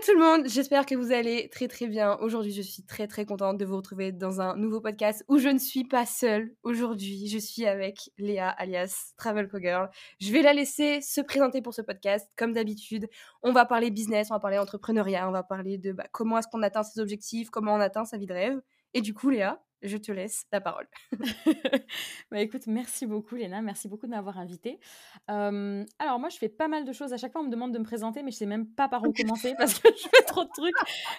tout 0.00 0.12
le 0.12 0.20
monde, 0.20 0.48
j'espère 0.48 0.86
que 0.86 0.94
vous 0.94 1.12
allez 1.12 1.48
très 1.48 1.66
très 1.66 1.88
bien. 1.88 2.16
Aujourd'hui, 2.20 2.52
je 2.52 2.62
suis 2.62 2.84
très 2.84 3.08
très 3.08 3.24
contente 3.24 3.58
de 3.58 3.64
vous 3.64 3.76
retrouver 3.76 4.12
dans 4.12 4.40
un 4.40 4.54
nouveau 4.54 4.80
podcast 4.80 5.24
où 5.28 5.38
je 5.38 5.48
ne 5.48 5.58
suis 5.58 5.84
pas 5.84 6.06
seule. 6.06 6.54
Aujourd'hui, 6.62 7.26
je 7.26 7.38
suis 7.38 7.66
avec 7.66 8.10
Léa 8.16 8.48
alias 8.48 9.14
Travel 9.16 9.48
Girl. 9.60 9.90
Je 10.20 10.30
vais 10.30 10.42
la 10.42 10.52
laisser 10.52 11.00
se 11.00 11.20
présenter 11.20 11.62
pour 11.62 11.74
ce 11.74 11.82
podcast 11.82 12.30
comme 12.36 12.52
d'habitude. 12.52 13.08
On 13.42 13.52
va 13.52 13.64
parler 13.64 13.90
business, 13.90 14.30
on 14.30 14.34
va 14.34 14.40
parler 14.40 14.58
entrepreneuriat, 14.58 15.28
on 15.28 15.32
va 15.32 15.42
parler 15.42 15.78
de 15.78 15.92
bah, 15.92 16.06
comment 16.12 16.38
est-ce 16.38 16.48
qu'on 16.48 16.62
atteint 16.62 16.84
ses 16.84 17.00
objectifs, 17.00 17.50
comment 17.50 17.74
on 17.74 17.80
atteint 17.80 18.04
sa 18.04 18.18
vie 18.18 18.26
de 18.26 18.34
rêve. 18.34 18.60
Et 18.94 19.00
du 19.00 19.14
coup, 19.14 19.30
Léa, 19.30 19.60
je 19.82 19.96
te 19.96 20.12
laisse 20.12 20.46
la 20.52 20.60
parole. 20.60 20.86
bah 22.30 22.40
écoute, 22.40 22.66
merci 22.66 23.06
beaucoup 23.06 23.34
Léna, 23.36 23.62
merci 23.62 23.88
beaucoup 23.88 24.06
de 24.06 24.12
m'avoir 24.12 24.38
invitée. 24.38 24.78
alors 25.26 26.18
moi, 26.18 26.28
je 26.28 26.38
fais 26.38 26.48
pas 26.48 26.68
mal 26.68 26.84
de 26.84 26.92
choses. 26.92 27.12
À 27.12 27.16
chaque 27.16 27.32
fois, 27.32 27.40
on 27.40 27.44
me 27.44 27.50
demande 27.50 27.72
de 27.72 27.78
me 27.78 27.84
présenter, 27.84 28.22
mais 28.22 28.30
je 28.30 28.36
sais 28.36 28.46
même 28.46 28.66
pas 28.66 28.88
par 28.88 29.02
où 29.02 29.12
commencer 29.12 29.54
parce 29.58 29.78
que 29.78 29.88
je 29.88 30.08
fais 30.08 30.22
trop 30.24 30.44
de 30.44 30.50
trucs. 30.50 30.74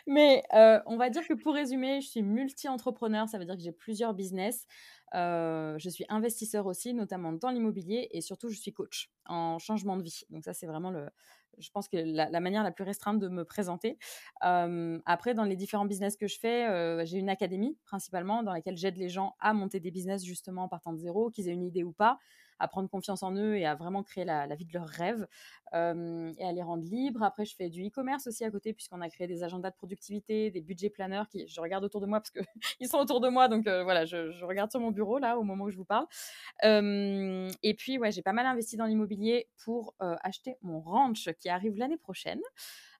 Mais 0.07 0.43
on 0.85 0.97
va 0.97 1.09
dire 1.09 1.27
que 1.27 1.33
pour 1.33 1.53
résumer, 1.53 2.01
je 2.01 2.07
suis 2.07 2.21
multi-entrepreneur, 2.21 3.27
ça 3.27 3.37
veut 3.37 3.45
dire 3.45 3.55
que 3.55 3.61
j'ai 3.61 3.71
plusieurs 3.71 4.13
business. 4.13 4.65
Je 5.13 5.89
suis 5.89 6.05
investisseur 6.09 6.65
aussi, 6.65 6.93
notamment 6.93 7.33
dans 7.33 7.49
l'immobilier, 7.49 8.09
et 8.11 8.21
surtout, 8.21 8.49
je 8.49 8.59
suis 8.59 8.73
coach 8.73 9.11
en 9.25 9.59
changement 9.59 9.97
de 9.97 10.03
vie. 10.03 10.21
Donc 10.29 10.43
ça, 10.43 10.53
c'est 10.53 10.67
vraiment 10.67 10.91
le, 10.91 11.09
je 11.57 11.69
pense 11.71 11.87
que 11.87 11.97
la, 11.97 12.39
manière 12.39 12.63
la 12.63 12.71
plus 12.71 12.83
restreinte 12.83 13.19
de 13.19 13.27
me 13.27 13.43
présenter. 13.45 13.97
après, 14.41 15.33
dans 15.33 15.43
les 15.43 15.55
différents 15.55 15.85
business 15.85 16.15
que 16.15 16.27
je 16.27 16.39
fais, 16.39 17.05
j'ai 17.05 17.17
une 17.17 17.29
académie 17.29 17.77
principalement 17.85 18.43
dans 18.43 18.53
laquelle 18.53 18.77
j'aide 18.77 18.97
les 18.97 19.09
gens 19.09 19.35
à 19.39 19.53
monter 19.53 19.79
des 19.79 19.91
business 19.91 20.23
justement 20.23 20.63
en 20.63 20.67
partant 20.67 20.93
de 20.93 20.97
zéro, 20.97 21.29
qu'ils 21.29 21.49
aient 21.49 21.53
une 21.53 21.65
idée 21.65 21.83
ou 21.83 21.91
pas, 21.91 22.19
à 22.59 22.67
prendre 22.67 22.89
confiance 22.89 23.23
en 23.23 23.35
eux 23.35 23.55
et 23.55 23.65
à 23.65 23.75
vraiment 23.75 24.03
créer 24.03 24.25
la, 24.25 24.47
vie 24.55 24.65
de 24.65 24.73
leurs 24.73 24.87
rêves 24.87 25.27
et 25.73 26.45
à 26.45 26.51
les 26.51 26.61
rendre 26.61 26.83
libres. 26.83 27.23
Après, 27.23 27.45
je 27.45 27.55
fais 27.55 27.69
du 27.69 27.87
e-commerce 27.87 28.27
aussi 28.27 28.43
à 28.43 28.51
côté 28.51 28.73
puisqu'on 28.73 29.01
a 29.01 29.09
créé 29.09 29.27
des 29.27 29.43
agendas 29.43 29.69
de 29.69 29.75
productivité, 29.75 30.51
des 30.51 30.61
budgets 30.61 30.89
planners 30.89 31.23
je 31.47 31.61
regarde 31.61 31.83
autour 31.83 32.01
de 32.01 32.05
moi 32.05 32.19
parce 32.19 32.31
qu'ils 32.31 32.87
sont 32.89 32.97
autour 32.97 33.21
de 33.21 33.29
moi. 33.29 33.47
Donc 33.47 33.67
voilà, 33.67 34.05
je, 34.05 34.43
regarde 34.43 34.71
sur 34.71 34.79
mon 34.79 34.91
bureau 34.91 35.19
là 35.19 35.37
au 35.37 35.43
moment 35.43 35.65
où 35.65 35.69
je 35.69 35.77
vous 35.77 35.85
parle. 35.85 36.05
et 36.63 37.73
puis, 37.77 37.97
ouais, 37.97 38.11
j'ai 38.11 38.21
pas 38.21 38.33
mal 38.33 38.45
investi 38.45 38.77
dans 38.77 38.85
l'immobilier 38.85 39.47
pour 39.63 39.95
acheter 39.99 40.57
mon 40.61 40.79
ranch 40.79 41.29
qui 41.39 41.49
arrive 41.49 41.77
l'année 41.77 41.97
prochaine. 41.97 42.41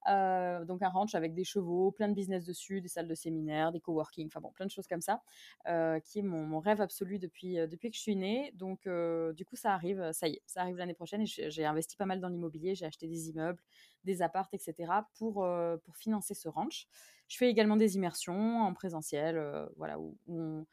Euh, 0.10 0.66
donc 0.66 0.82
un 0.82 0.90
ranch 0.90 1.14
avec 1.16 1.34
des 1.34 1.44
chevaux, 1.44 1.92
plein 1.92 2.08
de 2.08 2.14
business 2.14 2.46
dessus, 2.46 2.82
des 2.82 2.88
salles 2.88 3.08
de 3.08 3.16
séminaire, 3.16 3.72
des 3.72 3.80
coworking, 3.80 4.28
enfin 4.28 4.40
bon, 4.42 4.52
plein 4.52 4.66
de 4.66 4.72
choses 4.72 4.88
comme 4.88 5.02
ça, 5.02 5.22
euh, 5.68 6.00
qui 6.00 6.20
est 6.20 6.24
mon, 6.24 6.60
rêve 6.60 6.82
absolu 6.82 7.20
depuis, 7.20 7.60
euh, 7.60 7.68
depuis 7.68 7.92
que 7.92 7.96
je 7.96 8.02
suis 8.02 8.16
née. 8.16 8.52
Donc 8.56 8.88
du 9.36 9.46
coup, 9.46 9.56
ça 9.56 9.74
arrive, 9.74 10.12
ça 10.14 10.28
y 10.28 10.34
est, 10.34 10.42
ça 10.46 10.62
arrive 10.62 10.78
l'année 10.78 10.94
prochaine 10.94 11.26
j'ai 11.26 11.66
investi 11.66 11.96
pas 11.96 12.06
mal 12.06 12.20
dans 12.20 12.30
l'immobilier, 12.30 12.76
j'ai 12.76 12.86
acheté 12.86 13.08
des 13.08 13.30
immeubles, 13.30 13.62
des 14.04 14.22
appartes, 14.22 14.54
etc. 14.54 14.92
pour, 15.14 15.46
pour 15.84 15.98
financer 15.98 16.34
ce 16.34 16.50
ranch. 16.50 16.88
Je 17.28 17.38
fais 17.38 17.50
également 17.50 17.76
des 17.76 17.96
immersions 17.96 18.62
en 18.62 18.74
présentiel, 18.74 19.40
voilà, 19.76 20.00
où, 20.00 20.18
on, 20.28 20.66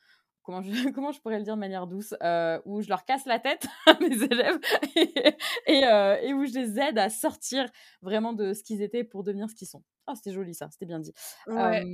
comment 0.46 0.62
je, 0.62 0.70
comment 0.94 1.12
je 1.12 1.20
pourrais 1.20 1.38
le 1.38 1.44
dire 1.44 1.56
de 1.56 1.60
manière 1.60 1.86
douce, 1.86 2.14
euh, 2.22 2.58
où 2.64 2.80
je 2.80 2.88
leur 2.88 3.04
casse 3.04 3.26
la 3.26 3.38
tête 3.38 3.66
à 3.86 3.98
mes 4.00 4.22
élèves 4.22 4.58
et, 5.66 5.84
euh, 5.84 6.16
et, 6.22 6.32
où 6.32 6.46
je 6.46 6.54
les 6.54 6.78
aide 6.80 6.98
à 6.98 7.10
sortir 7.10 7.68
vraiment 8.00 8.32
de 8.32 8.54
ce 8.54 8.62
qu'ils 8.62 8.80
étaient 8.80 9.04
pour 9.04 9.24
devenir 9.24 9.50
ce 9.50 9.54
qu'ils 9.54 9.68
sont. 9.68 9.82
Oh, 10.06 10.12
c'était 10.14 10.32
joli 10.32 10.54
ça, 10.54 10.68
c'était 10.70 10.86
bien 10.86 11.00
dit. 11.00 11.12
Ouais, 11.48 11.84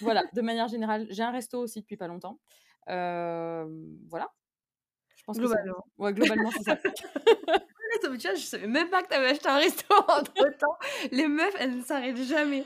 voilà, 0.00 0.24
de 0.34 0.40
manière 0.42 0.66
générale, 0.66 1.06
j'ai 1.08 1.22
un 1.22 1.30
resto 1.30 1.60
aussi 1.60 1.80
depuis 1.80 1.96
pas 1.96 2.08
longtemps. 2.08 2.40
voilà. 2.86 4.28
Je 5.16 5.24
pense 5.24 5.38
globalement. 5.38 5.86
Que 5.96 6.02
ouais, 6.02 6.12
globalement, 6.14 6.50
c'est 6.50 6.64
ça. 6.64 6.76
tu 6.76 8.08
vois, 8.08 8.34
je 8.34 8.40
savais 8.40 8.66
même 8.66 8.90
pas 8.90 9.04
que 9.04 9.08
tu 9.08 9.14
avais 9.14 9.28
acheté 9.28 9.48
un 9.48 9.58
resto 9.58 9.94
entre 10.08 10.32
temps. 10.58 10.76
Les 11.12 11.28
meufs, 11.28 11.54
elles 11.60 11.76
ne 11.76 11.82
s'arrêtent 11.82 12.16
jamais. 12.24 12.64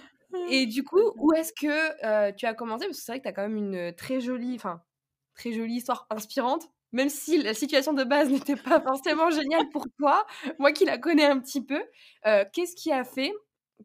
Et 0.51 0.67
du 0.67 0.85
coup, 0.85 1.13
où 1.17 1.33
est-ce 1.33 1.53
que 1.53 2.33
tu 2.37 2.47
as 2.47 2.55
commencé? 2.55 2.87
Parce 2.87 2.99
que 2.99 3.05
c'est 3.05 3.13
vrai 3.13 3.19
que 3.19 3.25
tu 3.25 3.29
as 3.29 3.33
quand 3.33 3.43
même 3.43 3.57
une 3.57 3.95
très 3.95 4.21
jolie, 4.21 4.55
enfin, 4.55 4.83
très 5.35 5.53
jolie 5.53 5.77
histoire 5.77 6.07
inspirante. 6.11 6.69
Même 6.93 7.09
si 7.09 7.43
la 7.43 7.53
situation 7.53 7.93
de 7.93 8.05
base 8.05 8.31
n'était 8.31 8.57
pas 8.57 8.81
forcément 8.81 9.31
géniale 9.31 9.69
pour 9.71 9.87
toi, 9.99 10.25
moi 10.59 10.73
qui 10.73 10.85
la 10.85 10.99
connais 10.99 11.27
un 11.27 11.41
petit 11.41 11.65
peu, 11.65 11.83
qu'est-ce 12.53 12.77
qui 12.77 12.93
a 12.93 13.05
fait 13.05 13.33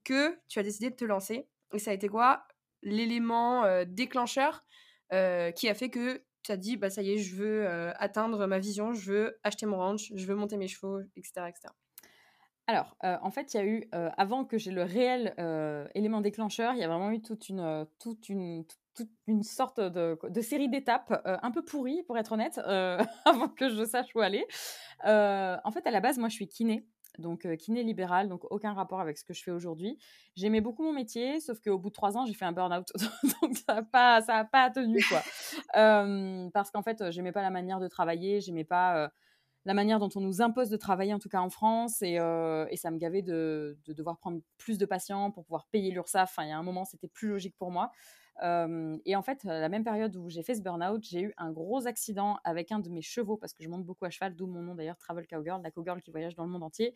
que 0.05 0.37
tu 0.47 0.59
as 0.59 0.63
décidé 0.63 0.89
de 0.89 0.95
te 0.95 1.05
lancer? 1.05 1.47
Et 1.73 1.79
ça 1.79 1.91
a 1.91 1.93
été 1.93 2.07
quoi 2.07 2.43
l'élément 2.83 3.63
déclencheur 3.85 4.63
qui 5.09 5.67
a 5.67 5.73
fait 5.73 5.89
que 5.89 6.23
tu 6.43 6.51
as 6.51 6.57
dit, 6.57 6.77
bah 6.77 6.89
ça 6.89 7.01
y 7.01 7.13
est, 7.13 7.17
je 7.17 7.35
veux 7.35 7.67
atteindre 7.97 8.45
ma 8.47 8.59
vision, 8.59 8.93
je 8.93 9.11
veux 9.11 9.39
acheter 9.43 9.65
mon 9.65 9.77
ranch, 9.77 10.11
je 10.15 10.25
veux 10.25 10.35
monter 10.35 10.57
mes 10.57 10.67
chevaux, 10.67 10.99
etc. 11.15 11.47
etc. 11.49 11.73
Alors, 12.71 12.95
en 13.03 13.31
fait, 13.31 13.53
il 13.53 13.57
y 13.57 13.59
a 13.59 13.65
eu, 13.65 13.89
avant 13.91 14.45
que 14.45 14.57
j'ai 14.57 14.71
le 14.71 14.83
réel 14.83 15.35
élément 15.93 16.21
déclencheur, 16.21 16.73
il 16.73 16.79
y 16.79 16.83
a 16.85 16.87
vraiment 16.87 17.11
eu 17.11 17.21
toute 17.21 17.49
une, 17.49 17.85
toute 17.99 18.29
une, 18.29 18.63
toute 18.95 19.09
une 19.27 19.43
sorte 19.43 19.81
de, 19.81 20.41
série 20.41 20.69
d'étapes 20.69 21.21
un 21.25 21.51
peu 21.51 21.65
pourries, 21.65 22.01
pour 22.03 22.17
être 22.17 22.31
honnête, 22.31 22.59
avant 23.25 23.49
que 23.49 23.67
je 23.67 23.83
sache 23.83 24.15
où 24.15 24.21
aller. 24.21 24.45
en 25.03 25.71
fait, 25.73 25.85
à 25.85 25.91
la 25.91 25.99
base, 25.99 26.17
moi, 26.17 26.29
je 26.29 26.35
suis 26.35 26.47
kiné. 26.47 26.87
Donc, 27.17 27.45
kiné 27.57 27.83
libéral, 27.83 28.29
donc 28.29 28.45
aucun 28.51 28.71
rapport 28.71 29.01
avec 29.01 29.17
ce 29.17 29.25
que 29.25 29.33
je 29.33 29.43
fais 29.43 29.51
aujourd'hui. 29.51 29.97
J'aimais 30.37 30.61
beaucoup 30.61 30.81
mon 30.81 30.93
métier, 30.93 31.41
sauf 31.41 31.59
qu'au 31.59 31.77
bout 31.77 31.89
de 31.89 31.93
trois 31.93 32.15
ans, 32.15 32.25
j'ai 32.25 32.33
fait 32.33 32.45
un 32.45 32.53
burn-out. 32.53 32.87
donc, 33.41 33.57
ça 33.57 33.75
n'a 33.75 33.83
pas, 33.83 34.21
ça 34.21 34.45
pas 34.45 34.69
tenu, 34.69 35.03
quoi. 35.09 35.21
parce 36.53 36.71
qu'en 36.71 36.83
fait, 36.83 37.11
j'aimais 37.11 37.33
pas 37.33 37.41
la 37.41 37.49
manière 37.49 37.81
de 37.81 37.89
travailler, 37.89 38.39
j'aimais 38.39 38.63
pas 38.63 39.11
la 39.65 39.73
manière 39.73 39.99
dont 39.99 40.09
on 40.15 40.21
nous 40.21 40.41
impose 40.41 40.69
de 40.69 40.77
travailler, 40.77 41.13
en 41.13 41.19
tout 41.19 41.29
cas 41.29 41.39
en 41.39 41.49
France, 41.49 42.01
et, 42.01 42.19
euh, 42.19 42.65
ça 42.75 42.91
me 42.91 42.97
gavait 42.97 43.21
de, 43.21 43.77
de, 43.85 43.93
devoir 43.93 44.17
prendre 44.17 44.41
plus 44.57 44.77
de 44.77 44.85
patients 44.85 45.31
pour 45.31 45.43
pouvoir 45.45 45.67
payer 45.71 45.91
l'URSSAF. 45.91 46.35
Il 46.39 46.47
y 46.47 46.51
a 46.51 46.57
un 46.57 46.63
moment, 46.63 46.85
c'était 46.85 47.07
plus 47.07 47.29
logique 47.29 47.55
pour 47.57 47.71
moi 47.71 47.91
et 48.39 49.15
en 49.15 49.21
fait, 49.21 49.43
la 49.43 49.69
même 49.69 49.83
période 49.83 50.15
où 50.15 50.29
j'ai 50.29 50.43
fait 50.43 50.55
ce 50.55 50.61
burn-out, 50.61 51.03
j'ai 51.03 51.21
eu 51.21 51.33
un 51.37 51.51
gros 51.51 51.87
accident 51.87 52.37
avec 52.43 52.71
un 52.71 52.79
de 52.79 52.89
mes 52.89 53.01
chevaux, 53.01 53.37
parce 53.37 53.53
que 53.53 53.63
je 53.63 53.69
monte 53.69 53.85
beaucoup 53.85 54.05
à 54.05 54.09
cheval, 54.09 54.35
d'où 54.35 54.47
mon 54.47 54.61
nom 54.61 54.75
d'ailleurs, 54.75 54.97
Travel 54.97 55.27
Cowgirl, 55.27 55.61
la 55.61 55.71
cowgirl 55.71 56.01
qui 56.01 56.11
voyage 56.11 56.35
dans 56.35 56.43
le 56.43 56.49
monde 56.49 56.63
entier. 56.63 56.93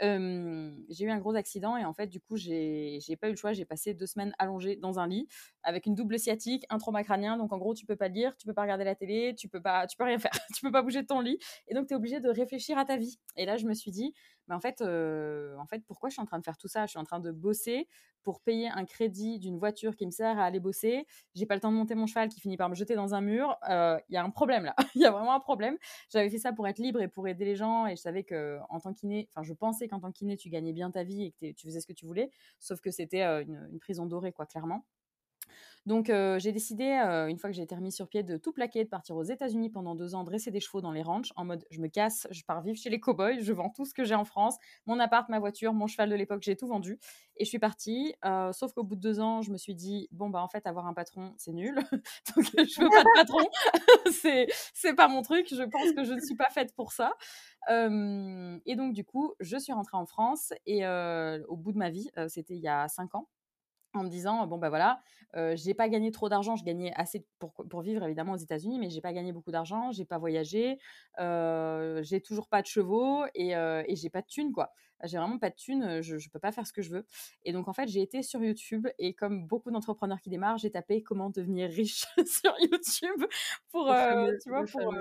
j'ai 0.00 1.04
eu 1.04 1.10
un 1.10 1.18
gros 1.18 1.34
accident 1.34 1.76
et 1.76 1.84
en 1.84 1.92
fait, 1.92 2.06
du 2.06 2.20
coup, 2.20 2.36
j'ai 2.36 3.00
pas 3.20 3.28
eu 3.28 3.32
le 3.32 3.36
choix. 3.36 3.52
J'ai 3.52 3.64
passé 3.64 3.94
deux 3.94 4.06
semaines 4.06 4.34
allongée 4.38 4.76
dans 4.76 4.98
un 4.98 5.06
lit 5.06 5.28
avec 5.62 5.86
une 5.86 5.94
double 5.94 6.18
sciatique, 6.18 6.64
un 6.70 6.78
trauma 6.78 7.04
crânien. 7.04 7.36
Donc 7.36 7.52
en 7.52 7.58
gros, 7.58 7.74
tu 7.74 7.86
peux 7.86 7.96
pas 7.96 8.08
lire, 8.08 8.36
tu 8.36 8.46
peux 8.46 8.54
pas 8.54 8.62
regarder 8.62 8.84
la 8.84 8.94
télé, 8.94 9.34
tu 9.36 9.48
peux 9.48 9.60
pas, 9.60 9.86
tu 9.86 9.96
peux 9.96 10.04
rien 10.04 10.18
faire, 10.18 10.32
tu 10.54 10.62
peux 10.62 10.72
pas 10.72 10.82
bouger 10.82 11.02
de 11.02 11.06
ton 11.06 11.20
lit. 11.20 11.38
Et 11.68 11.74
donc, 11.74 11.86
tu 11.86 11.94
es 11.94 11.96
obligé 11.96 12.20
de 12.20 12.28
réfléchir 12.28 12.78
à 12.78 12.84
ta 12.84 12.96
vie. 12.96 13.18
Et 13.36 13.44
là, 13.44 13.56
je 13.56 13.66
me 13.66 13.74
suis 13.74 13.90
dit, 13.90 14.14
mais 14.48 14.54
en 14.54 14.60
fait, 14.60 14.82
en 14.82 15.66
fait, 15.66 15.84
pourquoi 15.86 16.08
je 16.08 16.14
suis 16.14 16.22
en 16.22 16.26
train 16.26 16.38
de 16.38 16.44
faire 16.44 16.56
tout 16.58 16.68
ça? 16.68 16.86
Je 16.86 16.90
suis 16.90 16.98
en 16.98 17.04
train 17.04 17.20
de 17.20 17.30
bosser 17.30 17.88
pour 18.22 18.40
payer 18.40 18.68
un 18.68 18.84
crédit 18.84 19.38
d'une 19.38 19.58
voiture 19.58 19.96
qui 19.96 20.04
me 20.06 20.10
sert 20.10 20.38
à 20.38 20.44
aller 20.44 20.60
bosser. 20.60 21.06
J'ai 21.34 21.46
pas 21.46 21.54
le 21.54 21.60
temps 21.60 21.70
de 21.72 21.76
monter 21.76 21.94
mon 21.94 22.06
cheval 22.06 22.28
qui 22.28 22.40
finit 22.40 22.56
par 22.56 22.68
me 22.68 22.74
jeter 22.74 22.94
dans 22.94 23.14
un 23.14 23.20
mur. 23.20 23.56
Il 23.68 24.00
y 24.14 24.16
a 24.16 24.24
un 24.24 24.30
problème 24.30 24.64
là. 24.64 24.74
Il 24.94 25.00
y 25.02 25.06
a 25.06 25.10
vraiment 25.10 25.34
un 25.34 25.40
problème. 25.40 25.76
J'avais 26.10 26.30
fait 26.30 26.38
ça 26.38 26.52
pour 26.52 26.66
être 26.68 26.78
libre 26.78 27.00
et 27.00 27.08
pour 27.08 27.26
aider 27.28 27.44
les 27.44 27.56
gens 27.56 27.86
et 27.86 27.96
je 27.96 28.00
savais 28.00 28.24
que 28.24 28.58
en 28.68 28.80
tant 28.80 28.92
qu'iné, 28.92 29.28
enfin, 29.30 29.42
je 29.42 29.52
pensais 29.54 29.88
qu'en 29.88 30.00
tant 30.00 30.12
qu'iné, 30.12 30.36
tu 30.36 30.48
gagnais 30.50 30.72
bien 30.72 30.90
ta 30.90 31.04
vie 31.04 31.24
et 31.24 31.32
que 31.32 31.52
tu 31.52 31.66
faisais 31.66 31.80
ce 31.80 31.86
que 31.86 31.92
tu 31.92 32.06
voulais. 32.06 32.30
Sauf 32.58 32.80
que 32.80 32.90
c'était 32.90 33.22
une, 33.22 33.68
une 33.70 33.78
prison 33.78 34.06
dorée, 34.06 34.32
quoi, 34.32 34.46
clairement. 34.46 34.84
Donc 35.86 36.06
j'ai 36.08 36.52
décidé, 36.52 36.84
une 37.28 37.38
fois 37.38 37.48
que 37.50 37.56
j'ai 37.56 37.62
été 37.62 37.74
remis 37.74 37.92
sur 37.92 38.08
pied, 38.08 38.22
de 38.22 38.36
tout 38.36 38.52
plaquer, 38.52 38.84
de 38.84 38.88
partir 38.90 39.16
aux 39.16 39.22
États-Unis 39.22 39.70
pendant 39.70 39.94
deux 39.94 40.14
ans, 40.14 40.22
dresser 40.22 40.50
des 40.50 40.60
chevaux 40.60 40.80
dans 40.80 40.92
les 40.92 41.02
ranchs, 41.02 41.32
en 41.36 41.44
mode 41.44 41.64
je 41.70 41.80
me 41.80 41.88
casse, 41.88 42.26
je 42.30 42.42
pars 42.44 42.60
vivre 42.60 42.76
chez 42.76 42.90
les 42.90 43.00
cowboys, 43.00 43.40
je 43.40 43.52
vends 43.52 43.70
tout 43.70 43.86
ce 43.86 43.94
que 43.94 44.04
j'ai 44.04 44.14
en 44.14 44.24
France, 44.24 44.56
mon 44.86 45.00
appart, 45.00 45.28
ma 45.30 45.38
voiture, 45.38 45.72
mon 45.72 45.86
cheval 45.86 46.10
de 46.10 46.14
l'époque, 46.14 46.42
j'ai 46.42 46.56
tout 46.56 46.66
vendu. 46.66 46.98
Et 47.36 47.44
je 47.44 47.48
suis 47.48 47.58
partie. 47.58 48.14
sauf 48.52 48.72
qu'au 48.74 48.84
bout 48.84 48.96
de 48.96 49.00
deux 49.00 49.20
ans, 49.20 49.42
je 49.42 49.50
me 49.50 49.56
suis 49.56 49.74
dit, 49.74 50.08
bon, 50.12 50.28
bah 50.28 50.42
en 50.42 50.48
fait, 50.48 50.66
avoir 50.66 50.86
un 50.86 50.94
patron, 50.94 51.32
c'est 51.38 51.52
nul. 51.52 51.74
donc 52.36 52.44
je 52.44 52.82
veux 52.82 52.90
pas 52.90 53.02
de 53.02 53.14
patron. 53.14 53.48
c'est, 54.12 54.46
c'est 54.74 54.94
pas 54.94 55.08
mon 55.08 55.22
truc. 55.22 55.46
Je 55.50 55.62
pense 55.62 55.92
que 55.92 56.04
je 56.04 56.12
ne 56.12 56.20
suis 56.20 56.36
pas 56.36 56.50
faite 56.50 56.74
pour 56.74 56.92
ça. 56.92 57.12
et 57.68 58.76
donc, 58.76 58.92
du 58.92 59.04
coup, 59.04 59.34
je 59.40 59.56
suis 59.56 59.72
rentrée 59.72 59.96
en 59.96 60.06
France 60.06 60.52
et 60.66 60.86
au 60.86 61.56
bout 61.56 61.72
de 61.72 61.78
ma 61.78 61.90
vie, 61.90 62.10
c'était 62.28 62.54
il 62.54 62.62
y 62.62 62.68
a 62.68 62.88
cinq 62.88 63.14
ans 63.14 63.28
en 63.94 64.04
me 64.04 64.08
disant 64.08 64.46
bon 64.46 64.58
bah 64.58 64.68
voilà 64.68 65.00
j'ai 65.54 65.74
pas 65.74 65.88
gagné 65.88 66.10
trop 66.10 66.28
d'argent 66.28 66.56
je 66.56 66.64
gagnais 66.64 66.92
assez 66.94 67.24
pour, 67.38 67.52
pour 67.52 67.80
vivre 67.82 68.02
évidemment 68.04 68.32
aux 68.32 68.38
États-Unis 68.38 68.78
mais 68.78 68.90
j'ai 68.90 69.00
pas 69.00 69.12
gagné 69.12 69.32
beaucoup 69.32 69.50
d'argent 69.50 69.92
j'ai 69.92 70.04
pas 70.04 70.18
voyagé 70.18 70.78
j'ai 71.18 72.20
toujours 72.20 72.48
pas 72.48 72.62
de 72.62 72.66
chevaux 72.66 73.24
et, 73.34 73.50
et 73.52 73.96
j'ai 73.96 74.10
pas 74.10 74.22
de 74.22 74.26
thunes 74.26 74.52
quoi. 74.52 74.72
J'ai 75.04 75.16
vraiment 75.16 75.38
pas 75.38 75.50
de 75.50 75.54
thunes 75.54 76.02
je, 76.02 76.18
je 76.18 76.28
peux 76.30 76.40
pas 76.40 76.50
faire 76.50 76.66
ce 76.66 76.72
que 76.72 76.82
je 76.82 76.90
veux 76.90 77.06
et 77.44 77.52
donc 77.52 77.68
en 77.68 77.72
fait 77.72 77.88
j'ai 77.88 78.02
été 78.02 78.22
sur 78.22 78.42
YouTube 78.42 78.88
et 78.98 79.14
comme 79.14 79.46
beaucoup 79.46 79.70
d'entrepreneurs 79.70 80.20
qui 80.20 80.30
démarrent 80.30 80.58
j'ai 80.58 80.70
tapé 80.70 81.02
comment 81.02 81.30
devenir 81.30 81.70
riche 81.70 82.06
sur 82.26 82.54
YouTube 82.60 83.24
pour 83.70 83.94
tu 84.42 84.50
vois 84.50 84.64
pour 84.64 84.92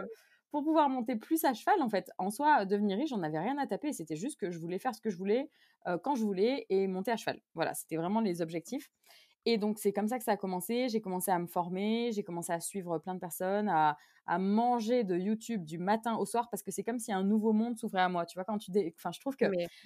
pour 0.51 0.63
pouvoir 0.63 0.89
monter 0.89 1.15
plus 1.15 1.43
à 1.45 1.53
cheval, 1.53 1.81
en 1.81 1.89
fait. 1.89 2.09
En 2.17 2.29
soi, 2.29 2.65
devenir 2.65 2.97
riche, 2.97 3.09
j'en 3.09 3.23
avais 3.23 3.39
rien 3.39 3.57
à 3.57 3.67
taper. 3.67 3.93
C'était 3.93 4.15
juste 4.15 4.39
que 4.39 4.51
je 4.51 4.59
voulais 4.59 4.79
faire 4.79 4.95
ce 4.95 5.01
que 5.01 5.09
je 5.09 5.17
voulais, 5.17 5.49
quand 6.03 6.15
je 6.15 6.23
voulais, 6.23 6.65
et 6.69 6.87
monter 6.87 7.11
à 7.11 7.17
cheval. 7.17 7.39
Voilà, 7.53 7.73
c'était 7.73 7.97
vraiment 7.97 8.21
les 8.21 8.41
objectifs. 8.41 8.89
Et 9.49 9.57
donc, 9.57 9.79
c'est 9.79 9.93
comme 9.93 10.09
ça 10.09 10.17
que 10.17 10.25
ça 10.25 10.33
a 10.33 10.37
commencé. 10.37 10.89
J'ai 10.89 10.99
commencé 10.99 11.31
à 11.31 11.39
me 11.39 11.47
former, 11.47 12.11
j'ai 12.11 12.21
commencé 12.21 12.51
à 12.51 12.59
suivre 12.59 12.97
plein 12.97 13.15
de 13.15 13.19
personnes, 13.21 13.69
à, 13.69 13.97
à 14.25 14.39
manger 14.39 15.05
de 15.05 15.15
YouTube 15.15 15.63
du 15.63 15.77
matin 15.77 16.17
au 16.17 16.25
soir 16.25 16.49
parce 16.49 16.61
que 16.61 16.69
c'est 16.69 16.83
comme 16.83 16.99
si 16.99 17.13
un 17.13 17.23
nouveau 17.23 17.53
monde 17.53 17.77
s'ouvrait 17.77 18.01
à 18.01 18.09
moi. 18.09 18.25
Tu 18.25 18.35
vois, 18.35 18.43
quand 18.43 18.57
tu. 18.57 18.71
Enfin, 18.97 19.13
je 19.13 19.21
trouve 19.21 19.37
que 19.37 19.45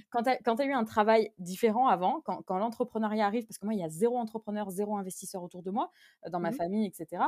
quand 0.10 0.24
tu 0.24 0.62
as, 0.62 0.66
eu 0.66 0.74
un 0.74 0.84
travail 0.84 1.32
différent 1.38 1.88
avant, 1.88 2.22
quand, 2.22 2.42
quand 2.42 2.58
l'entrepreneuriat 2.58 3.24
arrive, 3.24 3.46
parce 3.46 3.60
que 3.60 3.66
moi, 3.66 3.76
il 3.76 3.80
y 3.80 3.84
a 3.84 3.90
zéro 3.90 4.18
entrepreneur, 4.18 4.68
zéro 4.72 4.98
investisseur 4.98 5.44
autour 5.44 5.62
de 5.62 5.70
moi, 5.70 5.92
euh, 6.26 6.32
dans 6.32 6.40
ma 6.40 6.50
mmh 6.50 6.54
famille, 6.54 6.88
etc. 6.88 7.24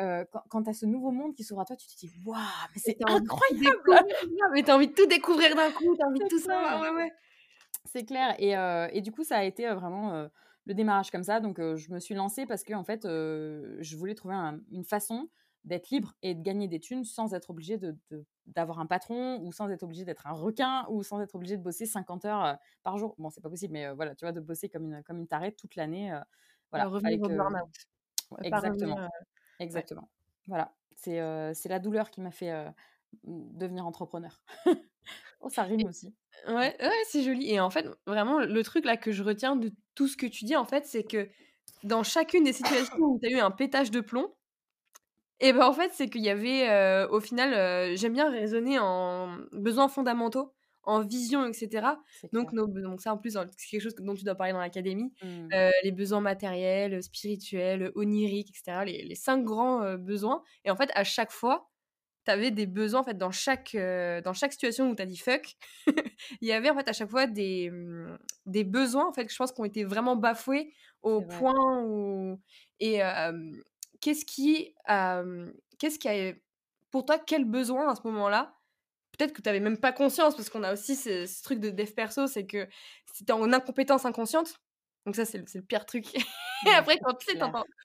Euh, 0.00 0.24
quand, 0.48 0.62
tu 0.62 0.70
as 0.70 0.72
ce 0.72 0.86
nouveau 0.86 1.10
monde 1.10 1.34
qui 1.34 1.44
s'ouvre 1.44 1.60
à 1.60 1.64
toi, 1.66 1.76
tu 1.76 1.86
te 1.86 1.94
dis 1.98 2.10
Waouh, 2.24 2.38
mais 2.74 2.80
c'est 2.80 2.96
incroyable 3.06 4.08
Mais 4.54 4.62
tu 4.62 4.70
as 4.70 4.74
envie 4.74 4.88
de 4.88 4.94
tout 4.94 5.06
découvrir 5.06 5.54
d'un 5.54 5.70
coup, 5.70 5.94
tu 5.94 6.02
as 6.02 6.06
envie 6.06 6.20
de 6.20 6.28
tout 6.28 6.40
ça. 6.40 6.80
Ouais, 6.80 6.90
ouais. 6.92 7.12
C'est 7.84 8.06
clair. 8.06 8.34
Et, 8.38 8.56
euh, 8.56 8.88
et, 8.90 9.02
du 9.02 9.12
coup, 9.12 9.22
ça 9.22 9.36
a 9.36 9.44
été 9.44 9.68
vraiment 9.68 10.30
le 10.66 10.74
démarrage 10.74 11.10
comme 11.10 11.22
ça. 11.22 11.40
Donc, 11.40 11.58
je 11.58 11.92
me 11.92 11.98
suis 11.98 12.14
lancée 12.14 12.46
parce 12.46 12.64
que, 12.64 12.74
en 12.74 12.84
fait, 12.84 13.02
je 13.04 13.96
voulais 13.96 14.14
trouver 14.14 14.34
une 14.70 14.84
façon 14.84 15.28
d'être 15.64 15.88
libre 15.90 16.14
et 16.22 16.34
de 16.34 16.42
gagner 16.42 16.68
des 16.68 16.78
thunes 16.78 17.04
sans 17.04 17.32
être 17.32 17.50
obligé 17.50 17.78
de, 17.78 17.96
d'avoir 18.46 18.80
un 18.80 18.86
patron 18.86 19.40
ou 19.40 19.50
sans 19.52 19.70
être 19.70 19.82
obligé 19.82 20.04
d'être 20.04 20.26
un 20.26 20.32
requin 20.32 20.86
ou 20.90 21.02
sans 21.02 21.20
être 21.20 21.34
obligé 21.34 21.56
de 21.56 21.62
bosser 21.62 21.86
50 21.86 22.24
heures 22.26 22.58
par 22.82 22.98
jour. 22.98 23.14
Bon, 23.18 23.30
c'est 23.30 23.40
pas 23.40 23.48
possible, 23.48 23.72
mais 23.72 23.92
voilà, 23.92 24.14
tu 24.14 24.24
vois, 24.24 24.32
de 24.32 24.40
bosser 24.40 24.68
comme 24.68 24.84
une, 24.84 25.02
comme 25.02 25.18
une 25.18 25.26
tarée 25.26 25.52
toute 25.52 25.76
l'année. 25.76 26.18
voilà, 26.70 26.86
revenir 26.86 27.20
au 27.22 27.28
burn-out. 27.28 27.68
Exactement. 28.42 29.08
Exactement. 29.58 30.08
Voilà, 30.46 30.74
c'est, 30.96 31.54
c'est 31.54 31.68
la 31.68 31.78
douleur 31.78 32.10
qui 32.10 32.20
m'a 32.20 32.30
fait 32.30 32.52
devenir 33.24 33.86
entrepreneur. 33.86 34.42
oh, 35.44 35.48
ça 35.50 35.62
rime 35.62 35.86
aussi. 35.86 36.14
Ouais, 36.48 36.76
ouais 36.80 37.02
c'est 37.08 37.22
joli. 37.22 37.50
Et 37.50 37.60
en 37.60 37.70
fait, 37.70 37.86
vraiment, 38.06 38.40
le 38.40 38.62
truc 38.62 38.84
là 38.84 38.96
que 38.96 39.12
je 39.12 39.22
retiens 39.22 39.56
de 39.56 39.70
tout 39.94 40.08
ce 40.08 40.16
que 40.16 40.26
tu 40.26 40.44
dis, 40.44 40.56
en 40.56 40.64
fait, 40.64 40.86
c'est 40.86 41.04
que 41.04 41.28
dans 41.82 42.02
chacune 42.02 42.44
des 42.44 42.52
situations 42.52 42.96
où 42.98 43.18
tu 43.22 43.28
as 43.28 43.30
eu 43.30 43.40
un 43.40 43.50
pétage 43.50 43.90
de 43.90 44.00
plomb, 44.00 44.34
et 45.40 45.52
ben 45.52 45.66
en 45.66 45.72
fait, 45.72 45.90
c'est 45.92 46.08
qu'il 46.08 46.22
y 46.22 46.30
avait, 46.30 47.06
au 47.10 47.20
final, 47.20 47.96
j'aime 47.96 48.14
bien 48.14 48.30
raisonner 48.30 48.78
en 48.78 49.36
besoins 49.52 49.88
fondamentaux, 49.88 50.54
en 50.84 51.00
vision, 51.00 51.44
etc. 51.44 51.88
Donc, 52.32 52.52
nos, 52.52 52.66
donc 52.66 53.00
ça, 53.00 53.12
en 53.12 53.18
plus, 53.18 53.36
c'est 53.56 53.68
quelque 53.68 53.82
chose 53.82 53.94
dont 53.96 54.14
tu 54.14 54.24
dois 54.24 54.36
parler 54.36 54.52
dans 54.52 54.60
l'académie. 54.60 55.12
Mmh. 55.22 55.48
les 55.82 55.92
besoins 55.92 56.20
matériels, 56.20 57.02
spirituels, 57.02 57.90
oniriques, 57.94 58.50
etc. 58.50 58.84
Les, 58.86 59.04
les 59.04 59.14
cinq 59.16 59.44
grands 59.44 59.96
besoins. 59.96 60.42
Et 60.64 60.70
en 60.70 60.76
fait, 60.76 60.90
à 60.94 61.04
chaque 61.04 61.32
fois, 61.32 61.68
tu 62.24 62.30
avais 62.30 62.50
des 62.50 62.66
besoins 62.66 63.00
en 63.00 63.04
fait 63.04 63.18
dans 63.18 63.30
chaque 63.30 63.76
dans 63.76 64.32
chaque 64.32 64.52
situation 64.52 64.90
où 64.90 64.94
tu 64.94 65.02
as 65.02 65.06
dit 65.06 65.18
fuck 65.18 65.56
il 66.40 66.48
y 66.48 66.52
avait 66.52 66.70
en 66.70 66.76
fait 66.76 66.88
à 66.88 66.92
chaque 66.92 67.10
fois 67.10 67.26
des 67.26 67.70
mmh, 67.70 68.18
des 68.46 68.64
besoins 68.64 69.08
en 69.08 69.12
fait 69.12 69.26
que 69.26 69.32
je 69.32 69.36
pense 69.36 69.52
ont 69.58 69.64
été 69.64 69.84
vraiment 69.84 70.16
bafoués 70.16 70.72
au 71.02 71.20
point 71.20 71.82
où 71.82 72.40
et 72.80 73.00
qu'est-ce 74.00 74.24
qui 74.24 74.74
qu'est-ce 75.78 75.98
qui 75.98 76.08
a 76.08 76.34
pour 76.94 77.04
toi 77.04 77.18
quel 77.18 77.44
besoin 77.44 77.90
à 77.90 77.96
ce 77.96 78.02
moment-là? 78.04 78.54
Peut-être 79.18 79.32
que 79.32 79.42
tu 79.42 79.48
n'avais 79.48 79.58
même 79.58 79.78
pas 79.78 79.90
conscience 79.90 80.36
parce 80.36 80.48
qu'on 80.48 80.62
a 80.62 80.72
aussi 80.72 80.94
ce, 80.94 81.42
truc 81.42 81.58
de 81.58 81.70
dev 81.70 81.90
perso 81.90 82.28
c'est 82.28 82.46
que 82.46 82.68
c'était 83.12 83.32
en 83.32 83.52
incompétence 83.52 84.04
inconsciente 84.04 84.60
donc 85.06 85.16
ça 85.16 85.24
c'est 85.24 85.38
le, 85.38 85.44
le, 85.54 85.62
pire 85.62 85.86
truc. 85.86 86.06
Et 86.66 86.70
après 86.70 86.98
quand 86.98 87.14
tu 87.14 87.36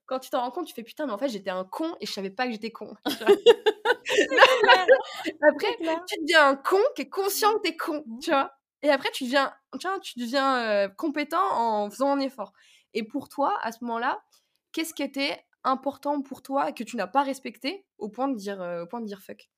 quand 0.06 0.20
tu 0.20 0.30
t'en 0.30 0.42
rends 0.42 0.52
compte 0.52 0.68
tu 0.68 0.74
fais 0.74 0.84
putain 0.84 1.06
mais 1.06 1.14
en 1.14 1.18
fait 1.18 1.30
j'étais 1.30 1.50
un 1.50 1.66
con 1.66 1.96
et 2.00 2.06
je 2.06 2.12
savais 2.12 2.30
pas 2.30 2.46
que 2.46 2.52
j'étais 2.52 2.72
con 2.72 2.94
après, 5.50 5.78
tu 6.08 6.20
deviens 6.22 6.50
un 6.50 6.56
con 6.56 6.80
qui 6.96 7.04
est 7.04 7.10
conscient 7.10 7.54
que 7.56 7.62
t'es 7.62 7.78
con, 7.78 8.04
mmh. 8.06 8.20
tu 8.20 8.32
vois. 8.32 8.52
Et 8.82 8.90
après, 8.90 9.12
tu 9.12 9.26
deviens, 9.26 9.54
tu, 9.80 9.88
vois, 9.88 10.00
tu 10.00 10.20
deviens 10.20 10.58
euh, 10.58 10.88
compétent 10.88 11.44
en 11.54 11.90
faisant 11.90 12.12
un 12.12 12.20
effort. 12.20 12.54
Et 12.94 13.04
pour 13.04 13.30
toi, 13.30 13.58
à 13.62 13.72
ce 13.72 13.84
moment-là, 13.84 14.22
qu'est-ce 14.72 14.94
qui 14.94 15.04
était 15.04 15.44
important 15.64 16.22
pour 16.22 16.42
toi 16.42 16.70
et 16.70 16.74
que 16.74 16.84
tu 16.84 16.96
n'as 16.96 17.08
pas 17.08 17.24
respecté 17.24 17.86
au 17.98 18.10
point 18.10 18.30
de 18.30 18.36
dire, 18.36 18.62
euh, 18.62 18.84
au 18.84 18.88
point 18.88 19.02
de 19.02 19.06
dire 19.06 19.22
fuck 19.22 19.50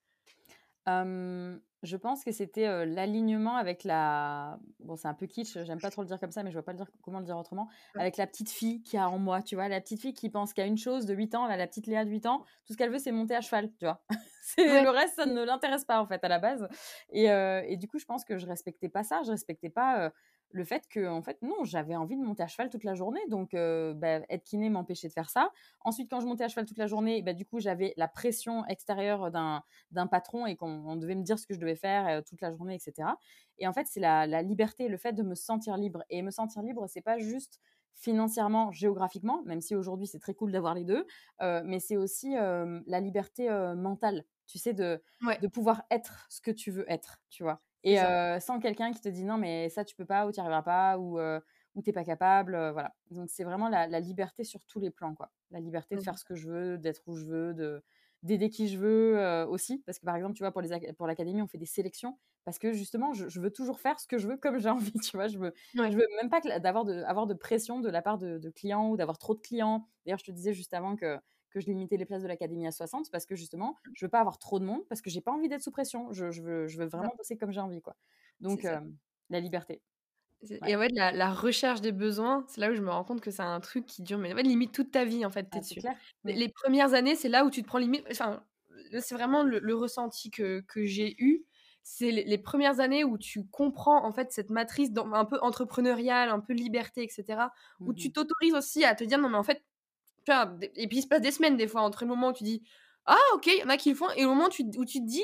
je 0.88 1.96
pense 1.98 2.24
que 2.24 2.32
c'était 2.32 2.86
l'alignement 2.86 3.56
avec 3.56 3.84
la. 3.84 4.60
Bon, 4.80 4.96
c'est 4.96 5.08
un 5.08 5.14
peu 5.14 5.26
kitsch, 5.26 5.58
j'aime 5.64 5.80
pas 5.80 5.90
trop 5.90 6.02
le 6.02 6.08
dire 6.08 6.20
comme 6.20 6.32
ça, 6.32 6.44
mais 6.44 6.52
je 6.52 6.56
vois 6.56 6.64
pas 6.64 6.74
le 6.74 6.78
dire, 6.78 6.88
comment 7.02 7.20
le 7.20 7.26
dire 7.26 7.38
autrement. 7.38 7.68
Avec 7.96 8.18
la 8.18 8.28
petite 8.28 8.50
fille 8.50 8.84
qui 8.84 8.98
a 8.98 9.10
en 9.10 9.18
moi, 9.18 9.42
tu 9.42 9.56
vois, 9.56 9.68
la 9.68 9.82
petite 9.82 10.02
fille 10.02 10.14
qui 10.14 10.30
pense 10.30 10.54
qu'à 10.54 10.66
une 10.66 10.78
chose 10.78 11.06
de 11.06 11.14
8 11.14 11.36
ans, 11.36 11.48
là, 11.48 11.58
la 11.58 11.68
petite 11.68 11.88
Léa 11.88 12.06
de 12.06 12.10
8 12.10 12.26
ans, 12.26 12.46
tout 12.66 12.74
ce 12.74 12.78
qu'elle 12.78 12.92
veut, 12.92 13.00
c'est 13.00 13.12
monter 13.12 13.36
à 13.36 13.42
cheval, 13.42 13.72
tu 13.80 13.86
vois. 13.86 14.04
Le 14.58 14.90
reste, 14.90 15.16
ça 15.16 15.26
ne 15.26 15.44
l'intéresse 15.44 15.86
pas, 15.86 16.02
en 16.02 16.08
fait, 16.08 16.24
à 16.24 16.28
la 16.28 16.40
base. 16.40 16.68
Et, 17.10 17.26
et, 17.26 17.78
du 17.78 17.88
coup, 17.88 18.00
je 18.00 18.06
pense 18.06 18.26
que 18.26 18.38
je 18.38 18.46
respectais 18.46 18.90
pas 18.90 19.04
ça, 19.04 19.22
je 19.24 19.32
respectais 19.32 19.70
pas 19.70 20.12
le 20.54 20.64
fait 20.64 20.88
que, 20.90 21.08
en 21.08 21.22
fait, 21.22 21.42
non, 21.42 21.64
j'avais 21.64 21.96
envie 21.96 22.18
de 22.18 22.24
monter 22.24 22.44
à 22.44 22.48
cheval 22.48 22.70
toute 22.70 22.84
la 22.84 22.94
journée. 22.94 23.22
Donc, 23.30 23.52
bah, 23.54 24.22
être 24.30 24.44
kiné 24.44 24.70
m'empêchait 24.70 25.08
de 25.08 25.14
faire 25.14 25.30
ça. 25.30 25.52
Ensuite, 25.82 26.10
quand 26.10 26.20
je 26.20 26.28
montais 26.28 26.44
à 26.44 26.48
cheval 26.48 26.66
toute 26.66 26.78
la 26.78 26.88
journée, 26.88 27.22
bah, 27.22 27.34
du 27.34 27.46
coup, 27.46 27.60
j'avais 27.60 27.94
la 27.98 28.08
pression 28.08 28.66
extérieure 28.68 29.32
d'un 29.32 30.08
patron 30.08 30.46
et 30.46 30.56
qu'on 30.56 30.96
devait 30.96 31.16
me 31.16 31.24
dire 31.24 31.40
ce 31.40 31.48
que 31.48 31.54
je 31.54 31.60
devais 31.60 31.76
faire 31.76 32.24
toute 32.24 32.42
la 32.42 32.52
journée, 32.52 32.76
etc. 32.76 33.10
Et 33.58 33.68
en 33.68 33.74
fait, 33.74 33.88
c'est 33.88 34.00
la, 34.00 34.42
liberté, 34.42 34.88
le 34.88 34.98
fait 34.98 35.14
de 35.14 35.24
me 35.24 35.36
sentir 35.36 35.78
libre. 35.78 36.04
Et 36.10 36.22
me 36.22 36.32
sentir 36.32 36.62
libre, 36.62 36.88
c'est 36.88 37.02
pas 37.02 37.18
juste 37.18 37.60
financièrement, 37.94 38.72
géographiquement, 38.72 39.44
même 39.44 39.62
si 39.62 39.76
aujourd'hui 39.76 40.08
c'est 40.08 40.20
très 40.20 40.34
cool 40.34 40.52
d'avoir 40.52 40.74
les 40.74 40.86
deux, 40.86 41.06
mais 41.40 41.80
c'est 41.80 41.98
aussi 41.98 42.34
la 42.34 43.00
liberté 43.00 43.50
mentale, 43.76 44.26
tu 44.48 44.58
sais, 44.58 44.74
de, 44.74 45.02
de 45.42 45.48
pouvoir 45.48 45.84
être 45.92 46.26
ce 46.30 46.42
que 46.42 46.52
tu 46.52 46.72
veux 46.72 46.90
être, 46.92 47.22
tu 47.30 47.44
vois. 47.44 47.62
Et 47.84 47.98
sans 48.40 48.60
quelqu'un 48.60 48.92
qui 48.92 49.02
te 49.02 49.10
dit 49.10 49.24
non, 49.24 49.38
mais 49.38 49.70
ça, 49.70 49.84
tu 49.84 49.96
peux 49.96 50.06
pas, 50.06 50.26
ou 50.28 50.32
tu 50.32 50.40
n'y 50.40 50.42
arriveras 50.42 50.64
pas, 50.64 50.98
ou, 50.98 51.20
ou 51.20 51.82
t'es 51.82 51.92
pas 51.92 52.04
capable. 52.04 52.54
voilà. 52.72 52.94
Donc, 53.10 53.30
c'est 53.30 53.44
vraiment 53.44 53.70
la, 53.70 54.00
liberté 54.00 54.44
sur 54.44 54.64
tous 54.66 54.80
les 54.80 54.92
plans, 54.92 55.16
quoi. 55.16 55.32
La 55.52 55.60
liberté 55.60 55.96
de 55.96 56.02
faire 56.02 56.18
ce 56.18 56.26
que 56.26 56.36
je 56.36 56.50
veux, 56.50 56.78
d'être 56.78 57.02
où 57.08 57.16
je 57.16 57.26
veux, 57.26 57.54
de 57.54 57.84
d'aider 58.24 58.52
qui 58.52 58.68
je 58.68 58.78
veux 58.78 59.46
aussi. 59.48 59.80
Parce 59.86 59.98
que, 59.98 60.06
par 60.06 60.16
exemple, 60.16 60.36
tu 60.36 60.44
vois, 60.44 60.52
pour, 60.52 60.62
les, 60.62 60.94
pour 60.94 61.08
l'académie, 61.08 61.42
on 61.42 61.48
fait 61.48 61.58
des 61.58 61.66
sélections. 61.66 62.18
Parce 62.44 62.58
que, 62.58 62.72
justement, 62.72 63.14
je, 63.14 63.40
veux 63.40 63.52
toujours 63.52 63.80
faire 63.80 64.00
ce 64.00 64.08
que 64.08 64.18
je 64.18 64.28
veux 64.28 64.38
comme 64.38 64.58
j'ai 64.58 64.70
envie, 64.70 64.94
tu 64.94 65.16
vois? 65.16 65.28
Je 65.28 65.38
veux, 65.38 65.54
je 65.74 65.82
veux 65.82 66.08
même 66.22 66.30
pas 66.30 66.42
d'avoir 66.60 66.86
de, 66.86 67.02
avoir 67.04 67.28
de 67.28 67.34
pression 67.34 67.80
de 67.80 67.90
la 67.90 68.02
part 68.02 68.18
de, 68.18 68.38
de 68.38 68.50
clients 68.50 68.90
ou 68.90 68.98
d'avoir 68.98 69.18
trop 69.18 69.36
de 69.36 69.42
clients. 69.42 69.88
D'ailleurs, 70.06 70.20
je 70.20 70.26
te 70.26 70.32
disais 70.32 70.54
juste 70.54 70.74
avant 70.74 70.96
que 70.96 71.20
que 71.52 71.60
je 71.60 71.68
limitais 71.68 71.98
les 71.98 72.06
places 72.06 72.24
de 72.24 72.28
l'académie 72.28 72.66
à 72.66 72.72
60 72.72 73.12
parce 73.12 73.26
que 73.26 73.36
justement, 73.36 73.72
mmh. 73.72 73.92
je 73.96 74.06
veux 74.06 74.10
pas 74.10 74.20
avoir 74.20 74.40
trop 74.40 74.60
de 74.60 74.66
monde 74.66 74.82
parce 74.90 75.02
que 75.02 75.10
j'ai 75.10 75.22
pas 75.22 75.32
envie 75.32 75.50
d'être 75.50 75.62
sous 75.62 75.72
pression. 75.72 76.12
Je, 76.12 76.32
je, 76.32 76.42
veux, 76.42 76.68
je 76.68 76.78
veux 76.78 76.88
vraiment 76.88 77.14
bosser 77.18 77.38
comme 77.38 77.52
j'ai 77.52 77.62
envie, 77.62 77.82
quoi. 77.82 77.96
Donc, 78.40 78.66
la 79.30 79.40
liberté. 79.40 79.82
Et 80.66 80.76
ouais, 80.76 80.88
la, 80.94 81.12
la, 81.12 81.32
recherche 81.32 81.82
des 81.82 81.92
besoins, 81.92 82.44
c'est 82.48 82.62
là 82.62 82.72
où 82.72 82.74
je 82.74 82.82
me 82.82 82.90
rends 82.90 83.04
compte 83.04 83.22
que 83.22 83.30
c'est 83.30 83.44
un 83.44 83.60
truc 83.60 83.86
qui 83.86 84.02
dure, 84.02 84.18
mais 84.18 84.34
limite 84.42 84.72
toute 84.72 84.92
ta 84.92 85.06
vie, 85.06 85.24
en 85.24 85.30
fait, 85.30 85.44
t'es 85.44 85.58
ah, 85.58 85.60
dessus. 85.60 85.82
Les, 86.24 86.50
premières 86.50 86.94
années, 86.94 87.16
c'est 87.16 87.30
là 87.30 87.46
où 87.46 87.52
tu 87.52 87.62
te 87.62 87.68
prends 87.68 87.78
limite. 87.78 88.04
Enfin, 88.10 88.44
c'est 89.00 89.14
vraiment 89.14 89.44
le, 89.44 89.76
ressenti 89.76 90.32
que, 90.32 90.62
que 90.62 90.84
j'ai 90.86 91.16
eu. 91.20 91.46
C'est 91.84 92.12
les, 92.12 92.38
premières 92.40 92.80
années 92.80 93.04
où 93.04 93.20
tu 93.20 93.46
comprends, 93.46 94.04
en 94.04 94.12
fait, 94.12 94.32
cette 94.32 94.50
matrice 94.50 94.90
un 95.14 95.26
peu 95.26 95.38
entrepreneuriale, 95.42 96.30
un 96.30 96.40
peu 96.40 96.54
liberté, 96.54 97.04
etc. 97.04 97.44
Où 97.80 97.94
tu 97.94 98.10
mmh 98.10 98.12
t'autorises 98.12 98.54
aussi 98.56 98.84
à 98.84 98.96
te 98.96 99.04
dire, 99.04 99.20
non, 99.20 99.30
mais 99.30 99.38
en 99.38 99.44
fait, 99.44 99.64
et 100.76 100.88
puis 100.88 100.98
il 100.98 101.02
se 101.02 101.08
passe 101.08 101.22
des 101.22 101.32
semaines 101.32 101.58
des 101.58 101.68
fois 101.68 101.82
entre 101.82 102.04
le 102.04 102.10
moment 102.10 102.30
où 102.30 102.34
tu 102.34 102.44
dis 102.44 102.64
ah 103.06 103.18
ok 103.34 103.48
il 103.48 103.60
y 103.60 103.64
en 103.64 103.70
a 103.70 103.78
qui 103.78 103.90
le 103.90 103.96
font 103.96 104.10
et 104.16 104.22
le 104.22 104.28
moment 104.28 104.46
où 104.46 104.50
tu, 104.50 104.64
où 104.78 104.86
tu 104.86 105.00
te 105.00 105.08
dis 105.08 105.24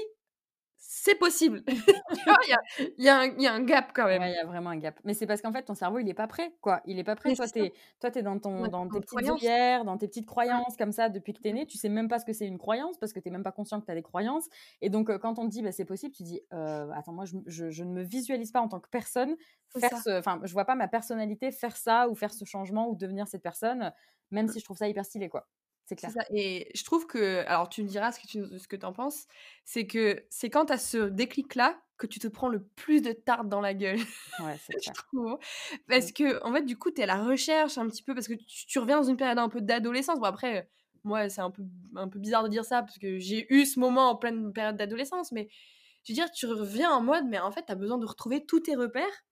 c'est 0.77 1.15
possible. 1.15 1.63
il 1.67 3.03
y 3.03 3.09
a, 3.09 3.25
y, 3.25 3.47
a 3.47 3.53
un 3.53 3.63
gap 3.63 3.91
quand 3.93 4.05
même. 4.05 4.21
Il 4.23 4.33
y 4.33 4.37
a 4.37 4.45
vraiment 4.45 4.69
un 4.69 4.77
gap. 4.77 4.99
Mais 5.03 5.13
c'est 5.13 5.25
parce 5.25 5.41
qu'en 5.41 5.51
fait, 5.51 5.63
ton 5.63 5.75
cerveau, 5.75 5.99
il 5.99 6.07
est 6.07 6.13
pas 6.13 6.27
prêt. 6.27 6.53
quoi. 6.61 6.81
Il 6.85 6.99
est 6.99 7.03
pas 7.03 7.15
prêt. 7.15 7.33
toi, 7.35 7.47
tu 7.47 7.59
es, 7.59 7.73
es 8.03 8.21
dans, 8.21 8.39
ton, 8.39 8.67
dans 8.67 8.87
tes 8.87 8.99
petites 8.99 9.29
œillères, 9.29 9.85
dans 9.85 9.97
tes 9.97 10.07
petites 10.07 10.27
croyances 10.27 10.77
comme 10.77 10.91
ça 10.91 11.09
depuis 11.09 11.33
que 11.33 11.41
tu 11.41 11.47
es 11.49 11.53
né. 11.53 11.65
Tu 11.65 11.77
sais 11.77 11.89
même 11.89 12.07
pas 12.07 12.19
ce 12.19 12.25
que 12.25 12.33
c'est 12.33 12.47
une 12.47 12.57
croyance 12.57 12.97
parce 12.97 13.13
que 13.13 13.19
tu 13.19 13.29
même 13.29 13.43
pas 13.43 13.51
conscient 13.51 13.79
que 13.79 13.85
tu 13.85 13.91
as 13.91 13.95
des 13.95 14.03
croyances. 14.03 14.47
Et 14.81 14.89
donc, 14.89 15.15
quand 15.17 15.39
on 15.39 15.45
te 15.45 15.51
dit 15.51 15.61
bah, 15.61 15.71
c'est 15.71 15.85
possible, 15.85 16.13
tu 16.13 16.23
dis 16.23 16.41
attends, 16.51 17.13
moi, 17.13 17.25
je, 17.25 17.69
je, 17.69 17.83
ne 17.83 17.91
me 17.91 18.03
visualise 18.03 18.51
pas 18.51 18.61
en 18.61 18.67
tant 18.67 18.79
que 18.79 18.89
personne 18.89 19.35
faire 19.79 19.97
ce. 19.97 20.17
Enfin, 20.19 20.39
je 20.43 20.53
vois 20.53 20.65
pas 20.65 20.75
ma 20.75 20.87
personnalité 20.87 21.51
faire 21.51 21.75
ça 21.75 22.09
ou 22.09 22.15
faire 22.15 22.33
ce 22.33 22.45
changement 22.45 22.89
ou 22.89 22.95
devenir 22.95 23.27
cette 23.27 23.43
personne, 23.43 23.91
même 24.31 24.45
mmh. 24.45 24.49
si 24.49 24.59
je 24.59 24.65
trouve 24.65 24.77
ça 24.77 24.87
hyper 24.87 25.05
stylé. 25.05 25.29
quoi. 25.29 25.47
C'est 25.87 25.95
clair. 25.95 26.11
Ça. 26.11 26.19
Et 26.31 26.69
je 26.75 26.83
trouve 26.83 27.07
que, 27.07 27.45
alors 27.47 27.69
tu 27.69 27.81
me 27.81 27.87
diras 27.87 28.11
ce 28.11 28.19
que 28.19 28.27
tu 28.27 28.59
ce 28.59 28.67
que 28.67 28.85
en 28.85 28.91
penses, 28.91 29.25
c'est 29.63 29.87
que 29.87 30.25
c'est 30.29 30.49
quand 30.49 30.65
tu 30.65 30.73
as 30.73 30.77
ce 30.77 30.97
déclic-là 30.97 31.79
que 31.97 32.05
tu 32.05 32.19
te 32.19 32.27
prends 32.27 32.49
le 32.49 32.61
plus 32.61 33.01
de 33.01 33.13
tarte 33.13 33.47
dans 33.47 33.61
la 33.61 33.73
gueule. 33.73 33.99
Ouais, 34.39 34.57
c'est 34.63 34.73
clair. 34.81 34.93
Parce 35.87 36.11
que, 36.11 36.43
en 36.43 36.53
fait, 36.53 36.63
du 36.63 36.77
coup, 36.77 36.91
tu 36.91 36.99
es 36.99 37.03
à 37.03 37.07
la 37.07 37.23
recherche 37.23 37.77
un 37.77 37.87
petit 37.87 38.03
peu, 38.03 38.13
parce 38.13 38.27
que 38.27 38.33
tu, 38.33 38.79
reviens 38.79 38.97
dans 38.97 39.07
une 39.07 39.17
période 39.17 39.39
un 39.39 39.49
peu 39.49 39.61
d'adolescence. 39.61 40.19
Bon, 40.19 40.25
après, 40.25 40.69
moi, 41.03 41.29
c'est 41.29 41.41
un 41.41 41.49
peu, 41.49 41.63
un 41.95 42.07
peu 42.07 42.19
bizarre 42.19 42.43
de 42.43 42.49
dire 42.49 42.65
ça, 42.65 42.83
parce 42.83 42.99
que 42.99 43.17
j'ai 43.17 43.51
eu 43.51 43.65
ce 43.65 43.79
moment 43.79 44.09
en 44.11 44.15
pleine 44.15 44.53
période 44.53 44.75
d'adolescence, 44.75 45.31
mais 45.31 45.49
je 46.03 46.11
veux 46.11 46.15
dire, 46.15 46.29
tu 46.31 46.45
reviens 46.45 46.91
en 46.91 47.01
mode, 47.01 47.25
mais 47.27 47.39
en 47.39 47.51
fait, 47.51 47.65
tu 47.65 47.71
as 47.71 47.75
besoin 47.75 47.97
de 47.97 48.05
retrouver 48.05 48.45
tous 48.45 48.59
tes 48.59 48.75
repères 48.75 49.25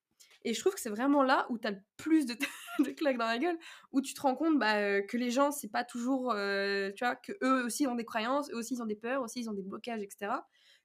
et 0.45 0.53
je 0.53 0.59
trouve 0.59 0.75
que 0.75 0.79
c'est 0.79 0.89
vraiment 0.89 1.23
là 1.23 1.45
où 1.49 1.57
tu 1.57 1.67
as 1.67 1.71
le 1.71 1.81
plus 1.97 2.25
de, 2.25 2.35
de, 2.79 2.91
claques 2.91 3.17
dans 3.17 3.25
la 3.25 3.39
gueule, 3.39 3.57
où 3.91 4.01
tu 4.01 4.13
te 4.13 4.21
rends 4.21 4.35
compte 4.35 4.57
bah, 4.57 5.01
que 5.01 5.17
les 5.17 5.31
gens, 5.31 5.51
c'est 5.51 5.69
pas 5.69 5.83
toujours, 5.83 6.31
euh, 6.31 6.91
tu 6.95 7.03
vois, 7.03 7.15
que 7.15 7.33
eux 7.43 7.65
aussi 7.65 7.87
ont 7.87 7.95
des 7.95 8.05
croyances, 8.05 8.49
eux 8.51 8.57
aussi 8.57 8.75
ils 8.75 8.81
ont 8.81 8.85
des 8.85 8.95
peurs, 8.95 9.21
aussi 9.21 9.41
ils 9.41 9.49
ont 9.49 9.53
des 9.53 9.63
blocages, 9.63 10.01
etc. 10.01 10.31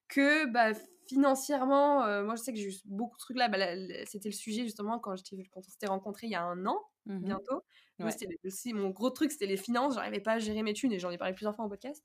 Que 0.08 0.46
bah, 0.46 0.72
financièrement, 1.06 2.04
euh, 2.04 2.24
moi 2.24 2.36
je 2.36 2.42
sais 2.42 2.52
que 2.52 2.58
j'ai 2.58 2.68
eu 2.68 2.74
beaucoup 2.86 3.16
de 3.16 3.20
trucs 3.20 3.36
là, 3.36 3.48
bah, 3.48 3.58
c'était 4.06 4.30
le 4.30 4.34
sujet 4.34 4.64
justement 4.64 4.98
quand, 4.98 5.14
quand 5.14 5.60
on 5.60 5.62
s'était 5.62 5.86
rencontrés 5.86 6.26
il 6.26 6.30
y 6.30 6.36
a 6.36 6.42
un 6.42 6.66
an, 6.66 6.80
mmh 7.06 7.18
bientôt. 7.20 7.62
Moi, 7.98 8.10
c'était 8.10 8.38
aussi 8.44 8.72
mon 8.72 8.88
gros 8.88 9.10
truc, 9.10 9.30
c'était 9.30 9.44
les 9.44 9.58
finances. 9.58 9.94
J'arrivais 9.94 10.20
pas 10.20 10.32
à 10.32 10.38
gérer 10.38 10.62
mes 10.62 10.72
thunes 10.72 10.90
et 10.90 10.98
j'en 10.98 11.10
ai 11.10 11.18
parlé 11.18 11.34
plusieurs 11.34 11.54
fois 11.54 11.66
en 11.66 11.68
podcast. 11.68 12.02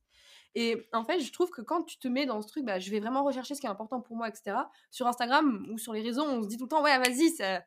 Et 0.55 0.87
en 0.93 1.03
fait, 1.03 1.19
je 1.19 1.31
trouve 1.31 1.49
que 1.49 1.61
quand 1.61 1.83
tu 1.83 1.97
te 1.97 2.07
mets 2.07 2.25
dans 2.25 2.41
ce 2.41 2.47
truc, 2.47 2.63
bah, 2.63 2.79
je 2.79 2.89
vais 2.89 2.99
vraiment 2.99 3.23
rechercher 3.23 3.55
ce 3.55 3.61
qui 3.61 3.67
est 3.67 3.69
important 3.69 4.01
pour 4.01 4.15
moi, 4.15 4.29
etc. 4.29 4.57
Sur 4.89 5.07
Instagram 5.07 5.67
ou 5.69 5.77
sur 5.77 5.93
les 5.93 6.01
réseaux, 6.01 6.23
on 6.23 6.41
se 6.41 6.47
dit 6.47 6.57
tout 6.57 6.63
le 6.63 6.69
temps, 6.69 6.81
ouais, 6.81 6.97
vas-y, 6.97 7.29
ça... 7.31 7.61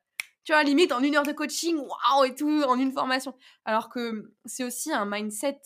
tu 0.45 0.53
vois, 0.53 0.63
limite 0.63 0.93
en 0.93 1.03
une 1.03 1.15
heure 1.15 1.27
de 1.27 1.33
coaching, 1.33 1.77
waouh, 1.77 2.25
et 2.25 2.35
tout, 2.35 2.63
en 2.67 2.79
une 2.79 2.93
formation. 2.93 3.35
Alors 3.67 3.91
que 3.91 4.35
c'est 4.47 4.65
aussi 4.65 4.91
un 4.91 5.05
mindset 5.05 5.61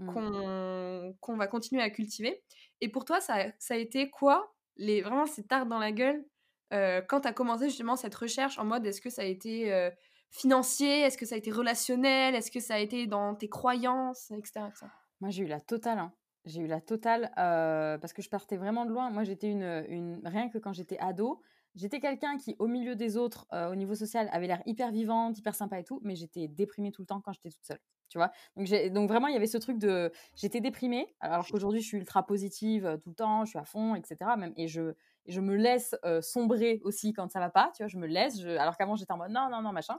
mmh. 0.00 1.12
qu'on 1.20 1.36
va 1.36 1.46
continuer 1.46 1.82
à 1.82 1.90
cultiver. 1.90 2.42
Et 2.80 2.88
pour 2.88 3.04
toi, 3.04 3.20
ça, 3.20 3.36
ça 3.58 3.74
a 3.74 3.76
été 3.76 4.10
quoi 4.10 4.52
les, 4.76 5.02
Vraiment, 5.02 5.26
c'est 5.26 5.46
tard 5.46 5.66
dans 5.66 5.78
la 5.78 5.92
gueule 5.92 6.24
euh, 6.72 7.00
quand 7.00 7.20
tu 7.20 7.28
as 7.28 7.32
commencé 7.32 7.68
justement 7.68 7.96
cette 7.96 8.14
recherche 8.14 8.58
en 8.58 8.64
mode 8.64 8.84
est-ce 8.86 9.00
que 9.00 9.10
ça 9.10 9.22
a 9.22 9.24
été 9.24 9.72
euh, 9.72 9.90
financier 10.30 11.02
Est-ce 11.02 11.16
que 11.16 11.24
ça 11.24 11.36
a 11.36 11.38
été 11.38 11.52
relationnel 11.52 12.34
Est-ce 12.34 12.50
que 12.50 12.60
ça 12.60 12.74
a 12.74 12.78
été 12.78 13.06
dans 13.06 13.34
tes 13.34 13.48
croyances, 13.48 14.30
etc. 14.32 14.66
Moi, 15.20 15.30
j'ai 15.30 15.44
eu 15.44 15.46
la 15.46 15.60
totale. 15.60 15.98
Hein. 15.98 16.12
J'ai 16.46 16.60
eu 16.60 16.68
la 16.68 16.80
totale 16.80 17.32
euh, 17.38 17.98
parce 17.98 18.12
que 18.12 18.22
je 18.22 18.30
partais 18.30 18.56
vraiment 18.56 18.86
de 18.86 18.92
loin. 18.92 19.10
Moi, 19.10 19.24
j'étais 19.24 19.50
une, 19.50 20.20
Rien 20.24 20.48
que 20.48 20.58
quand 20.58 20.72
j'étais 20.72 20.96
ado, 20.98 21.42
j'étais 21.74 21.98
quelqu'un 21.98 22.38
qui, 22.38 22.54
au 22.60 22.68
milieu 22.68 22.94
des 22.94 23.16
autres, 23.16 23.48
euh, 23.52 23.72
au 23.72 23.74
niveau 23.74 23.96
social, 23.96 24.28
avait 24.32 24.46
l'air 24.46 24.62
hyper 24.64 24.92
vivante, 24.92 25.36
hyper 25.36 25.56
sympa 25.56 25.80
et 25.80 25.84
tout, 25.84 26.00
mais 26.04 26.14
j'étais 26.14 26.46
déprimée 26.46 26.92
tout 26.92 27.02
le 27.02 27.06
temps 27.06 27.20
quand 27.20 27.32
j'étais 27.32 27.50
toute 27.50 27.64
seule. 27.64 27.80
Tu 28.08 28.18
vois 28.18 28.30
donc, 28.56 28.68
donc, 28.92 29.08
vraiment, 29.08 29.26
il 29.26 29.34
y 29.34 29.36
avait 29.36 29.48
ce 29.48 29.58
truc 29.58 29.78
de. 29.78 30.12
J'étais 30.36 30.60
déprimée, 30.60 31.16
alors 31.18 31.44
qu'aujourd'hui, 31.48 31.80
je 31.80 31.88
suis 31.88 31.98
ultra 31.98 32.24
positive 32.24 32.86
euh, 32.86 32.96
tout 32.96 33.08
le 33.08 33.16
temps, 33.16 33.44
je 33.44 33.50
suis 33.50 33.58
à 33.58 33.64
fond, 33.64 33.96
etc. 33.96 34.36
Même, 34.38 34.52
et 34.56 34.68
je, 34.68 34.94
je 35.26 35.40
me 35.40 35.56
laisse 35.56 35.96
sombrer 36.20 36.80
aussi 36.84 37.12
quand 37.12 37.28
ça 37.28 37.40
va 37.40 37.50
pas, 37.50 37.72
tu 37.74 37.82
vois, 37.82 37.88
je 37.88 37.98
me 37.98 38.06
laisse, 38.06 38.38
alors 38.44 38.76
qu'avant, 38.76 38.94
j'étais 38.94 39.12
en 39.12 39.16
mode 39.16 39.32
non, 39.32 39.48
non, 39.50 39.62
non, 39.62 39.72
machin. 39.72 39.98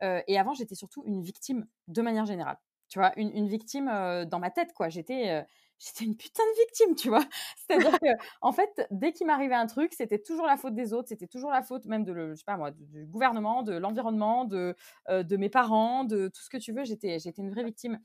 et 0.00 0.38
avant, 0.38 0.54
j'étais 0.54 0.74
surtout 0.74 1.02
une 1.04 1.20
victime 1.20 1.66
de 1.88 2.00
manière 2.00 2.24
générale. 2.24 2.56
Tu 2.88 2.98
vois, 2.98 3.12
une, 3.18 3.30
une 3.36 3.48
victime 3.48 3.86
dans 4.26 4.38
ma 4.38 4.50
tête, 4.50 4.72
quoi. 4.72 4.88
J'étais 4.88 5.44
j'étais 5.84 6.04
une 6.04 6.16
putain 6.16 6.42
de 6.42 6.60
victime, 6.60 6.94
tu 6.94 7.08
vois. 7.08 7.24
C'est-à-dire 7.56 7.98
que, 7.98 8.06
en 8.40 8.52
fait, 8.52 8.86
dès 8.90 9.12
qu'il 9.12 9.26
m'arrivait 9.26 9.54
un 9.54 9.66
truc, 9.66 9.92
c'était 9.92 10.18
toujours 10.18 10.46
la 10.46 10.56
faute 10.56 10.74
des 10.74 10.92
autres, 10.92 11.08
c'était 11.08 11.26
toujours 11.26 11.50
la 11.50 11.62
faute 11.62 11.84
même 11.86 12.04
de, 12.04 12.12
le, 12.12 12.30
je 12.30 12.38
sais 12.38 12.44
pas 12.44 12.56
moi, 12.56 12.70
du 12.70 13.06
gouvernement, 13.06 13.62
de 13.62 13.72
l'environnement, 13.72 14.44
de, 14.44 14.76
euh, 15.08 15.22
de 15.22 15.36
mes 15.36 15.48
parents, 15.48 16.04
de 16.04 16.28
tout 16.28 16.42
ce 16.42 16.50
que 16.50 16.56
tu 16.56 16.72
veux. 16.72 16.84
J'étais, 16.84 17.18
j'étais 17.18 17.42
une 17.42 17.50
vraie 17.50 17.64
victime. 17.64 17.98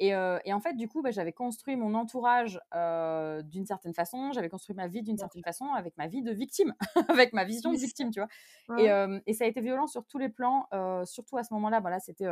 Et, 0.00 0.14
euh, 0.14 0.38
et 0.44 0.52
en 0.52 0.60
fait, 0.60 0.74
du 0.74 0.88
coup, 0.88 1.02
bah, 1.02 1.12
j'avais 1.12 1.32
construit 1.32 1.76
mon 1.76 1.94
entourage 1.94 2.60
euh, 2.74 3.42
d'une 3.42 3.64
certaine 3.64 3.94
façon, 3.94 4.32
j'avais 4.32 4.48
construit 4.48 4.74
ma 4.74 4.88
vie 4.88 5.02
d'une 5.02 5.18
certaine 5.18 5.42
façon 5.42 5.66
avec 5.66 5.96
ma 5.96 6.08
vie 6.08 6.22
de 6.22 6.32
victime, 6.32 6.74
avec 7.08 7.32
ma 7.32 7.44
vision 7.44 7.72
de 7.72 7.78
victime, 7.78 8.10
tu 8.10 8.20
vois. 8.20 8.78
Et, 8.78 8.88
et, 9.26 9.34
ça 9.34 9.44
a 9.44 9.46
été 9.46 9.60
violent 9.60 9.86
sur 9.86 10.04
tous 10.04 10.18
les 10.18 10.28
plans, 10.28 10.66
surtout 11.04 11.36
à 11.36 11.44
ce 11.44 11.54
moment-là. 11.54 11.80
Voilà, 11.80 12.00
c'était 12.00 12.26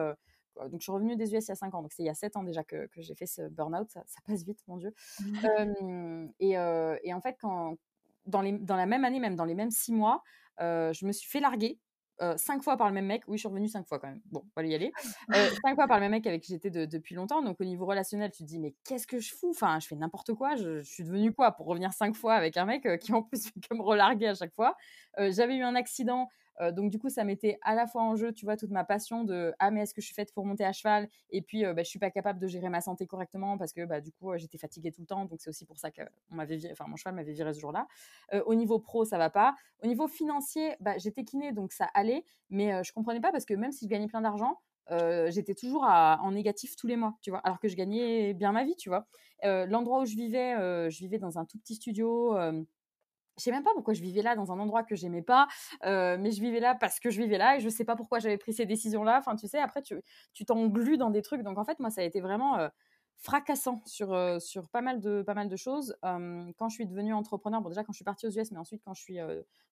donc 0.61 0.81
je 0.81 0.85
suis 0.85 0.93
revenue 0.93 1.17
des 1.17 1.35
US 1.35 1.47
il 1.47 1.49
y 1.49 1.53
a 1.53 1.57
5 1.57 1.75
ans, 1.75 1.83
donc 1.83 1.93
c'est 1.93 2.03
il 2.03 2.07
y 2.07 2.11
a 2.11 2.15
7 2.15 2.37
ans 2.37 2.43
déjà 2.43 2.65
que, 2.65 2.87
que 2.87 3.01
j'ai 3.01 3.15
fait 3.15 3.27
ce 3.27 3.49
burn-out, 3.49 3.89
ça, 3.91 4.03
passe 4.27 4.45
vite, 4.45 4.63
mon 4.69 4.77
Dieu. 4.77 4.95
Mmh. 5.21 6.29
et, 6.41 6.53
et, 6.53 7.15
en 7.15 7.21
fait, 7.21 7.37
quand, 7.41 7.77
dans, 8.27 8.41
les, 8.41 8.53
dans 8.53 8.77
la 8.77 8.87
même 8.87 9.05
année, 9.05 9.21
même 9.21 9.37
dans 9.37 9.45
les 9.45 9.55
mêmes 9.55 9.71
6 9.71 9.93
mois, 9.93 10.23
je 10.59 11.07
me 11.07 11.13
suis 11.13 11.29
fait 11.29 11.41
larguer. 11.41 11.79
5 12.37 12.63
fois 12.63 12.77
par 12.77 12.87
le 12.87 12.95
même 12.95 13.07
mec, 13.07 13.25
oui, 13.27 13.37
je 13.37 13.41
suis 13.41 13.49
revenue 13.49 13.67
5 13.67 13.87
fois 13.87 13.99
quand 13.99 14.07
même. 14.07 14.21
Bon, 14.27 14.45
on 14.45 14.61
va 14.61 14.65
y 14.65 14.75
aller. 14.75 14.93
5 15.31 15.75
fois 15.75 15.89
par 15.89 15.97
le 15.97 16.03
même 16.03 16.13
mec 16.13 16.27
avec 16.27 16.43
qui 16.43 16.53
j'étais 16.53 16.71
depuis 16.71 17.15
longtemps. 17.17 17.43
Donc, 17.43 17.61
au 17.61 17.65
niveau 17.65 17.85
relationnel, 17.85 18.31
tu 18.31 18.45
te 18.45 18.49
dis, 18.49 18.61
mais 18.61 18.75
qu'est-ce 18.85 19.09
que 19.09 19.19
je 19.19 19.35
fous? 19.35 19.51
Enfin, 19.51 19.81
je 19.81 19.89
fais 19.89 19.97
n'importe 19.97 20.33
quoi. 20.35 20.55
Je, 20.55 20.83
suis 20.83 21.03
devenue 21.03 21.33
quoi? 21.33 21.53
Pour 21.53 21.67
revenir 21.67 21.93
5 21.93 22.15
fois 22.15 22.35
avec 22.35 22.57
un 22.57 22.65
mec 22.65 22.87
qui 23.01 23.13
en 23.13 23.23
plus 23.23 23.45
fait 23.49 23.61
que 23.61 23.75
me 23.75 23.83
relarguer 23.83 24.29
à 24.29 24.35
chaque 24.35 24.55
fois 24.55 24.77
J'avais 25.19 25.57
eu 25.57 25.63
un 25.63 25.75
accident 25.75 26.29
euh, 26.61 26.73
donc 26.73 26.91
du 26.91 26.99
coup, 26.99 27.09
ça 27.09 27.25
mettait 27.25 27.59
à 27.63 27.75
la 27.75 27.87
fois 27.87 28.03
en 28.03 28.17
jeu, 28.17 28.33
tu 28.33 28.45
vois, 28.45 28.57
toute 28.57 28.71
ma 28.71 28.85
passion 28.85 29.25
de 29.25 29.53
ah 29.59 29.71
mais 29.71 29.83
est-ce 29.83 29.95
que 29.95 30.01
je 30.01 30.07
suis 30.07 30.15
faite 30.15 30.33
pour 30.35 30.45
monter 30.45 30.65
à 30.65 30.73
cheval? 30.73 31.09
Et 31.31 31.43
puis 31.43 31.65
euh, 31.65 31.75
bah, 31.75 31.83
je 31.83 31.89
suis 31.89 31.99
pas 31.99 32.11
capable 32.11 32.39
de 32.39 32.47
gérer 32.47 32.69
ma 32.69 32.81
santé 32.81 33.07
correctement 33.07 33.59
parce 33.59 33.73
que 33.73 33.85
bah, 33.85 34.01
du 34.01 34.13
coup 34.13 34.33
euh, 34.33 34.39
j'étais 34.39 34.59
fatiguée 34.59 34.93
tout 34.93 35.01
le 35.01 35.07
temps. 35.07 35.25
Donc 35.25 35.41
c'est 35.41 35.51
aussi 35.51 35.65
pour 35.65 35.79
ça 35.79 35.91
que 35.91 36.03
m'avait 36.31 36.59
enfin 36.71 36.85
mon 36.89 36.97
cheval 36.97 37.15
m'avait 37.15 37.33
viré 37.33 37.53
ce 37.53 37.61
jour-là. 37.61 37.87
au 38.47 38.55
niveau 38.55 38.79
pro, 38.79 39.05
ça 39.05 39.19
va 39.19 39.31
pas. 39.31 39.55
Au 39.83 39.87
niveau 39.87 40.09
financier, 40.09 40.77
bah, 40.81 40.99
j'étais 40.99 41.25
kiné 41.25 41.53
donc 41.53 41.73
ça 41.73 41.89
allait, 41.95 42.25
mais 42.51 42.83
je 42.85 42.93
comprenais 42.93 43.21
pas 43.21 43.33
parce 43.33 43.45
que 43.45 43.55
même 43.55 43.73
si 43.73 43.87
je 43.87 43.91
gagnais 43.91 44.09
plein 44.09 44.21
d'argent, 44.21 44.59
j'étais 45.29 45.55
toujours 45.55 45.85
en 45.85 46.33
négatif 46.33 46.77
tous 46.77 46.87
les 46.87 46.97
mois, 46.97 47.17
tu 47.23 47.31
vois, 47.31 47.41
alors 47.41 47.59
que 47.61 47.69
je 47.69 47.77
gagnais 47.77 48.35
bien 48.35 48.53
ma 48.53 48.65
vie, 48.65 48.77
tu 48.77 48.89
vois. 48.89 49.07
L'endroit 49.43 50.01
où 50.03 50.05
je 50.05 50.15
vivais, 50.15 50.55
je 50.91 50.99
vivais 50.99 51.19
dans 51.19 51.39
un 51.39 51.45
tout 51.45 51.59
petit 51.59 51.75
studio 51.77 52.35
je 53.39 53.43
sais 53.45 53.51
même 53.51 53.65
pas 53.65 53.73
pourquoi 53.75 53.95
je 53.95 54.03
vivais 54.03 54.23
là 54.23 54.37
dans 54.37 54.53
un 54.53 54.59
endroit 54.59 54.83
que 54.83 54.95
j'aimais 54.95 55.23
pas, 55.23 55.49
mais 55.83 56.31
je 56.31 56.41
vivais 56.41 56.61
là 56.61 56.75
parce 56.75 57.01
que 57.01 57.11
je 57.11 57.21
vivais 57.21 57.39
là 57.39 57.57
et 57.57 57.61
je 57.61 57.69
sais 57.69 57.85
pas 57.85 57.97
pourquoi 57.97 58.19
j'avais 58.19 58.39
pris 58.39 58.53
ces 58.53 58.67
décisions-là. 58.67 59.19
Enfin, 59.19 59.37
tu 59.37 59.49
sais, 59.49 59.59
après, 59.59 59.83
tu 59.83 60.03
tu 60.33 60.45
t'englues 60.45 60.99
dans 60.99 61.11
des 61.11 61.23
trucs. 61.23 61.43
Donc, 61.43 61.59
en 61.59 61.65
fait, 61.65 61.79
moi, 61.81 61.91
ça 61.91 62.03
a 62.03 62.05
été 62.05 62.21
vraiment 62.21 62.69
fracassant 63.17 63.83
sur, 63.87 64.17
sur 64.41 64.69
pas, 64.69 64.83
mal 64.83 65.01
de, 65.01 65.23
pas 65.23 65.35
mal 65.35 65.49
de 65.49 65.57
choses. 65.57 65.97
quand 66.03 66.69
je 66.69 66.75
suis 66.75 66.87
devenue 66.87 67.15
entrepreneur, 67.15 67.61
bon, 67.61 67.69
déjà 67.69 67.85
quand 67.85 67.93
je 67.93 67.97
suis 67.97 68.05
partie 68.05 68.27
aux 68.27 68.31
US, 68.31 68.51
mais 68.51 68.59
ensuite 68.59 68.83
quand 68.85 68.95
je 68.95 69.03
suis 69.03 69.19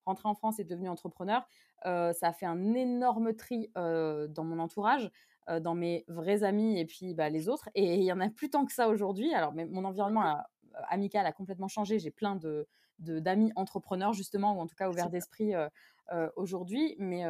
rentrée 0.07 0.29
en 0.29 0.35
France 0.35 0.59
et 0.61 0.64
devenue 0.64 0.88
entrepreneur, 0.88 1.47
ça 1.85 2.29
a 2.29 2.33
fait 2.33 2.47
un 2.47 2.75
énorme 2.75 3.35
tri 3.35 3.71
dans 3.75 4.45
mon 4.45 4.59
entourage. 4.59 5.11
dans 5.61 5.75
mes 5.75 6.05
vrais 6.07 6.45
amis 6.45 6.79
et 6.79 6.87
puis 6.87 7.14
bah, 7.14 7.29
les 7.29 7.49
autres. 7.49 7.69
Et 7.75 7.97
il 7.97 8.05
y 8.05 8.12
en 8.12 8.21
a 8.21 8.29
plus 8.31 8.50
tant 8.50 8.64
que 8.64 8.73
ça 8.73 8.88
aujourd'hui. 8.88 9.35
Alors, 9.35 9.52
mais 9.52 9.67
mon 9.67 9.85
environnement 9.85 10.38
amical 10.88 11.26
a 11.26 11.33
complètement 11.33 11.69
changé. 11.69 11.99
J'ai 11.99 12.12
plein 12.12 12.37
de, 12.37 12.69
d'amis 13.00 13.52
entrepreneurs 13.57 14.12
justement 14.12 14.54
ou 14.57 14.61
en 14.61 14.66
tout 14.66 14.76
cas 14.76 14.88
ouverts 14.88 15.11
d'esprit 15.11 15.52
aujourd'hui 16.37 16.97
mais 16.99 17.25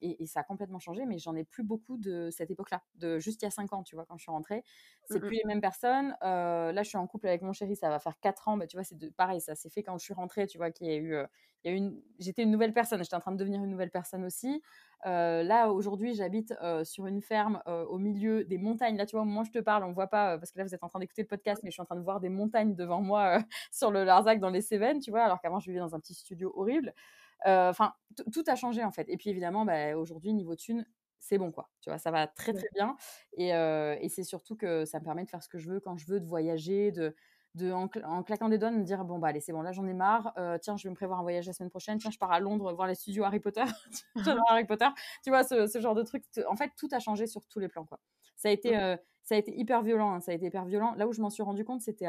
et, 0.00 0.26
ça 0.26 0.40
a 0.40 0.42
complètement 0.42 0.78
changé 0.78 1.04
mais 1.06 1.18
j'en 1.18 1.34
ai 1.36 1.44
plus 1.44 1.62
beaucoup 1.62 1.96
de 1.96 2.28
cette 2.30 2.50
époque 2.50 2.70
là 2.70 2.82
de 2.96 3.18
juste 3.18 3.42
il 3.42 3.44
y 3.44 3.48
a 3.48 3.50
cinq 3.50 3.72
ans 3.72 3.82
tu 3.82 3.94
vois 3.94 4.04
quand 4.04 4.16
je 4.16 4.22
suis 4.22 4.32
rentrée. 4.32 4.64
C'est 5.04 5.18
mmh. 5.18 5.26
plus 5.26 5.36
les 5.36 5.44
mêmes 5.46 5.60
personnes 5.60 6.16
là 6.20 6.82
je 6.82 6.88
suis 6.88 6.98
en 6.98 7.06
couple 7.06 7.28
avec 7.28 7.42
mon 7.42 7.52
chéri 7.52 7.76
ça 7.76 7.88
va 7.88 7.98
faire 7.98 8.18
quatre 8.20 8.48
ans 8.48 8.56
bah, 8.56 8.66
tu 8.66 8.76
vois 8.76 8.84
c'est 8.84 9.14
pareil 9.14 9.40
ça 9.40 9.54
s'est 9.54 9.70
fait 9.70 9.82
quand 9.82 9.96
je 9.98 10.04
suis 10.04 10.14
rentrée 10.14 10.46
tu 10.46 10.58
vois 10.58 10.70
qu'il 10.70 10.88
y 10.88 10.90
a 10.90 10.96
eu 10.96 11.14
il 11.64 11.70
y 11.70 11.74
a 11.74 11.76
une 11.76 12.00
j'étais 12.18 12.42
une 12.42 12.50
nouvelle 12.50 12.72
personne 12.72 13.02
j'étais 13.02 13.16
en 13.16 13.20
train 13.20 13.32
de 13.32 13.36
devenir 13.36 13.62
une 13.62 13.70
nouvelle 13.70 13.90
personne 13.90 14.24
aussi. 14.24 14.62
Là 15.04 15.68
aujourd'hui 15.70 16.14
j'habite 16.14 16.54
sur 16.84 17.06
une 17.06 17.20
ferme 17.20 17.62
au 17.66 17.98
milieu 17.98 18.44
des 18.44 18.58
montagnes. 18.58 18.96
Là 18.96 19.06
tu 19.06 19.16
vois 19.16 19.22
au 19.22 19.26
moment 19.26 19.42
où 19.42 19.44
je 19.44 19.50
te 19.50 19.58
parle 19.58 19.84
on 19.84 19.92
voit 19.92 20.08
pas 20.08 20.38
parce 20.38 20.52
que 20.52 20.58
là 20.58 20.64
vous 20.64 20.74
êtes 20.74 20.82
en 20.82 20.88
train 20.88 21.00
d'écouter 21.00 21.22
le 21.22 21.28
podcast 21.28 21.62
mais 21.62 21.70
je 21.70 21.74
suis 21.74 21.82
en 21.82 21.86
train 21.86 21.96
de 21.96 22.02
voir 22.02 22.20
des 22.20 22.28
montagnes 22.28 22.74
devant 22.74 23.00
moi 23.00 23.38
sur 23.72 23.90
le 23.90 24.04
Larzac 24.04 24.40
dans 24.40 24.50
les 24.50 24.62
Cévennes 24.62 25.00
tu 25.00 25.10
vois 25.10 25.22
alors 25.22 25.40
qu'avant 25.40 25.60
je 25.60 25.66
vivais 25.66 25.80
dans 25.80 25.94
un 25.94 26.00
petit 26.00 26.14
studio 26.14 26.52
horrible 26.56 26.94
enfin 27.44 27.94
tout 28.32 28.44
a 28.46 28.54
changé 28.54 28.84
en 28.84 28.90
fait 28.90 29.08
et 29.08 29.16
puis 29.16 29.30
évidemment 29.30 29.64
bah, 29.64 29.96
aujourd'hui 29.96 30.32
niveau 30.32 30.56
thune 30.56 30.86
c'est 31.18 31.38
bon 31.38 31.52
quoi 31.52 31.70
tu 31.80 31.90
vois 31.90 31.98
ça 31.98 32.10
va 32.10 32.26
très 32.26 32.52
très 32.52 32.68
bien 32.74 32.96
et, 33.32 33.48
et 33.48 34.08
c'est 34.08 34.24
surtout 34.24 34.56
que 34.56 34.84
ça 34.84 34.98
me 35.00 35.04
permet 35.04 35.24
de 35.24 35.30
faire 35.30 35.42
ce 35.42 35.48
que 35.48 35.58
je 35.58 35.70
veux 35.70 35.80
quand 35.80 35.96
je 35.96 36.06
veux 36.06 36.20
de 36.20 36.26
voyager 36.26 36.92
de 36.92 37.14
de, 37.54 37.72
en, 37.72 37.88
claquant 38.22 38.48
des 38.48 38.58
doigts, 38.58 38.70
me 38.70 38.84
dire 38.84 39.04
bon, 39.04 39.18
bah 39.18 39.28
allez, 39.28 39.40
c'est 39.40 39.52
bon, 39.52 39.62
là 39.62 39.72
j'en 39.72 39.86
ai 39.86 39.92
marre. 39.92 40.32
Euh, 40.38 40.58
tiens, 40.58 40.76
je 40.76 40.84
vais 40.84 40.90
me 40.90 40.94
prévoir 40.94 41.18
un 41.18 41.22
voyage 41.22 41.46
la 41.46 41.52
semaine 41.52 41.70
prochaine. 41.70 41.98
Tiens, 41.98 42.10
je 42.10 42.18
pars 42.18 42.30
à 42.30 42.40
Londres 42.40 42.72
voir 42.72 42.86
les 42.86 42.94
studios 42.94 43.24
Harry 43.24 43.40
Potter. 43.40 43.64
Harry 44.48 44.64
Potter. 44.64 44.88
Tu 45.24 45.30
vois, 45.30 45.42
ce, 45.42 45.80
genre 45.80 45.94
de 45.94 46.02
truc. 46.02 46.24
En 46.48 46.56
fait, 46.56 46.70
tout 46.76 46.88
a 46.92 47.00
changé 47.00 47.26
sur 47.26 47.46
tous 47.46 47.58
les 47.58 47.68
plans. 47.68 47.84
Quoi. 47.84 47.98
Ça, 48.36 48.48
a 48.48 48.52
été, 48.52 48.78
euh, 48.78 48.96
ça 49.22 49.34
a 49.34 49.38
été 49.38 49.56
hyper 49.56 49.82
violent. 49.82 50.12
Hein, 50.12 50.20
ça 50.20 50.32
a 50.32 50.34
été 50.34 50.46
hyper 50.46 50.64
violent. 50.64 50.94
Là 50.96 51.08
où 51.08 51.12
je 51.12 51.20
m'en 51.20 51.30
suis 51.30 51.42
rendu 51.42 51.64
compte, 51.64 51.80
c'était 51.80 52.06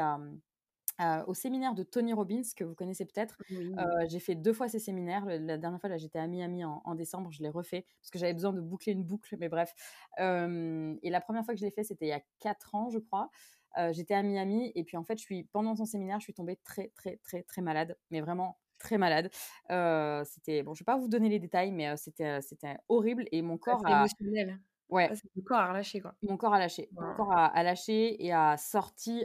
au 1.26 1.34
séminaire 1.34 1.74
de 1.74 1.82
Tony 1.82 2.12
Robbins, 2.12 2.42
que 2.56 2.64
vous 2.64 2.74
connaissez 2.74 3.04
peut-être. 3.04 3.38
Euh, 3.50 4.06
j'ai 4.08 4.20
fait 4.20 4.34
deux 4.34 4.52
fois 4.52 4.68
ces 4.68 4.78
séminaires. 4.78 5.24
La 5.26 5.58
dernière 5.58 5.80
fois, 5.80 5.90
là, 5.90 5.98
j'étais 5.98 6.18
à 6.18 6.26
Miami 6.26 6.64
en, 6.64 6.80
en, 6.84 6.94
décembre. 6.94 7.32
Je 7.32 7.42
l'ai 7.42 7.48
refait 7.48 7.86
parce 8.00 8.10
que 8.10 8.18
j'avais 8.18 8.34
besoin 8.34 8.52
de 8.52 8.60
boucler 8.60 8.92
une 8.92 9.02
boucle. 9.02 9.36
Mais 9.40 9.48
bref. 9.48 9.74
et 10.18 11.10
la 11.10 11.20
première 11.20 11.44
fois 11.44 11.54
que 11.54 11.60
je 11.60 11.64
l'ai 11.64 11.72
fait, 11.72 11.84
c'était 11.84 12.06
il 12.06 12.10
y 12.10 12.12
a 12.12 12.22
quatre 12.38 12.74
ans, 12.74 12.88
je 12.90 12.98
crois. 12.98 13.30
Euh, 13.78 13.92
j'étais 13.92 14.14
à 14.14 14.22
Miami 14.22 14.72
et 14.74 14.84
puis 14.84 14.96
en 14.96 15.04
fait, 15.04 15.16
je 15.18 15.22
suis 15.22 15.44
pendant 15.44 15.74
son 15.76 15.84
séminaire, 15.84 16.18
je 16.20 16.24
suis 16.24 16.34
tombée 16.34 16.56
très 16.56 16.88
très 16.94 17.16
très 17.18 17.42
très 17.42 17.62
malade, 17.62 17.96
mais 18.10 18.20
vraiment 18.20 18.58
très 18.78 18.98
malade. 18.98 19.30
Euh, 19.70 20.24
c'était 20.24 20.62
bon, 20.62 20.74
je 20.74 20.80
vais 20.80 20.84
pas 20.84 20.96
vous 20.96 21.08
donner 21.08 21.28
les 21.28 21.38
détails, 21.38 21.72
mais 21.72 21.88
euh, 21.88 21.96
c'était 21.96 22.40
c'était 22.42 22.76
horrible 22.88 23.24
et 23.32 23.42
mon 23.42 23.58
corps 23.58 23.84
a 23.86 23.98
émotionnel. 23.98 24.60
Ouais. 24.92 25.10
mon 25.36 25.42
corps 25.42 25.58
a 25.58 25.72
lâché 25.72 26.00
quoi. 26.00 26.14
Mon 26.22 26.36
corps 26.36 26.54
a 26.54 26.58
lâché. 26.58 26.88
Mon 26.92 27.14
corps 27.14 27.32
a, 27.32 27.62
lâché 27.62 28.24
et 28.24 28.32
a 28.32 28.56
sorti 28.56 29.24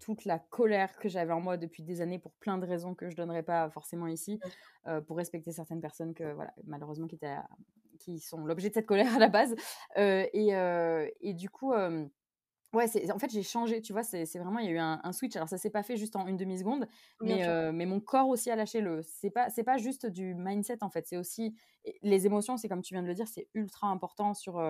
toute 0.00 0.24
la 0.24 0.38
colère 0.38 0.96
que 0.98 1.08
j'avais 1.08 1.32
en 1.32 1.40
moi 1.40 1.56
depuis 1.56 1.82
des 1.82 2.00
années 2.00 2.18
pour 2.18 2.32
plein 2.34 2.58
de 2.58 2.66
raisons 2.66 2.94
que 2.94 3.10
je 3.10 3.16
donnerai 3.16 3.42
pas 3.42 3.68
forcément 3.70 4.06
ici, 4.06 4.38
pour 5.06 5.16
respecter 5.16 5.52
certaines 5.52 5.80
personnes 5.80 6.14
que 6.14 6.32
voilà 6.32 6.52
malheureusement 6.64 7.06
qui 7.06 7.16
étaient 7.16 7.36
qui 7.98 8.20
sont 8.20 8.46
l'objet 8.46 8.68
de 8.68 8.74
cette 8.74 8.86
colère 8.86 9.14
à 9.16 9.18
la 9.18 9.28
base. 9.28 9.54
et, 9.96 10.52
et 11.20 11.34
du 11.34 11.50
coup 11.50 11.74
Ouais, 12.74 12.86
c'est 12.86 13.10
en 13.10 13.18
fait, 13.18 13.30
j'ai 13.30 13.42
changé, 13.42 13.80
tu 13.80 13.94
vois, 13.94 14.02
c'est 14.02 14.24
vraiment 14.36 14.58
il 14.58 14.66
y 14.66 14.68
a 14.68 14.72
eu 14.72 14.78
un, 14.78 15.12
switch. 15.12 15.34
Alors 15.36 15.48
ça 15.48 15.56
s'est 15.56 15.70
pas 15.70 15.82
fait 15.82 15.96
juste 15.96 16.16
en 16.16 16.26
une 16.26 16.36
demi 16.36 16.58
seconde, 16.58 16.86
mais, 17.22 17.46
mais 17.72 17.86
mon 17.86 17.98
corps 18.00 18.28
aussi 18.28 18.50
a 18.50 18.56
lâché 18.56 18.80
le. 18.80 19.00
C'est 19.02 19.30
pas 19.30 19.48
c'est 19.48 19.64
pas 19.64 19.78
juste 19.78 20.04
du 20.06 20.34
mindset 20.34 20.82
en 20.82 20.90
fait, 20.90 21.06
c'est 21.06 21.16
aussi 21.16 21.54
les 22.02 22.26
émotions. 22.26 22.58
C'est 22.58 22.68
comme 22.68 22.82
tu 22.82 22.92
viens 22.92 23.02
de 23.02 23.08
le 23.08 23.14
dire, 23.14 23.26
c'est 23.26 23.48
ultra 23.54 23.88
important 23.88 24.34
sur 24.34 24.60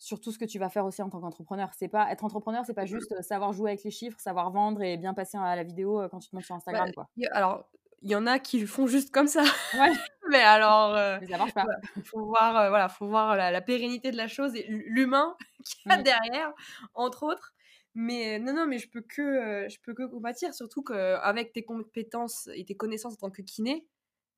sur 0.00 0.18
tout 0.20 0.32
ce 0.32 0.38
que 0.38 0.46
tu 0.46 0.58
vas 0.58 0.70
faire 0.70 0.84
aussi 0.86 1.02
en 1.02 1.10
tant 1.10 1.20
qu'entrepreneur. 1.20 1.70
C'est 1.76 1.88
pas 1.88 2.10
être 2.10 2.24
entrepreneur, 2.24 2.64
c'est 2.66 2.74
pas 2.74 2.86
juste 2.86 3.20
savoir 3.22 3.52
jouer 3.52 3.70
avec 3.72 3.84
les 3.84 3.90
chiffres, 3.92 4.18
savoir 4.18 4.50
vendre 4.50 4.82
et 4.82 4.96
bien 4.96 5.14
passer 5.14 5.38
à 5.38 5.54
la 5.54 5.62
vidéo 5.62 6.02
quand 6.10 6.18
tu 6.18 6.30
te 6.30 6.34
montes 6.34 6.44
sur 6.44 6.56
Instagram, 6.56 6.90
quoi. 6.92 7.08
Alors 7.30 7.66
il 8.02 8.10
y 8.10 8.14
en 8.14 8.26
a 8.26 8.38
qui 8.38 8.66
font 8.66 8.86
juste 8.86 9.10
comme 9.12 9.26
ça. 9.26 9.42
Ouais. 9.74 9.90
Mais 10.30 10.40
alors, 10.40 10.96
heu, 10.96 11.18
Mais 11.20 11.26
ça 11.26 11.36
marche 11.36 11.52
pas. 11.52 11.66
il 11.96 12.02
faut 12.02 12.24
voir, 12.24 12.70
voilà, 12.70 12.88
faut 12.88 13.06
voir 13.06 13.36
la 13.36 13.50
la 13.50 13.60
pérennité 13.60 14.10
de 14.10 14.16
la 14.16 14.26
chose 14.26 14.54
et 14.56 14.62
l'hu 14.68 14.84
l'humain 14.88 15.36
qu'il 15.64 15.90
y 15.90 15.94
a 15.94 15.98
Mmh. 15.98 16.02
derrière, 16.02 16.52
entre 16.94 17.24
autres. 17.24 17.52
Mais 17.94 18.38
non, 18.38 18.54
non, 18.54 18.66
mais 18.66 18.78
je 18.78 18.88
peux 18.88 19.02
que, 19.02 19.66
je 19.68 19.76
peux 19.82 19.92
que 19.94 20.06
compatir, 20.06 20.54
surtout 20.54 20.82
qu'avec 20.82 21.52
tes 21.52 21.64
compétences 21.64 22.48
et 22.54 22.64
tes 22.64 22.76
connaissances 22.76 23.14
en 23.14 23.16
tant 23.16 23.30
que 23.30 23.42
kiné, 23.42 23.86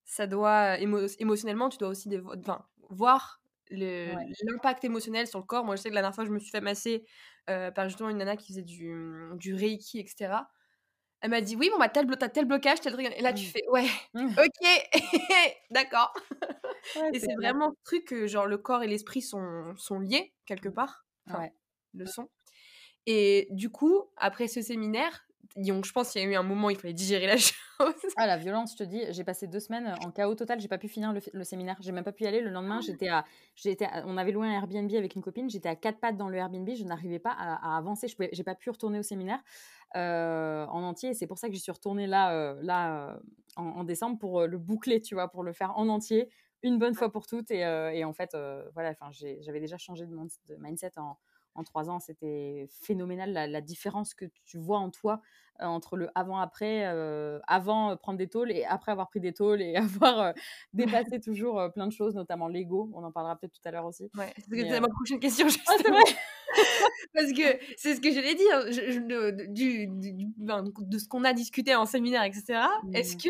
ça 0.04 0.26
doit 0.26 0.78
émo 0.80 1.00
émotionnellement, 1.18 1.68
tu 1.68 1.78
dois 1.78 1.88
aussi 1.88 2.08
des 2.08 2.20
enfin, 2.20 2.64
voir 2.88 3.41
Ouais. 4.04 4.32
l'impact 4.44 4.84
émotionnel 4.84 5.26
sur 5.26 5.38
le 5.38 5.44
corps. 5.44 5.64
Moi, 5.64 5.76
je 5.76 5.82
sais 5.82 5.90
que 5.90 5.94
la 5.94 6.02
dernière 6.02 6.14
fois, 6.14 6.24
je 6.24 6.30
me 6.30 6.38
suis 6.38 6.50
fait 6.50 6.60
masser, 6.60 7.06
heu, 7.50 7.70
par 7.74 7.88
justement 7.88 8.10
une 8.10 8.18
nana 8.18 8.36
qui 8.36 8.48
faisait 8.52 8.62
du, 8.62 8.92
mmh, 8.94 9.38
du 9.38 9.54
reiki 9.54 10.00
et 10.00 10.06
cetera. 10.06 10.48
Elle 11.22 11.30
m'a 11.30 11.40
dit: 11.42 11.56
«Oui, 11.56 11.70
bon, 11.72 11.78
bah, 11.78 11.88
tel 11.88 12.06
blo 12.06 12.16
tu 12.16 12.24
as 12.24 12.30
tel 12.30 12.46
blocage, 12.46 12.80
tel 12.80 12.92
truc» 12.94 13.06
et 13.16 13.22
là, 13.22 13.32
tu 13.34 13.46
Mmh. 13.46 13.52
fais: 13.52 13.62
«Ouais, 13.70 13.86
Mmh. 14.14 14.36
OK, 14.38 14.68
d'accord». 15.70 16.12
Ouais, 16.94 17.12
Et 17.12 17.20
c'est 17.20 17.34
vraiment 17.36 17.70
ce 17.72 17.82
truc 17.84 18.04
que 18.06 18.26
genre 18.26 18.46
le 18.46 18.58
corps 18.58 18.82
et 18.82 18.86
l'esprit 18.88 19.22
sont 19.22 19.74
sont 19.76 20.00
liés 20.00 20.34
quelque 20.46 20.68
part, 20.68 21.06
enfin, 21.28 21.42
Ouais. 21.42 21.52
le 21.94 22.06
sont. 22.06 22.30
Et 23.06 23.48
du 23.52 23.70
coup, 23.70 24.10
après 24.18 24.48
ce 24.48 24.62
séminaire, 24.62 25.26
donc 25.56 25.84
je 25.84 25.92
pense 25.92 26.10
qu'il 26.12 26.22
y 26.22 26.24
a 26.24 26.28
eu 26.28 26.34
un 26.34 26.42
moment 26.42 26.68
où 26.68 26.70
il 26.70 26.78
fallait 26.78 26.94
digérer 26.94 27.26
la 27.26 27.36
chose. 27.38 27.54
Ah 28.14 28.26
la 28.26 28.36
violence, 28.36 28.72
je 28.72 28.76
te 28.76 28.82
dis, 28.84 29.00
j'ai 29.10 29.24
passé 29.24 29.46
2 29.46 29.58
semaines 29.58 29.86
en 29.88 30.10
chaos 30.10 30.34
total, 30.34 30.60
j'ai 30.60 30.68
pas 30.68 30.76
pu 30.76 30.86
finir 30.88 31.14
le 31.14 31.20
le 31.32 31.44
séminaire. 31.44 31.78
J'ai 31.80 31.92
même 31.92 32.04
pas 32.04 32.12
pu 32.12 32.24
y 32.24 32.26
aller. 32.26 32.42
Le 32.42 32.50
lendemain, 32.50 32.82
j'étais 32.82 33.08
à 33.08 33.24
j'étais 33.56 33.86
on 34.04 34.18
avait 34.18 34.32
loué 34.32 34.46
un 34.48 34.50
Airbnb 34.52 34.92
avec 34.94 35.14
une 35.14 35.22
copine, 35.22 35.48
j'étais 35.48 35.70
à 35.70 35.76
4 35.76 35.98
pattes 35.98 36.18
dans 36.18 36.28
le 36.28 36.36
Airbnb, 36.36 36.68
je 36.76 36.84
n'arrivais 36.84 37.18
pas 37.18 37.30
à 37.30 37.54
à 37.74 37.78
avancer, 37.78 38.08
je 38.08 38.16
j'ai 38.32 38.44
pas 38.44 38.54
pu 38.54 38.68
retourner 38.68 38.98
au 38.98 39.02
séminaire, 39.02 39.40
heu, 39.96 40.66
en 40.68 40.82
entier 40.82 41.10
et 41.10 41.14
c'est 41.14 41.26
pour 41.26 41.38
ça 41.38 41.48
que 41.48 41.54
j'y 41.54 41.60
suis 41.60 41.72
retournée 41.72 42.06
là, 42.06 42.34
heu, 42.54 42.58
là, 42.62 43.18
en 43.56 43.64
en 43.64 43.84
décembre 43.84 44.18
pour, 44.18 44.42
le 44.46 44.58
boucler, 44.58 45.00
tu 45.00 45.14
vois? 45.14 45.28
Pour 45.30 45.42
le 45.42 45.52
faire 45.54 45.72
en 45.78 45.88
entier, 45.88 46.28
une 46.62 46.78
bonne 46.78 46.94
fois 46.94 47.10
pour 47.10 47.26
toutes 47.26 47.50
et 47.50 48.04
en 48.04 48.12
fait, 48.12 48.36
voilà, 48.74 48.90
enfin, 48.90 49.10
j'avais 49.12 49.60
déjà 49.60 49.78
changé 49.78 50.04
de 50.06 50.14
de 50.48 50.56
mindset 50.56 50.98
en 50.98 51.16
en 51.54 51.64
3 51.64 51.90
ans. 51.90 51.98
C'était 52.00 52.66
phénoménal 52.70 53.32
la 53.32 53.46
la 53.46 53.60
différence 53.60 54.14
que 54.14 54.26
tu 54.44 54.58
vois 54.58 54.78
en 54.78 54.90
toi, 54.90 55.20
heu, 55.60 55.66
entre 55.66 55.96
le 55.96 56.08
avant 56.14 56.38
après, 56.38 56.86
heu, 56.92 57.40
avant, 57.48 57.92
heu, 57.92 57.96
prendre 57.96 58.18
des 58.18 58.28
tôles 58.28 58.50
et 58.52 58.64
après 58.64 58.92
avoir 58.92 59.08
pris 59.08 59.20
des 59.20 59.32
tôles 59.34 59.62
et 59.62 59.74
avoir, 60.04 60.20
heu, 60.30 60.34
dépassé 60.72 61.20
toujours, 61.20 61.60
plein 61.74 61.86
de 61.86 61.92
choses, 61.92 62.14
notamment 62.14 62.48
l'ego. 62.48 62.90
On 62.94 63.04
en 63.04 63.12
parlera 63.12 63.36
peut-être 63.36 63.52
tout 63.54 63.68
à 63.68 63.70
l'heure 63.72 63.86
aussi. 63.86 64.10
Ouais, 64.14 64.34
c'était 64.50 64.78
heu 64.78 64.80
ma 64.80 64.88
prochaine 64.88 65.20
question 65.20 65.48
ah 65.66 65.74
c'est 65.84 65.92
justement. 65.92 66.16
Parce 67.14 67.32
que 67.32 67.58
c'est 67.76 67.94
ce 67.96 68.00
que 68.00 68.12
j'allais 68.12 68.34
dire, 68.34 68.72
je 68.72 68.92
je 68.92 69.00
de 69.00 69.30
de 69.30 69.46
du 69.46 69.86
du 69.88 70.26
de 70.36 70.98
ce 70.98 71.08
qu'on 71.08 71.24
a 71.24 71.32
discuté 71.32 71.74
en 71.74 71.86
séminaire 71.86 72.22
et 72.24 72.32
cetera. 72.32 72.70
Est-ce 72.92 73.16
Mmh. 73.16 73.22
que 73.22 73.28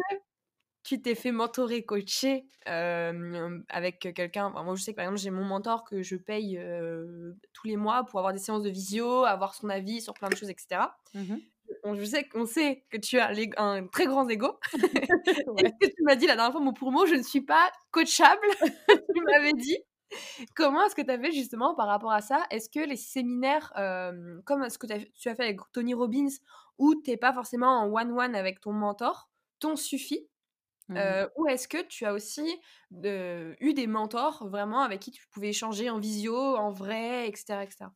tu 0.84 1.00
t'es 1.02 1.14
fait 1.14 1.32
mentorer, 1.32 1.84
coacher, 1.84 2.46
hem, 2.66 3.64
avec 3.68 4.00
quelqu'un? 4.14 4.46
Enfin, 4.46 4.62
moi, 4.64 4.74
je 4.76 4.82
sais 4.82 4.92
que, 4.92 4.96
par 4.96 5.04
exemple, 5.06 5.20
j'ai 5.20 5.30
mon 5.30 5.44
mentor 5.44 5.84
que 5.84 6.02
je 6.02 6.16
paye, 6.16 6.58
heu, 6.58 7.36
tous 7.52 7.66
les 7.68 7.76
mois 7.76 8.04
pour 8.04 8.18
avoir 8.20 8.32
des 8.34 8.40
séances 8.40 8.62
de 8.64 8.70
visio, 8.70 9.24
avoir 9.24 9.54
son 9.54 9.68
avis 9.70 10.00
sur 10.02 10.16
plein 10.16 10.30
de 10.30 10.36
choses 10.36 10.50
et 10.50 10.56
cetera. 10.58 10.96
Mmh 11.14 11.28
mh. 11.32 11.42
On 11.84 11.94
je 11.96 12.04
sais 12.04 12.24
qu'on 12.28 12.46
sait 12.46 12.84
que 12.90 12.98
tu 12.98 13.18
as 13.20 13.30
un 13.58 13.86
très 13.88 14.06
grand 14.06 14.28
ego. 14.28 14.58
Et 15.58 15.64
Ouais. 15.64 15.72
ce 15.80 15.86
que 15.88 15.92
tu 15.94 16.02
m'as 16.04 16.16
dit 16.16 16.26
la 16.26 16.36
dernière 16.36 16.52
fois 16.52 16.60
mot 16.62 16.72
pour 16.72 16.92
mot: 16.92 17.06
«Je 17.06 17.14
ne 17.16 17.22
suis 17.22 17.42
pas 17.42 17.70
coachable», 17.92 18.46
tu 19.14 19.22
m'avais 19.32 19.52
dit. 19.54 19.78
Comment 20.56 20.84
est-ce 20.86 20.96
que 20.96 21.02
tu 21.02 21.10
as 21.12 21.18
fait 21.20 21.32
justement 21.32 21.74
par 21.76 21.88
rapport 21.88 22.12
à 22.12 22.20
ça? 22.22 22.44
Est-ce 22.50 22.70
que 22.70 22.80
les 22.80 22.96
séminaires, 22.96 23.72
hem, 23.76 24.42
comme 24.46 24.68
ce 24.70 24.78
que 24.78 24.86
tu 24.88 24.94
as 24.94 25.00
tu 25.00 25.28
as 25.30 25.34
fait 25.36 25.44
avec 25.44 25.60
Tony 25.72 25.94
Robbins, 25.94 26.28
où 26.78 26.94
tu 27.02 27.10
es 27.12 27.16
pas 27.18 27.32
forcément 27.34 27.80
en 27.82 27.88
one 27.92 28.12
one 28.18 28.34
avec 28.36 28.60
ton 28.60 28.72
mentor, 28.72 29.30
t'ont 29.60 29.76
suffi? 29.76 30.28
Mmh 30.88 31.24
ou 31.36 31.46
est-ce 31.48 31.68
que 31.68 31.82
tu 31.82 32.04
as 32.06 32.12
aussi, 32.14 32.60
eu 32.90 33.74
des 33.74 33.86
mentors 33.86 34.46
vraiment 34.48 34.82
avec 34.82 35.00
qui 35.00 35.10
tu 35.10 35.26
pouvais 35.28 35.48
échanger 35.50 35.90
en 35.90 35.98
visio, 36.00 36.36
en 36.36 36.70
vrai 36.70 37.28
et 37.28 37.34
cetera 37.36 37.64
et 37.64 37.70
cetera? 37.70 37.94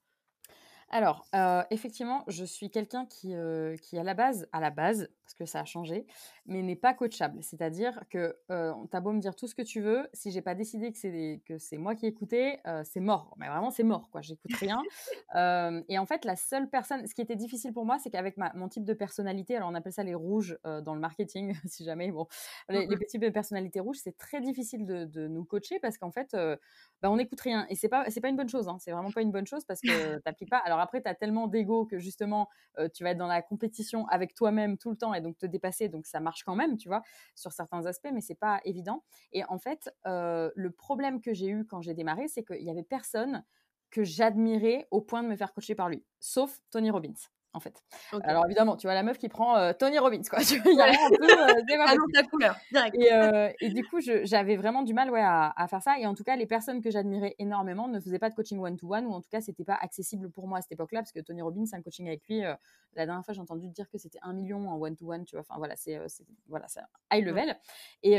Alors, 0.88 1.28
effectivement, 1.70 2.24
je 2.28 2.44
suis 2.44 2.70
quelqu'un 2.70 3.06
qui, 3.06 3.34
qui 3.82 3.98
à 3.98 4.02
la 4.02 4.14
base 4.14 4.46
à 4.52 4.60
la 4.60 4.70
base, 4.70 5.08
parce 5.26 5.34
que 5.34 5.44
ça 5.44 5.60
a 5.60 5.64
changé, 5.64 6.06
mais 6.46 6.62
n'est 6.62 6.76
pas 6.76 6.94
coachable. 6.94 7.42
C'est-à-dire 7.42 8.04
que, 8.10 8.38
heu, 8.50 8.72
tu 8.90 8.96
as 8.96 9.00
beau 9.00 9.12
me 9.12 9.18
dire 9.20 9.34
tout 9.34 9.48
ce 9.48 9.56
que 9.56 9.62
tu 9.62 9.80
veux, 9.80 10.08
si 10.12 10.30
j'ai 10.30 10.40
pas 10.42 10.54
décidé 10.54 10.92
que 10.92 10.98
c'est 10.98 11.10
des 11.10 11.42
que 11.44 11.58
c'est 11.58 11.78
moi 11.78 11.96
qui 11.96 12.06
écoutais, 12.06 12.60
heu, 12.66 12.82
c'est 12.84 13.00
mort. 13.00 13.34
Mais 13.38 13.48
vraiment, 13.48 13.70
c'est 13.70 13.82
mort, 13.82 14.08
quoi, 14.10 14.22
j'écoute 14.22 14.54
rien. 14.54 14.86
Hem 15.34 15.82
et 15.88 15.98
en 15.98 16.06
fait, 16.06 16.24
la 16.24 16.36
seule 16.36 16.70
personne 16.70 17.06
ce 17.08 17.14
qui 17.14 17.22
était 17.22 17.34
difficile 17.36 17.72
pour 17.72 17.84
moi, 17.84 17.98
c'est 17.98 18.10
qu'avec 18.10 18.36
ma 18.36 18.52
mon 18.54 18.68
type 18.68 18.84
de 18.84 18.94
personnalité, 18.94 19.56
alors 19.56 19.68
on 19.70 19.74
appelle 19.74 19.92
ça 19.92 20.04
les 20.04 20.14
rouges, 20.14 20.56
heu, 20.66 20.80
dans 20.82 20.94
le 20.94 21.00
marketing, 21.00 21.54
si 21.66 21.84
jamais, 21.84 22.12
bon, 22.12 22.26
les 22.68 22.86
les 22.86 22.96
petits 22.96 23.18
de 23.18 23.28
personnalités 23.30 23.80
rouges, 23.80 23.98
c'est 24.02 24.16
très 24.16 24.40
difficile 24.40 24.86
de 24.86 25.04
de 25.06 25.26
nous 25.28 25.44
coacher 25.44 25.80
parce 25.80 25.98
qu'en 25.98 26.12
fait, 26.12 26.34
heu, 26.34 26.56
bah, 27.02 27.10
on 27.10 27.16
n'écoute 27.16 27.40
rien 27.40 27.66
et 27.68 27.74
c'est 27.74 27.88
pas 27.88 28.08
c'est 28.10 28.20
pas 28.20 28.28
une 28.28 28.36
bonne 28.36 28.48
chose, 28.48 28.68
hein. 28.68 28.76
C'est 28.78 28.92
vraiment 28.92 29.12
pas 29.12 29.22
une 29.22 29.32
bonne 29.32 29.46
chose 29.46 29.64
parce 29.64 29.82
que 29.82 30.18
tu 30.24 30.28
appliques 30.28 30.50
pas 30.50 30.58
alors 30.58 30.78
après, 30.80 31.02
tu 31.02 31.08
as 31.08 31.14
tellement 31.14 31.48
d'ego 31.48 31.86
que 31.86 31.98
justement, 31.98 32.48
tu 32.94 33.04
vas 33.04 33.10
être 33.10 33.18
dans 33.18 33.26
la 33.26 33.42
compétition 33.42 34.06
avec 34.08 34.34
toi-même 34.34 34.78
tout 34.78 34.90
le 34.90 34.96
temps 34.96 35.14
et 35.16 35.20
donc 35.20 35.38
te 35.38 35.46
dépasser, 35.46 35.88
donc 35.88 36.06
ça 36.06 36.20
marche 36.20 36.44
quand 36.44 36.56
même, 36.56 36.76
tu 36.76 36.88
vois? 36.88 37.02
Sur 37.34 37.52
certains 37.52 37.86
aspects, 37.86 38.08
mais 38.12 38.20
c'est 38.20 38.34
pas 38.34 38.60
évident 38.64 39.04
et 39.32 39.44
en 39.44 39.58
fait, 39.58 39.90
heu, 40.06 40.52
le 40.54 40.70
problème 40.70 41.20
que 41.20 41.32
j'ai 41.34 41.48
eu 41.48 41.64
quand 41.66 41.80
j'ai 41.82 41.94
démarré, 41.94 42.28
c'est 42.28 42.44
qu'il 42.44 42.62
y 42.62 42.70
avait 42.70 42.82
personne 42.82 43.44
que 43.90 44.04
j'admirais 44.04 44.86
au 44.90 45.00
point 45.00 45.22
de 45.22 45.28
me 45.28 45.36
faire 45.36 45.52
coacher 45.52 45.74
par 45.74 45.88
lui, 45.88 46.04
sauf 46.20 46.60
Tony 46.70 46.90
Robbins, 46.90 47.14
en 47.56 47.60
fait. 47.60 47.82
Alors 48.20 48.44
évidemment, 48.46 48.76
tu 48.76 48.86
vois 48.86 48.94
la 48.94 49.02
meuf 49.02 49.18
qui 49.18 49.28
prend, 49.28 49.58
heu, 49.58 49.74
Tony 49.74 49.98
Robbins, 49.98 50.22
quoi? 50.28 50.40
Il 50.64 50.74
y 50.76 50.82
a 50.82 51.78
pas 51.78 51.88
Annonce 51.88 52.10
possible. 52.12 52.14
ta 52.14 52.24
couleur, 52.24 52.60
direct. 52.70 52.98
Et 52.98 53.12
heu 53.12 53.50
et 53.60 53.70
du 53.70 53.84
coup, 53.84 53.98
j'avais 54.00 54.56
vraiment 54.56 54.82
du 54.82 54.94
mal, 54.94 55.10
ouais, 55.10 55.20
à 55.22 55.52
à 55.56 55.68
faire 55.68 55.82
ça 55.82 55.98
et 55.98 56.06
en 56.06 56.14
tout 56.14 56.24
cas, 56.24 56.36
les 56.36 56.46
personnes 56.46 56.80
que 56.82 56.90
j'admirais 56.90 57.34
énormément 57.38 57.88
ne 57.88 58.00
faisaient 58.00 58.18
pas 58.18 58.30
de 58.30 58.34
coaching 58.34 58.58
one 58.60 58.76
to 58.76 58.92
one 58.94 59.06
ou 59.06 59.12
en 59.12 59.20
tout 59.20 59.28
cas, 59.30 59.40
c'était 59.40 59.64
pas 59.64 59.74
accessible 59.80 60.30
pour 60.30 60.48
moi 60.48 60.58
à 60.58 60.62
cette 60.62 60.72
époque-là 60.72 61.00
parce 61.00 61.12
que 61.12 61.20
Tony 61.20 61.42
Robbins, 61.42 61.64
un 61.72 61.82
coaching 61.82 62.06
avec 62.08 62.26
lui, 62.28 62.44
heu, 62.44 62.54
la 62.94 63.06
dernière 63.06 63.24
fois, 63.24 63.34
j'ai 63.34 63.40
entendu 63.40 63.68
dire 63.70 63.88
que 63.90 63.98
c'était 63.98 64.18
1 64.22 64.32
000 64.34 64.46
000 64.46 64.66
en 64.68 64.76
one 64.80 64.96
to 64.96 65.12
one, 65.12 65.24
tu 65.24 65.36
vois? 65.36 65.40
Enfin 65.42 65.56
voilà, 65.58 65.76
c'est, 65.76 66.00
c'est 66.08 66.24
voilà, 66.48 66.68
c'est 66.68 66.80
high 67.12 67.24
level 67.24 67.56
et 68.02 68.18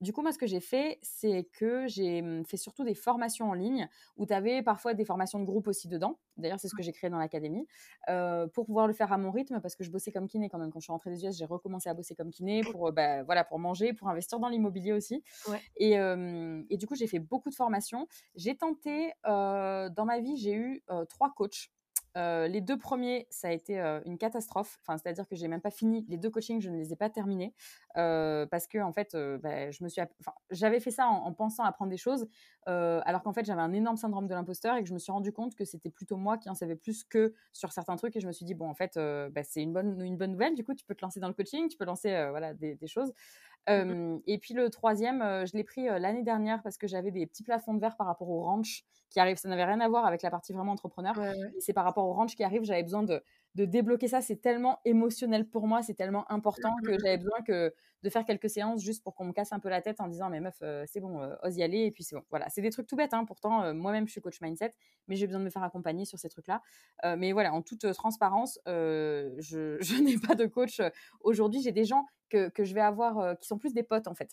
du 0.00 0.12
coup, 0.12 0.22
moi, 0.22 0.32
ce 0.32 0.38
que 0.38 0.46
j'ai 0.46 0.60
fait, 0.60 0.98
c'est 1.02 1.44
que 1.52 1.86
j'ai, 1.86 2.22
mmh, 2.22 2.44
fait 2.46 2.56
surtout 2.56 2.84
des 2.84 2.94
formations 2.94 3.50
en 3.50 3.54
ligne 3.54 3.88
où 4.16 4.26
tu 4.26 4.32
avais 4.32 4.62
parfois 4.62 4.94
des 4.94 5.04
formations 5.04 5.38
de 5.40 5.44
groupe 5.44 5.68
aussi 5.68 5.88
dedans. 5.88 6.18
D'ailleurs, 6.36 6.60
c'est 6.60 6.68
ce 6.68 6.74
que 6.74 6.82
j'ai 6.82 6.92
créé 6.92 7.10
dans 7.10 7.18
l'académie, 7.18 7.66
heu, 8.08 8.48
pour 8.54 8.66
pouvoir 8.66 8.86
le 8.86 8.92
faire 8.92 9.12
à 9.12 9.18
mon 9.18 9.30
rythme 9.30 9.60
parce 9.60 9.76
que 9.76 9.84
je 9.84 9.90
bossais 9.90 10.12
comme 10.12 10.28
kiné 10.28 10.48
quand 10.48 10.58
même. 10.58 10.70
Quand 10.70 10.80
je 10.80 10.84
suis 10.84 10.92
rentrée 10.92 11.10
des 11.10 11.24
US, 11.24 11.36
j'ai 11.36 11.44
recommencé 11.46 11.88
à 11.88 11.94
bosser 11.94 12.14
comme 12.14 12.30
kiné 12.30 12.64
pour, 12.64 12.88
heu, 12.88 12.92
bah, 12.92 13.22
voilà, 13.24 13.44
pour 13.44 13.58
manger, 13.58 13.92
pour 13.92 14.08
investir 14.08 14.38
dans 14.40 14.48
l'immobilier 14.48 14.92
aussi 14.92 15.22
Ouais. 15.44 15.64
et 15.76 15.92
hem 15.92 16.66
et 16.70 16.76
du 16.76 16.86
coup, 16.86 16.94
j'ai 16.96 17.06
fait 17.06 17.18
beaucoup 17.20 17.50
de 17.50 17.54
formations. 17.54 18.08
J'ai 18.34 18.56
tenté, 18.56 19.12
dans 19.24 20.04
ma 20.06 20.20
vie, 20.20 20.36
j'ai 20.36 20.54
eu, 20.54 20.82
3 21.08 21.32
coachs. 21.34 21.68
Heu, 22.16 22.46
les 22.48 22.60
2 22.62 22.78
premiers, 22.78 23.26
ça 23.30 23.48
a 23.48 23.52
été, 23.52 23.78
heu, 23.80 24.00
une 24.06 24.16
catastrophe. 24.18 24.78
Enfin, 24.82 24.96
c'est-à-dire 24.98 25.28
que 25.28 25.36
j'ai 25.36 25.48
même 25.48 25.60
pas 25.60 25.70
fini 25.70 26.06
les 26.08 26.16
2 26.16 26.30
coachings, 26.30 26.60
je 26.62 26.70
ne 26.70 26.76
les 26.76 26.92
ai 26.92 26.96
pas 26.96 27.10
terminés, 27.10 27.54
heu, 27.98 28.46
parce 28.50 28.66
qu'en 28.68 28.92
fait, 28.92 29.14
heu, 29.14 29.38
bah, 29.42 29.70
je 29.70 29.84
me 29.84 29.88
suis 29.88 30.00
enfin, 30.20 30.32
j'avais 30.50 30.80
fait 30.80 30.90
ça 30.90 31.06
en 31.08 31.26
en 31.26 31.32
pensant 31.34 31.64
apprendre 31.64 31.90
des 31.90 31.96
choses, 31.98 32.26
alors 32.66 33.22
qu'en 33.22 33.32
fait, 33.32 33.44
j'avais 33.44 33.60
un 33.62 33.72
énorme 33.72 33.96
syndrome 33.96 34.26
de 34.28 34.34
l'imposteur 34.34 34.76
et 34.76 34.82
que 34.82 34.88
je 34.88 34.94
me 34.94 34.98
suis 34.98 35.12
rendu 35.12 35.32
compte 35.32 35.54
que 35.54 35.64
c'était 35.64 35.90
plutôt 35.90 36.16
moi 36.16 36.38
qui 36.38 36.48
en 36.50 36.54
savais 36.54 36.76
plus 36.76 37.04
qu'eux 37.04 37.34
sur 37.52 37.72
certains 37.72 37.96
trucs 37.96 38.16
et 38.16 38.20
je 38.20 38.26
me 38.26 38.32
suis 38.32 38.44
dit: 38.46 38.54
«Bon, 38.54 38.68
en 38.68 38.74
fait, 38.74 38.94
bah, 39.32 39.42
c'est 39.44 39.62
une 39.62 39.72
bonne 39.72 40.00
une 40.00 40.16
bonne 40.16 40.32
nouvelle, 40.32 40.54
du 40.54 40.64
coup, 40.64 40.74
tu 40.74 40.84
peux 40.84 40.94
te 40.94 41.02
lancer 41.04 41.20
dans 41.20 41.28
le 41.28 41.34
coaching, 41.34 41.68
tu 41.68 41.76
peux 41.76 41.84
lancer, 41.84 42.08
voilà, 42.30 42.54
des 42.54 42.78
choses». 42.86 43.12
Mmh 43.68 44.20
et 44.26 44.38
puis 44.38 44.54
le 44.54 44.70
3e, 44.70 45.22
heu, 45.22 45.44
je 45.46 45.52
l'ai 45.56 45.64
pris, 45.64 45.86
l'année 45.86 46.22
dernière 46.22 46.62
parce 46.62 46.78
que 46.78 46.86
j'avais 46.86 47.10
des 47.10 47.26
petits 47.26 47.42
plafonds 47.42 47.74
de 47.74 47.80
verre 47.80 47.96
par 47.96 48.06
rapport 48.06 48.28
au 48.28 48.42
ranch 48.42 48.84
qui 49.10 49.18
arrive. 49.20 49.36
Ça 49.38 49.48
n'avait 49.48 49.64
rien 49.64 49.80
à 49.80 49.88
voir 49.88 50.06
avec 50.06 50.22
la 50.22 50.30
partie 50.30 50.52
vraiment 50.52 50.72
entrepreneur, 50.72 51.14
Ouais, 51.14 51.28
ouais. 51.34 51.56
mais 51.56 51.60
c'est 51.60 51.72
par 51.72 51.84
rapport 51.84 52.06
au 52.06 52.12
ranch 52.12 52.36
qui 52.36 52.44
arrive, 52.44 52.62
j'avais 52.64 52.82
besoin 52.84 53.02
de 53.02 53.22
de 53.56 53.64
débloquer 53.64 54.08
ça. 54.08 54.20
C'est 54.22 54.36
tellement 54.40 54.80
émotionnel 54.84 55.48
pour 55.48 55.66
moi, 55.66 55.82
c'est 55.82 55.94
tellement 55.94 56.30
important 56.30 56.80
Mmh 56.80 56.82
que 56.84 56.92
j'avais 56.98 57.16
besoin 57.18 57.42
que 57.46 57.74
de 58.02 58.10
faire 58.10 58.24
quelques 58.24 58.50
séances 58.50 58.82
juste 58.82 59.02
pour 59.02 59.14
qu'on 59.16 59.24
me 59.26 59.32
casse 59.32 59.52
un 59.52 59.58
peu 59.60 59.68
la 59.68 59.82
tête 59.82 60.00
en 60.00 60.08
disant: 60.08 60.30
«Mais 60.30 60.40
meuf, 60.40 60.56
heu, 60.62 60.84
c'est 60.86 61.00
bon, 61.00 61.22
heu, 61.22 61.36
ose 61.42 61.56
y 61.56 61.62
aller 61.62 61.86
et 61.86 61.90
puis 61.90 62.04
c'est 62.04 62.16
bon». 62.16 62.22
Voilà, 62.30 62.48
c'est 62.50 62.62
des 62.62 62.70
trucs 62.70 62.86
tout 62.86 62.96
bêtes, 62.96 63.14
hein, 63.14 63.24
pourtant, 63.24 63.64
heu, 63.64 63.72
moi-même 63.74 64.06
je 64.06 64.12
suis 64.12 64.20
coach 64.20 64.40
mindset, 64.40 64.72
mais 65.08 65.16
j'ai 65.16 65.26
besoin 65.26 65.40
de 65.40 65.44
me 65.46 65.50
faire 65.50 65.62
accompagner 65.64 66.04
sur 66.04 66.18
ces 66.18 66.28
trucs-là. 66.28 66.62
Mais 67.16 67.32
voilà, 67.32 67.52
en 67.54 67.62
toute, 67.62 67.90
transparence, 67.92 68.58
je 68.66 69.78
je 69.80 70.02
n'ai 70.02 70.18
pas 70.18 70.34
de 70.34 70.46
coach, 70.46 70.80
aujourd'hui. 71.20 71.62
J'ai 71.62 71.72
des 71.72 71.84
gens 71.84 72.06
que 72.30 72.48
que 72.50 72.64
je 72.64 72.74
vais 72.74 72.80
avoir, 72.80 73.38
qui 73.38 73.46
sont 73.48 73.58
plus 73.58 73.74
des 73.74 73.82
potes, 73.82 74.08
en 74.08 74.14
fait. 74.14 74.30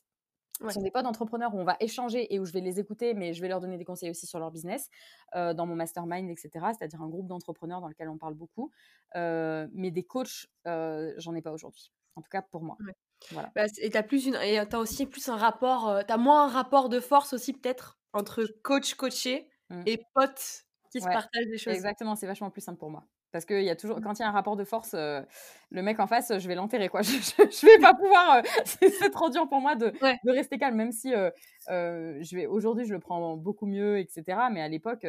Ouais. 0.62 0.74
sont 0.74 0.82
des 0.82 0.92
potes 0.92 1.04
d'entrepreneurs 1.04 1.54
où 1.56 1.60
on 1.60 1.64
va 1.66 1.78
échanger 1.80 2.34
et 2.34 2.40
où 2.40 2.46
je 2.46 2.54
vais 2.54 2.62
les 2.62 2.80
écouter, 2.80 3.14
mais 3.14 3.34
je 3.34 3.42
vais 3.42 3.48
leur 3.50 3.60
donner 3.62 3.78
des 3.78 3.86
conseils 3.86 4.10
aussi 4.10 4.28
sur 4.28 4.40
leur 4.40 4.52
business, 4.52 4.90
heu, 5.36 5.54
dans 5.54 5.66
mon 5.66 5.76
mastermind 5.76 6.30
et 6.30 6.36
cetera. 6.38 6.74
C'est-à-dire 6.74 7.02
un 7.02 7.10
groupe 7.10 7.28
d'entrepreneurs 7.28 7.82
dans 7.82 7.88
lequel 7.90 8.10
on 8.10 8.18
parle 8.18 8.36
beaucoup, 8.36 8.72
heu, 9.16 9.70
mais 9.74 9.92
des 9.92 10.04
coachs, 10.04 10.48
heu, 10.68 11.14
j'en 11.18 11.36
ai 11.36 11.42
pas 11.42 11.52
aujourd'hui. 11.52 11.92
En 12.16 12.22
tout 12.22 12.30
cas 12.30 12.42
pour 12.42 12.64
moi. 12.64 12.80
Ouais. 12.80 12.94
Voilà. 13.32 13.54
Bah, 13.56 13.66
et 13.80 13.90
tu 13.92 13.98
as 13.98 14.04
plus 14.04 14.28
une 14.28 14.36
et 14.36 14.62
tu 14.70 14.76
as 14.76 14.80
aussi 14.80 15.08
plus 15.08 15.30
un 15.30 15.38
rapport, 15.38 15.90
heu, 15.90 16.04
tu 16.08 16.14
as 16.14 16.18
moins 16.18 16.46
un 16.46 16.50
rapport 16.50 16.90
de 16.90 17.00
force 17.02 17.34
aussi 17.34 17.54
peut-être 17.54 18.00
entre 18.14 18.46
coach 18.64 18.96
coaché 18.96 19.50
Mmh. 19.70 19.88
et 19.88 20.00
potes 20.16 20.66
qui 20.92 21.02
se 21.02 21.10
partagent 21.10 21.48
des 21.48 21.58
choses. 21.60 21.86
exactement, 21.86 22.16
c'est 22.16 22.28
vachement 22.28 22.52
plus 22.52 22.62
simple 22.62 22.80
pour 22.80 22.90
moi. 22.90 23.08
Parce 23.34 23.44
qu'il 23.44 23.64
y 23.64 23.70
a 23.70 23.76
toujours, 23.76 24.00
quand 24.00 24.18
il 24.18 24.22
y 24.22 24.26
a 24.26 24.30
un 24.30 24.32
rapport 24.32 24.56
de 24.56 24.64
force, 24.64 24.94
le 24.94 25.82
mec 25.82 26.00
en 26.00 26.08
face, 26.08 26.32
je 26.38 26.48
vais 26.48 26.56
l'enterrer, 26.56 26.88
quoi. 26.88 27.02
Je, 27.02 27.10
je, 27.10 27.66
vais 27.66 27.80
pas 27.80 27.94
pouvoir. 27.94 28.42
c'est 28.66 29.10
trop 29.10 29.30
dur 29.30 29.50
pour 29.50 29.60
moi 29.60 29.76
de, 29.76 29.88
de 29.90 30.32
rester 30.32 30.58
calme, 30.58 30.78
même 30.78 30.92
si 30.94 31.12
je 31.12 32.36
vais 32.36 32.46
aujourd'hui, 32.46 32.86
je 32.86 32.94
le 32.94 33.00
prends 33.00 33.36
beaucoup 33.36 33.66
mieux, 33.66 34.00
etc. 34.00 34.40
Mais 34.52 34.62
à 34.62 34.70
l'époque, 34.70 35.06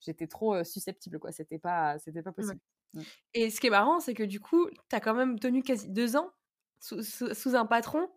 j'étais 0.00 0.28
trop 0.28 0.62
susceptible, 0.62 1.18
quoi. 1.18 1.32
C'était 1.32 1.58
pas, 1.58 1.98
c'était 1.98 2.22
pas 2.22 2.32
possible. 2.32 2.60
Mmh. 2.94 3.00
Et 3.34 3.50
ce 3.50 3.60
qui 3.60 3.68
est 3.68 3.70
marrant, 3.70 4.00
c'est 4.00 4.14
que 4.14 4.22
du 4.22 4.38
coup, 4.38 4.68
tu 4.68 4.96
as 4.96 5.00
quand 5.00 5.14
même 5.14 5.38
tenu 5.38 5.62
quasi 5.62 5.88
deux 5.88 6.16
ans 6.16 6.30
sous, 6.78 7.02
sous 7.02 7.56
un 7.56 7.66
patron. 7.66 8.08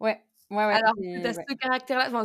Ouais. 0.00 0.22
Ouais, 0.50 0.64
ouais, 0.64 0.72
Alors 0.72 0.94
tu 0.96 1.26
as 1.26 1.34
ce 1.34 1.54
caractère-là, 1.60 2.08
enfin, 2.10 2.22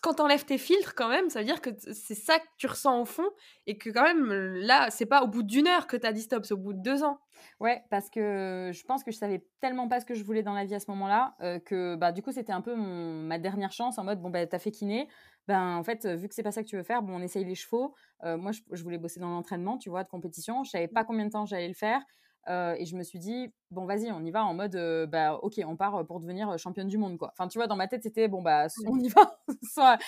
quand 0.00 0.14
tu 0.14 0.22
enlèves 0.22 0.46
tes 0.46 0.56
filtres 0.56 0.94
quand 0.94 1.10
même, 1.10 1.28
ça 1.28 1.40
veut 1.40 1.44
dire 1.44 1.60
que 1.60 1.68
c'est 1.92 2.14
ça 2.14 2.38
que 2.38 2.46
tu 2.56 2.66
ressens 2.66 2.98
au 2.98 3.04
fond 3.04 3.28
et 3.66 3.76
que 3.76 3.90
quand 3.90 4.04
même 4.04 4.32
là, 4.54 4.88
c'est 4.90 5.04
pas 5.04 5.22
au 5.22 5.26
bout 5.26 5.42
d'une 5.42 5.66
heure 5.66 5.86
que 5.86 5.98
tu 5.98 6.06
as 6.06 6.12
dit 6.12 6.22
stop, 6.22 6.46
c'est 6.46 6.54
au 6.54 6.58
bout 6.58 6.72
de 6.72 6.80
deux 6.80 7.04
ans. 7.04 7.18
Ouais, 7.60 7.82
parce 7.90 8.08
que 8.08 8.70
je 8.72 8.84
pense 8.84 9.04
que 9.04 9.10
je 9.10 9.18
savais 9.18 9.44
tellement 9.60 9.86
pas 9.86 10.00
ce 10.00 10.06
que 10.06 10.14
je 10.14 10.24
voulais 10.24 10.42
dans 10.42 10.54
la 10.54 10.64
vie 10.64 10.74
à 10.74 10.80
ce 10.80 10.90
moment-là 10.92 11.36
que 11.66 11.94
bah 11.96 12.10
du 12.12 12.22
coup 12.22 12.32
c'était 12.32 12.52
un 12.52 12.62
peu 12.62 12.74
ma 12.74 13.38
dernière 13.38 13.72
chance 13.72 13.98
en 13.98 14.04
mode 14.04 14.22
bon 14.22 14.30
bah 14.30 14.46
t'as 14.46 14.58
fait 14.58 14.70
kiné, 14.70 15.08
ben 15.46 15.76
en 15.76 15.82
fait 15.82 16.06
vu 16.06 16.28
que 16.28 16.34
c'est 16.34 16.42
pas 16.42 16.52
ça 16.52 16.62
que 16.62 16.68
tu 16.68 16.76
veux 16.76 16.82
faire, 16.84 17.02
bon 17.02 17.16
on 17.16 17.22
essaye 17.22 17.44
les 17.44 17.54
chevaux. 17.54 17.94
moi 18.22 18.52
je, 18.52 18.60
je, 18.70 18.82
voulais 18.82 18.98
bosser 18.98 19.20
dans 19.20 19.28
l'entraînement, 19.28 19.76
tu 19.76 19.90
vois, 19.90 20.04
de 20.04 20.08
compétition. 20.08 20.64
Je 20.64 20.70
savais 20.70 20.88
pas 20.88 21.04
combien 21.04 21.26
de 21.26 21.30
temps 21.30 21.44
j'allais 21.44 21.68
le 21.68 21.74
faire 21.74 22.00
et 22.48 22.84
je 22.84 22.96
me 22.96 23.02
suis 23.02 23.18
dit, 23.18 23.52
bon, 23.70 23.86
vas-y, 23.86 24.10
on 24.12 24.24
y 24.24 24.30
va 24.30 24.44
en 24.44 24.54
mode, 24.54 24.76
bah, 25.10 25.34
ok, 25.42 25.60
on 25.66 25.76
part 25.76 26.06
pour 26.06 26.20
devenir 26.20 26.58
championne 26.58 26.88
du 26.88 26.98
monde, 26.98 27.18
quoi. 27.18 27.32
Enfin, 27.32 27.48
tu 27.48 27.58
vois, 27.58 27.66
dans 27.66 27.76
ma 27.76 27.88
tête, 27.88 28.02
c'était, 28.02 28.28
bon, 28.28 28.42
bah, 28.42 28.66
on 28.86 28.98
y 28.98 29.08
va, 29.08 29.38
soit, 29.62 29.98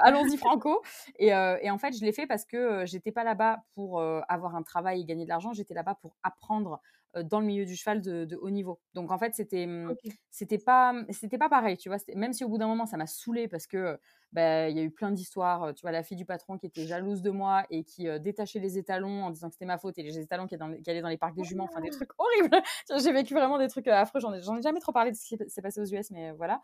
allons-y, 0.00 0.36
Franco. 0.36 0.82
Et, 1.18 1.28
et, 1.28 1.70
en 1.70 1.78
fait, 1.78 1.96
je 1.96 2.04
l'ai 2.04 2.12
fait 2.12 2.26
parce 2.26 2.44
que 2.44 2.84
j'étais 2.86 3.12
pas 3.12 3.24
là-bas 3.24 3.62
pour 3.74 4.02
avoir 4.28 4.56
un 4.56 4.62
travail 4.62 5.02
et 5.02 5.04
gagner 5.04 5.24
de 5.24 5.30
l'argent, 5.30 5.52
j'étais 5.52 5.74
là-bas 5.74 5.96
pour 6.00 6.16
apprendre 6.22 6.80
dans 7.14 7.40
le 7.40 7.46
milieu 7.46 7.64
du 7.64 7.76
cheval 7.76 8.00
de, 8.00 8.36
haut 8.40 8.50
niveau. 8.50 8.80
Donc 8.94 9.10
en 9.10 9.18
fait, 9.18 9.34
c'était 9.34 9.66
mmh, 9.66 9.94
c'était 10.30 10.58
pas 10.58 10.94
c'était 11.10 11.38
pas 11.38 11.48
pareil, 11.48 11.76
tu 11.76 11.88
vois. 11.88 11.98
Même 12.14 12.32
si 12.32 12.44
au 12.44 12.48
bout 12.48 12.58
d'un 12.58 12.66
moment, 12.66 12.86
ça 12.86 12.96
m'a 12.96 13.06
saoulé 13.06 13.48
parce 13.48 13.66
que 13.66 13.98
bah, 14.32 14.70
il 14.70 14.76
y 14.76 14.80
a 14.80 14.82
eu 14.82 14.90
plein 14.90 15.10
d'histoires. 15.10 15.74
Tu 15.74 15.82
vois, 15.82 15.92
la 15.92 16.02
fille 16.02 16.16
du 16.16 16.24
patron 16.24 16.56
qui 16.56 16.66
était 16.66 16.86
jalouse 16.86 17.20
de 17.22 17.30
moi 17.30 17.64
et 17.70 17.84
qui 17.84 18.06
détachait 18.20 18.60
les 18.60 18.78
étalons 18.78 19.24
en 19.24 19.30
disant 19.30 19.48
que 19.48 19.54
c'était 19.54 19.66
ma 19.66 19.78
faute 19.78 19.98
et 19.98 20.02
les 20.02 20.18
étalons 20.18 20.46
qui, 20.46 20.54
allaient 20.54 21.02
dans 21.02 21.08
les 21.08 21.18
parcs 21.18 21.34
des 21.34 21.44
juments, 21.44 21.64
enfin 21.64 21.80
des 21.80 21.90
trucs 21.90 22.10
horribles. 22.18 22.62
J'ai 22.96 23.12
vécu 23.12 23.34
vraiment 23.34 23.58
des 23.58 23.68
trucs 23.68 23.88
affreux. 23.88 24.20
J'en 24.20 24.32
ai, 24.32 24.38
ai, 24.38 24.62
jamais 24.62 24.80
trop 24.80 24.92
parlé 24.92 25.10
de 25.10 25.16
ce 25.16 25.24
qui 25.24 25.38
s'est 25.48 25.62
passé 25.62 25.80
aux 25.80 25.84
US, 25.84 26.10
mais 26.10 26.32
voilà. 26.32 26.62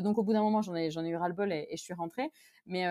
donc 0.00 0.18
au 0.18 0.22
bout 0.22 0.32
d'un 0.32 0.42
moment, 0.42 0.62
j'en 0.62 0.76
ai, 0.76 0.86
ai 0.86 1.08
eu 1.08 1.16
ras-le-bol 1.16 1.52
et, 1.52 1.68
je 1.72 1.82
suis 1.82 1.94
rentrée. 1.94 2.30
Mais, 2.66 2.86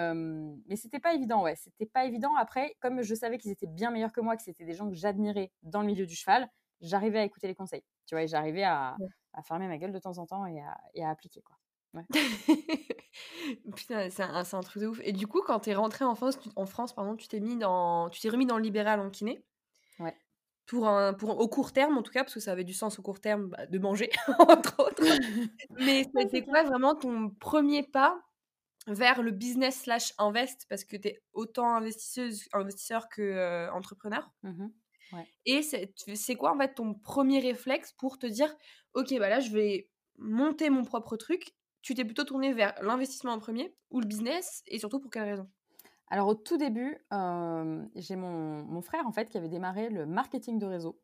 mais 0.68 0.76
c'était 0.76 1.00
pas 1.00 1.14
évident, 1.14 1.44
ouais. 1.44 1.56
C'était 1.56 1.86
pas 1.86 2.06
évident. 2.06 2.36
Après, 2.36 2.76
comme 2.80 3.02
je 3.02 3.16
savais 3.16 3.38
qu'ils 3.38 3.52
étaient 3.52 3.68
bien 3.68 3.92
meilleurs 3.92 4.12
que 4.12 4.22
moi, 4.22 4.36
que 4.36 4.44
c'était 4.44 4.66
des 4.66 4.74
gens 4.74 4.90
que 4.90 4.96
j'admirais 4.96 5.52
dans 5.64 5.82
le 5.82 5.88
milieu 5.88 6.06
du 6.06 6.16
cheval, 6.16 6.50
j'arrivais 6.82 7.20
à 7.20 7.24
écouter 7.24 7.48
les 7.48 7.56
conseils. 7.56 7.84
Tu 8.06 8.16
vois, 8.16 8.26
j'arrivais 8.26 8.64
à, 8.64 8.96
à, 9.34 9.44
fermer 9.44 9.68
ma 9.68 9.78
gueule 9.78 9.92
de 9.92 10.00
temps 10.00 10.18
en 10.18 10.26
temps 10.26 10.46
et 10.46 10.60
à, 10.60 10.78
et 10.94 11.04
à 11.04 11.10
appliquer, 11.10 11.42
quoi. 11.42 11.58
Ouais. 11.94 12.04
Putain, 13.76 14.10
c'est 14.10 14.24
un, 14.24 14.36
un, 14.36 14.62
truc 14.62 14.82
de 14.82 14.88
ouf. 14.88 15.00
Et 15.04 15.14
du 15.14 15.28
coup, 15.28 15.42
quand 15.46 15.62
tu 15.62 15.70
es 15.70 15.76
rentrée 15.76 16.06
en 16.06 16.16
France, 16.16 16.40
tu, 16.40 16.50
en 16.56 16.66
France 16.66 16.94
pardon, 16.94 17.16
tu 17.16 17.28
t'es 17.28 17.40
mis 17.40 17.58
dans, 17.58 18.10
tu 18.10 18.20
t'es 18.20 18.30
remis 18.30 18.46
dans 18.46 18.58
le 18.58 18.64
libéral 18.64 19.00
en 19.00 19.10
kiné? 19.10 19.44
Ouais. 20.00 20.16
Pour 20.66 20.88
un, 20.88 21.14
pour 21.14 21.40
au 21.40 21.48
court 21.48 21.72
terme 21.72 21.98
en 21.98 22.04
tout 22.04 22.12
cas, 22.12 22.24
parce 22.24 22.34
que 22.34 22.40
ça 22.40 22.52
avait 22.52 22.66
du 22.66 22.74
sens 22.74 23.00
au 23.00 23.02
court 23.02 23.22
terme 23.22 23.48
bah, 23.50 23.66
de 23.66 23.80
manger 23.80 24.10
entre 24.40 24.80
autres. 24.80 25.04
Mais 25.80 26.06
c'était 26.16 26.44
quoi 26.44 26.64
vraiment 26.64 26.96
ton 26.96 27.30
premier 27.30 27.84
pas 27.84 28.22
vers 28.88 29.22
le 29.22 29.32
business 29.32 29.82
slash 29.84 30.14
invest? 30.18 30.66
Parce 30.70 30.84
que 30.84 30.98
tu 30.98 31.08
es 31.08 31.22
autant 31.34 31.76
investisseuse, 31.76 32.48
investisseur 32.54 33.08
que 33.08 33.22
euh, 33.22 33.72
entrepreneur. 33.72 34.30
Et 35.46 35.62
c'est 35.62 36.36
quoi 36.36 36.54
en 36.54 36.58
fait 36.58 36.74
ton 36.76 36.94
premier 36.94 37.40
réflexe 37.40 37.94
pour 37.94 38.18
te 38.18 38.28
dire, 38.28 38.54
ok, 38.94 39.18
bah 39.20 39.30
là 39.30 39.40
je 39.40 39.52
vais 39.52 39.90
monter 40.18 40.70
mon 40.70 40.84
propre 40.84 41.18
truc. 41.18 41.54
Tu 41.82 41.94
t'es 41.94 42.04
plutôt 42.04 42.24
tourné 42.24 42.54
vers 42.54 42.74
l'investissement 42.82 43.32
en 43.32 43.40
premier 43.40 43.74
ou 43.92 44.02
le 44.02 44.08
business 44.08 44.64
et 44.68 44.80
surtout 44.80 45.00
pour 45.00 45.10
quelle 45.10 45.24
raison? 45.24 45.50
Alors 46.10 46.28
au 46.28 46.36
tout 46.36 46.58
début, 46.58 46.98
j'ai 47.96 48.16
mon, 48.16 48.64
mon, 48.64 48.82
frère 48.82 49.06
en 49.06 49.12
fait 49.12 49.30
qui 49.30 49.38
avait 49.38 49.50
démarré 49.50 49.90
le 49.90 50.06
marketing 50.06 50.58
de 50.58 50.66
réseau. 50.66 51.00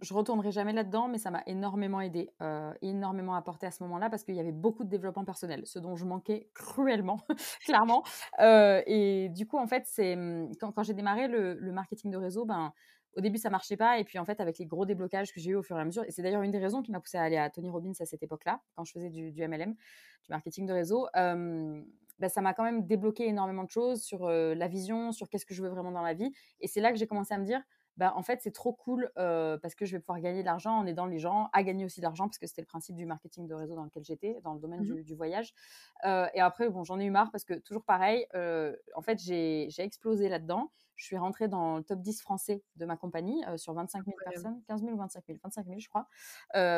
Je 0.00 0.14
retournerai 0.14 0.52
jamais 0.52 0.72
là-dedans, 0.72 1.08
mais 1.08 1.18
ça 1.18 1.30
m'a 1.30 1.42
énormément 1.46 2.00
aidé, 2.00 2.30
euh, 2.42 2.72
énormément 2.82 3.34
apporté 3.34 3.66
à 3.66 3.70
ce 3.70 3.82
moment-là 3.84 4.10
parce 4.10 4.24
qu'il 4.24 4.34
y 4.34 4.40
avait 4.40 4.52
beaucoup 4.52 4.84
de 4.84 4.88
développement 4.88 5.24
personnel, 5.24 5.62
ce 5.66 5.78
dont 5.78 5.96
je 5.96 6.04
manquais 6.04 6.48
cruellement, 6.54 7.20
clairement. 7.64 8.02
Euh, 8.40 8.82
et 8.86 9.28
du 9.30 9.46
coup, 9.46 9.58
en 9.58 9.66
fait, 9.66 9.84
c'est 9.86 10.16
mmh, 10.16 10.52
quand, 10.60 10.82
j'ai 10.82 10.94
démarré 10.94 11.28
le, 11.28 11.72
marketing 11.72 12.10
de 12.10 12.16
réseau, 12.16 12.44
ben 12.44 12.72
au 13.16 13.20
début 13.20 13.38
ça 13.38 13.50
marchait 13.50 13.76
pas, 13.76 13.98
et 13.98 14.04
puis 14.04 14.18
en 14.18 14.24
fait 14.24 14.40
avec 14.40 14.58
les 14.58 14.66
gros 14.66 14.84
déblocages 14.84 15.32
que 15.32 15.40
j'ai 15.40 15.50
eu 15.50 15.54
au 15.56 15.62
fur 15.62 15.76
et 15.76 15.80
à 15.80 15.84
mesure, 15.84 16.04
et 16.04 16.10
c'est 16.10 16.22
d'ailleurs 16.22 16.42
une 16.42 16.50
des 16.50 16.58
raisons 16.58 16.82
qui 16.82 16.92
m'a 16.92 17.00
poussé 17.00 17.18
à 17.18 17.22
aller 17.22 17.36
à 17.36 17.50
Tony 17.50 17.70
Robbins 17.70 17.92
à 17.98 18.04
cette 18.04 18.22
époque-là, 18.22 18.60
quand 18.76 18.84
je 18.84 18.92
faisais 18.92 19.10
du, 19.10 19.32
MLM, 19.32 19.72
du 19.72 20.28
marketing 20.28 20.66
de 20.66 20.72
réseau. 20.72 21.06
Euh, 21.16 21.82
ben, 22.18 22.28
ça 22.28 22.40
m'a 22.40 22.52
quand 22.52 22.64
même 22.64 22.84
débloqué 22.84 23.28
énormément 23.28 23.62
de 23.62 23.70
choses 23.70 24.02
sur 24.02 24.28
la 24.28 24.68
vision, 24.68 25.12
sur 25.12 25.28
qu'est-ce 25.28 25.46
que 25.46 25.54
je 25.54 25.62
veux 25.62 25.68
vraiment 25.68 25.92
dans 25.92 26.02
la 26.02 26.14
vie. 26.14 26.32
Et 26.60 26.66
c'est 26.66 26.80
là 26.80 26.90
que 26.90 26.98
j'ai 26.98 27.06
commencé 27.06 27.32
à 27.32 27.38
me 27.38 27.44
dire, 27.44 27.62
bah, 27.98 28.12
en 28.16 28.22
fait, 28.22 28.40
c'est 28.42 28.52
trop 28.52 28.72
cool 28.72 29.10
parce 29.14 29.74
que 29.74 29.84
je 29.84 29.92
vais 29.92 30.00
pouvoir 30.00 30.20
gagner 30.20 30.40
de 30.40 30.46
l'argent 30.46 30.78
en 30.78 30.86
aidant 30.86 31.06
les 31.06 31.18
gens 31.18 31.50
à 31.52 31.62
gagner 31.62 31.84
aussi 31.84 32.00
de 32.00 32.04
l'argent, 32.04 32.26
parce 32.26 32.38
que 32.38 32.46
c'était 32.46 32.62
le 32.62 32.66
principe 32.66 32.94
du 32.94 33.04
marketing 33.04 33.46
de 33.46 33.54
réseau 33.54 33.74
dans 33.74 33.84
lequel 33.84 34.04
j'étais, 34.04 34.40
dans 34.42 34.54
le 34.54 34.60
domaine 34.60 34.82
mmh 34.82 35.02
du, 35.02 35.14
voyage. 35.14 35.52
et 36.04 36.40
après, 36.40 36.68
bon, 36.70 36.84
j'en 36.84 37.00
ai 37.00 37.04
eu 37.04 37.10
marre 37.10 37.30
parce 37.32 37.44
que 37.44 37.54
toujours 37.54 37.84
pareil, 37.84 38.26
en 38.94 39.02
fait, 39.02 39.18
j'ai 39.18 39.68
explosé 39.78 40.28
là-dedans. 40.28 40.70
Je 40.94 41.04
suis 41.04 41.16
rentrée 41.16 41.46
dans 41.46 41.76
le 41.76 41.84
top 41.84 42.00
10 42.00 42.20
français 42.20 42.60
de 42.74 42.84
ma 42.84 42.96
compagnie 42.96 43.44
sur 43.56 43.72
25 43.72 44.04
000 44.04 44.16
personnes, 44.24 44.60
15 44.66 44.82
000 44.82 44.94
ou 44.94 44.98
25 44.98 45.24
000, 45.26 45.38
25 45.44 45.66
000, 45.66 45.78
je 45.78 45.88
crois, 45.88 46.08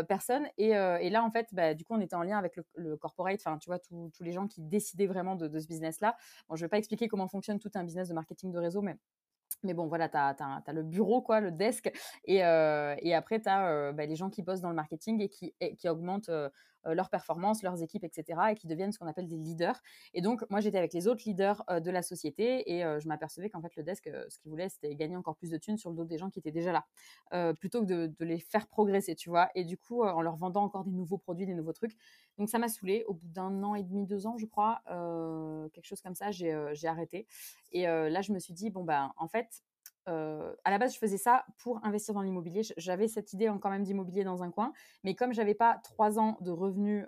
personnes. 0.04 0.46
Et, 0.56 0.70
et, 0.70 1.11
là, 1.11 1.22
en 1.22 1.30
fait, 1.30 1.48
bah, 1.52 1.74
du 1.74 1.85
coup, 1.85 1.94
on 1.94 2.00
était 2.00 2.16
en 2.16 2.22
lien 2.22 2.38
avec 2.38 2.59
le, 2.74 2.96
corporate, 2.96 3.40
enfin, 3.44 3.59
tu 3.59 3.68
vois, 3.68 3.78
tous 3.78 4.22
les 4.22 4.33
gens 4.33 4.46
qui 4.46 4.62
décidaient 4.62 5.06
vraiment 5.06 5.37
de, 5.37 5.48
de 5.48 5.59
ce 5.59 5.66
business-là. 5.66 6.16
Bon, 6.48 6.56
je 6.56 6.62
ne 6.62 6.66
vais 6.66 6.70
pas 6.70 6.78
expliquer 6.78 7.09
comment 7.09 7.28
fonctionne 7.28 7.59
tout 7.59 7.70
un 7.74 7.85
business 7.85 8.09
de 8.09 8.14
marketing 8.14 8.52
de 8.52 8.59
réseau, 8.59 8.80
mais 8.83 8.96
mais 9.62 9.75
bon, 9.75 9.87
voilà, 9.87 10.09
tu 10.09 10.16
as, 10.16 10.73
le 10.73 10.83
bureau, 10.83 11.20
quoi, 11.20 11.40
le 11.40 11.51
desk. 11.51 11.90
Et, 12.25 12.44
euh, 12.44 12.94
après, 13.14 13.40
tu 13.40 13.49
as 13.49 13.68
euh, 13.68 13.92
bah, 13.92 14.07
les 14.07 14.16
gens 14.16 14.31
qui 14.31 14.42
bossent 14.42 14.61
dans 14.61 14.70
le 14.70 14.75
marketing 14.75 15.20
et 15.20 15.29
qui, 15.29 15.55
qui 15.79 15.88
augmentent 15.88 16.29
euh, 16.29 16.49
leurs 16.85 17.11
performances, 17.11 17.62
leurs 17.62 17.83
équipes, 17.83 18.05
etc. 18.05 18.40
et 18.51 18.55
qui 18.55 18.66
deviennent 18.66 18.93
ce 18.93 18.99
qu'on 18.99 19.07
appelle 19.07 19.29
des 19.29 19.37
leaders. 19.37 19.81
Et 20.14 20.21
donc, 20.21 20.45
moi, 20.51 20.61
j'étais 20.61 20.79
avec 20.79 20.93
les 20.93 21.09
autres 21.09 21.23
leaders 21.27 21.62
euh, 21.71 21.81
de 21.81 21.90
la 21.90 22.03
société 22.03 22.75
et 22.75 22.85
euh, 22.85 23.01
je 23.01 23.09
m'apercevais 23.09 23.51
qu'en 23.51 23.61
fait, 23.61 23.75
le 23.77 23.83
desk, 23.83 24.11
ce 24.29 24.38
qu'il 24.38 24.51
voulait, 24.51 24.69
c'était 24.69 24.95
gagner 24.95 25.16
encore 25.16 25.37
plus 25.37 25.51
de 25.51 25.59
thunes 25.59 25.77
sur 25.77 25.90
le 25.90 25.97
dos 25.97 26.05
des 26.05 26.19
gens 26.19 26.31
qui 26.31 26.38
étaient 26.38 26.51
déjà 26.51 26.73
là, 26.73 27.55
plutôt 27.55 27.81
que 27.81 27.87
de, 27.87 28.07
de, 28.07 28.25
les 28.25 28.38
faire 28.38 28.66
progresser, 28.66 29.14
tu 29.14 29.31
vois. 29.31 29.51
Et 29.55 29.64
du 29.64 29.77
coup, 29.77 30.05
en 30.05 30.21
leur 30.21 30.37
vendant 30.37 30.62
encore 30.62 30.85
des 30.85 30.90
nouveaux 30.90 31.19
produits, 31.19 31.47
des 31.47 31.55
nouveaux 31.55 31.73
trucs. 31.73 31.97
Donc, 32.38 32.49
ça 32.49 32.59
m'a 32.59 32.69
saoulé. 32.69 33.05
Au 33.07 33.14
bout 33.14 33.29
d'un 33.29 33.62
an 33.62 33.75
et 33.75 33.83
demi, 33.83 34.07
deux 34.07 34.27
ans, 34.27 34.37
je 34.38 34.47
crois, 34.47 34.81
quelque 35.73 35.87
chose 35.87 36.01
comme 36.01 36.14
ça, 36.14 36.31
j'ai 36.31 36.53
arrêté. 36.85 37.27
Et 37.73 37.85
là, 37.85 38.23
je 38.23 38.33
me 38.33 38.38
suis 38.38 38.55
dit, 38.55 38.71
bon, 38.71 38.85
ben, 38.85 39.12
en 39.16 39.29
fait, 39.29 39.62
à 40.07 40.71
la 40.71 40.79
base, 40.79 40.95
je 40.95 40.99
faisais 40.99 41.19
ça 41.19 41.45
pour 41.59 41.85
investir 41.85 42.15
dans 42.15 42.23
l'immobilier. 42.23 42.63
J'avais 42.77 43.09
cette 43.09 43.33
idée 43.33 43.53
quand 43.61 43.71
même 43.71 43.85
d'immobilier 43.85 44.25
dans 44.25 44.43
un 44.43 44.51
coin, 44.51 44.73
mais 45.05 45.15
comme 45.15 45.33
j'avais 45.33 45.55
pas 45.55 45.81
trois 45.85 46.19
ans 46.19 46.37
de 46.41 46.51
revenus 46.51 47.07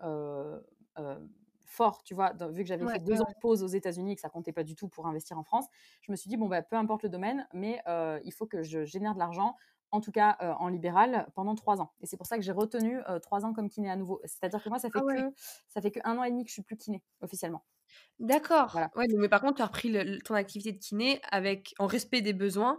forts, 1.65 2.03
tu 2.05 2.15
vois, 2.15 2.33
vu 2.51 2.63
que 2.63 2.69
j'avais 2.69 2.87
fait 2.87 2.99
deux 2.99 3.21
ans 3.21 3.29
de 3.29 3.41
pause 3.41 3.63
aux 3.63 3.69
États-Unis 3.69 4.13
et 4.13 4.15
que 4.15 4.21
ça 4.21 4.29
comptait 4.29 4.53
pas 4.53 4.65
du 4.65 4.75
tout 4.75 4.89
pour 4.89 5.07
investir 5.07 5.39
en 5.39 5.43
France, 5.43 5.67
je 6.03 6.13
me 6.13 6.17
suis 6.17 6.29
dit 6.29 6.37
bon 6.37 6.47
bah 6.47 6.63
peu 6.63 6.77
importe 6.77 7.03
le 7.03 7.09
domaine, 7.09 7.47
mais 7.55 7.83
il 8.25 8.33
faut 8.33 8.47
que 8.47 8.63
je 8.63 8.85
génère 8.85 9.15
de 9.15 9.19
l'argent. 9.19 9.57
En 9.95 10.01
tout 10.01 10.11
cas, 10.11 10.39
en 10.59 10.69
libéral, 10.69 11.29
pendant 11.35 11.55
trois 11.55 11.83
ans. 11.83 11.93
Et 12.01 12.07
c'est 12.07 12.17
pour 12.17 12.27
ça 12.27 12.37
que 12.37 12.43
j'ai 12.43 12.53
retenu 12.53 12.99
trois 13.21 13.45
ans 13.45 13.53
comme 13.53 13.69
kiné 13.69 13.91
à 13.91 13.97
nouveau. 13.97 14.23
C'est-à-dire 14.25 14.63
que 14.63 14.71
moi, 14.71 14.79
ça 14.79 14.89
fait 14.89 15.01
ah 15.03 15.15
que 15.15 15.35
ça 15.69 15.83
fait 15.83 15.91
que 15.91 16.01
un 16.05 16.17
an 16.17 16.25
et 16.25 16.31
demi 16.31 16.45
que 16.45 16.49
je 16.49 16.55
suis 16.55 16.63
plus 16.63 16.79
kiné 16.79 17.03
officiellement. 17.21 17.63
D'accord. 18.19 18.69
Voilà. 18.73 18.91
Ouais, 18.97 19.07
mais 19.17 19.29
par 19.29 19.41
contre, 19.41 19.57
tu 19.57 19.63
as 19.63 19.67
repris 19.67 19.93
ton 20.25 20.35
activité 20.35 20.73
de 20.73 20.79
kiné 20.79 21.21
avec 21.31 21.75
en 21.79 21.87
respect 21.87 22.21
des 22.21 22.33
besoins 22.33 22.79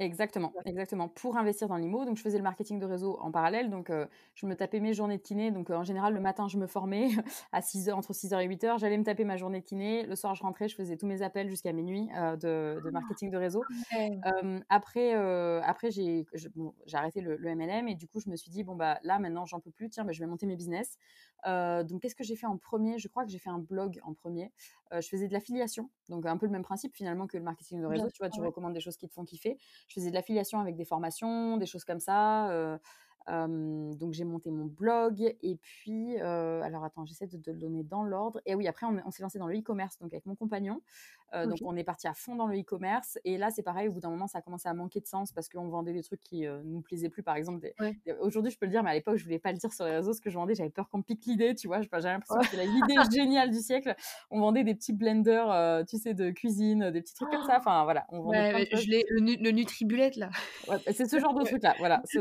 Exactement, 0.00 0.52
exactement. 0.64 1.08
Pour 1.08 1.36
investir 1.36 1.66
dans 1.66 1.76
l'IMO, 1.76 2.04
donc 2.04 2.16
je 2.16 2.22
faisais 2.22 2.38
le 2.38 2.44
marketing 2.44 2.78
de 2.78 2.86
réseau 2.86 3.18
en 3.20 3.32
parallèle. 3.32 3.68
Donc, 3.68 3.90
je 4.36 4.46
me 4.46 4.54
tapais 4.54 4.78
mes 4.78 4.94
journées 4.94 5.16
de 5.16 5.22
kiné. 5.22 5.50
Donc, 5.50 5.70
en 5.70 5.82
général, 5.82 6.14
le 6.14 6.20
matin, 6.20 6.46
je 6.46 6.56
me 6.56 6.68
formais 6.68 7.08
à 7.52 7.62
6 7.62 7.88
heures, 7.88 7.98
entre 7.98 8.12
6h 8.12 8.40
et 8.40 8.48
8h. 8.48 8.78
J'allais 8.78 8.96
me 8.96 9.02
taper 9.02 9.24
ma 9.24 9.36
journée 9.36 9.60
de 9.60 9.64
kiné. 9.64 10.06
Le 10.06 10.14
soir, 10.14 10.36
je 10.36 10.42
rentrais, 10.44 10.68
je 10.68 10.76
faisais 10.76 10.96
tous 10.96 11.06
mes 11.06 11.22
appels 11.22 11.48
jusqu'à 11.48 11.72
minuit 11.72 12.06
de, 12.06 12.80
de, 12.80 12.90
marketing 12.90 13.30
de 13.30 13.36
réseau. 13.36 13.64
après, 14.68 15.14
après 15.14 15.90
j'ai 15.90 16.26
bon, 16.54 16.74
arrêté 16.92 17.20
le, 17.20 17.36
MLM 17.36 17.88
et 17.88 17.96
du 17.96 18.06
coup, 18.06 18.20
je 18.20 18.30
me 18.30 18.36
suis 18.36 18.52
dit, 18.52 18.62
bon, 18.62 18.76
bah 18.76 19.00
là, 19.02 19.18
maintenant, 19.18 19.46
j'en 19.46 19.58
peux 19.58 19.72
plus. 19.72 19.90
Tiens, 19.90 20.04
bah, 20.04 20.12
je 20.12 20.20
vais 20.20 20.26
monter 20.26 20.46
mes 20.46 20.54
business. 20.54 20.96
donc, 21.44 22.02
qu'est-ce 22.02 22.14
que 22.14 22.24
j'ai 22.24 22.36
fait 22.36 22.46
en 22.46 22.56
premier? 22.56 22.98
Je 22.98 23.08
crois 23.08 23.24
que 23.24 23.30
j'ai 23.30 23.38
fait 23.38 23.50
un 23.50 23.58
blog 23.58 23.98
en 24.04 24.14
premier. 24.14 24.52
je 24.92 25.08
faisais 25.08 25.26
de 25.26 25.32
l'affiliation. 25.32 25.90
Donc, 26.08 26.24
un 26.24 26.36
peu 26.36 26.46
le 26.46 26.52
même 26.52 26.62
principe 26.62 26.94
finalement 26.94 27.26
que 27.26 27.36
le 27.36 27.42
marketing 27.42 27.80
de 27.80 27.86
réseau. 27.86 28.08
tu 28.10 28.18
vois, 28.20 28.30
tu 28.30 28.40
recommandes 28.40 28.74
des 28.74 28.80
choses 28.80 28.96
qui 28.96 29.08
te 29.08 29.12
font 29.12 29.24
kiffer 29.24 29.58
je 29.88 29.94
faisais 29.94 30.10
de 30.10 30.14
l'affiliation 30.14 30.60
avec 30.60 30.76
des 30.76 30.84
formations, 30.84 31.56
des 31.56 31.66
choses 31.66 31.84
comme 31.84 32.00
ça. 32.00 32.78
Donc 33.28 34.14
j'ai 34.14 34.24
monté 34.24 34.50
mon 34.50 34.64
blog 34.64 35.36
et 35.42 35.56
puis 35.56 36.16
alors 36.18 36.82
attends 36.82 37.04
j'essaie 37.04 37.26
de 37.26 37.36
te 37.36 37.50
le 37.50 37.58
donner 37.58 37.82
dans 37.82 38.02
l'ordre 38.02 38.40
et 38.46 38.54
oui 38.54 38.66
après 38.66 38.86
on, 38.86 39.10
s'est 39.10 39.22
lancé 39.22 39.38
dans 39.38 39.46
le 39.46 39.58
e-commerce 39.58 39.98
donc 39.98 40.14
avec 40.14 40.24
mon 40.24 40.34
compagnon 40.34 40.80
Donc, 41.32 41.58
on 41.62 41.76
est 41.76 41.84
parti 41.84 42.06
à 42.08 42.14
fond 42.14 42.36
dans 42.36 42.46
le 42.46 42.58
e-commerce. 42.58 43.18
Et 43.24 43.38
là, 43.38 43.50
c'est 43.50 43.62
pareil, 43.62 43.88
au 43.88 43.92
bout 43.92 44.00
d'un 44.00 44.10
moment, 44.10 44.26
ça 44.26 44.38
a 44.38 44.42
commencé 44.42 44.68
à 44.68 44.74
manquer 44.74 45.00
de 45.00 45.06
sens 45.06 45.32
parce 45.32 45.48
qu'on 45.48 45.68
vendait 45.68 45.92
des 45.92 46.02
trucs 46.02 46.20
qui 46.20 46.42
ne 46.42 46.62
nous 46.62 46.80
plaisaient 46.80 47.10
plus. 47.10 47.22
Par 47.22 47.36
exemple, 47.36 47.70
aujourd'hui, 48.20 48.50
je 48.50 48.58
peux 48.58 48.66
le 48.66 48.72
dire, 48.72 48.82
mais 48.82 48.90
à 48.90 48.94
l'époque, 48.94 49.16
je 49.16 49.24
voulais 49.24 49.38
pas 49.38 49.52
le 49.52 49.58
dire 49.58 49.72
sur 49.72 49.84
les 49.84 49.96
réseaux 49.96 50.12
ce 50.12 50.20
que 50.20 50.30
je 50.30 50.36
vendais. 50.36 50.54
J'avais 50.54 50.70
peur 50.70 50.88
qu'on 50.88 51.02
pique 51.02 51.26
l'idée, 51.26 51.54
tu 51.54 51.66
vois. 51.66 51.80
J'avais 51.82 52.14
l'impression 52.14 52.40
que 52.40 52.46
c'était 52.46 52.66
l'idée 52.66 52.94
géniale 53.14 53.50
du 53.50 53.58
siècle. 53.58 53.94
On 54.30 54.40
vendait 54.40 54.64
des 54.64 54.74
petits 54.74 54.92
blenders, 54.92 55.84
tu 55.86 55.98
sais, 55.98 56.14
de 56.14 56.30
cuisine, 56.30 56.90
des 56.90 57.00
petits 57.02 57.14
trucs 57.14 57.30
comme 57.30 57.46
ça. 57.46 57.58
Enfin, 57.58 57.84
voilà. 57.84 58.06
On 58.10 58.22
vendait 58.22 58.68
je 58.72 58.90
le, 58.90 59.42
le 59.42 59.50
Nutribulette, 59.50 60.16
là. 60.16 60.30
c'est 60.92 61.06
ce 61.06 61.18
genre 61.20 61.34
de 61.34 61.44
truc-là. 61.44 61.74
Voilà. 61.78 62.02
Ce, 62.06 62.18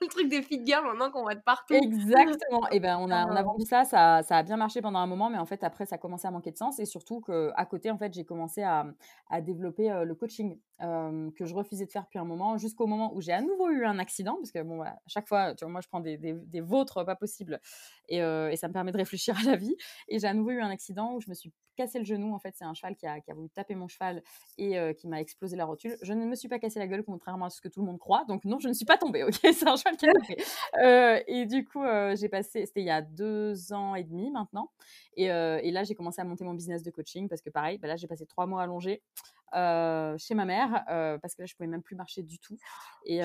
le 0.00 0.08
truc 0.08 0.28
des 0.28 0.42
filles 0.42 0.60
de 0.60 0.66
girl 0.66 0.84
maintenant 0.86 1.10
qu'on 1.10 1.22
voit 1.22 1.34
de 1.34 1.40
partout. 1.40 1.74
Exactement. 1.74 2.68
Et 2.70 2.80
ben 2.80 2.98
on 3.00 3.10
a, 3.10 3.26
on 3.26 3.36
a 3.36 3.42
vendu 3.42 3.64
ça, 3.64 3.84
ça, 3.84 4.22
ça, 4.22 4.36
a 4.36 4.42
bien 4.42 4.56
marché 4.56 4.80
pendant 4.80 4.98
un 4.98 5.06
moment, 5.06 5.30
mais 5.30 5.38
en 5.38 5.46
fait 5.46 5.62
après 5.64 5.86
ça 5.86 5.96
a 5.96 5.98
commencé 5.98 6.26
à 6.26 6.30
manquer 6.30 6.50
de 6.50 6.56
sens 6.56 6.78
et 6.78 6.86
surtout 6.86 7.20
qu'à 7.20 7.66
côté 7.66 7.90
en 7.90 7.98
fait 7.98 8.12
j'ai 8.14 8.24
commencé 8.24 8.62
à, 8.62 8.86
à 9.30 9.40
développer 9.40 9.88
le 10.04 10.14
coaching 10.14 10.58
que 10.80 11.44
je 11.44 11.54
refusais 11.54 11.86
de 11.86 11.90
faire 11.90 12.04
depuis 12.04 12.18
un 12.18 12.24
moment, 12.24 12.56
jusqu'au 12.58 12.86
moment 12.86 13.12
où 13.14 13.20
j'ai 13.20 13.32
à 13.32 13.40
nouveau 13.40 13.70
eu 13.70 13.84
un 13.84 13.98
accident, 13.98 14.36
parce 14.36 14.52
que 14.52 14.62
bon 14.62 14.82
à 14.82 14.96
chaque 15.06 15.26
fois, 15.28 15.54
tu 15.54 15.64
vois, 15.64 15.72
moi 15.72 15.80
je 15.80 15.88
prends 15.88 16.00
des, 16.00 16.16
des, 16.16 16.32
des 16.32 16.60
vôtres 16.60 17.04
pas 17.04 17.16
possibles 17.16 17.60
et, 18.08 18.18
et, 18.18 18.56
ça 18.56 18.68
me 18.68 18.72
permet 18.72 18.92
de 18.92 18.96
réfléchir 18.96 19.36
à 19.38 19.42
la 19.42 19.56
vie. 19.56 19.76
Et 20.08 20.18
j'ai 20.18 20.26
à 20.26 20.34
nouveau 20.34 20.50
eu 20.50 20.60
un 20.60 20.70
accident 20.70 21.14
où 21.14 21.20
je 21.20 21.28
me 21.28 21.34
suis 21.34 21.52
cassé 21.78 21.98
le 21.98 22.04
genou. 22.04 22.34
En 22.34 22.38
fait, 22.38 22.54
c'est 22.56 22.64
un 22.64 22.74
cheval 22.74 22.96
qui 22.96 23.06
a, 23.06 23.20
qui 23.20 23.30
a, 23.30 23.34
voulu 23.34 23.48
taper 23.48 23.74
mon 23.74 23.88
cheval 23.88 24.22
et 24.58 24.76
qui 24.98 25.08
m'a 25.08 25.20
explosé 25.20 25.56
la 25.56 25.64
rotule. 25.64 25.96
Je 26.02 26.12
ne 26.12 26.26
me 26.26 26.34
suis 26.34 26.48
pas 26.48 26.58
cassé 26.58 26.78
la 26.78 26.86
gueule, 26.86 27.04
contrairement 27.04 27.46
à 27.46 27.50
ce 27.50 27.60
que 27.60 27.68
tout 27.68 27.80
le 27.80 27.86
monde 27.86 27.98
croit. 27.98 28.24
Donc 28.28 28.44
non, 28.44 28.58
je 28.58 28.68
ne 28.68 28.74
suis 28.74 28.84
pas 28.84 28.98
tombée. 28.98 29.24
Ok, 29.24 29.34
c'est 29.42 29.66
un 29.68 29.76
cheval 29.76 29.96
euh, 30.82 31.20
et 31.26 31.46
du 31.46 31.64
coup, 31.64 31.82
euh, 31.82 32.16
j'ai 32.16 32.28
passé, 32.28 32.66
c'était 32.66 32.80
il 32.80 32.86
y 32.86 32.90
a 32.90 33.02
deux 33.02 33.72
ans 33.72 33.94
et 33.94 34.04
demi 34.04 34.30
maintenant. 34.30 34.70
Et, 35.16 35.30
euh, 35.30 35.60
là, 35.70 35.84
j'ai 35.84 35.94
commencé 35.94 36.20
à 36.20 36.24
monter 36.24 36.44
mon 36.44 36.54
business 36.54 36.82
de 36.82 36.90
coaching 36.90 37.28
parce 37.28 37.42
que 37.42 37.50
pareil, 37.50 37.78
bah 37.78 37.88
là, 37.88 37.96
j'ai 37.96 38.06
passé 38.06 38.26
trois 38.26 38.46
mois 38.46 38.62
allongés. 39.52 40.18
chez 40.18 40.34
ma 40.34 40.44
mère 40.44 40.84
parce 41.20 41.34
que 41.34 41.42
là 41.42 41.46
je 41.46 41.54
pouvais 41.54 41.68
même 41.68 41.82
plus 41.82 41.96
marcher 41.96 42.22
du 42.22 42.38
tout. 42.38 42.56
Et, 43.04 43.20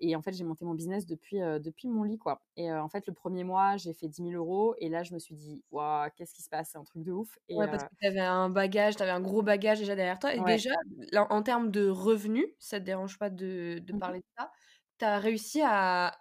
et 0.00 0.16
en 0.16 0.22
fait 0.22 0.32
j'ai 0.32 0.44
monté 0.44 0.64
mon 0.64 0.74
business 0.74 1.06
depuis, 1.06 1.38
depuis 1.38 1.88
mon 1.88 2.02
lit 2.02 2.18
quoi. 2.18 2.42
Et 2.56 2.72
en 2.72 2.88
fait 2.88 3.06
le 3.06 3.12
premier 3.12 3.44
mois 3.44 3.76
j'ai 3.76 3.92
fait 3.92 4.08
10 4.08 4.30
000 4.30 4.32
euros. 4.32 4.74
Et 4.78 4.88
là 4.88 5.02
je 5.02 5.14
me 5.14 5.18
suis 5.18 5.34
dit 5.34 5.62
waouh 5.70 6.08
qu'est-ce 6.16 6.34
qui 6.34 6.42
se 6.42 6.48
passe? 6.48 6.70
C'est 6.72 6.78
un 6.78 6.84
truc 6.84 7.02
de 7.02 7.12
ouf. 7.12 7.38
Et, 7.48 7.56
ouais 7.56 7.68
parce 7.68 7.84
que 7.84 7.94
tu 8.00 8.06
avais 8.06 8.20
un 8.20 8.50
bagage 8.50 8.96
tu 8.96 9.02
avais 9.02 9.12
un 9.12 9.20
gros 9.20 9.42
bagage 9.42 9.78
déjà 9.78 9.94
derrière 9.94 10.18
toi. 10.18 10.34
Et 10.34 10.40
déjà 10.40 10.70
en 11.14 11.42
termes 11.42 11.70
de 11.70 11.88
revenus 11.88 12.46
ça 12.58 12.78
te 12.78 12.84
dérange 12.84 13.18
pas 13.18 13.30
de, 13.30 13.80
de 13.80 13.92
mmh 13.92 13.98
parler 13.98 14.18
de 14.18 14.24
ça? 14.38 14.50
Tu 14.98 15.04
as 15.04 15.18
réussi 15.18 15.62
à, 15.64 16.12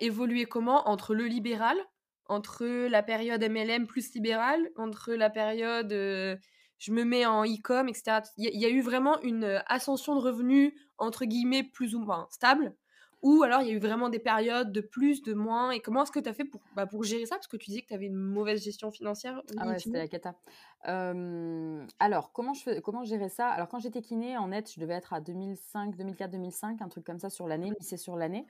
évoluer 0.00 0.44
comment? 0.46 0.88
Entre 0.88 1.14
le 1.14 1.26
libéral, 1.26 1.76
entre 2.26 2.66
la 2.66 3.02
période 3.02 3.42
MLM 3.42 3.86
plus 3.86 4.12
libéral, 4.14 4.60
entre 4.76 5.12
la 5.14 5.30
période 5.30 5.92
je 6.78 6.92
me 6.92 7.04
mets 7.04 7.26
en 7.26 7.44
e-com, 7.44 7.88
etc. 7.88 8.20
Il 8.36 8.60
y, 8.60 8.64
a 8.64 8.68
eu 8.68 8.80
vraiment 8.80 9.20
une 9.22 9.62
ascension 9.66 10.14
de 10.14 10.20
revenus, 10.20 10.72
entre 10.98 11.24
guillemets, 11.24 11.62
plus 11.62 11.94
ou 11.94 12.00
moins 12.00 12.26
stable 12.30 12.74
ou 13.22 13.42
alors 13.42 13.62
il 13.62 13.68
y 13.68 13.70
a 13.70 13.74
eu 13.74 13.78
vraiment 13.78 14.08
des 14.08 14.18
périodes 14.18 14.70
de 14.72 14.80
plus, 14.80 15.22
de 15.22 15.34
moins 15.34 15.72
Et 15.72 15.80
comment 15.80 16.02
est-ce 16.02 16.12
que 16.12 16.20
tu 16.20 16.28
as 16.28 16.32
fait 16.32 16.44
pour, 16.44 16.60
bah, 16.76 16.86
pour 16.86 17.02
gérer 17.02 17.26
ça? 17.26 17.34
Parce 17.36 17.48
que 17.48 17.56
tu 17.56 17.70
disais 17.70 17.82
que 17.82 17.88
tu 17.88 17.94
avais 17.94 18.06
une 18.06 18.14
mauvaise 18.14 18.62
gestion 18.62 18.90
financière. 18.90 19.42
Ah 19.56 19.66
ouais, 19.66 19.78
c'était 19.78 19.98
la 19.98 20.08
cata. 20.08 20.34
alors, 21.98 22.32
comment 22.32 22.54
je, 22.54 22.80
comment 22.80 23.04
gérais 23.04 23.28
ça? 23.28 23.48
Alors, 23.48 23.68
quand 23.68 23.80
j'étais 23.80 24.02
kiné, 24.02 24.38
en 24.38 24.48
net, 24.48 24.70
je 24.72 24.80
devais 24.80 24.94
être 24.94 25.12
à 25.12 25.20
2005, 25.20 25.96
2004, 25.96 26.30
2005, 26.30 26.80
un 26.80 26.88
truc 26.88 27.04
comme 27.04 27.18
ça 27.18 27.30
sur 27.30 27.48
l'année, 27.48 27.72
lycée 27.78 27.96
sur 27.96 28.16
l'année 28.16 28.46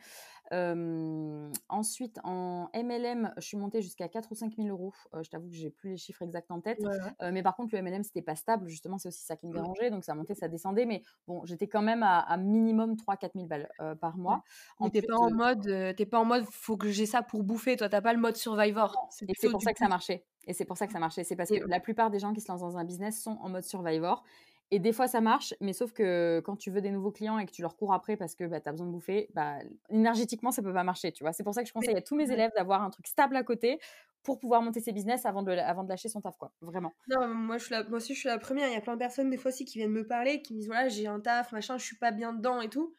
ensuite, 0.51 2.19
en 2.25 2.69
MLM, 2.75 3.33
je 3.37 3.47
suis 3.47 3.57
montée 3.57 3.83
jusqu'à 3.83 4.09
4 4.09 4.33
ou 4.33 4.35
5 4.35 4.57
000 4.57 4.69
euros. 4.69 4.93
je 5.21 5.29
t'avoue 5.29 5.49
que 5.49 5.55
j'ai 5.55 5.71
plus 5.71 5.91
les 5.91 5.97
chiffres 5.97 6.23
exacts 6.23 6.51
en 6.51 6.61
tête. 6.61 6.81
mais 7.21 7.43
par 7.43 7.57
contre, 7.57 7.75
le 7.75 7.83
MLM, 7.83 8.03
c'était 8.03 8.23
pas 8.23 8.37
stable. 8.37 8.69
Justement, 8.69 8.99
c'est 8.99 9.09
aussi 9.09 9.25
ça 9.25 9.37
qui 9.37 9.47
me 9.47 9.53
mmh. 9.53 9.55
dérangeait. 9.55 9.91
Donc, 9.91 10.05
ça 10.05 10.15
montait, 10.15 10.35
ça 10.35 10.49
descendait. 10.49 10.87
Mais 10.87 11.03
bon, 11.27 11.45
j'étais 11.45 11.69
quand 11.69 11.83
même 11.83 12.03
à, 12.03 12.37
minimum 12.37 12.97
3 12.97 13.17
4 13.17 13.33
000 13.35 13.47
balles 13.47 13.69
par 14.01 14.17
mois. 14.17 14.43
Ouais. 14.81 14.91
t'es 14.91 15.03
pas 15.03 15.17
en 15.17 15.31
mode, 15.31 15.95
t'es 15.97 16.07
pas 16.07 16.19
en 16.19 16.25
mode, 16.25 16.45
faut 16.51 16.77
que 16.77 16.89
j'ai 16.89 17.07
ça 17.07 17.23
pour 17.23 17.43
bouffer. 17.43 17.77
Toi, 17.77 17.89
t'as 17.89 18.01
pas 18.01 18.13
le 18.13 18.21
mode 18.21 18.37
survivor. 18.37 18.95
Et 19.29 19.33
c'est 19.37 19.51
pour 19.51 19.63
ça 19.63 19.73
que 19.73 19.79
ça 19.79 19.89
marchait. 19.89 20.25
Et 20.49 20.55
c'est 20.55 20.65
pour 20.65 20.79
ça 20.79 20.87
que 20.87 20.93
ça 20.93 20.99
marchait. 20.99 21.25
C'est 21.25 21.37
parce 21.37 21.51
que 21.51 21.69
la 21.69 21.79
plupart 21.79 22.11
des 22.11 22.19
gens 22.19 22.33
qui 22.33 22.41
se 22.41 22.51
lancent 22.51 22.63
dans 22.63 22.79
un 22.79 22.85
business 22.85 23.23
sont 23.23 23.39
en 23.43 23.51
mode 23.51 23.65
survivor. 23.65 24.25
Et 24.71 24.79
des 24.79 24.93
fois, 24.93 25.09
ça 25.09 25.21
marche, 25.23 25.55
mais 25.61 25.73
sauf 25.73 25.93
que 25.93 26.41
quand 26.45 26.57
tu 26.57 26.71
veux 26.71 26.83
des 26.83 26.91
nouveaux 26.91 27.11
clients 27.11 27.39
et 27.39 27.47
que 27.47 27.51
tu 27.51 27.63
leur 27.63 27.77
cours 27.77 27.95
après 27.95 28.17
parce 28.17 28.35
que 28.35 28.45
bah, 28.45 28.61
tu 28.61 28.69
as 28.69 28.73
besoin 28.73 28.87
de 28.87 28.93
bouffer, 28.93 29.31
bah, 29.35 29.59
énergétiquement, 29.89 30.51
ça 30.51 30.63
peut 30.63 30.75
pas 30.75 30.85
marcher, 30.85 31.11
tu 31.11 31.25
vois. 31.25 31.33
C'est 31.33 31.43
pour 31.43 31.55
ça 31.55 31.63
que 31.63 31.69
je 31.69 31.73
conseille 31.73 31.97
à 31.97 32.03
tous 32.03 32.17
mes 32.17 32.31
élèves 32.31 32.51
d'avoir 32.55 32.83
un 32.83 32.91
truc 32.91 33.07
stable 33.07 33.37
à 33.37 33.43
côté 33.43 33.79
pour 34.23 34.39
pouvoir 34.39 34.61
monter 34.61 34.81
ses 34.81 34.93
business 34.93 35.25
avant 35.25 35.43
de, 35.43 35.53
avant 35.53 35.85
de 35.85 35.89
lâcher 35.89 36.11
son 36.11 36.21
taf, 36.21 36.37
quoi. 36.37 36.53
Vraiment. 36.61 36.93
Non, 37.09 37.29
moi, 37.29 37.57
je 37.57 37.65
suis 37.65 37.75
moi 37.89 37.97
aussi, 37.97 38.15
je 38.15 38.21
suis 38.21 38.29
la 38.29 38.39
première. 38.39 38.69
Il 38.69 38.75
y 38.75 38.77
a 38.77 38.83
plein 38.83 38.93
de 38.93 38.99
personnes, 38.99 39.31
des 39.31 39.39
fois 39.39 39.51
aussi, 39.51 39.65
qui 39.65 39.79
viennent 39.79 39.91
me 39.91 40.07
parler, 40.07 40.43
qui 40.43 40.53
me 40.53 40.59
disent, 40.59 40.69
voilà, 40.69 40.89
j'ai 40.89 41.07
un 41.07 41.21
taf, 41.21 41.53
machin, 41.53 41.79
je 41.79 41.85
suis 41.85 41.97
pas 41.97 42.11
bien 42.11 42.35
dedans 42.35 42.61
et 42.61 42.69
tout. 42.69 42.95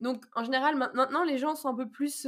Donc, 0.00 0.24
en 0.34 0.44
général, 0.44 0.76
maintenant, 0.76 1.24
les 1.24 1.38
gens 1.38 1.54
sont 1.54 1.68
un 1.68 1.74
peu 1.74 1.88
plus 1.88 2.26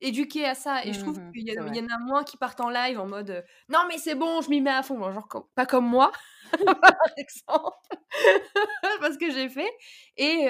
éduqués 0.00 0.44
à 0.44 0.54
ça. 0.54 0.84
Et 0.84 0.92
je 0.92 1.00
trouve 1.00 1.18
mmh 1.18 1.32
qu'il 1.32 1.48
y, 1.48 1.52
y, 1.52 1.58
en 1.58 1.94
a 1.94 1.98
moins 1.98 2.24
qui 2.24 2.36
partent 2.36 2.60
en 2.60 2.70
live 2.70 2.98
en 2.98 3.06
mode 3.06 3.44
non, 3.68 3.80
mais 3.88 3.98
c'est 3.98 4.14
bon, 4.14 4.40
je 4.40 4.50
m'y 4.50 4.60
mets 4.60 4.70
à 4.70 4.82
fond. 4.82 5.00
Genre, 5.12 5.48
pas 5.54 5.66
comme 5.66 5.86
moi, 5.86 6.12
par 6.82 6.96
exemple, 7.16 7.76
parce 9.00 9.16
que 9.16 9.30
j'ai 9.30 9.48
fait. 9.48 9.70
Et, 10.16 10.46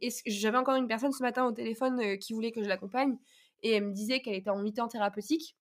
et 0.00 0.08
j'avais 0.26 0.58
encore 0.58 0.76
une 0.76 0.88
personne 0.88 1.12
ce 1.12 1.22
matin 1.22 1.44
au 1.44 1.52
téléphone 1.52 2.18
qui 2.18 2.32
voulait 2.32 2.52
que 2.52 2.62
je 2.62 2.68
l'accompagne. 2.68 3.16
Et 3.62 3.72
elle 3.72 3.86
me 3.86 3.92
disait 3.92 4.20
qu'elle 4.20 4.34
était 4.34 4.50
en 4.50 4.58
mi-temps 4.58 4.88
thérapeutique, 4.88 5.56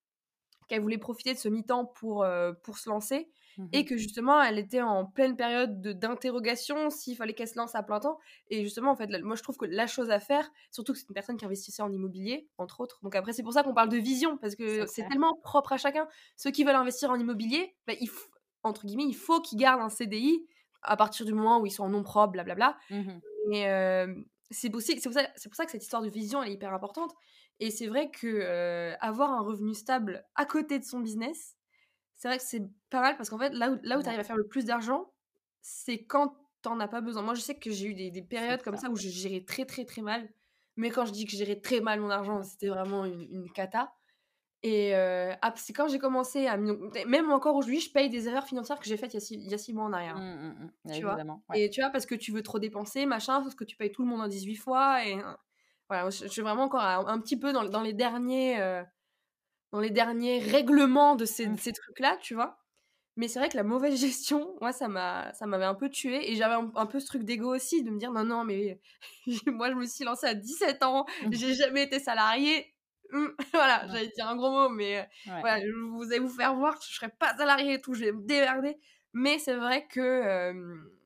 qu'elle 0.68 0.82
voulait 0.82 0.98
profiter 0.98 1.34
de 1.34 1.40
ce 1.40 1.50
mi-temps 1.50 1.86
pour, 1.86 2.26
pour 2.64 2.78
se 2.78 2.90
lancer. 2.90 3.30
Mmh 3.58 3.68
et 3.74 3.86
que 3.86 3.98
justement, 3.98 4.42
elle 4.42 4.60
était 4.60 4.82
en 4.82 5.06
pleine 5.06 5.36
période 5.36 5.82
d'interrogation 5.82 6.90
s'il 6.90 7.16
fallait 7.18 7.34
qu'elle 7.34 7.48
se 7.48 7.58
lance 7.58 7.76
à 7.76 7.84
plein 7.84 8.00
temps. 8.00 8.18
Et 8.50 8.64
justement, 8.64 8.92
en 8.92 8.96
fait, 8.96 9.10
moi, 9.22 9.36
je 9.36 9.44
trouve 9.44 9.58
que 9.58 9.66
la 9.66 9.88
chose 9.88 10.10
à 10.10 10.20
faire, 10.20 10.50
surtout 10.72 10.94
que 10.94 11.00
c'est 11.00 11.08
une 11.10 11.14
personne 11.14 11.38
qui 11.38 11.46
investissait 11.46 11.82
en 11.82 11.92
immobilier, 11.92 12.48
entre 12.58 12.80
autres. 12.80 13.00
Donc 13.04 13.16
après, 13.16 13.34
c'est 13.34 13.44
pour 13.44 13.54
ça 13.54 13.64
qu'on 13.64 13.74
parle 13.74 13.90
de 13.90 13.98
vision, 13.98 14.38
parce 14.38 14.56
que 14.56 14.86
c'est 14.86 15.08
tellement 15.08 15.36
propre 15.44 15.74
à 15.74 15.78
chacun. 15.78 16.08
Ceux 16.38 16.52
qui 16.52 16.64
veulent 16.64 16.76
investir 16.76 17.10
en 17.12 17.16
immobilier, 17.16 17.76
bah, 17.88 17.94
il 18.00 18.10
entre 18.64 18.86
guillemets, 18.86 19.06
il 19.08 19.16
faut 19.16 19.42
qu'ils 19.42 19.58
gardent 19.58 19.82
un 19.82 19.90
CDI 19.90 20.46
à 20.84 20.96
partir 20.96 21.26
du 21.26 21.34
moment 21.34 21.60
où 21.60 21.66
ils 21.66 21.72
sont 21.72 21.84
en 21.84 21.90
nom 21.90 22.04
propre, 22.04 22.34
blablabla. 22.34 22.78
Mmh 22.90 23.20
et 23.52 23.66
c'est 24.50 24.70
pour, 24.70 24.82
pour, 24.82 25.14
ça, 25.14 25.28
pour 25.44 25.56
ça 25.56 25.66
que 25.66 25.72
cette 25.72 25.84
histoire 25.84 26.02
de 26.02 26.10
vision, 26.10 26.44
elle 26.44 26.52
est 26.52 26.54
hyper 26.54 26.74
importante. 26.74 27.12
Et 27.60 27.72
c'est 27.72 27.88
vrai 27.88 28.12
que 28.12 28.94
avoir 29.00 29.32
un 29.32 29.42
revenu 29.42 29.74
stable 29.74 30.26
à 30.36 30.46
côté 30.46 30.80
de 30.80 30.84
son 30.84 31.00
business, 31.00 31.56
c'est 32.22 32.28
vrai 32.28 32.38
que 32.38 32.44
c'est 32.44 32.62
pas 32.92 33.02
mal 33.02 33.18
parce 33.18 33.32
qu'en 33.32 33.40
fait, 33.40 33.50
là 33.50 33.72
où, 33.72 33.80
là 33.82 33.98
où 33.98 34.04
tu 34.04 34.08
arrives 34.08 34.20
à 34.20 34.24
faire 34.24 34.38
le 34.38 34.46
plus 34.46 34.66
d'argent, 34.66 35.12
c'est 35.64 36.04
quand 36.04 36.36
t'en 36.62 36.80
as 36.80 36.88
pas 36.88 37.02
besoin. 37.02 37.24
Moi, 37.24 37.34
je 37.34 37.42
sais 37.42 37.56
que 37.56 37.72
j'ai 37.72 37.88
eu 37.88 37.96
des, 37.96 38.12
des 38.12 38.22
périodes 38.22 38.62
comme 38.62 38.78
ça 38.78 38.92
où 38.92 38.96
je 38.96 39.10
gérais 39.10 39.44
très, 39.44 39.66
très, 39.66 39.86
très 39.86 40.04
mal. 40.04 40.30
Mais 40.76 40.92
quand 40.92 41.08
je 41.08 41.14
dis 41.14 41.26
que 41.26 41.32
je 41.32 41.38
gérais 41.38 41.60
très 41.60 41.80
mal 41.80 42.00
mon 42.00 42.12
argent, 42.12 42.44
c'était 42.44 42.68
vraiment 42.68 43.06
une, 43.06 43.28
une 43.32 43.52
cata. 43.52 43.92
Et 44.62 44.96
euh, 44.96 45.34
c'est 45.56 45.74
quand 45.74 45.88
j'ai 45.88 45.98
commencé 45.98 46.46
à. 46.46 46.58
Même 46.58 47.32
encore 47.32 47.56
aujourd'hui, 47.56 47.80
je 47.80 47.92
paye 47.92 48.12
des 48.12 48.28
erreurs 48.28 48.46
financières 48.46 48.80
que 48.80 48.86
j'ai 48.86 48.98
faites 48.98 49.16
il 49.16 49.16
y, 49.16 49.18
a 49.18 49.22
six, 49.22 49.34
il 49.34 49.50
y 49.50 49.56
a 49.56 49.58
six 49.58 49.74
mois 49.74 49.86
en 49.86 49.94
arrière. 49.94 50.18
Mmh, 50.18 50.22
mmh, 50.22 50.72
mmh. 50.86 50.92
tu 50.94 51.02
vois? 51.02 51.18
Et 51.56 51.72
tu 51.72 51.82
vois, 51.82 51.90
parce 51.90 52.06
que 52.06 52.14
tu 52.14 52.32
veux 52.32 52.44
trop 52.44 52.60
dépenser, 52.60 53.08
machin, 53.08 53.42
parce 53.42 53.56
que 53.56 53.64
tu 53.64 53.78
payes 53.78 53.92
tout 53.92 54.04
le 54.04 54.10
monde 54.10 54.22
en 54.22 54.28
18 54.28 54.58
fois. 54.58 55.04
Et 55.08 55.18
voilà, 55.90 56.12
je, 56.12 56.28
suis 56.28 56.44
vraiment 56.44 56.66
encore 56.66 56.82
un, 56.82 57.20
petit 57.20 57.40
peu 57.40 57.52
dans, 57.52 57.64
dans 57.66 57.82
les 57.82 57.94
derniers. 57.94 58.62
Euh, 58.62 58.84
dans 59.72 59.80
les 59.80 59.90
derniers 59.90 60.40
règlements 60.40 61.16
de 61.16 61.26
ces, 61.26 61.50
ces 61.58 61.74
trucs-là, 61.74 62.18
tu 62.22 62.34
vois. 62.34 62.62
Mais 63.18 63.28
c'est 63.28 63.40
vrai 63.40 63.50
que 63.50 63.58
la 63.58 63.64
mauvaise 63.64 63.96
gestion, 64.00 64.56
moi, 64.62 64.72
ça 64.72 64.88
m'a, 64.88 65.34
ça 65.34 65.46
m'avait 65.46 65.66
un 65.66 65.76
peu 65.76 65.90
tué. 65.90 66.32
Et 66.32 66.36
j'avais 66.36 66.56
un, 66.76 66.86
peu 66.86 67.00
ce 67.00 67.06
truc 67.06 67.24
d'ego 67.24 67.54
aussi, 67.54 67.84
de 67.84 67.90
me 67.90 68.00
dire 68.00 68.12
non, 68.12 68.24
non, 68.24 68.44
mais 68.44 68.80
moi, 69.48 69.70
je 69.70 69.76
me 69.76 69.86
suis 69.86 70.04
lancée 70.04 70.28
à 70.28 70.34
17 70.34 70.84
ans, 70.84 71.06
j'ai 71.32 71.54
jamais 71.54 71.84
été 71.84 72.00
salariée. 72.00 72.74
Hum, 73.14 73.34
voilà, 73.54 73.86
j'allais 73.88 74.08
dire 74.08 74.28
un 74.28 74.36
gros 74.36 74.52
mot, 74.52 74.70
mais 74.70 75.08
voilà, 75.26 75.62
vous 75.92 76.04
allez 76.04 76.20
vous 76.20 76.30
faire 76.30 76.56
voir 76.56 76.80
que 76.80 76.86
je 76.86 76.94
serai 76.94 77.10
pas 77.10 77.36
salariée 77.36 77.74
et 77.74 77.82
tout, 77.82 77.94
je 77.94 78.06
vais 78.06 78.12
me 78.14 78.22
démerder. 78.22 78.78
Mais 79.14 79.38
c'est 79.40 79.56
vrai 79.56 79.86
que, 79.88 80.54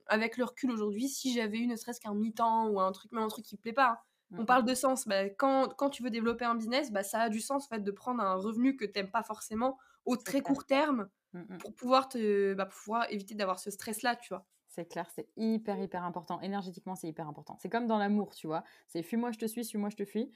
avec 0.07 0.37
le 0.37 0.43
recul 0.43 0.69
aujourd'hui, 0.69 1.09
si 1.09 1.33
j'avais 1.33 1.57
eu 1.57 1.65
ne 1.65 1.75
serait-ce 1.75 1.99
qu'un 1.99 2.13
mi-temps 2.13 2.67
ou 2.67 2.79
un 2.79 2.91
truc, 2.91 3.11
même 3.11 3.23
un 3.23 3.27
truc 3.27 3.43
qui 3.43 3.55
me 3.55 3.61
plaît 3.61 3.73
pas, 3.73 3.89
hein, 3.89 3.97
on 4.31 4.43
mmh. 4.43 4.45
parle 4.45 4.65
de 4.65 4.73
sens. 4.73 5.07
Bah, 5.07 5.29
quand, 5.29 5.73
quand, 5.75 5.89
tu 5.89 6.03
veux 6.03 6.09
développer 6.09 6.45
un 6.45 6.55
business, 6.55 6.91
bah, 6.91 7.03
ça 7.03 7.21
a 7.21 7.29
du 7.29 7.39
sens 7.39 7.65
en 7.65 7.67
fait, 7.67 7.81
de 7.81 7.91
prendre 7.91 8.21
un 8.21 8.35
revenu 8.35 8.75
que 8.75 8.85
tu 8.85 8.93
n'aimes 8.95 9.11
pas 9.11 9.23
forcément 9.23 9.77
au 10.05 10.17
très 10.17 10.41
court 10.41 10.65
terme 10.65 11.09
mmh, 11.33 11.39
mmh. 11.39 11.57
pour 11.59 11.73
pouvoir, 11.73 12.09
te, 12.09 12.53
bah, 12.53 12.65
pouvoir 12.65 13.05
éviter 13.11 13.35
d'avoir 13.35 13.59
ce 13.59 13.71
stress-là, 13.71 14.15
tu 14.15 14.29
vois. 14.29 14.45
C'est 14.67 14.85
clair, 14.85 15.09
c'est 15.15 15.29
hyper, 15.37 15.79
hyper 15.79 16.03
important. 16.03 16.41
Énergétiquement, 16.41 16.95
c'est 16.95 17.07
hyper 17.07 17.27
important. 17.27 17.57
C'est 17.61 17.69
comme 17.69 17.87
dans 17.87 17.97
l'amour, 17.97 18.35
tu 18.35 18.47
vois. 18.47 18.63
C'est 18.87 19.03
fuis-moi, 19.03 19.31
je 19.31 19.37
te 19.37 19.45
suis, 19.45 19.63
suis-moi, 19.63 19.89
je 19.89 19.95
te 19.95 20.05
fuis. 20.05 20.31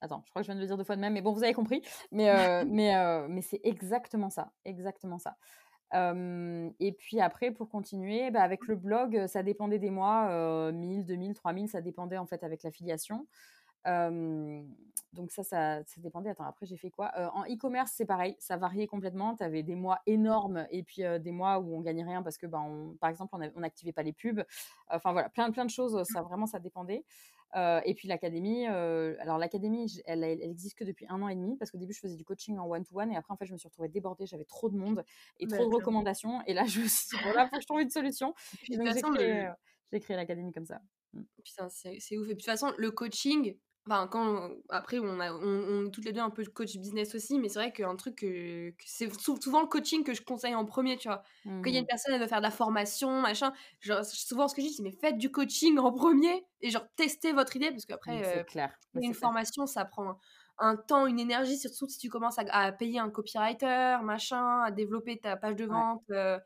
Attends, 0.00 0.22
je 0.26 0.30
crois 0.30 0.42
que 0.42 0.46
je 0.46 0.52
viens 0.52 0.56
de 0.56 0.60
le 0.60 0.66
dire 0.66 0.76
deux 0.76 0.84
fois 0.84 0.96
de 0.96 1.00
même, 1.00 1.12
mais 1.12 1.22
bon, 1.22 1.32
vous 1.32 1.44
avez 1.44 1.54
compris. 1.54 1.82
Mais, 2.10 2.30
euh, 2.30 2.64
mais, 2.68 2.96
euh, 2.96 3.28
mais 3.28 3.42
c'est 3.42 3.60
exactement 3.62 4.28
ça. 4.28 4.52
Exactement 4.64 5.18
ça 5.18 5.36
et 5.94 6.92
puis 6.92 7.20
après, 7.20 7.50
pour 7.50 7.68
continuer, 7.68 8.30
bah, 8.30 8.42
avec 8.42 8.66
le 8.66 8.76
blog, 8.76 9.26
ça 9.26 9.42
dépendait 9.42 9.78
des 9.78 9.90
mois, 9.90 10.72
1000, 10.72 11.04
2000, 11.04 11.34
3000, 11.34 11.68
ça 11.68 11.80
dépendait 11.80 12.18
en 12.18 12.26
fait 12.26 12.42
avec 12.42 12.62
l'affiliation. 12.62 13.26
donc 13.84 15.30
ça, 15.30 15.42
ça, 15.42 15.84
ça, 15.84 16.00
dépendait. 16.00 16.30
Attends, 16.30 16.44
après, 16.44 16.66
j'ai 16.66 16.76
fait 16.76 16.90
quoi? 16.90 17.12
En 17.34 17.44
e-commerce, 17.44 17.92
c'est 17.94 18.06
pareil, 18.06 18.36
ça 18.38 18.56
variait 18.56 18.86
complètement. 18.86 19.36
Tu 19.36 19.44
avais 19.44 19.62
des 19.62 19.76
mois 19.76 20.00
énormes 20.06 20.66
et 20.70 20.82
puis 20.82 21.02
des 21.20 21.32
mois 21.32 21.58
où 21.58 21.76
on 21.76 21.80
gagnait 21.80 22.04
rien 22.04 22.22
parce 22.22 22.36
que, 22.36 22.46
ben, 22.46 22.94
par 23.00 23.10
exemple, 23.10 23.34
on 23.34 23.60
n'activait 23.60 23.92
pas 23.92 24.02
les 24.02 24.12
pubs. 24.12 24.42
Enfin 24.90 25.12
voilà, 25.12 25.28
plein, 25.28 25.50
plein 25.50 25.64
de 25.64 25.70
choses. 25.70 26.02
Ça, 26.04 26.22
vraiment, 26.22 26.46
ça 26.46 26.58
dépendait. 26.58 27.04
Et 27.54 27.94
puis 27.94 28.08
l'académie, 28.08 28.66
alors 28.66 29.38
l'académie, 29.38 30.00
elle, 30.06 30.24
elle, 30.24 30.42
existe 30.42 30.76
que 30.76 30.84
depuis 30.84 31.06
un 31.08 31.22
an 31.22 31.28
et 31.28 31.34
demi 31.34 31.56
parce 31.56 31.70
qu'au 31.70 31.78
début 31.78 31.92
je 31.94 32.00
faisais 32.00 32.16
du 32.16 32.24
coaching 32.24 32.58
en 32.58 32.66
one-to-one 32.68 33.12
et 33.12 33.16
après 33.16 33.32
en 33.32 33.36
fait 33.36 33.46
je 33.46 33.52
me 33.52 33.58
suis 33.58 33.68
retrouvée 33.68 33.88
débordée, 33.88 34.26
j'avais 34.26 34.44
trop 34.44 34.68
de 34.68 34.76
monde 34.76 35.04
et 35.38 35.46
trop 35.46 35.68
de 35.68 35.74
recommandations 35.74 36.42
et 36.46 36.54
là 36.54 36.64
je 36.66 36.80
me 36.80 36.86
suis 36.86 37.16
dit 37.16 37.22
voilà, 37.22 37.48
faut 37.48 37.56
que 37.56 37.62
je 37.62 37.66
trouve 37.66 37.80
une 37.80 37.90
solution. 37.90 38.34
donc 38.68 38.94
j'ai 38.94 39.00
créé, 39.00 40.00
créé 40.00 40.16
l'académie 40.16 40.52
comme 40.52 40.66
ça. 40.66 40.80
Mmh. 41.12 41.22
Putain, 41.44 41.68
c'est 41.68 41.96
ouf. 41.96 42.00
Et 42.00 42.06
puis 42.08 42.28
de 42.28 42.32
toute 42.34 42.44
façon, 42.44 42.72
le 42.76 42.90
coaching, 42.90 43.56
Enfin, 43.88 44.08
quand, 44.08 44.50
après, 44.68 44.98
on, 44.98 45.20
a, 45.20 45.32
on, 45.32 45.86
est 45.86 45.90
toutes 45.90 46.04
les 46.04 46.12
deux 46.12 46.20
un 46.20 46.30
peu 46.30 46.44
coach 46.44 46.76
business 46.76 47.14
aussi, 47.14 47.38
mais 47.38 47.48
c'est 47.48 47.60
vrai 47.60 47.72
qu'un 47.72 47.94
truc 47.94 48.16
que, 48.16 48.74
c'est 48.84 49.08
souvent 49.20 49.60
le 49.60 49.68
coaching 49.68 50.02
que 50.02 50.12
je 50.12 50.22
conseille 50.22 50.56
en 50.56 50.64
premier, 50.64 50.96
tu 50.96 51.06
vois. 51.06 51.22
Quand 51.44 51.62
il 51.66 51.72
y 51.72 51.76
a 51.76 51.78
une 51.78 51.84
mmh. 51.84 51.86
personne, 51.86 52.14
elle 52.14 52.20
veut 52.20 52.26
faire 52.26 52.38
de 52.38 52.42
la 52.42 52.50
formation, 52.50 53.20
machin, 53.20 53.52
genre, 53.80 54.04
souvent 54.04 54.48
ce 54.48 54.56
que 54.56 54.62
je 54.62 54.66
dis, 54.66 54.72
c'est 54.72 54.82
mais 54.82 54.90
faites 54.90 55.18
du 55.18 55.30
coaching 55.30 55.78
en 55.78 55.92
premier 55.92 56.44
et 56.62 56.70
genre 56.70 56.84
testez 56.96 57.32
votre 57.32 57.54
idée, 57.54 57.70
parce 57.70 57.84
qu'après, 57.84 58.38
euh, 58.38 58.42
clair. 58.42 58.72
une 58.94 59.14
formation, 59.14 59.66
ça 59.66 59.84
prend 59.84 60.18
un 60.58 60.76
temps, 60.76 61.06
une 61.06 61.20
énergie, 61.20 61.56
surtout 61.56 61.88
si 61.88 61.98
tu 61.98 62.08
commences 62.08 62.38
à, 62.38 62.72
payer 62.72 62.98
un 62.98 63.10
copywriter, 63.10 63.98
machin, 64.02 64.62
à 64.62 64.72
développer 64.72 65.18
ta 65.20 65.36
page 65.36 65.54
de 65.54 65.66
vente, 65.66 66.02
euh, 66.10 66.40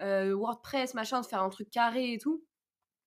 euh, 0.00 0.32
WordPress, 0.32 0.94
machin, 0.94 1.22
de 1.22 1.26
faire 1.26 1.42
un 1.42 1.48
truc 1.48 1.70
carré 1.70 2.12
et 2.12 2.18
tout. 2.18 2.44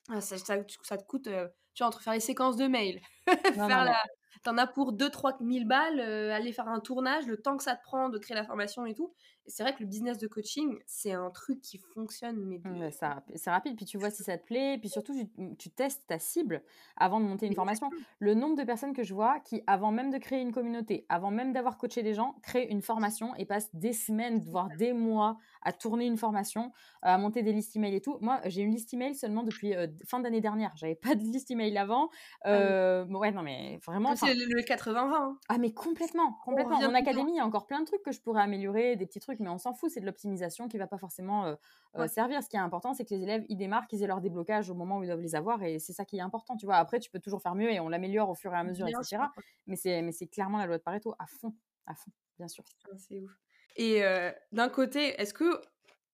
Ah, 0.09 0.19
ça, 0.19 0.37
ça, 0.37 0.57
ça 0.83 0.97
te 0.97 1.05
coûte 1.05 1.29
tu 1.77 1.83
vois, 1.83 1.89
entre 1.89 2.01
faire 2.01 2.13
les 2.13 2.19
séquences 2.19 2.57
de 2.57 2.65
mails, 2.65 2.99
faire 3.53 3.85
la... 3.85 4.03
T'en 4.43 4.57
as 4.57 4.65
pour 4.65 4.93
2-3 4.93 5.37
000 5.39 5.65
balles, 5.65 5.99
euh, 5.99 6.33
aller 6.33 6.51
faire 6.51 6.67
un 6.67 6.79
tournage, 6.79 7.27
le 7.27 7.37
temps 7.37 7.55
que 7.55 7.63
ça 7.63 7.75
te 7.75 7.83
prend 7.83 8.09
de 8.09 8.17
créer 8.17 8.35
la 8.35 8.43
formation 8.43 8.85
et 8.85 8.95
tout. 8.95 9.13
C'est 9.47 9.63
vrai 9.63 9.73
que 9.73 9.79
le 9.79 9.85
business 9.85 10.17
de 10.17 10.27
coaching, 10.27 10.77
c'est 10.85 11.13
un 11.13 11.29
truc 11.29 11.61
qui 11.61 11.77
fonctionne. 11.77 12.37
Mais 12.43 12.91
c'est 12.91 13.49
rapide, 13.49 13.75
puis 13.75 13.85
tu 13.85 13.97
vois 13.97 14.09
si 14.09 14.23
ça 14.23 14.37
te 14.37 14.45
plaît, 14.45 14.77
puis 14.79 14.89
surtout 14.89 15.13
tu, 15.57 15.69
testes 15.69 16.03
ta 16.07 16.19
cible 16.19 16.63
avant 16.95 17.19
de 17.19 17.25
monter 17.25 17.47
une 17.47 17.55
formation. 17.55 17.89
Le 18.19 18.33
nombre 18.33 18.55
de 18.57 18.63
personnes 18.63 18.93
que 18.93 19.03
je 19.03 19.13
vois 19.13 19.39
qui, 19.39 19.61
avant 19.67 19.91
même 19.91 20.11
de 20.11 20.17
créer 20.17 20.41
une 20.41 20.51
communauté, 20.51 21.05
avant 21.09 21.31
même 21.31 21.53
d'avoir 21.53 21.77
coaché 21.77 22.03
des 22.03 22.13
gens, 22.13 22.35
créent 22.41 22.69
une 22.69 22.81
formation 22.81 23.35
et 23.35 23.45
passent 23.45 23.73
des 23.73 23.93
semaines, 23.93 24.39
voire 24.39 24.69
des 24.77 24.93
mois 24.93 25.37
à 25.61 25.71
tourner 25.71 26.05
une 26.05 26.17
formation, 26.17 26.71
à 27.01 27.17
monter 27.17 27.43
des 27.43 27.53
listes 27.53 27.75
email 27.75 27.95
et 27.95 28.01
tout. 28.01 28.17
Moi, 28.21 28.39
j'ai 28.45 28.61
une 28.61 28.71
liste 28.71 28.93
email 28.93 29.15
seulement 29.15 29.43
depuis 29.43 29.75
euh, 29.75 29.87
fin 30.05 30.19
d'année 30.19 30.41
dernière. 30.41 30.71
J'avais 30.75 30.95
pas 30.95 31.15
de 31.15 31.21
liste 31.21 31.51
email 31.51 31.77
avant. 31.77 32.09
Ah 32.43 33.03
ouais, 33.09 33.31
non, 33.31 33.43
mais 33.43 33.79
vraiment. 33.85 34.15
C'est 34.15 34.33
le 34.33 34.61
80-20. 34.61 34.97
Hein. 34.97 35.37
Ah, 35.49 35.57
mais 35.57 35.71
complètement, 35.71 36.37
complètement. 36.43 36.79
Mon 36.81 36.93
académie, 36.93 37.33
il 37.33 37.37
y 37.37 37.39
a 37.39 37.45
encore 37.45 37.67
plein 37.67 37.79
de 37.81 37.85
trucs 37.85 38.03
que 38.03 38.11
je 38.11 38.21
pourrais 38.21 38.41
améliorer, 38.41 38.95
des 38.95 39.05
petits 39.05 39.19
trucs, 39.19 39.36
mais 39.39 39.49
on 39.49 39.57
s'en 39.57 39.73
fout. 39.73 39.91
C'est 39.91 39.99
de 39.99 40.05
l'optimisation 40.05 40.67
qui 40.67 40.77
va 40.77 40.87
pas 40.87 40.97
forcément 40.97 41.45
euh, 41.45 41.55
euh, 41.95 42.07
servir. 42.07 42.43
Ce 42.43 42.49
qui 42.49 42.55
est 42.55 42.59
important, 42.59 42.93
c'est 42.93 43.05
que 43.05 43.13
les 43.13 43.23
élèves, 43.23 43.45
ils 43.49 43.57
démarrent, 43.57 43.87
qu'ils 43.87 44.03
aient 44.03 44.07
leur 44.07 44.21
déblocage 44.21 44.69
au 44.69 44.75
moment 44.75 44.97
où 44.97 45.03
ils 45.03 45.07
doivent 45.07 45.21
les 45.21 45.35
avoir, 45.35 45.63
et 45.63 45.79
c'est 45.79 45.93
ça 45.93 46.05
qui 46.05 46.17
est 46.17 46.21
important. 46.21 46.57
Tu 46.57 46.65
vois, 46.65 46.75
après, 46.75 46.99
tu 46.99 47.09
peux 47.09 47.19
toujours 47.19 47.41
faire 47.41 47.55
mieux 47.55 47.71
et 47.71 47.79
on 47.79 47.89
l'améliore 47.89 48.29
au 48.29 48.35
fur 48.35 48.53
et 48.53 48.57
à 48.57 48.63
mesure, 48.63 48.87
etc. 48.87 49.17
Mais 49.65 49.75
c'est, 49.75 50.01
mais 50.01 50.11
c'est 50.11 50.27
clairement 50.27 50.57
la 50.57 50.65
loi 50.65 50.77
de 50.77 50.83
Pareto 50.83 51.15
à 51.19 51.25
fond, 51.27 51.53
à 51.85 51.95
fond, 51.95 52.11
bien 52.37 52.47
sûr. 52.47 52.63
C'est 52.97 53.19
ouf. 53.19 53.31
Et 53.75 54.03
euh, 54.03 54.31
d'un 54.51 54.69
côté, 54.69 55.19
est-ce 55.21 55.33
que 55.33 55.61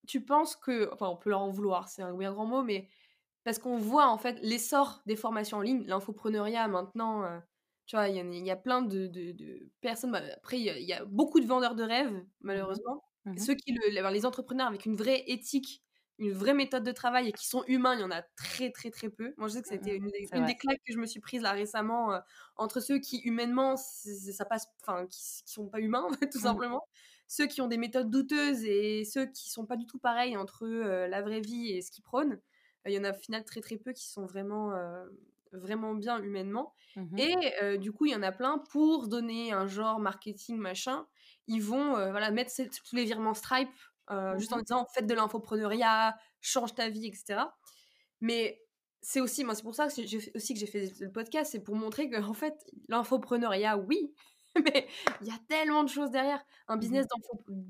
tu 0.06 0.22
penses 0.24 0.54
que, 0.56 0.92
enfin, 0.92 1.08
on 1.08 1.16
peut 1.16 1.30
leur 1.30 1.40
en 1.40 1.50
vouloir, 1.50 1.88
c'est 1.88 2.02
un 2.02 2.14
bien 2.14 2.32
grand 2.32 2.46
mot, 2.46 2.62
mais 2.62 2.88
parce 3.42 3.58
qu'on 3.58 3.78
voit 3.78 4.08
en 4.08 4.18
fait 4.18 4.38
l'essor 4.42 5.02
des 5.06 5.16
formations 5.16 5.58
en 5.58 5.62
ligne, 5.62 5.84
l'infopreneuriat 5.86 6.68
maintenant, 6.68 7.40
tu 7.86 7.96
vois, 7.96 8.08
il 8.08 8.46
y, 8.46 8.50
a 8.50 8.56
plein 8.56 8.80
de, 8.80 9.06
de, 9.06 9.70
personnes. 9.82 10.12
Bah, 10.12 10.22
après, 10.36 10.58
il 10.58 10.64
y, 10.64 10.92
a 10.92 11.04
beaucoup 11.04 11.40
de 11.40 11.46
vendeurs 11.46 11.74
de 11.74 11.82
rêves, 11.82 12.12
mmh 12.12 12.26
malheureusement. 12.40 13.04
Mmh 13.24 13.38
Ceux 13.38 13.54
qui, 13.54 13.72
le, 13.72 14.10
les 14.10 14.26
entrepreneurs 14.26 14.66
avec 14.66 14.84
une 14.86 14.96
vraie 14.96 15.24
éthique, 15.26 15.82
une 16.18 16.32
vraie 16.32 16.54
méthode 16.54 16.84
de 16.84 16.92
travail 16.92 17.28
et 17.28 17.32
qui 17.32 17.46
sont 17.46 17.64
humains, 17.66 17.94
il 17.94 18.00
y 18.00 18.04
en 18.04 18.10
a 18.10 18.22
très 18.22 18.70
très 18.70 18.90
très 18.90 19.08
peu. 19.10 19.34
Moi, 19.36 19.48
je 19.48 19.54
sais 19.54 19.62
que 19.62 19.68
c'était 19.68 19.98
mmh 19.98 20.10
une, 20.32 20.38
une 20.40 20.44
des 20.44 20.54
claques 20.56 20.80
que 20.86 20.92
je 20.92 20.98
me 20.98 21.06
suis 21.06 21.20
prise 21.20 21.42
là 21.42 21.52
récemment 21.52 22.20
entre 22.56 22.80
ceux 22.80 22.98
qui 22.98 23.18
humainement, 23.18 23.76
ça 23.76 24.44
passe, 24.44 24.66
enfin, 24.82 25.06
qui, 25.06 25.20
qui, 25.44 25.52
sont 25.52 25.68
pas 25.68 25.80
humains 25.80 26.06
tout 26.32 26.38
simplement. 26.38 26.82
Ceux 27.26 27.46
qui 27.46 27.60
ont 27.62 27.66
des 27.68 27.78
méthodes 27.78 28.10
douteuses 28.10 28.64
et 28.64 29.04
ceux 29.04 29.26
qui 29.26 29.50
sont 29.50 29.66
pas 29.66 29.76
du 29.76 29.86
tout 29.86 29.98
pareils 29.98 30.36
entre 30.36 30.66
la 30.66 31.22
vraie 31.22 31.40
vie 31.40 31.70
et 31.72 31.82
ce 31.82 31.90
qu'ils 31.90 32.04
prônent. 32.04 32.40
Il 32.86 32.92
y 32.92 32.98
en 32.98 33.04
a 33.04 33.12
au 33.12 33.14
final 33.18 33.44
très 33.44 33.60
très 33.62 33.78
peu 33.78 33.92
qui 33.92 34.06
sont 34.08 34.26
vraiment 34.26 34.72
vraiment 35.52 35.94
bien 35.94 36.22
humainement. 36.22 36.74
Mmh 36.96 37.18
et 37.18 37.78
du 37.78 37.92
coup, 37.92 38.06
il 38.06 38.12
y 38.12 38.16
en 38.16 38.22
a 38.22 38.32
plein 38.32 38.58
pour 38.70 39.08
donner 39.08 39.52
un 39.52 39.66
genre 39.66 39.98
marketing 39.98 40.58
machin. 40.58 41.06
Ils 41.46 41.62
vont 41.62 41.92
voilà, 42.10 42.30
mettre 42.30 42.52
tous 42.56 42.96
les 42.96 43.04
virements 43.04 43.34
Stripe 43.34 43.68
mmh 44.10 44.38
juste 44.38 44.52
en 44.52 44.58
disant 44.58 44.86
faites 44.92 45.06
de 45.06 45.14
l'infopreneuriat, 45.14 46.14
change 46.42 46.74
ta 46.74 46.90
vie, 46.90 47.06
etc. 47.06 47.40
Mais 48.20 48.60
c'est 49.00 49.20
aussi, 49.20 49.44
moi, 49.44 49.54
c'est 49.54 49.62
pour 49.62 49.74
ça 49.74 49.88
que 49.88 50.04
j'ai 50.04 50.30
aussi 50.34 50.54
que 50.54 50.60
j'ai 50.60 50.66
fait 50.66 50.92
le 51.00 51.10
podcast, 51.10 51.52
c'est 51.52 51.60
pour 51.60 51.74
montrer 51.74 52.10
que 52.10 52.22
en 52.22 52.34
fait, 52.34 52.54
l'infopreneuriat, 52.88 53.78
oui, 53.78 54.14
mais 54.64 54.86
il 55.22 55.26
y 55.26 55.30
a 55.30 55.38
tellement 55.48 55.84
de 55.84 55.88
choses 55.88 56.10
derrière. 56.10 56.44
Un 56.68 56.76
mmh 56.76 56.80
business 56.80 57.06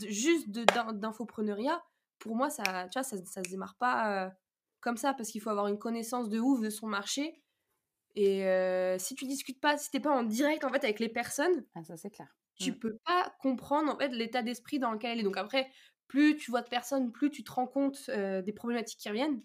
juste 0.08 0.48
d'infopreneuriat, 0.48 1.82
pour 2.18 2.34
moi, 2.34 2.50
ça, 2.50 2.88
tu 2.90 2.98
vois, 2.98 3.04
ça, 3.04 3.16
ça 3.24 3.42
se 3.44 3.50
démarre 3.50 3.76
pas 3.76 4.32
comme 4.80 4.96
ça 4.96 5.14
parce 5.14 5.30
qu'il 5.30 5.40
faut 5.40 5.50
avoir 5.50 5.68
une 5.68 5.78
connaissance 5.78 6.28
de 6.28 6.40
ouf 6.40 6.60
de 6.60 6.68
son 6.68 6.88
marché 6.88 7.42
et 8.14 8.96
si 8.98 9.14
tu 9.14 9.26
discutes 9.26 9.60
pas, 9.60 9.76
si 9.76 9.90
t'es 9.90 10.00
pas 10.00 10.12
en 10.12 10.22
direct 10.22 10.64
en 10.64 10.70
fait 10.70 10.84
avec 10.84 11.00
les 11.00 11.08
personnes, 11.08 11.64
ah, 11.74 11.82
ça 11.84 11.96
c'est 11.96 12.10
clair. 12.10 12.28
Tu 12.56 12.72
mmh. 12.72 12.78
peux 12.78 12.96
pas 13.04 13.34
comprendre 13.40 13.92
en 13.92 13.98
fait 13.98 14.08
l'état 14.08 14.42
d'esprit 14.42 14.78
dans 14.78 14.92
lequel 14.92 15.12
elle 15.12 15.20
est. 15.20 15.24
Donc 15.24 15.36
après, 15.36 15.68
plus 16.06 16.36
tu 16.36 16.50
vois 16.50 16.62
de 16.62 16.68
personnes, 16.68 17.12
plus 17.12 17.30
tu 17.30 17.42
te 17.44 17.52
rends 17.52 17.66
compte 17.66 18.10
des 18.10 18.52
problématiques 18.52 18.98
qui 18.98 19.08
reviennent. 19.08 19.42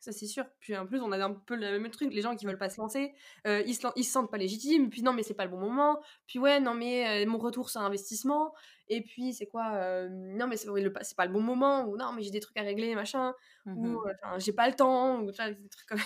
Ça 0.00 0.12
c'est 0.12 0.26
sûr. 0.26 0.46
Puis 0.60 0.74
en 0.74 0.86
plus, 0.86 0.98
on 1.00 1.12
a 1.12 1.22
un 1.22 1.34
peu 1.34 1.54
le 1.54 1.78
même 1.78 1.90
truc. 1.90 2.12
Les 2.14 2.22
gens 2.22 2.34
qui 2.34 2.46
veulent 2.46 2.58
pas 2.58 2.70
se 2.70 2.80
lancer, 2.80 3.12
ils, 3.44 3.74
se, 3.74 3.86
ils 3.96 4.04
se 4.04 4.10
sentent 4.10 4.30
pas 4.30 4.38
légitimes. 4.38 4.88
Puis 4.88 5.02
non, 5.02 5.12
mais 5.12 5.22
c'est 5.22 5.34
pas 5.34 5.44
le 5.44 5.50
bon 5.50 5.60
moment. 5.60 6.00
Puis 6.26 6.38
ouais, 6.38 6.58
non 6.58 6.74
mais 6.74 7.24
mon 7.26 7.38
retour 7.38 7.68
c'est 7.68 7.78
un 7.78 7.84
investissement. 7.84 8.54
Et 8.88 9.02
puis 9.02 9.34
c'est 9.34 9.46
quoi 9.46 10.08
Non 10.08 10.46
mais 10.46 10.56
c'est 10.56 11.16
pas 11.16 11.26
le 11.26 11.32
bon 11.32 11.42
moment. 11.42 11.84
Ou 11.86 11.96
non 11.98 12.12
mais 12.12 12.22
j'ai 12.22 12.30
des 12.30 12.40
trucs 12.40 12.56
à 12.56 12.62
régler 12.62 12.94
machin. 12.94 13.34
Ou 13.66 13.70
mmh 13.70 14.38
j'ai 14.38 14.52
pas 14.52 14.68
le 14.68 14.74
temps. 14.74 15.20
Ou 15.20 15.30
des 15.30 15.68
trucs 15.68 15.86
comme 15.86 16.00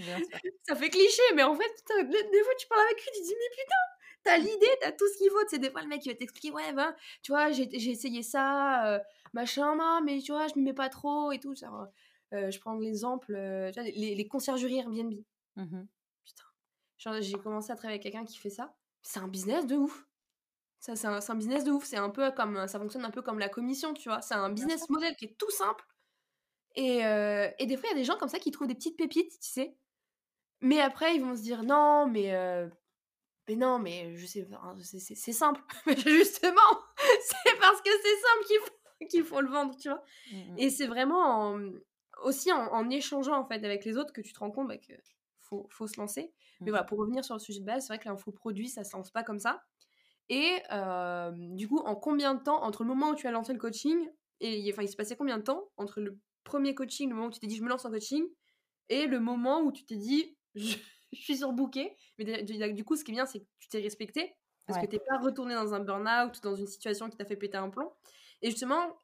ça 0.68 0.76
fait 0.76 0.90
cliché, 0.90 1.22
mais 1.34 1.42
en 1.42 1.54
fait, 1.54 1.68
putain, 1.76 2.02
des 2.04 2.42
fois, 2.42 2.54
tu 2.58 2.66
parles 2.68 2.82
avec 2.82 2.96
lui, 2.96 3.10
tu 3.14 3.20
te 3.20 3.26
dis, 3.26 3.34
mais 3.34 3.50
putain, 3.50 3.84
t'as 4.22 4.36
l'idée, 4.38 4.78
t'as 4.80 4.92
tout 4.92 5.06
ce 5.08 5.18
qu'il 5.18 5.30
faut. 5.30 5.42
Tu 5.42 5.50
sais, 5.50 5.58
des 5.58 5.70
fois, 5.70 5.82
le 5.82 5.88
mec, 5.88 6.04
il 6.04 6.10
va 6.10 6.14
t'expliquer, 6.14 6.50
ouais, 6.52 6.72
ben, 6.72 6.94
tu 7.22 7.32
vois, 7.32 7.50
j'ai 7.50 7.72
essayé 7.72 8.22
ça, 8.22 8.86
euh, 8.86 8.98
machin, 9.32 10.00
mais 10.02 10.20
tu 10.20 10.32
vois, 10.32 10.46
je 10.48 10.54
m'y 10.56 10.62
mets 10.62 10.72
pas 10.72 10.88
trop 10.88 11.32
et 11.32 11.38
tout. 11.38 11.54
Genre, 11.54 11.86
euh, 12.32 12.50
je 12.50 12.60
prends 12.60 12.74
l'exemple, 12.74 13.34
euh, 13.34 13.70
les, 13.76 14.14
les, 14.14 14.28
conciergeries 14.28 14.78
Airbnb. 14.78 15.14
Mmh 15.56 15.82
putain. 16.24 17.20
J'ai 17.20 17.38
commencé 17.38 17.72
à 17.72 17.76
travailler 17.76 17.98
avec 17.98 18.02
quelqu'un 18.02 18.24
qui 18.24 18.38
fait 18.38 18.50
ça. 18.50 18.76
C'est 19.02 19.20
un 19.20 19.28
business 19.28 19.66
de 19.66 19.76
ouf. 19.76 20.06
Ça, 20.78 20.96
c'est 20.96 21.06
un, 21.06 21.18
un, 21.26 21.34
business 21.34 21.64
de 21.64 21.70
ouf. 21.70 21.84
C'est 21.84 21.96
un 21.96 22.10
peu 22.10 22.30
comme, 22.30 22.66
ça 22.68 22.78
fonctionne 22.78 23.04
un 23.04 23.10
peu 23.10 23.22
comme 23.22 23.38
la 23.38 23.48
commission, 23.48 23.94
tu 23.94 24.08
vois. 24.08 24.20
C'est 24.20 24.34
un 24.34 24.50
business 24.50 24.88
model 24.88 25.16
qui 25.16 25.26
est 25.26 25.36
tout 25.38 25.50
simple. 25.50 25.84
Et, 26.76 26.98
et 26.98 27.66
des 27.66 27.76
fois, 27.76 27.88
il 27.88 27.92
y 27.92 27.94
a 27.94 27.98
des 27.98 28.04
gens 28.04 28.16
comme 28.16 28.28
ça 28.28 28.38
qui 28.38 28.50
trouvent 28.50 28.68
des 28.68 28.74
petites 28.74 28.96
pépites, 28.96 29.32
tu 29.40 29.48
sais. 29.48 29.76
Mais 30.60 30.80
après, 30.80 31.16
ils 31.16 31.22
vont 31.22 31.34
se 31.34 31.42
dire 31.42 31.64
non, 31.64 32.06
mais, 32.06 32.32
mais 33.50 33.56
non, 33.56 33.80
mais 33.80 34.14
je 34.16 34.26
sais, 34.26 34.46
c'est 35.16 35.32
simple. 35.32 35.60
Mais 35.86 35.96
justement, 35.96 36.60
c'est 37.20 37.58
parce 37.58 37.82
que 37.82 37.90
c'est 37.90 38.16
simple 38.16 38.46
qu'il 38.46 38.60
faut, 38.60 39.06
qu'il 39.10 39.24
faut 39.24 39.40
le 39.40 39.48
vendre, 39.48 39.76
tu 39.76 39.88
vois. 39.88 40.04
Mmh 40.32 40.54
Et 40.58 40.70
c'est 40.70 40.86
vraiment 40.86 41.58
aussi 42.22 42.52
en, 42.52 42.90
échangeant 42.90 43.40
en 43.40 43.44
fait 43.44 43.64
avec 43.64 43.84
les 43.84 43.96
autres 43.96 44.12
que 44.12 44.20
tu 44.20 44.32
te 44.32 44.38
rends 44.38 44.52
compte 44.52 44.68
bah, 44.68 44.76
qu'il 44.76 44.96
faut, 45.40 45.66
faut, 45.70 45.88
se 45.88 45.98
lancer. 45.98 46.32
Mais 46.60 46.66
mmh 46.66 46.70
voilà, 46.70 46.84
pour 46.84 46.98
revenir 46.98 47.24
sur 47.24 47.34
le 47.34 47.40
sujet 47.40 47.58
de 47.58 47.64
base, 47.64 47.86
c'est 47.86 47.92
vrai 47.92 47.98
que 47.98 48.08
l'infoproduit, 48.08 48.68
ça 48.68 48.84
se 48.84 48.96
lance 48.96 49.10
pas 49.10 49.24
comme 49.24 49.40
ça. 49.40 49.64
Et 50.28 50.62
du 51.56 51.66
coup, 51.66 51.78
en 51.78 51.96
combien 51.96 52.34
de 52.36 52.42
temps, 52.42 52.62
entre 52.62 52.84
le 52.84 52.88
moment 52.88 53.10
où 53.10 53.14
tu 53.16 53.26
as 53.26 53.32
lancé 53.32 53.52
le 53.52 53.58
coaching, 53.58 54.08
et 54.38 54.70
enfin, 54.72 54.82
il 54.82 54.88
se 54.88 54.96
passait 54.96 55.16
combien 55.16 55.38
de 55.38 55.42
temps 55.42 55.70
entre 55.76 56.00
le 56.00 56.20
premier 56.44 56.76
coaching, 56.76 57.08
le 57.08 57.16
moment 57.16 57.26
où 57.28 57.32
tu 57.32 57.40
t'es 57.40 57.48
dit 57.48 57.56
je 57.56 57.64
me 57.64 57.68
lance 57.68 57.84
en 57.84 57.90
coaching, 57.90 58.24
et 58.90 59.06
le 59.06 59.18
moment 59.18 59.60
où 59.62 59.72
tu 59.72 59.84
t'es 59.84 59.96
dit 59.96 60.36
je, 60.54 60.76
suis 61.12 61.38
surbooké. 61.38 61.96
Mais 62.18 62.42
du 62.72 62.84
coup, 62.84 62.96
ce 62.96 63.04
qui 63.04 63.12
est 63.12 63.14
bien, 63.14 63.26
c'est 63.26 63.40
que 63.40 63.46
tu 63.58 63.68
t'es 63.68 63.80
respecté 63.80 64.34
parce 64.66 64.78
que 64.78 64.86
tu 64.86 64.96
n'es 64.96 65.02
pas 65.06 65.18
retourné 65.18 65.54
dans 65.54 65.74
un 65.74 65.80
burn-out 65.80 66.36
ou 66.38 66.40
dans 66.42 66.54
une 66.56 66.66
situation 66.66 67.08
qui 67.10 67.16
t'a 67.16 67.24
fait 67.24 67.36
péter 67.36 67.56
un 67.58 67.70
plomb. 67.70 67.92
Et 68.42 68.50
justement, 68.50 68.96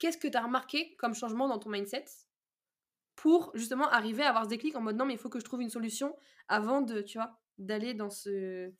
qu'est-ce 0.00 0.18
que 0.18 0.26
tu 0.26 0.36
as 0.36 0.42
remarqué 0.42 0.96
comme 0.96 1.14
changement 1.14 1.46
dans 1.48 1.58
ton 1.60 1.70
mindset 1.70 2.04
pour 3.16 3.50
justement 3.54 3.88
arriver 3.88 4.22
à 4.22 4.28
avoir 4.30 4.44
ce 4.44 4.50
déclic 4.50 4.76
en 4.76 4.80
mode 4.80 4.96
non, 4.96 5.04
mais 5.04 5.14
il 5.14 5.18
faut 5.18 5.28
que 5.28 5.40
je 5.40 5.44
trouve 5.44 5.60
une 5.62 5.70
solution 5.70 6.16
avant 6.46 6.82
de, 6.82 7.00
tu 7.00 7.18
vois, 7.18 7.40
d'aller 7.58 7.94
dans 7.94 8.10
ce, 8.10 8.72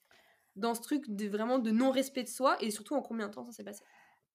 dans 0.56 0.74
ce 0.74 0.82
truc 0.82 1.04
de 1.08 1.28
vraiment 1.28 1.58
de 1.58 1.70
non-respect 1.70 2.24
de 2.24 2.28
soi 2.28 2.56
et 2.62 2.70
surtout 2.70 2.94
en 2.94 3.02
combien 3.02 3.28
de 3.28 3.34
temps 3.34 3.44
ça 3.44 3.52
s'est 3.52 3.64
passé? 3.64 3.84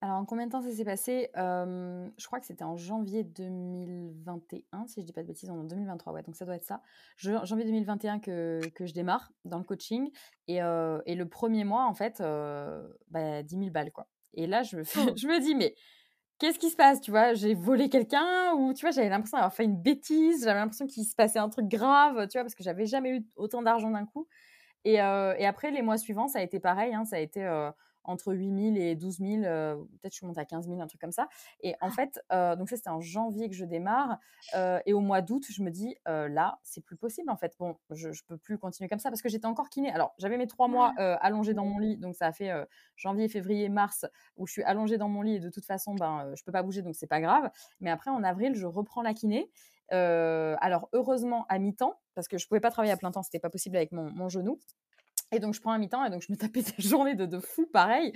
Alors, 0.03 0.17
en 0.17 0.25
combien 0.25 0.47
de 0.47 0.51
temps 0.51 0.61
ça 0.61 0.69
s'est 0.69 0.83
passé? 0.83 1.29
Hem, 1.33 2.11
je 2.17 2.25
crois 2.27 2.41
que 2.41 2.45
c'était 2.45 2.65
en 2.65 2.75
janvier 2.75 3.23
2021, 3.23 4.85
si 4.85 4.99
je 4.99 5.05
dis 5.05 5.13
pas 5.13 5.21
de 5.21 5.27
bêtises, 5.27 5.49
en 5.49 5.63
2023, 5.63 6.11
ouais, 6.11 6.21
donc 6.23 6.35
ça 6.35 6.43
doit 6.43 6.55
être 6.57 6.65
ça. 6.65 6.81
Jan 7.15 7.45
janvier 7.45 7.63
2021 7.63 8.19
que 8.19 8.59
que 8.75 8.85
je 8.85 8.93
démarre 8.93 9.31
dans 9.45 9.59
le 9.59 9.63
coaching 9.63 10.11
et 10.49 10.61
heu 10.61 11.01
et 11.05 11.15
le 11.15 11.25
premier 11.29 11.63
mois, 11.63 11.85
en 11.85 11.93
fait, 11.93 12.19
heu, 12.19 12.97
bah, 13.07 13.43
10 13.43 13.55
000 13.55 13.71
balles, 13.71 13.93
quoi 13.93 14.09
et 14.33 14.45
là, 14.45 14.61
je 14.63 14.75
me 14.75 14.83
fais 14.83 14.99
Oh! 14.99 15.13
je 15.15 15.25
me 15.25 15.39
dis: 15.39 15.55
«Mais 15.55 15.73
qu'est-ce 16.39 16.59
qui 16.59 16.69
se 16.71 16.77
passe?» 16.77 17.01
tu 17.01 17.11
vois? 17.11 17.33
J'ai 17.35 17.53
volé 17.55 17.89
quelqu'un 17.89 18.53
ou 18.55 18.73
tu 18.73 18.81
vois? 18.85 18.91
J'avais 18.91 19.09
l'impression 19.09 19.37
d'avoir 19.37 19.53
fait 19.53 19.65
une 19.65 19.77
bêtise, 19.81 20.43
j'avais 20.45 20.59
l'impression 20.59 20.87
qu'il 20.87 21.05
se 21.05 21.15
passait 21.15 21.39
un 21.39 21.49
truc 21.49 21.67
grave, 21.67 22.27
tu 22.29 22.37
vois? 22.37 22.43
Parce 22.43 22.55
que 22.55 22.63
j'avais 22.63 22.87
jamais 22.87 23.17
eu 23.17 23.27
autant 23.37 23.61
d'argent 23.63 23.91
d'un 23.91 24.05
coup 24.05 24.27
et 24.85 24.95
et 24.95 24.99
après 25.45 25.71
les 25.71 25.81
mois 25.83 25.97
suivants, 25.97 26.27
ça 26.29 26.39
a 26.39 26.43
été 26.43 26.59
pareil, 26.59 26.93
hein, 26.95 27.05
ça 27.05 27.17
a 27.17 27.19
été, 27.19 27.43
entre 28.03 28.33
8 28.33 28.49
000 28.51 28.77
et 28.77 28.95
12 28.95 29.19
000, 29.19 29.45
heu, 29.45 29.87
peut-être 30.01 30.13
je 30.13 30.17
suis 30.17 30.25
montée 30.27 30.41
à 30.41 30.45
15 30.45 30.67
000, 30.67 30.81
un 30.81 30.87
truc 30.87 31.01
comme 31.01 31.11
ça 31.11 31.27
et 31.61 31.75
en 31.81 31.89
Ah! 31.89 31.91
fait, 31.91 32.19
heu, 32.31 32.55
donc 32.55 32.69
ça, 32.69 32.75
c'était 32.77 32.89
en 32.89 33.01
janvier 33.01 33.49
que 33.49 33.55
je 33.55 33.65
démarre, 33.65 34.19
heu 34.55 34.79
et 34.85 34.93
au 34.93 34.99
mois 34.99 35.21
d'août, 35.21 35.45
je 35.49 35.63
me 35.63 35.71
dis: 35.71 35.95
«Heu, 36.07 36.27
là, 36.27 36.59
c'est 36.63 36.81
plus 36.83 36.97
possible, 36.97 37.29
en 37.29 37.37
fait. 37.37 37.55
Bon, 37.59 37.77
je 37.91 38.11
je 38.11 38.23
peux 38.25 38.37
plus 38.37 38.57
continuer 38.57 38.89
comme 38.89 38.99
ça» 38.99 39.09
parce 39.09 39.21
que 39.21 39.29
j'étais 39.29 39.45
encore 39.47 39.69
kiné. 39.69 39.91
Alors, 39.91 40.13
j'avais 40.17 40.37
mes 40.37 40.47
3 40.47 40.67
mois, 40.67 40.93
heu, 40.99 41.15
allongée 41.21 41.53
dans 41.53 41.65
mon 41.65 41.79
lit, 41.79 41.97
donc 41.97 42.15
ça 42.15 42.27
a 42.27 42.31
fait, 42.33 42.51
janvier, 42.95 43.27
février, 43.29 43.69
mars, 43.69 44.05
où 44.37 44.47
je 44.47 44.51
suis 44.53 44.63
allongée 44.63 44.97
dans 44.97 45.09
mon 45.09 45.21
lit 45.21 45.35
et 45.35 45.39
de 45.39 45.49
toute 45.49 45.65
façon, 45.65 45.95
ben, 45.95 46.31
je 46.35 46.43
peux 46.43 46.51
pas 46.51 46.63
bouger, 46.63 46.81
donc 46.81 46.95
c'est 46.95 47.07
pas 47.07 47.21
grave. 47.21 47.49
Mais 47.79 47.89
après, 47.91 48.11
en 48.11 48.23
avril, 48.23 48.55
je 48.55 48.65
reprends 48.67 49.01
la 49.01 49.13
kiné, 49.13 49.51
alors 49.89 50.89
heureusement 50.93 51.45
à 51.49 51.59
mi-temps, 51.59 51.99
parce 52.15 52.27
que 52.27 52.37
je 52.37 52.47
pouvais 52.47 52.59
pas 52.61 52.71
travailler 52.71 52.91
à 52.93 52.97
plein 52.97 53.11
temps, 53.11 53.23
c'était 53.23 53.39
pas 53.39 53.49
possible 53.49 53.77
avec 53.77 53.91
mon 53.91 54.09
mon 54.11 54.29
genou 54.29 54.59
et 55.33 55.39
donc 55.39 55.53
je 55.53 55.61
prends 55.61 55.71
un 55.71 55.77
mi-temps 55.79 56.05
et 56.05 56.09
donc 56.09 56.21
je 56.21 56.31
me 56.31 56.37
tapais 56.37 56.61
des 56.61 56.71
journées 56.83 57.15
de 57.15 57.39
fou 57.39 57.65
pareil, 57.67 58.13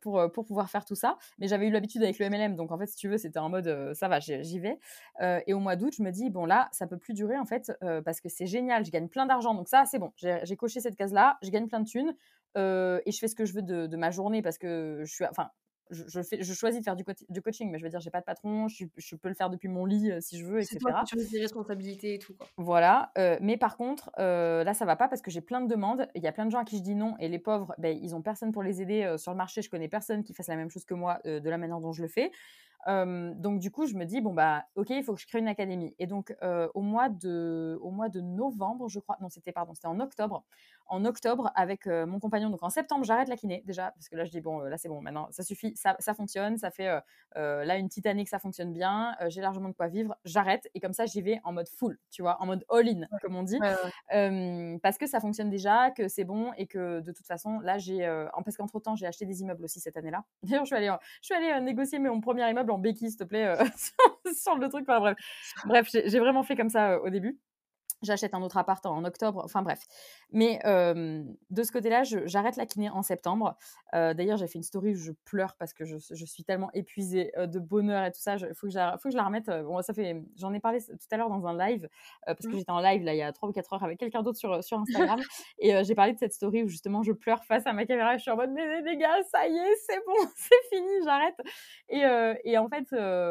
pour, 0.00 0.20
heu, 0.20 0.28
pour 0.30 0.44
pouvoir 0.44 0.70
faire 0.70 0.84
tout 0.84 0.94
ça. 0.94 1.16
Mais 1.38 1.48
j'avais 1.48 1.66
eu 1.68 1.70
l'habitude 1.70 2.02
avec 2.02 2.18
le 2.18 2.26
MLM, 2.26 2.56
donc 2.56 2.72
en 2.72 2.78
fait, 2.78 2.86
si 2.86 2.96
tu 2.96 3.08
veux, 3.08 3.18
c'était 3.18 3.38
en 3.38 3.48
mode, 3.48 3.66
heu, 3.68 3.94
ça 3.94 4.08
va, 4.08 4.20
j'y 4.20 4.58
vais, 4.58 4.78
et 5.46 5.54
au 5.54 5.58
mois 5.60 5.76
d'août, 5.76 5.94
je 5.96 6.02
me 6.02 6.10
dis: 6.10 6.30
«Bon 6.30 6.44
là, 6.46 6.68
ça 6.72 6.86
peut 6.86 6.98
plus 6.98 7.14
durer 7.14 7.38
en 7.38 7.44
fait, 7.44 7.72
parce 8.04 8.20
que 8.20 8.28
c'est 8.28 8.46
génial, 8.46 8.84
je 8.84 8.90
gagne 8.90 9.08
plein 9.08 9.26
d'argent, 9.26 9.54
donc 9.54 9.68
ça, 9.68 9.84
c'est 9.86 9.98
bon, 9.98 10.12
j'ai 10.16 10.56
coché 10.56 10.80
cette 10.80 10.96
case-là, 10.96 11.38
je 11.42 11.50
gagne 11.50 11.68
plein 11.68 11.80
de 11.80 11.88
thunes, 11.88 12.14
et 12.56 13.12
je 13.12 13.18
fais 13.18 13.28
ce 13.28 13.34
que 13.34 13.44
je 13.44 13.54
veux 13.54 13.62
de 13.62 13.86
de 13.86 13.96
ma 13.96 14.10
journée 14.10 14.42
parce 14.42 14.58
que 14.58 15.02
je 15.04 15.12
suis 15.12 15.24
enfin, 15.26 15.50
je 15.90 16.04
je 16.08 16.22
fais 16.22 16.42
je 16.42 16.54
choisis 16.54 16.80
de 16.80 16.84
faire 16.84 16.96
du 16.96 17.42
coaching, 17.42 17.70
mais 17.70 17.78
je 17.78 17.84
veux 17.84 17.90
dire, 17.90 18.00
j'ai 18.00 18.10
pas 18.10 18.20
de 18.20 18.24
patron, 18.24 18.68
je 18.68 19.16
peux 19.16 19.28
le 19.28 19.34
faire 19.34 19.50
depuis 19.50 19.68
mon 19.68 19.84
lit, 19.86 20.10
heu, 20.12 20.20
si 20.20 20.38
je 20.38 20.46
veux 20.46 20.60
et 20.60 20.66
C'est 20.66 20.78
toi 20.78 21.04
choisis 21.04 21.30
tes 21.30 21.40
responsabilités 21.40 22.14
et 22.14 22.18
tout, 22.18 22.34
quoi. 22.34 22.54
Voilà, 22.58 23.12
heu, 23.16 23.38
mais 23.40 23.56
par 23.56 23.78
contre, 23.78 24.10
heu, 24.18 24.62
là, 24.62 24.74
ça 24.74 24.84
va 24.84 24.94
pas 24.94 25.08
parce 25.08 25.22
que 25.22 25.30
j'ai 25.30 25.40
plein 25.40 25.62
de 25.62 25.68
demandes. 25.68 26.06
Il 26.14 26.22
y 26.22 26.26
a 26.26 26.32
plein 26.32 26.44
de 26.44 26.50
gens 26.50 26.58
à 26.58 26.64
qui 26.64 26.76
je 26.76 26.82
dis 26.82 26.94
non 26.94 27.16
et 27.18 27.28
les 27.28 27.38
pauvres, 27.38 27.74
beh, 27.78 27.96
ils 27.96 28.14
ont 28.14 28.20
personne 28.20 28.52
pour 28.52 28.62
les 28.62 28.82
aider, 28.82 29.14
sur 29.16 29.32
le 29.32 29.38
marché. 29.38 29.62
Je 29.62 29.70
connais 29.70 29.88
personne 29.88 30.22
qui 30.22 30.34
fasse 30.34 30.48
la 30.48 30.56
même 30.56 30.68
chose 30.70 30.84
que 30.84 30.92
moi, 30.94 31.18
de 31.24 31.48
la 31.48 31.56
manière 31.56 31.80
dont 31.80 31.92
je 31.92 32.02
le 32.02 32.08
fais. 32.08 32.30
Donc 32.86 33.60
du 33.60 33.70
coup, 33.70 33.86
je 33.86 33.94
me 33.94 34.04
dis: 34.04 34.20
«Bon, 34.20 34.34
bah, 34.34 34.64
OK, 34.76 34.90
il 34.90 35.02
faut 35.04 35.14
que 35.14 35.20
je 35.20 35.26
crée 35.26 35.38
une 35.38 35.48
académie» 35.48 35.94
et 35.98 36.06
donc 36.06 36.34
au 36.74 36.82
mois 36.82 37.08
de 37.08 37.78
au 37.82 37.90
mois 37.90 38.08
de 38.10 38.20
novembre, 38.20 38.88
je 38.88 38.98
crois 39.00 39.16
non, 39.22 39.28
c'était 39.30 39.52
pardon, 39.52 39.74
c'était 39.74 39.88
en 39.88 40.00
octobre. 40.00 40.44
En 40.86 41.04
octobre 41.04 41.50
avec, 41.54 41.86
heu, 41.86 42.06
mon 42.06 42.18
compagnon 42.20 42.50
donc 42.50 42.62
en 42.62 42.70
septembre, 42.70 43.04
j'arrête 43.04 43.28
la 43.28 43.36
kiné 43.36 43.62
déjà 43.66 43.92
parce 43.92 44.08
que 44.08 44.16
là, 44.16 44.24
je 44.24 44.30
dis: 44.30 44.40
«Bon, 44.40 44.60
heu, 44.62 44.68
là, 44.68 44.78
c'est 44.78 44.88
bon, 44.88 45.00
maintenant, 45.02 45.28
ça 45.30 45.42
suffit, 45.42 45.74
ça 45.76 45.96
ça 46.00 46.14
fonctionne, 46.14 46.56
ça 46.58 46.70
fait, 46.70 46.88
heu, 46.88 47.00
là, 47.64 47.76
une 47.78 47.88
petite 47.88 48.06
année 48.06 48.24
que 48.24 48.30
ça 48.30 48.38
fonctionne 48.38 48.72
bien, 48.72 49.16
j'ai 49.28 49.40
largement 49.40 49.68
de 49.68 49.74
quoi 49.74 49.88
vivre, 49.88 50.16
j'arrête» 50.24 50.68
et 50.74 50.80
comme 50.80 50.92
ça, 50.92 51.06
j'y 51.06 51.22
vais 51.22 51.40
en 51.44 51.52
mode 51.52 51.68
full, 51.68 51.98
tu 52.10 52.22
vois? 52.22 52.40
En 52.42 52.46
mode 52.46 52.64
all 52.70 52.88
in, 52.88 53.06
Ouais. 53.10 53.18
comme 53.20 53.36
on 53.36 53.42
dit. 53.42 53.62
Parce 54.82 54.98
que 54.98 55.06
ça 55.06 55.20
fonctionne 55.20 55.50
déjà, 55.50 55.90
que 55.90 56.08
c'est 56.08 56.24
bon 56.24 56.52
et 56.56 56.66
que 56.66 57.00
de 57.00 57.12
toute 57.12 57.26
façon, 57.26 57.60
là, 57.60 57.78
j'ai, 57.78 58.06
parce 58.44 58.56
qu'entre 58.56 58.80
temps, 58.80 58.96
j'ai 58.96 59.06
acheté 59.06 59.26
des 59.26 59.40
immeubles 59.42 59.64
aussi 59.64 59.80
cette 59.80 59.96
année-là. 59.96 60.24
D'ailleurs, 60.42 60.64
je 60.64 60.68
suis 60.74 60.76
allée, 60.76 60.90
je 61.22 61.26
suis 61.26 61.34
allée, 61.34 61.60
négocier 61.64 61.98
mon 61.98 62.20
premier 62.20 62.48
immeuble 62.50 62.70
en 62.72 62.78
béquille, 62.78 63.10
s'il 63.10 63.18
te 63.18 63.24
plaît, 63.24 63.54
sur 64.34 64.56
le 64.56 64.68
truc, 64.68 64.84
enfin 64.88 65.00
bref. 65.00 65.16
Bref, 65.64 65.88
j'ai 65.92 66.18
vraiment 66.18 66.42
fait 66.42 66.56
comme 66.56 66.68
ça, 66.70 67.00
au 67.00 67.10
début. 67.10 67.40
J'achète 68.02 68.34
un 68.34 68.42
autre 68.42 68.56
appart 68.56 68.84
en 68.86 69.04
octobre, 69.04 69.42
enfin 69.44 69.62
bref. 69.62 69.80
Mais 70.32 70.58
de 70.64 71.62
ce 71.62 71.72
côté-là, 71.72 72.02
j'arrête 72.04 72.56
la 72.56 72.66
kiné 72.66 72.90
en 72.90 73.02
septembre. 73.02 73.56
D'ailleurs, 73.92 74.36
j'ai 74.38 74.46
fait 74.46 74.58
une 74.58 74.62
story 74.62 74.92
où 74.92 74.96
je 74.98 75.12
pleure 75.24 75.54
parce 75.58 75.72
que 75.72 75.84
je 75.84 75.96
je 75.98 76.24
suis 76.24 76.44
tellement 76.44 76.70
épuisée, 76.74 77.32
de 77.38 77.58
bonheur 77.58 78.04
et 78.04 78.12
tout 78.12 78.20
ça. 78.20 78.36
Il 78.36 78.54
faut 78.54 78.66
que 78.66 78.72
je 78.72 78.78
la 78.78 78.98
faut 78.98 79.08
que 79.08 79.12
je 79.12 79.16
la 79.16 79.24
remette, 79.24 79.46
bon 79.46 79.80
ça 79.82 79.94
fait 79.94 80.24
j'en 80.36 80.52
ai 80.52 80.60
parlé 80.60 80.80
tout 80.80 80.96
à 81.10 81.16
l'heure 81.16 81.28
dans 81.30 81.46
un 81.46 81.56
live, 81.56 81.88
parce 82.26 82.46
que 82.46 82.56
Mmh. 82.56 82.58
j'étais 82.58 82.70
en 82.72 82.80
live 82.80 83.02
là, 83.02 83.14
il 83.14 83.18
y 83.18 83.22
a 83.22 83.32
3 83.32 83.48
ou 83.48 83.52
4 83.52 83.72
heures 83.72 83.84
avec 83.84 83.98
quelqu'un 83.98 84.22
d'autre 84.22 84.38
sur, 84.38 84.78
Instagram 84.78 85.24
et 85.58 85.84
j'ai 85.84 85.94
parlé 85.94 86.12
de 86.12 86.18
cette 86.18 86.32
story 86.32 86.62
où 86.64 86.68
justement 86.68 87.02
je 87.02 87.12
pleure 87.12 87.44
face 87.44 87.66
à 87.66 87.72
ma 87.72 87.84
caméra 87.86 88.14
et 88.14 88.18
je 88.18 88.22
suis 88.22 88.30
en 88.30 88.36
mode: 88.36 88.50
«Mais 88.52 88.82
les 88.82 88.96
gars, 88.96 89.22
ça 89.30 89.46
y 89.46 89.56
est, 89.56 89.74
c'est 89.86 90.00
bon, 90.06 90.14
c'est 90.36 90.68
fini, 90.76 90.88
j'arrête» 91.04 91.36
et 91.88 92.58
en 92.58 92.68
fait, 92.68 92.86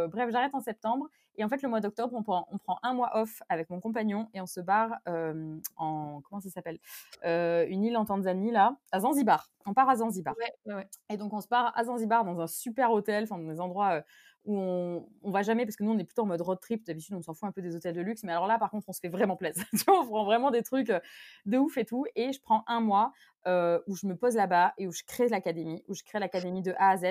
bref, 0.09 0.29
j'arrête 0.31 0.53
en 0.55 0.59
septembre 0.61 1.07
et 1.37 1.43
en 1.43 1.49
fait, 1.49 1.61
le 1.63 1.69
mois 1.69 1.79
d'octobre, 1.81 2.13
on 2.15 2.23
prend 2.23 2.47
on 2.51 2.57
prend 2.57 2.77
1 2.83 2.93
mois 2.93 3.11
off 3.21 3.41
avec 3.49 3.69
mon 3.69 3.79
compagnon 3.79 4.29
et 4.33 4.41
on 4.41 4.45
se 4.47 4.59
barre, 4.61 4.97
hem, 5.05 5.61
en 5.77 6.21
comment 6.21 6.41
ça 6.41 6.49
s'appelle? 6.49 6.79
Heu, 7.25 7.65
une 7.69 7.83
île 7.85 7.97
en 7.97 8.05
Tanzanie 8.05 8.51
là, 8.51 8.77
à 8.91 8.99
Zanzibar. 9.01 9.49
On 9.65 9.73
part 9.73 9.89
à 9.89 9.95
Zanzibar 9.97 10.35
Ouais, 10.37 10.51
ouais, 10.65 10.73
ouais. 10.75 10.89
et 11.09 11.17
donc 11.17 11.33
on 11.33 11.41
se 11.41 11.47
part 11.47 11.73
à 11.77 11.83
Zanzibar 11.85 12.25
dans 12.25 12.39
un 12.41 12.47
super 12.47 12.91
hôtel, 12.91 13.23
enfin 13.25 13.37
dans 13.39 13.47
des 13.51 13.59
endroits, 13.61 13.97
heu, 13.99 14.03
où 14.45 14.57
on 14.57 15.07
on 15.23 15.31
va 15.31 15.43
jamais 15.43 15.65
parce 15.65 15.75
que 15.75 15.83
nous 15.83 15.91
on 15.91 15.97
est 15.99 16.03
plutôt 16.03 16.23
en 16.23 16.25
mode 16.25 16.41
road 16.41 16.59
trip. 16.61 16.85
D'habitude, 16.85 17.15
on 17.15 17.21
s'en 17.21 17.33
fout 17.33 17.47
un 17.47 17.51
peu 17.51 17.61
des 17.61 17.75
hôtels 17.75 17.95
de 17.95 18.01
luxe, 18.01 18.23
mais 18.23 18.31
alors 18.31 18.47
là, 18.47 18.57
par 18.59 18.71
contre, 18.71 18.89
on 18.89 18.93
se 18.93 18.99
fait 18.99 19.09
vraiment 19.09 19.37
plaisir. 19.37 19.65
On 19.87 20.05
prend 20.05 20.25
vraiment 20.25 20.51
des 20.51 20.63
trucs, 20.63 20.89
heu, 20.89 20.99
de 21.45 21.57
ouf 21.57 21.77
et 21.77 21.85
tout 21.85 22.05
et 22.15 22.31
je 22.33 22.41
prends 22.41 22.63
1 22.67 22.79
mois, 22.81 23.11
heu, 23.47 23.83
où 23.87 23.95
je 23.95 24.05
me 24.07 24.15
pose 24.15 24.35
là-bas 24.35 24.73
et 24.77 24.87
où 24.87 24.91
je 24.91 25.03
crée 25.03 25.27
l'académie, 25.27 25.83
où 25.87 25.93
je 25.93 26.03
crée 26.03 26.19
l'académie 26.19 26.61
de 26.61 26.73
A 26.77 26.89
à 26.91 26.97
Z. 26.97 27.05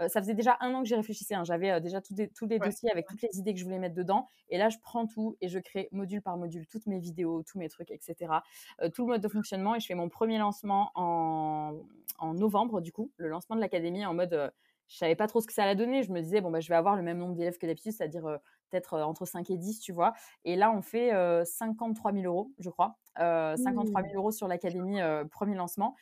Heu, 0.00 0.08
ça 0.08 0.20
faisait 0.20 0.34
déjà 0.34 0.56
1 0.60 0.74
an 0.74 0.82
que 0.82 0.88
j'y 0.88 0.94
réfléchissais, 0.94 1.34
hein. 1.34 1.44
J'avais, 1.44 1.80
déjà 1.80 2.00
tous 2.00 2.14
tous 2.34 2.46
les 2.46 2.58
Ouais, 2.58 2.70
dossiers 2.70 2.90
avec 2.90 3.06
toutes 3.08 3.22
les 3.22 3.38
idées 3.38 3.54
que 3.54 3.60
je 3.60 3.64
voulais 3.64 3.78
mettre 3.78 3.94
dedans 3.94 4.26
et 4.48 4.58
là, 4.58 4.68
je 4.68 4.78
prends 4.82 5.06
tout 5.06 5.36
et 5.40 5.48
je 5.48 5.58
crée 5.58 5.88
module 5.92 6.22
par 6.22 6.36
module 6.36 6.66
toutes 6.66 6.86
mes 6.86 6.98
vidéos, 6.98 7.42
tous 7.42 7.58
mes 7.58 7.68
trucs 7.68 7.90
et 7.90 7.98
cetera. 8.00 8.42
Heu, 8.82 8.90
tout 8.90 9.02
le 9.06 9.08
mode 9.12 9.22
de 9.22 9.28
fonctionnement 9.28 9.74
et 9.74 9.80
je 9.80 9.86
fais 9.86 9.94
mon 9.94 10.08
premier 10.08 10.38
lancement 10.38 10.90
en 10.94 11.74
en 12.18 12.32
novembre 12.34 12.80
du 12.80 12.92
coup, 12.92 13.12
le 13.18 13.28
lancement 13.28 13.56
de 13.56 13.60
l'académie 13.60 14.06
en 14.06 14.14
mode, 14.14 14.52
je 14.88 14.96
savais 14.98 15.16
pas 15.16 15.26
trop 15.26 15.40
ce 15.40 15.46
que 15.46 15.52
ça 15.52 15.64
allait 15.64 15.74
donner. 15.76 16.02
Je 16.02 16.12
me 16.12 16.20
disais: 16.20 16.40
«Bon, 16.40 16.50
bah, 16.50 16.60
je 16.60 16.68
vais 16.68 16.74
avoir 16.76 16.96
le 16.96 17.02
même 17.02 17.18
nombre 17.18 17.34
d'élèves 17.34 17.58
que 17.58 17.66
d'habitude, 17.66 17.92
c'est-à-dire, 17.92 18.26
heu, 18.28 18.38
peut-être, 18.70 18.94
heu, 18.94 19.02
entre 19.04 19.24
5 19.26 19.50
et 19.50 19.56
10», 19.58 19.80
tu 19.80 19.92
vois? 19.92 20.12
Et 20.44 20.56
là, 20.56 20.70
on 20.72 20.82
fait, 20.82 21.14
heu, 21.14 21.42
53 21.44 22.12
000 22.12 22.26
€, 22.26 22.52
je 22.58 22.70
crois, 22.70 22.98
heu, 23.20 23.54
53 23.56 24.02
Mmh. 24.02 24.10
000 24.10 24.30
€ 24.30 24.30
sur 24.32 24.48
l'académie, 24.48 25.00
1 25.00 25.54
lancement 25.54 25.94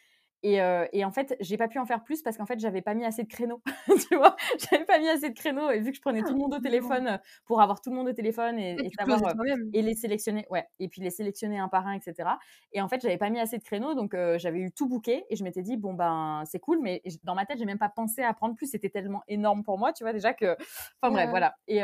et 0.45 0.61
heu 0.63 0.87
et 0.93 1.05
en 1.05 1.11
fait, 1.11 1.37
j'ai 1.41 1.57
pas 1.57 1.69
pu 1.69 1.79
en 1.81 1.87
faire 1.87 2.05
plus 2.05 2.23
parce 2.23 2.37
qu'en 2.37 2.47
fait, 2.47 2.61
j'avais 2.61 2.83
pas 2.83 2.95
mis 2.95 3.05
assez 3.05 3.25
de 3.25 3.29
créneaux, 3.29 3.63
tu 4.09 4.17
vois? 4.17 4.37
J'avais 4.59 4.85
pas 4.85 4.99
mis 5.01 5.09
assez 5.09 5.31
de 5.31 5.35
créneaux 5.35 5.71
et 5.71 5.81
vu 5.81 5.91
que 5.91 5.97
je 5.97 6.03
prenais 6.03 6.23
tout 6.25 6.33
Ah! 6.33 6.35
le 6.35 6.39
monde 6.41 6.55
au 6.55 6.61
Non. 6.61 6.61
téléphone, 6.61 7.09
heu, 7.09 7.19
pour 7.47 7.61
avoir 7.63 7.81
tout 7.81 7.91
le 7.91 7.97
monde 7.97 8.09
au 8.09 8.13
téléphone 8.13 8.59
et 8.59 8.91
savoir, 8.99 9.25
heu 9.27 9.35
toi-même. 9.35 9.77
et 9.77 9.83
les 9.83 9.95
sélectionner 9.97 10.47
ouais 10.51 10.69
et 10.79 10.89
puis 10.89 11.01
les 11.03 11.11
sélectionner 11.11 11.59
un 11.59 11.69
par 11.69 11.87
un 11.89 11.95
et 11.95 12.01
cetera 12.01 12.39
et 12.73 12.81
en 12.81 12.89
fait, 12.89 13.01
j'avais 13.01 13.19
pas 13.19 13.31
mis 13.31 13.41
assez 13.41 13.59
de 13.59 13.65
créneaux 13.65 13.95
donc 13.95 14.15
j'avais 14.37 14.61
eu 14.61 14.73
tout 14.73 14.89
booké 14.89 15.25
et 15.31 15.37
je 15.37 15.45
m'étais 15.45 15.63
dit: 15.63 15.77
«Bon, 15.77 15.95
ben, 15.95 16.45
c'est 16.47 16.61
cool» 16.61 16.79
mais 16.83 17.03
dans 17.25 17.35
ma 17.35 17.47
tête, 17.47 17.59
j'ai 17.59 17.65
même 17.67 17.79
pas 17.79 17.89
pensé 17.89 18.23
à 18.23 18.33
prendre 18.35 18.55
plus. 18.55 18.71
C'était 18.71 18.91
tellement 18.91 19.23
énorme 19.29 19.63
pour 19.65 19.79
moi, 19.79 19.93
tu 19.93 20.05
vois? 20.05 20.13
Déjà 20.13 20.33
que 20.35 20.57
enfin 21.03 21.11
bref, 21.13 21.29
ouais. 21.31 21.31
voilà 21.31 21.57
et 21.67 21.81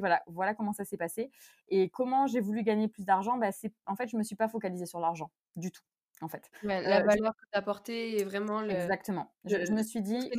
voilà, 0.00 0.22
voilà 0.26 0.54
comment 0.54 0.72
ça 0.72 0.84
s'est 0.84 0.96
passé 0.96 1.30
et 1.68 1.88
comment 1.90 2.26
j'ai 2.26 2.40
voulu 2.40 2.62
gagner 2.62 2.88
plus 2.88 3.04
d'argent? 3.04 3.36
Bah, 3.38 3.52
c'est 3.52 3.72
en 3.86 3.96
fait, 3.96 4.08
je 4.08 4.16
me 4.16 4.22
suis 4.22 4.36
pas 4.36 4.48
focalisée 4.48 4.86
sur 4.86 5.00
l'argent 5.00 5.30
du 5.56 5.70
tout, 5.72 5.82
en 6.22 6.28
fait. 6.28 6.50
Ouais, 6.62 6.82
la 6.82 7.00
Heu, 7.00 7.08
je 7.08 7.16
valeur 7.16 7.32
que 7.34 7.44
tu 7.52 7.58
apportais 7.58 8.12
et 8.12 8.24
vraiment 8.24 8.60
le 8.62 8.92
exactement. 8.92 9.34
Je 9.44 9.64
je 9.64 9.72
me 9.72 9.82
suis 9.82 10.02
dit: 10.02 10.30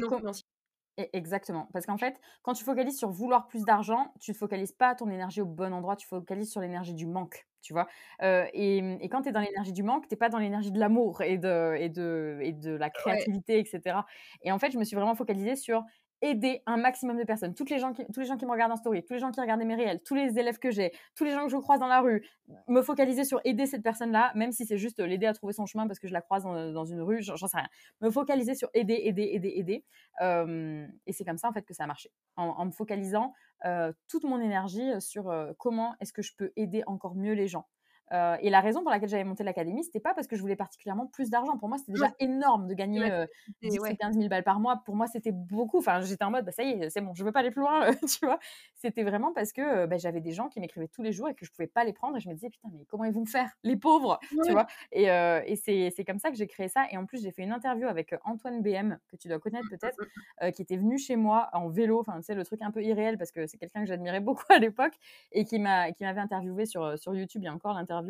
exactement. 1.13 1.67
Parce 1.73 1.85
qu'en 1.85 1.97
fait, 1.97 2.19
quand 2.43 2.53
tu 2.53 2.63
focalises 2.63 2.97
sur 2.97 3.09
vouloir 3.09 3.47
plus 3.47 3.65
d'argent, 3.65 4.13
tu 4.19 4.31
ne 4.31 4.35
focalises 4.35 4.71
pas 4.73 4.93
ton 4.95 5.09
énergie 5.09 5.41
au 5.41 5.45
bon 5.45 5.73
endroit, 5.73 5.95
tu 5.95 6.07
focalises 6.07 6.51
sur 6.51 6.61
l'énergie 6.61 6.93
du 6.93 7.07
manque, 7.07 7.47
tu 7.61 7.73
vois? 7.73 7.87
Et 8.21 8.81
mmh 8.81 8.97
et 9.01 9.09
quand 9.09 9.21
tu 9.23 9.29
es 9.29 9.31
dans 9.31 9.39
l'énergie 9.41 9.73
du 9.73 9.83
manque, 9.83 10.07
tu 10.07 10.13
es 10.15 10.17
pas 10.17 10.29
dans 10.29 10.37
l'énergie 10.39 10.71
de 10.71 10.79
l'amour 10.79 11.21
et 11.21 11.37
de 11.37 11.75
et 11.79 11.89
de 11.89 12.39
et 12.41 12.53
de 12.53 12.71
la 12.75 12.89
créativité 12.89 13.59
et 13.59 13.65
cetera 13.65 14.05
et 14.43 14.51
en 14.51 14.59
fait, 14.59 14.71
je 14.71 14.77
me 14.77 14.83
suis 14.83 14.95
vraiment 14.95 15.15
focalisée 15.15 15.55
sur 15.55 15.83
aider 16.21 16.61
un 16.65 16.77
maximum 16.77 17.17
de 17.17 17.23
personnes. 17.23 17.53
Toutes 17.55 17.69
les 17.69 17.79
gens 17.79 17.93
qui 17.93 18.05
tous 18.13 18.19
les 18.19 18.25
gens 18.25 18.37
qui 18.37 18.45
me 18.45 18.51
regardent 18.51 18.71
en 18.73 18.75
story, 18.77 19.03
tous 19.03 19.13
les 19.13 19.19
gens 19.19 19.31
qui 19.31 19.41
regardaient 19.41 19.65
mes 19.65 19.75
réels, 19.75 20.01
tous 20.03 20.15
les 20.15 20.37
élèves 20.39 20.59
que 20.59 20.71
j'ai, 20.71 20.91
tous 21.15 21.23
les 21.23 21.31
gens 21.31 21.43
que 21.45 21.51
je 21.51 21.57
croise 21.57 21.79
dans 21.79 21.87
la 21.87 22.01
rue, 22.01 22.25
me 22.67 22.81
focaliser 22.81 23.23
sur 23.23 23.39
aider 23.43 23.65
cette 23.65 23.83
personne-là, 23.83 24.31
même 24.35 24.51
si 24.51 24.65
c'est 24.65 24.77
juste, 24.77 24.99
l'aider 24.99 25.25
à 25.25 25.33
trouver 25.33 25.53
son 25.53 25.65
chemin 25.65 25.87
parce 25.87 25.99
que 25.99 26.07
je 26.07 26.13
la 26.13 26.21
croise 26.21 26.43
dans 26.43 26.85
une 26.85 27.01
rue, 27.01 27.21
j'en 27.21 27.35
sais 27.37 27.57
rien. 27.57 27.67
Me 28.01 28.09
focaliser 28.09 28.55
sur 28.55 28.69
aider, 28.73 28.99
aider, 29.03 29.29
aider, 29.33 29.53
aider 29.55 29.85
Hem 30.19 30.91
et 31.05 31.13
c'est 31.13 31.25
comme 31.25 31.37
ça, 31.37 31.49
en 31.49 31.53
fait, 31.53 31.63
que 31.63 31.73
ça 31.73 31.83
a 31.83 31.87
marché. 31.87 32.11
En 32.35 32.65
me 32.65 32.71
focalisant, 32.71 33.33
heu, 33.65 33.93
toute 34.07 34.23
mon 34.23 34.39
énergie, 34.41 34.89
sur, 35.01 35.29
heu, 35.31 35.53
comment 35.57 35.95
est-ce 35.99 36.13
que 36.13 36.21
je 36.21 36.33
peux 36.37 36.51
aider 36.55 36.83
encore 36.87 37.15
mieux 37.15 37.33
les 37.33 37.47
gens. 37.47 37.67
Euh, 38.11 38.35
et 38.41 38.49
la 38.49 38.59
raison 38.59 38.81
pour 38.81 38.91
laquelle 38.91 39.09
j'avais 39.09 39.23
monté 39.23 39.43
l'académie, 39.43 39.83
c'était 39.83 39.99
pas 39.99 40.13
parce 40.13 40.27
que 40.27 40.35
je 40.35 40.41
voulais 40.41 40.55
particulièrement 40.55 41.07
plus 41.07 41.29
d'argent. 41.29 41.57
Pour 41.57 41.69
moi, 41.69 41.77
c'était 41.77 41.93
déjà 41.93 42.13
énorme 42.19 42.67
de 42.67 42.73
gagner 42.73 43.09
euh, 43.11 43.25
10 43.61 43.79
ou 43.79 43.83
15 43.83 44.15
000 44.15 44.27
balles 44.27 44.43
par 44.43 44.59
mois. 44.59 44.81
Pour 44.85 44.95
moi, 44.95 45.07
c'était 45.07 45.31
beaucoup. 45.31 45.77
Enfin, 45.77 46.01
j'étais 46.01 46.23
en 46.23 46.31
mode, 46.31 46.45
bah, 46.45 46.51
ça 46.51 46.63
y 46.63 46.71
est, 46.71 46.89
c'est 46.89 47.01
bon, 47.01 47.13
je 47.13 47.23
veux 47.23 47.31
pas 47.31 47.39
aller 47.39 47.51
plus 47.51 47.61
loin, 47.61 47.89
tu 48.19 48.25
vois. 48.25 48.39
C'était 48.75 49.03
vraiment 49.03 49.31
parce 49.33 49.53
que 49.53 49.85
bah, 49.85 49.97
j'avais 49.97 50.21
des 50.21 50.31
gens 50.31 50.49
qui 50.49 50.59
m'écrivaient 50.59 50.89
tous 50.89 51.03
les 51.03 51.11
jours 51.11 51.29
et 51.29 51.35
que 51.35 51.45
je 51.45 51.51
pouvais 51.51 51.67
pas 51.67 51.83
les 51.83 51.93
prendre. 51.93 52.17
Et 52.17 52.19
je 52.19 52.27
me 52.27 52.33
disais, 52.33 52.49
putain, 52.49 52.69
mais 52.73 52.85
comment 52.85 53.05
ils 53.05 53.13
vont 53.13 53.25
faire, 53.25 53.49
les 53.63 53.77
pauvres, 53.77 54.19
tu 54.45 54.51
vois. 54.51 54.67
Et, 54.91 55.09
euh, 55.09 55.41
et 55.45 55.55
c'est 55.55 56.05
comme 56.05 56.19
ça 56.19 56.31
que 56.31 56.35
j'ai 56.35 56.47
créé 56.47 56.67
ça. 56.67 56.85
Et 56.91 56.97
en 56.97 57.05
plus, 57.05 57.21
j'ai 57.21 57.31
fait 57.31 57.43
une 57.43 57.53
interview 57.53 57.87
avec 57.87 58.13
Antoine 58.25 58.61
BM, 58.61 58.97
que 59.09 59.15
tu 59.15 59.27
dois 59.29 59.39
connaître 59.39 59.67
mmh, 59.67 59.77
peut-être, 59.77 59.97
mmh, 59.99 60.47
mmh. 60.47 60.51
qui 60.51 60.61
était 60.61 60.77
venu 60.77 60.97
chez 60.97 61.15
moi 61.15 61.49
en 61.53 61.69
vélo. 61.69 61.99
Enfin, 62.01 62.17
tu 62.17 62.23
sais, 62.23 62.35
le 62.35 62.43
truc 62.43 62.61
un 62.61 62.71
peu 62.71 62.83
irréel 62.83 63.17
parce 63.17 63.31
que 63.31 63.47
c'est 63.47 63.57
quelqu'un 63.57 63.81
que 63.81 63.87
j'admirais 63.87 64.19
beaucoup 64.19 64.43
à 64.49 64.59
l'époque 64.59 64.93
et 65.31 65.45
qui 65.45 65.59
m'avait 65.59 66.19
interviewé 66.19 66.65
sur, 66.65 66.99
sur 66.99 67.15
YouTube. 67.15 67.41
Il 67.43 67.45
y 67.45 67.49
a 67.49 67.53
encore 67.53 67.73
l'interview. 67.73 68.00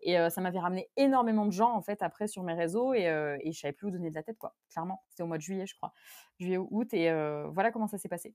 Et 0.00 0.16
ça 0.30 0.40
m'avait 0.40 0.58
ramené 0.58 0.88
énormément 0.96 1.46
de 1.46 1.52
gens, 1.52 1.72
en 1.72 1.82
fait, 1.82 2.02
après 2.02 2.28
sur 2.28 2.42
mes 2.42 2.54
réseaux. 2.54 2.94
Et, 2.94 3.04
et 3.04 3.52
je 3.52 3.58
savais 3.58 3.72
plus 3.72 3.88
où 3.88 3.90
donner 3.90 4.10
de 4.10 4.14
la 4.14 4.22
tête, 4.22 4.38
quoi. 4.38 4.54
Clairement. 4.70 5.02
C'était 5.08 5.22
au 5.22 5.26
mois 5.26 5.38
de 5.38 5.42
juillet, 5.42 5.66
je 5.66 5.74
crois. 5.74 5.92
Juillet 6.38 6.58
ou 6.58 6.68
août. 6.70 6.92
Et 6.92 7.10
voilà 7.52 7.72
comment 7.72 7.86
ça 7.86 7.98
s'est 7.98 8.08
passé. 8.08 8.34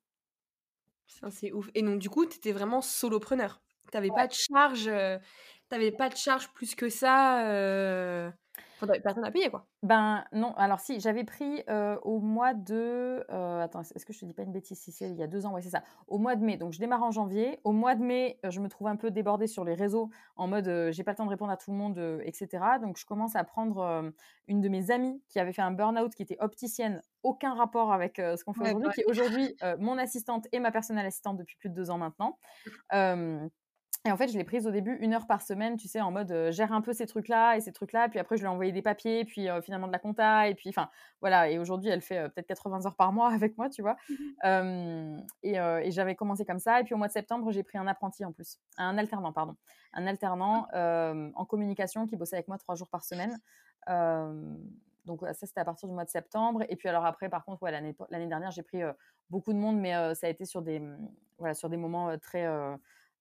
C'est 1.29 1.51
ouf. 1.51 1.69
Et 1.75 1.81
donc, 1.81 1.99
du 1.99 2.09
coup, 2.09 2.25
tu 2.25 2.37
étais 2.37 2.51
vraiment 2.51 2.81
solopreneur. 2.81 3.61
Tu 3.91 3.97
n'avais 3.97 4.09
pas 4.09 4.27
de 4.27 4.33
charge. 4.33 4.89
tu 5.69 5.91
pas 5.91 6.09
de 6.09 6.15
charge 6.15 6.51
plus 6.53 6.75
que 6.75 6.89
ça. 6.89 8.31
Personne 9.03 9.23
à 9.23 9.31
payer, 9.31 9.49
quoi. 9.49 9.67
Ben 9.83 10.25
non, 10.31 10.53
alors 10.55 10.79
si, 10.79 10.99
j'avais 10.99 11.23
pris 11.23 11.63
au 12.03 12.19
mois 12.19 12.53
de. 12.53 13.23
attends, 13.61 13.81
est-ce 13.81 14.05
que 14.05 14.13
je 14.13 14.19
te 14.19 14.25
dis 14.25 14.33
pas 14.33 14.43
une 14.43 14.51
bêtise 14.51 14.79
si 14.79 14.91
c'est 14.91 15.09
il 15.09 15.15
y 15.15 15.23
a 15.23 15.27
deux 15.27 15.45
ans? 15.45 15.53
Ouais, 15.53 15.61
c'est 15.61 15.69
ça. 15.69 15.83
Au 16.07 16.17
mois 16.17 16.35
de 16.35 16.43
mai. 16.43 16.57
Donc 16.57 16.73
je 16.73 16.79
démarre 16.79 17.03
en 17.03 17.11
janvier. 17.11 17.59
Au 17.63 17.71
mois 17.71 17.95
de 17.95 18.03
mai, 18.03 18.39
je 18.43 18.59
me 18.59 18.69
trouve 18.69 18.87
un 18.87 18.95
peu 18.95 19.11
débordée 19.11 19.47
sur 19.47 19.63
les 19.63 19.73
réseaux 19.73 20.09
en 20.35 20.47
mode 20.47 20.91
j'ai 20.91 21.03
pas 21.03 21.11
le 21.11 21.17
temps 21.17 21.25
de 21.25 21.29
répondre 21.29 21.51
à 21.51 21.57
tout 21.57 21.71
le 21.71 21.77
monde, 21.77 22.21
etc. 22.23 22.79
Donc 22.81 22.97
je 22.97 23.05
commence 23.05 23.35
à 23.35 23.43
prendre 23.43 24.11
une 24.47 24.61
de 24.61 24.69
mes 24.69 24.91
amies 24.91 25.21
qui 25.29 25.39
avait 25.39 25.53
fait 25.53 25.61
un 25.61 25.71
burn-out, 25.71 26.13
qui 26.13 26.23
était 26.23 26.37
opticienne, 26.39 27.01
aucun 27.23 27.53
rapport 27.53 27.93
avec 27.93 28.17
ce 28.17 28.43
qu'on 28.43 28.53
fait 28.53 28.73
aujourd'hui, 28.73 28.89
qui 28.93 29.01
est 29.01 29.05
aujourd'hui 29.05 29.55
mon 29.79 29.97
assistante 29.97 30.47
et 30.51 30.59
ma 30.59 30.71
personnelle 30.71 31.05
assistante 31.05 31.37
depuis 31.37 31.57
plus 31.57 31.69
de 31.69 31.75
deux 31.75 31.91
ans 31.91 31.97
maintenant. 31.97 32.39
Mmh. 34.03 34.09
Et 34.09 34.11
en 34.11 34.17
fait, 34.17 34.29
je 34.29 34.37
l'ai 34.37 34.43
prise 34.43 34.65
au 34.65 34.71
début 34.71 34.97
une 34.99 35.13
heure 35.13 35.27
par 35.27 35.41
semaine, 35.41 35.77
tu 35.77 35.87
sais, 35.87 36.01
en 36.01 36.11
mode 36.11 36.49
gère 36.51 36.73
un 36.73 36.81
peu 36.81 36.93
ces 36.93 37.05
trucs-là 37.05 37.55
et 37.55 37.61
ces 37.61 37.71
trucs-là. 37.71 38.09
Puis 38.09 38.19
après, 38.19 38.35
je 38.35 38.41
lui 38.41 38.47
ai 38.47 38.49
envoyé 38.49 38.71
des 38.71 38.81
papiers, 38.81 39.25
puis 39.25 39.47
finalement 39.63 39.87
de 39.87 39.91
la 39.91 39.99
compta. 39.99 40.47
Et 40.47 40.55
puis, 40.55 40.69
enfin, 40.69 40.89
voilà. 41.19 41.49
Et 41.49 41.59
aujourd'hui, 41.59 41.89
elle 41.89 42.01
fait 42.01 42.29
peut-être 42.29 42.47
80 42.47 42.85
heures 42.85 42.95
par 42.95 43.13
mois 43.13 43.29
avec 43.33 43.57
moi, 43.57 43.69
tu 43.69 43.81
vois. 43.81 43.95
Mmh 44.09 45.19
et, 45.43 45.55
et 45.55 45.91
j'avais 45.91 46.15
commencé 46.15 46.45
comme 46.45 46.59
ça. 46.59 46.79
Et 46.79 46.83
puis 46.83 46.93
au 46.93 46.97
mois 46.97 47.07
de 47.07 47.13
septembre, 47.13 47.51
j'ai 47.51 47.63
pris 47.63 47.77
un 47.77 47.87
apprenti 47.87 48.25
en 48.25 48.31
plus. 48.31 48.59
Un 48.77 48.97
alternant, 48.97 49.33
pardon. 49.33 49.55
Un 49.93 50.07
alternant 50.07 50.67
en 50.73 51.45
communication 51.45 52.07
qui 52.07 52.15
bossait 52.15 52.35
avec 52.35 52.47
moi 52.47 52.57
trois 52.57 52.75
jours 52.75 52.89
par 52.89 53.03
semaine. 53.03 53.37
donc 55.05 55.21
ça, 55.21 55.33
c'était 55.33 55.61
à 55.61 55.65
partir 55.65 55.87
du 55.87 55.93
mois 55.93 56.05
de 56.05 56.09
septembre. 56.09 56.63
Et 56.69 56.75
puis 56.75 56.89
alors 56.89 57.05
après, 57.05 57.29
par 57.29 57.45
contre, 57.45 57.61
ouais, 57.63 57.71
l'année 57.71 58.27
dernière, 58.27 58.51
j'ai 58.51 58.63
pris 58.63 58.81
beaucoup 59.29 59.53
de 59.53 59.59
monde, 59.59 59.79
mais 59.79 59.93
ça 60.15 60.27
a 60.27 60.29
été 60.29 60.45
sur 60.45 60.61
des, 60.61 60.79
mmh, 60.79 61.09
voilà, 61.37 61.53
sur 61.53 61.69
des 61.69 61.77
moments 61.77 62.17
très 62.17 62.47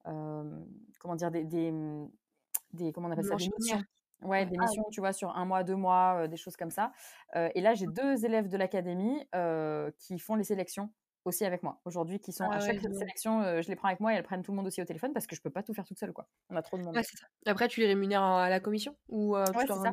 comment 0.05 1.17
dire, 1.17 1.31
des, 1.31 1.45
des, 1.45 1.71
mmh, 1.71 2.11
des, 2.73 2.93
comment 2.93 3.09
on 3.09 3.13
appelle 3.13 3.25
ça, 3.25 3.37
des 3.37 3.51
missions. 3.59 3.83
Ouais, 4.23 4.45
des 4.45 4.57
ah 4.59 4.63
missions, 4.63 4.85
tu 4.91 5.01
vois, 5.01 5.15
sur 5.15 5.35
un 5.35 5.47
mois, 5.47 5.65
deux 5.65 5.77
mois, 5.77 6.29
des 6.29 6.37
choses 6.37 6.57
comme 6.57 6.71
ça. 6.71 6.93
et 7.35 7.61
là, 7.61 7.75
j'ai 7.75 7.87
mmh. 7.87 7.93
deux 7.93 8.25
élèves 8.25 8.49
de 8.49 8.57
l'académie 8.57 9.27
qui 9.99 10.19
font 10.19 10.35
les 10.35 10.45
sélections 10.45 10.91
aussi 11.27 11.45
avec 11.45 11.63
moi 11.63 11.81
aujourd'hui, 11.85 12.19
qui 12.19 12.33
sont 12.33 12.49
ah 12.51 12.57
à 12.57 12.61
chaque 12.61 12.81
sélection, 12.81 13.43
je 13.61 13.69
les 13.69 13.77
prends 13.77 13.89
avec 13.89 14.01
moi 14.01 14.13
et 14.13 14.17
elles 14.17 14.23
prennent 14.23 14.43
tout 14.43 14.53
le 14.53 14.57
monde 14.57 14.67
aussi 14.67 14.81
au 14.81 14.85
téléphone 14.85 15.13
parce 15.13 15.27
que 15.27 15.37
je 15.37 15.43
peux 15.43 15.51
pas 15.51 15.63
tout 15.63 15.75
faire 15.75 15.85
toute 15.85 15.99
seule, 15.99 16.13
quoi. 16.13 16.27
On 16.49 16.57
a 16.57 16.63
trop 16.63 16.79
de 16.79 16.83
monde. 16.83 16.99
Après, 17.47 17.69
tu 17.69 17.81
les 17.81 17.87
rémunères 17.87 18.23
à 18.23 18.49
la 18.49 18.61
commission 18.61 18.97
ou 19.09 19.37
Ouais, 19.37 19.45
c'est 19.59 19.67
ça. 19.67 19.93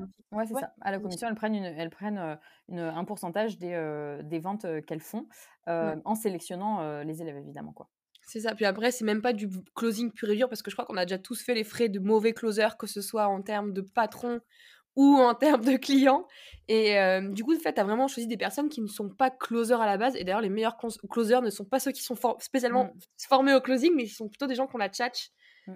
Ça. 0.59 0.73
À 0.81 0.91
la 0.91 0.99
commission, 0.99 1.27
elles 1.27 1.35
prennent, 1.35 1.55
une, 1.55 1.65
elles 1.65 1.89
prennent 1.89 2.37
une, 2.69 2.79
un 2.79 3.03
pourcentage 3.05 3.57
des, 3.57 4.19
des 4.23 4.39
ventes 4.39 4.65
qu'elles 4.85 5.01
font 5.01 5.27
en 5.67 6.15
sélectionnant 6.15 7.03
les 7.03 7.21
élèves, 7.21 7.37
évidemment, 7.37 7.73
quoi. 7.73 7.89
C'est 8.27 8.41
ça. 8.41 8.53
Puis 8.53 8.65
après, 8.65 8.91
c'est 8.91 9.05
même 9.05 9.21
pas 9.21 9.33
du 9.33 9.49
closing 9.73 10.11
pur 10.11 10.29
et 10.29 10.35
dur 10.35 10.49
parce 10.49 10.61
que 10.61 10.69
je 10.69 10.75
crois 10.75 10.85
qu'on 10.85 10.97
a 10.97 11.05
déjà 11.05 11.17
tous 11.17 11.41
fait 11.41 11.53
les 11.53 11.63
frais 11.63 11.87
de 11.87 11.99
mauvais 11.99 12.33
closer, 12.33 12.67
que 12.77 12.85
ce 12.85 13.01
soit 13.01 13.27
en 13.27 13.41
termes 13.41 13.71
de 13.71 13.81
patron 13.81 14.41
ou 14.97 15.15
en 15.15 15.33
termes 15.33 15.63
de 15.63 15.77
clients. 15.77 16.27
Et 16.67 16.97
du 17.31 17.45
coup, 17.45 17.55
en 17.55 17.59
fait, 17.59 17.73
tu 17.73 17.79
as 17.79 17.85
vraiment 17.85 18.09
choisi 18.09 18.27
des 18.27 18.35
personnes 18.35 18.67
qui 18.67 18.81
ne 18.81 18.87
sont 18.87 19.09
pas 19.09 19.29
closers 19.29 19.79
à 19.79 19.85
la 19.85 19.97
base. 19.97 20.15
Et 20.17 20.25
d'ailleurs, 20.25 20.41
les 20.41 20.49
meilleurs 20.49 20.75
closers 21.09 21.41
ne 21.41 21.49
sont 21.49 21.63
pas 21.63 21.79
ceux 21.79 21.91
qui 21.91 22.03
sont 22.03 22.15
spécialement 22.39 22.85
mmh. 22.85 22.99
formés 23.29 23.53
au 23.53 23.61
closing, 23.61 23.93
mais 23.95 24.03
ils 24.03 24.09
sont 24.09 24.27
plutôt 24.27 24.47
des 24.47 24.55
gens 24.55 24.67
qui 24.67 24.75
ont 24.75 24.79
la 24.79 24.89
tchatch 24.89 25.29
mmh, 25.67 25.71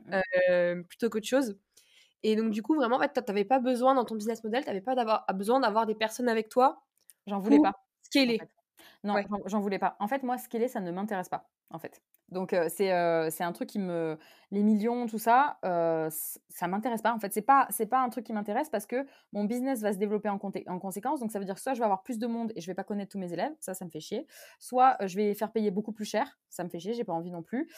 mmh. 0.50 0.84
plutôt 0.90 1.10
qu'autre 1.10 1.28
chose. 1.28 1.58
Et 2.24 2.36
donc, 2.36 2.52
du 2.52 2.62
coup, 2.62 2.76
vraiment, 2.76 2.98
en 2.98 3.00
fait, 3.00 3.14
tu 3.14 3.22
n'avais 3.26 3.46
pas 3.46 3.60
besoin 3.60 3.96
dans 3.96 4.04
ton 4.04 4.16
business 4.16 4.44
model, 4.44 4.64
tu 4.64 4.68
n'avais 4.68 4.82
pas 4.82 5.26
besoin 5.34 5.62
d'avoir 5.62 5.86
des 5.86 5.96
personnes 5.96 6.28
avec 6.28 6.50
toi. 6.50 6.84
J'en 7.28 7.40
voulais 7.40 7.62
pas. 7.62 7.76
Scaler. 8.02 8.40
Non, 9.04 9.16
j'en 9.46 9.60
voulais 9.60 9.80
pas. 9.80 9.96
En 10.00 10.08
fait, 10.08 10.24
moi, 10.24 10.38
scaler, 10.38 10.68
ça 10.68 10.80
ne 10.80 10.92
m'intéresse 10.92 11.30
pas, 11.30 11.50
en 11.70 11.80
fait. 11.80 12.02
Donc 12.32 12.56
c'est 12.70 12.92
un 12.92 13.52
truc 13.52 13.70
qui 13.70 13.80
me 13.80 14.18
les 14.52 14.64
millions 14.64 15.06
tout 15.08 15.18
ça 15.18 15.58
euh, 15.64 16.10
ça 16.50 16.68
m'intéresse 16.68 17.02
pas 17.02 17.14
en 17.14 17.20
fait. 17.20 17.34
C'est 17.34 17.42
pas 17.42 17.68
c'est 17.70 17.86
pas 17.86 18.00
un 18.00 18.10
truc 18.10 18.26
qui 18.26 18.34
m'intéresse 18.34 18.70
parce 18.70 18.86
que 18.86 19.06
mon 19.32 19.46
business 19.46 19.82
va 19.82 19.94
se 19.94 19.98
développer 19.98 20.30
en, 20.30 20.40
en, 20.68 20.80
conséquence. 20.80 21.20
Donc 21.20 21.32
ça 21.32 21.40
veut 21.40 21.46
dire 21.46 21.60
soit 21.60 21.74
je 21.74 21.80
vais 21.80 21.86
avoir 21.86 22.04
plus 22.04 22.20
de 22.20 22.28
monde 22.28 22.52
et 22.56 22.62
je 22.62 22.68
vais 22.68 22.74
pas 22.74 22.84
connaître 22.84 23.12
tous 23.12 23.20
mes 23.20 23.32
élèves 23.34 23.52
ça 23.60 23.74
ça 23.74 23.86
me 23.86 23.90
fait 23.90 24.00
chier 24.00 24.28
soit 24.60 24.98
je 25.06 25.16
vais 25.16 25.34
faire 25.34 25.52
payer 25.52 25.72
beaucoup 25.72 25.92
plus 25.92 26.06
cher 26.06 26.40
ça 26.50 26.64
me 26.64 26.70
fait 26.70 26.80
chier 26.80 26.94
j'ai 26.94 27.04
pas 27.04 27.14
envie 27.14 27.32
non 27.32 27.44
plus 27.44 27.70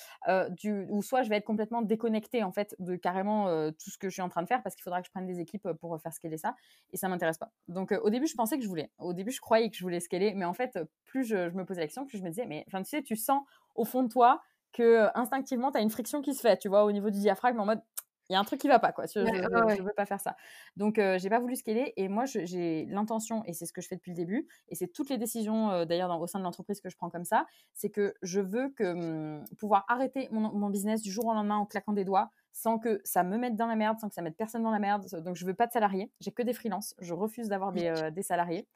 du, 0.52 0.86
ou 0.90 1.02
soit 1.02 1.24
je 1.24 1.30
vais 1.30 1.38
être 1.38 1.46
complètement 1.46 1.82
déconnectée 1.82 2.44
en 2.44 2.52
fait 2.52 2.76
de 2.80 2.96
carrément 2.96 3.72
tout 3.72 3.90
ce 3.90 3.98
que 3.98 4.10
je 4.10 4.14
suis 4.14 4.22
en 4.22 4.30
train 4.30 4.42
de 4.42 4.48
faire 4.48 4.62
parce 4.64 4.76
qu'il 4.76 4.84
faudra 4.84 5.02
que 5.02 5.08
je 5.08 5.12
prenne 5.12 5.28
des 5.28 5.40
équipes 5.40 5.68
pour 5.80 6.00
faire 6.02 6.14
scaler 6.14 6.38
ça 6.38 6.56
et 6.92 6.98
ça 6.98 7.08
m'intéresse 7.08 7.38
pas. 7.38 7.52
Donc 7.68 7.92
au 7.92 8.10
début 8.10 8.28
je 8.28 8.36
pensais 8.36 8.58
que 8.58 8.64
je 8.64 8.70
voulais. 8.70 8.92
Au 8.98 9.14
début 9.14 9.32
je 9.32 9.42
croyais 9.42 9.70
que 9.70 9.76
je 9.76 9.84
voulais 9.84 10.00
scaler 10.00 10.34
mais 10.34 10.46
en 10.46 10.54
fait 10.54 10.80
plus 11.14 11.24
je, 11.24 11.52
je 11.52 11.56
me 11.56 11.64
posais 11.64 11.82
l'action 11.82 12.08
plus 12.08 12.18
je 12.18 12.24
me 12.24 12.30
disais 12.30 12.48
mais 12.48 12.64
enfin 12.68 12.82
tu 12.82 12.90
sais 12.90 13.04
tu 13.04 13.16
sens 13.16 13.44
au 13.76 13.86
fond 13.86 14.02
de 14.02 14.10
toi 14.10 14.42
que 14.74 15.08
instinctivement, 15.16 15.72
tu 15.72 15.78
as 15.78 15.82
une 15.82 15.90
friction 15.90 16.22
qui 16.22 16.34
se 16.34 16.42
fait, 16.42 16.58
tu 16.58 16.68
vois, 16.68 16.84
au 16.84 16.92
niveau 16.92 17.10
du 17.10 17.20
diaphragme, 17.20 17.60
en 17.60 17.66
mode, 17.66 17.82
il 18.30 18.34
y 18.34 18.36
a 18.36 18.40
un 18.40 18.44
truc 18.44 18.60
qui 18.60 18.68
va 18.68 18.80
pas, 18.80 18.92
quoi. 18.92 19.06
Je, 19.06 19.20
ne 19.20 19.84
veux 19.84 19.94
pas 19.96 20.06
faire 20.06 20.20
ça. 20.20 20.36
Donc, 20.76 20.96
je 20.98 21.20
j'ai 21.22 21.30
pas 21.30 21.40
voulu 21.40 21.56
scaler. 21.56 21.94
Et 21.98 22.08
moi, 22.08 22.26
j'ai 22.26 22.86
l'intention, 22.88 23.44
et 23.46 23.54
c'est 23.54 23.66
ce 23.66 23.74
que 23.74 23.82
je 23.82 23.88
fais 23.88 23.96
depuis 23.96 24.12
le 24.12 24.16
début, 24.16 24.48
et 24.70 24.76
c'est 24.76 24.88
toutes 24.88 25.10
les 25.10 25.18
décisions, 25.18 25.86
d'ailleurs, 25.86 26.20
au 26.20 26.28
sein 26.28 26.40
de 26.40 26.44
l'entreprise 26.44 26.82
que 26.82 26.90
je 26.90 26.98
prends 26.98 27.10
comme 27.10 27.26
ça, 27.26 27.46
c'est 27.74 27.90
que 27.90 28.16
je 28.22 28.40
veux 28.40 28.70
que, 28.70 28.94
mmh, 28.94 29.46
pouvoir 29.60 29.86
arrêter 29.88 30.28
mon, 30.32 30.52
mon, 30.54 30.70
business 30.70 31.02
du 31.02 31.12
jour 31.12 31.28
au 31.28 31.34
lendemain 31.34 31.58
en 31.58 31.66
claquant 31.66 31.94
des 31.94 32.06
doigts, 32.06 32.32
sans 32.54 32.78
que 32.78 33.02
ça 33.04 33.24
me 33.24 33.38
mette 33.38 33.56
dans 33.56 33.66
la 33.66 33.76
merde, 33.76 34.00
sans 34.00 34.08
que 34.08 34.14
ça 34.14 34.22
mette 34.22 34.38
personne 34.38 34.64
dans 34.64 34.72
la 34.72 34.80
merde. 34.80 35.06
Donc, 35.26 35.36
je 35.36 35.46
veux 35.46 35.56
pas 35.56 35.68
de 35.68 35.72
salariés. 35.72 36.12
J'ai 36.22 36.32
que 36.32 36.44
des 36.44 36.54
freelances. 36.54 36.96
Je 37.00 37.14
refuse 37.14 37.50
d'avoir 37.50 37.72
des, 37.72 37.92
des 38.14 38.22
salariés. 38.22 38.68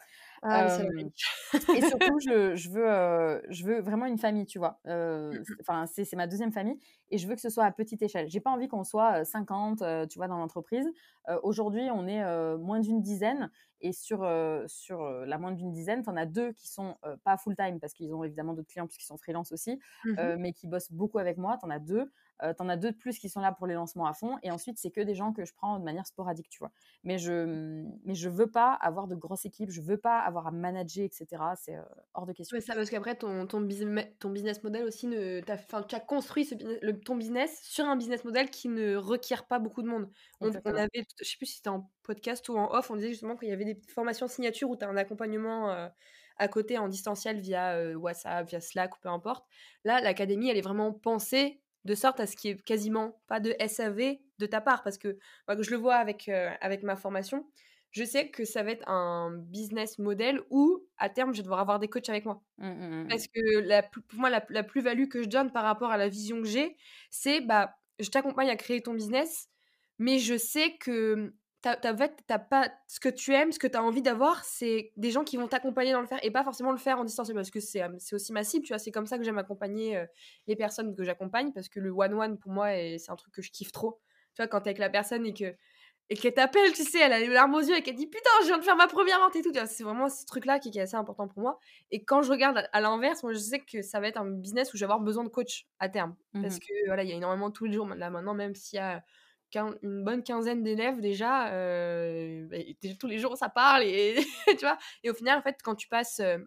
Ah, 0.41 0.67
et 1.75 1.81
surtout, 1.81 2.19
je, 2.19 2.55
je 2.55 2.69
veux, 2.69 3.41
je 3.49 3.65
veux 3.65 3.79
vraiment 3.81 4.05
une 4.05 4.17
famille, 4.17 4.45
tu 4.45 4.59
vois. 4.59 4.79
Mmh 4.85 5.31
enfin, 5.61 5.85
c'est 5.87 6.11
ma 6.15 6.27
deuxième 6.27 6.51
famille 6.51 6.77
et 7.09 7.17
je 7.17 7.27
veux 7.27 7.35
que 7.35 7.41
ce 7.41 7.49
soit 7.49 7.65
à 7.65 7.71
petite 7.71 8.01
échelle. 8.01 8.27
J'ai 8.29 8.39
pas 8.39 8.49
envie 8.49 8.67
qu'on 8.67 8.83
soit 8.83 9.23
50, 9.23 9.83
tu 10.09 10.17
vois, 10.17 10.27
dans 10.27 10.37
l'entreprise. 10.37 10.87
Aujourd'hui, 11.43 11.89
on 11.91 12.07
est 12.07 12.23
moins 12.57 12.79
d'une 12.79 13.01
dizaine 13.01 13.51
et 13.81 13.91
sur, 13.91 14.27
sur 14.67 15.03
la 15.03 15.37
moins 15.37 15.51
d'une 15.51 15.71
dizaine, 15.71 16.03
tu 16.03 16.09
en 16.09 16.17
as 16.17 16.25
deux 16.25 16.51
qui 16.53 16.67
sont 16.67 16.95
pas 17.23 17.37
full-time 17.37 17.79
parce 17.79 17.93
qu'ils 17.93 18.13
ont 18.13 18.23
évidemment 18.23 18.53
d'autres 18.53 18.69
clients 18.69 18.87
puisqu'ils 18.87 19.05
sont 19.05 19.17
freelance 19.17 19.51
aussi, 19.51 19.79
mmh 20.05 20.35
mais 20.37 20.53
qui 20.53 20.67
bossent 20.67 20.91
beaucoup 20.91 21.19
avec 21.19 21.37
moi. 21.37 21.57
Tu 21.59 21.65
en 21.65 21.69
as 21.69 21.79
deux. 21.79 22.11
Euh, 22.43 22.53
tu 22.53 22.61
en 22.61 22.69
as 22.69 22.77
deux 22.77 22.91
de 22.91 22.97
plus 22.97 23.17
qui 23.17 23.29
sont 23.29 23.39
là 23.39 23.51
pour 23.51 23.67
les 23.67 23.73
lancements 23.73 24.05
à 24.05 24.13
fond. 24.13 24.37
Et 24.43 24.51
ensuite, 24.51 24.77
c'est 24.77 24.91
que 24.91 25.01
des 25.01 25.15
gens 25.15 25.33
que 25.33 25.43
je 25.43 25.53
prends 25.53 25.79
de 25.79 25.83
manière 25.83 26.05
sporadique, 26.05 26.49
tu 26.49 26.59
vois. 26.59 26.71
Mais 27.03 27.17
je 27.17 27.83
mais 28.05 28.13
je 28.13 28.29
veux 28.29 28.49
pas 28.49 28.73
avoir 28.73 29.07
de 29.07 29.15
grosses 29.15 29.45
équipes, 29.45 29.71
je 29.71 29.81
veux 29.81 29.97
pas 29.97 30.19
avoir 30.19 30.47
à 30.47 30.51
manager, 30.51 31.05
etc. 31.05 31.25
C'est 31.55 31.75
euh, 31.75 31.81
hors 32.13 32.25
de 32.25 32.33
question. 32.33 32.55
Ouais, 32.55 32.61
ça, 32.61 32.75
parce 32.75 32.89
qu'après, 32.89 33.15
ton, 33.15 33.47
ton, 33.47 33.67
ton, 34.19 34.29
business 34.29 34.63
model 34.63 34.83
aussi, 34.83 35.07
ne, 35.07 35.41
as, 35.49 35.83
tu 35.83 35.95
as 35.95 35.99
construit 35.99 36.47
le, 36.81 36.99
ton 36.99 37.15
business 37.15 37.59
sur 37.63 37.85
un 37.85 37.95
business 37.95 38.23
model 38.23 38.49
qui 38.49 38.69
ne 38.69 38.95
requiert 38.95 39.47
pas 39.47 39.59
beaucoup 39.59 39.81
de 39.81 39.87
monde. 39.87 40.09
On, 40.39 40.53
avait, 40.53 40.89
je 40.93 41.27
sais 41.27 41.37
plus 41.37 41.47
si 41.47 41.55
c'était 41.57 41.69
en 41.69 41.91
podcast 42.03 42.47
ou 42.49 42.57
en 42.57 42.71
off, 42.71 42.91
on 42.91 42.95
disait 42.95 43.09
justement 43.09 43.35
qu'il 43.35 43.49
y 43.49 43.53
avait 43.53 43.65
des 43.65 43.81
formations 43.87 44.27
signature 44.27 44.69
où 44.69 44.75
tu 44.75 44.85
as 44.85 44.89
un 44.89 44.97
accompagnement. 44.97 45.71
Euh, 45.71 45.87
à 46.39 46.47
côté 46.47 46.77
en 46.77 46.87
distanciel 46.87 47.39
via 47.39 47.97
WhatsApp, 47.97 48.47
via 48.47 48.61
Slack 48.61 48.95
ou 48.95 48.99
peu 49.01 49.09
importe. 49.09 49.43
Là, 49.83 50.01
l'académie, 50.01 50.51
elle 50.51 50.57
est 50.57 50.61
vraiment 50.61 50.93
pensée 50.93 51.63
de 51.85 51.95
sorte 51.95 52.19
à 52.19 52.27
ce 52.27 52.35
qu'il 52.35 52.51
n'y 52.51 52.59
ait 52.59 52.63
quasiment 52.63 53.19
pas 53.27 53.39
de 53.39 53.55
SAV 53.59 54.17
de 54.39 54.45
ta 54.45 54.61
part. 54.61 54.83
Parce 54.83 54.97
que 54.97 55.17
je 55.47 55.71
le 55.71 55.77
vois 55.77 55.95
avec, 55.95 56.29
euh, 56.29 56.51
avec 56.61 56.83
ma 56.83 56.95
formation, 56.95 57.47
je 57.91 58.03
sais 58.03 58.29
que 58.29 58.45
ça 58.45 58.63
va 58.63 58.71
être 58.71 58.87
un 58.87 59.31
business 59.31 59.97
model 59.97 60.41
où, 60.49 60.85
à 60.97 61.09
terme, 61.09 61.33
je 61.33 61.37
vais 61.37 61.43
devoir 61.43 61.59
avoir 61.59 61.79
des 61.79 61.87
coachs 61.87 62.09
avec 62.09 62.25
moi. 62.25 62.43
Mmh, 62.57 62.67
mmh, 62.67 63.03
mmh, 63.03 63.07
parce 63.07 63.27
que 63.27 63.59
la, 63.59 63.83
pour 63.83 64.01
moi, 64.13 64.29
la, 64.29 64.63
plus-value 64.63 65.07
que 65.07 65.23
je 65.23 65.29
donne 65.29 65.51
par 65.51 65.63
rapport 65.63 65.91
à 65.91 65.97
la 65.97 66.09
vision 66.09 66.41
que 66.41 66.47
j'ai, 66.47 66.75
c'est 67.09 67.41
bah, 67.41 67.75
je 67.99 68.09
t'accompagne 68.09 68.49
à 68.49 68.55
créer 68.55 68.81
ton 68.81 68.93
business, 68.93 69.49
mais 69.99 70.19
je 70.19 70.37
sais 70.37 70.77
que 70.77 71.33
t'as 71.75 72.39
pas 72.39 72.71
ce 72.87 72.99
que 72.99 73.09
tu 73.09 73.33
aimes, 73.33 73.51
ce 73.51 73.59
que 73.59 73.67
tu 73.67 73.77
as 73.77 73.83
envie 73.83 74.01
d'avoir, 74.01 74.43
c'est 74.43 74.91
des 74.95 75.11
gens 75.11 75.23
qui 75.23 75.37
vont 75.37 75.47
t'accompagner 75.47 75.91
dans 75.91 76.01
le 76.01 76.07
faire 76.07 76.19
et 76.23 76.31
pas 76.31 76.43
forcément 76.43 76.71
le 76.71 76.77
faire 76.77 76.99
en 76.99 77.03
distanciel 77.03 77.35
parce 77.35 77.51
que 77.51 77.59
c'est 77.59 77.83
aussi 78.13 78.31
ma 78.31 78.43
cible, 78.43 78.65
tu 78.65 78.73
vois. 78.73 78.79
C'est 78.79 78.91
comme 78.91 79.07
ça 79.07 79.17
que 79.17 79.23
j'aime 79.23 79.37
accompagner 79.37 80.03
les 80.47 80.55
personnes 80.55 80.95
que 80.95 81.03
j'accompagne 81.03 81.51
parce 81.51 81.69
que 81.69 81.79
le 81.79 81.91
one-one 81.91 82.37
pour 82.37 82.51
moi, 82.51 82.69
c'est 82.97 83.11
un 83.11 83.15
truc 83.15 83.33
que 83.33 83.41
je 83.41 83.51
kiffe 83.51 83.71
trop. 83.71 83.99
tu 84.35 84.41
vois, 84.41 84.47
quand 84.47 84.61
t'es 84.61 84.69
avec 84.69 84.79
la 84.79 84.89
personne 84.89 85.25
et 85.25 85.33
que 85.33 85.55
et 86.09 86.15
qu'elle 86.15 86.33
t'appelle, 86.33 86.71
tu 86.71 86.83
sais, 86.83 86.99
elle 86.99 87.11
a 87.11 87.19
les 87.19 87.27
larmes 87.27 87.53
aux 87.53 87.61
yeux 87.61 87.75
et 87.75 87.81
qu'elle 87.81 87.95
dit 87.95 88.07
putain, 88.07 88.29
je 88.41 88.47
viens 88.47 88.57
de 88.57 88.63
faire 88.63 88.77
ma 88.77 88.87
première 88.87 89.19
vente 89.19 89.35
et 89.35 89.41
tout. 89.41 89.51
C'est 89.65 89.83
vraiment 89.83 90.07
ce 90.07 90.25
truc-là 90.25 90.59
qui, 90.59 90.69
est 90.69 90.81
assez 90.81 90.95
important 90.95 91.27
pour 91.27 91.41
moi. 91.41 91.59
Et 91.91 92.03
quand 92.05 92.21
je 92.21 92.31
regarde 92.31 92.67
à, 92.71 92.81
l'inverse, 92.81 93.23
moi 93.23 93.33
je 93.33 93.39
sais 93.39 93.59
que 93.59 93.81
ça 93.81 93.99
va 93.99 94.07
être 94.07 94.17
un 94.17 94.29
business 94.29 94.73
où 94.73 94.77
je 94.77 94.81
vais 94.81 94.85
avoir 94.85 95.01
besoin 95.01 95.25
de 95.25 95.29
coach 95.29 95.67
à 95.79 95.89
terme. 95.89 96.15
Parce 96.33 96.55
mmh 96.55 96.59
que 96.59 96.85
voilà, 96.87 97.03
il 97.03 97.09
y 97.09 97.13
a 97.13 97.15
énormément 97.15 97.51
tous 97.51 97.65
les 97.65 97.73
jours. 97.73 97.87
Là 97.87 98.09
maintenant, 98.09 98.33
même 98.33 98.55
s'il 98.55 98.77
y 98.77 98.79
a 98.79 99.03
une 99.55 100.03
bonne 100.03 100.23
quinzaine 100.23 100.63
d'élèves 100.63 100.99
déjà, 101.01 101.51
euh, 101.53 102.47
bah, 102.49 102.57
tous 102.99 103.07
les 103.07 103.17
jours 103.17 103.37
ça 103.37 103.49
parle 103.49 103.83
et 103.83 104.15
tu 104.47 104.65
vois. 104.65 104.77
Et 105.03 105.09
au 105.09 105.13
final, 105.13 105.39
en 105.39 105.41
fait, 105.41 105.57
quand 105.63 105.75
tu 105.75 105.87
passes 105.87 106.19
euh, 106.19 106.37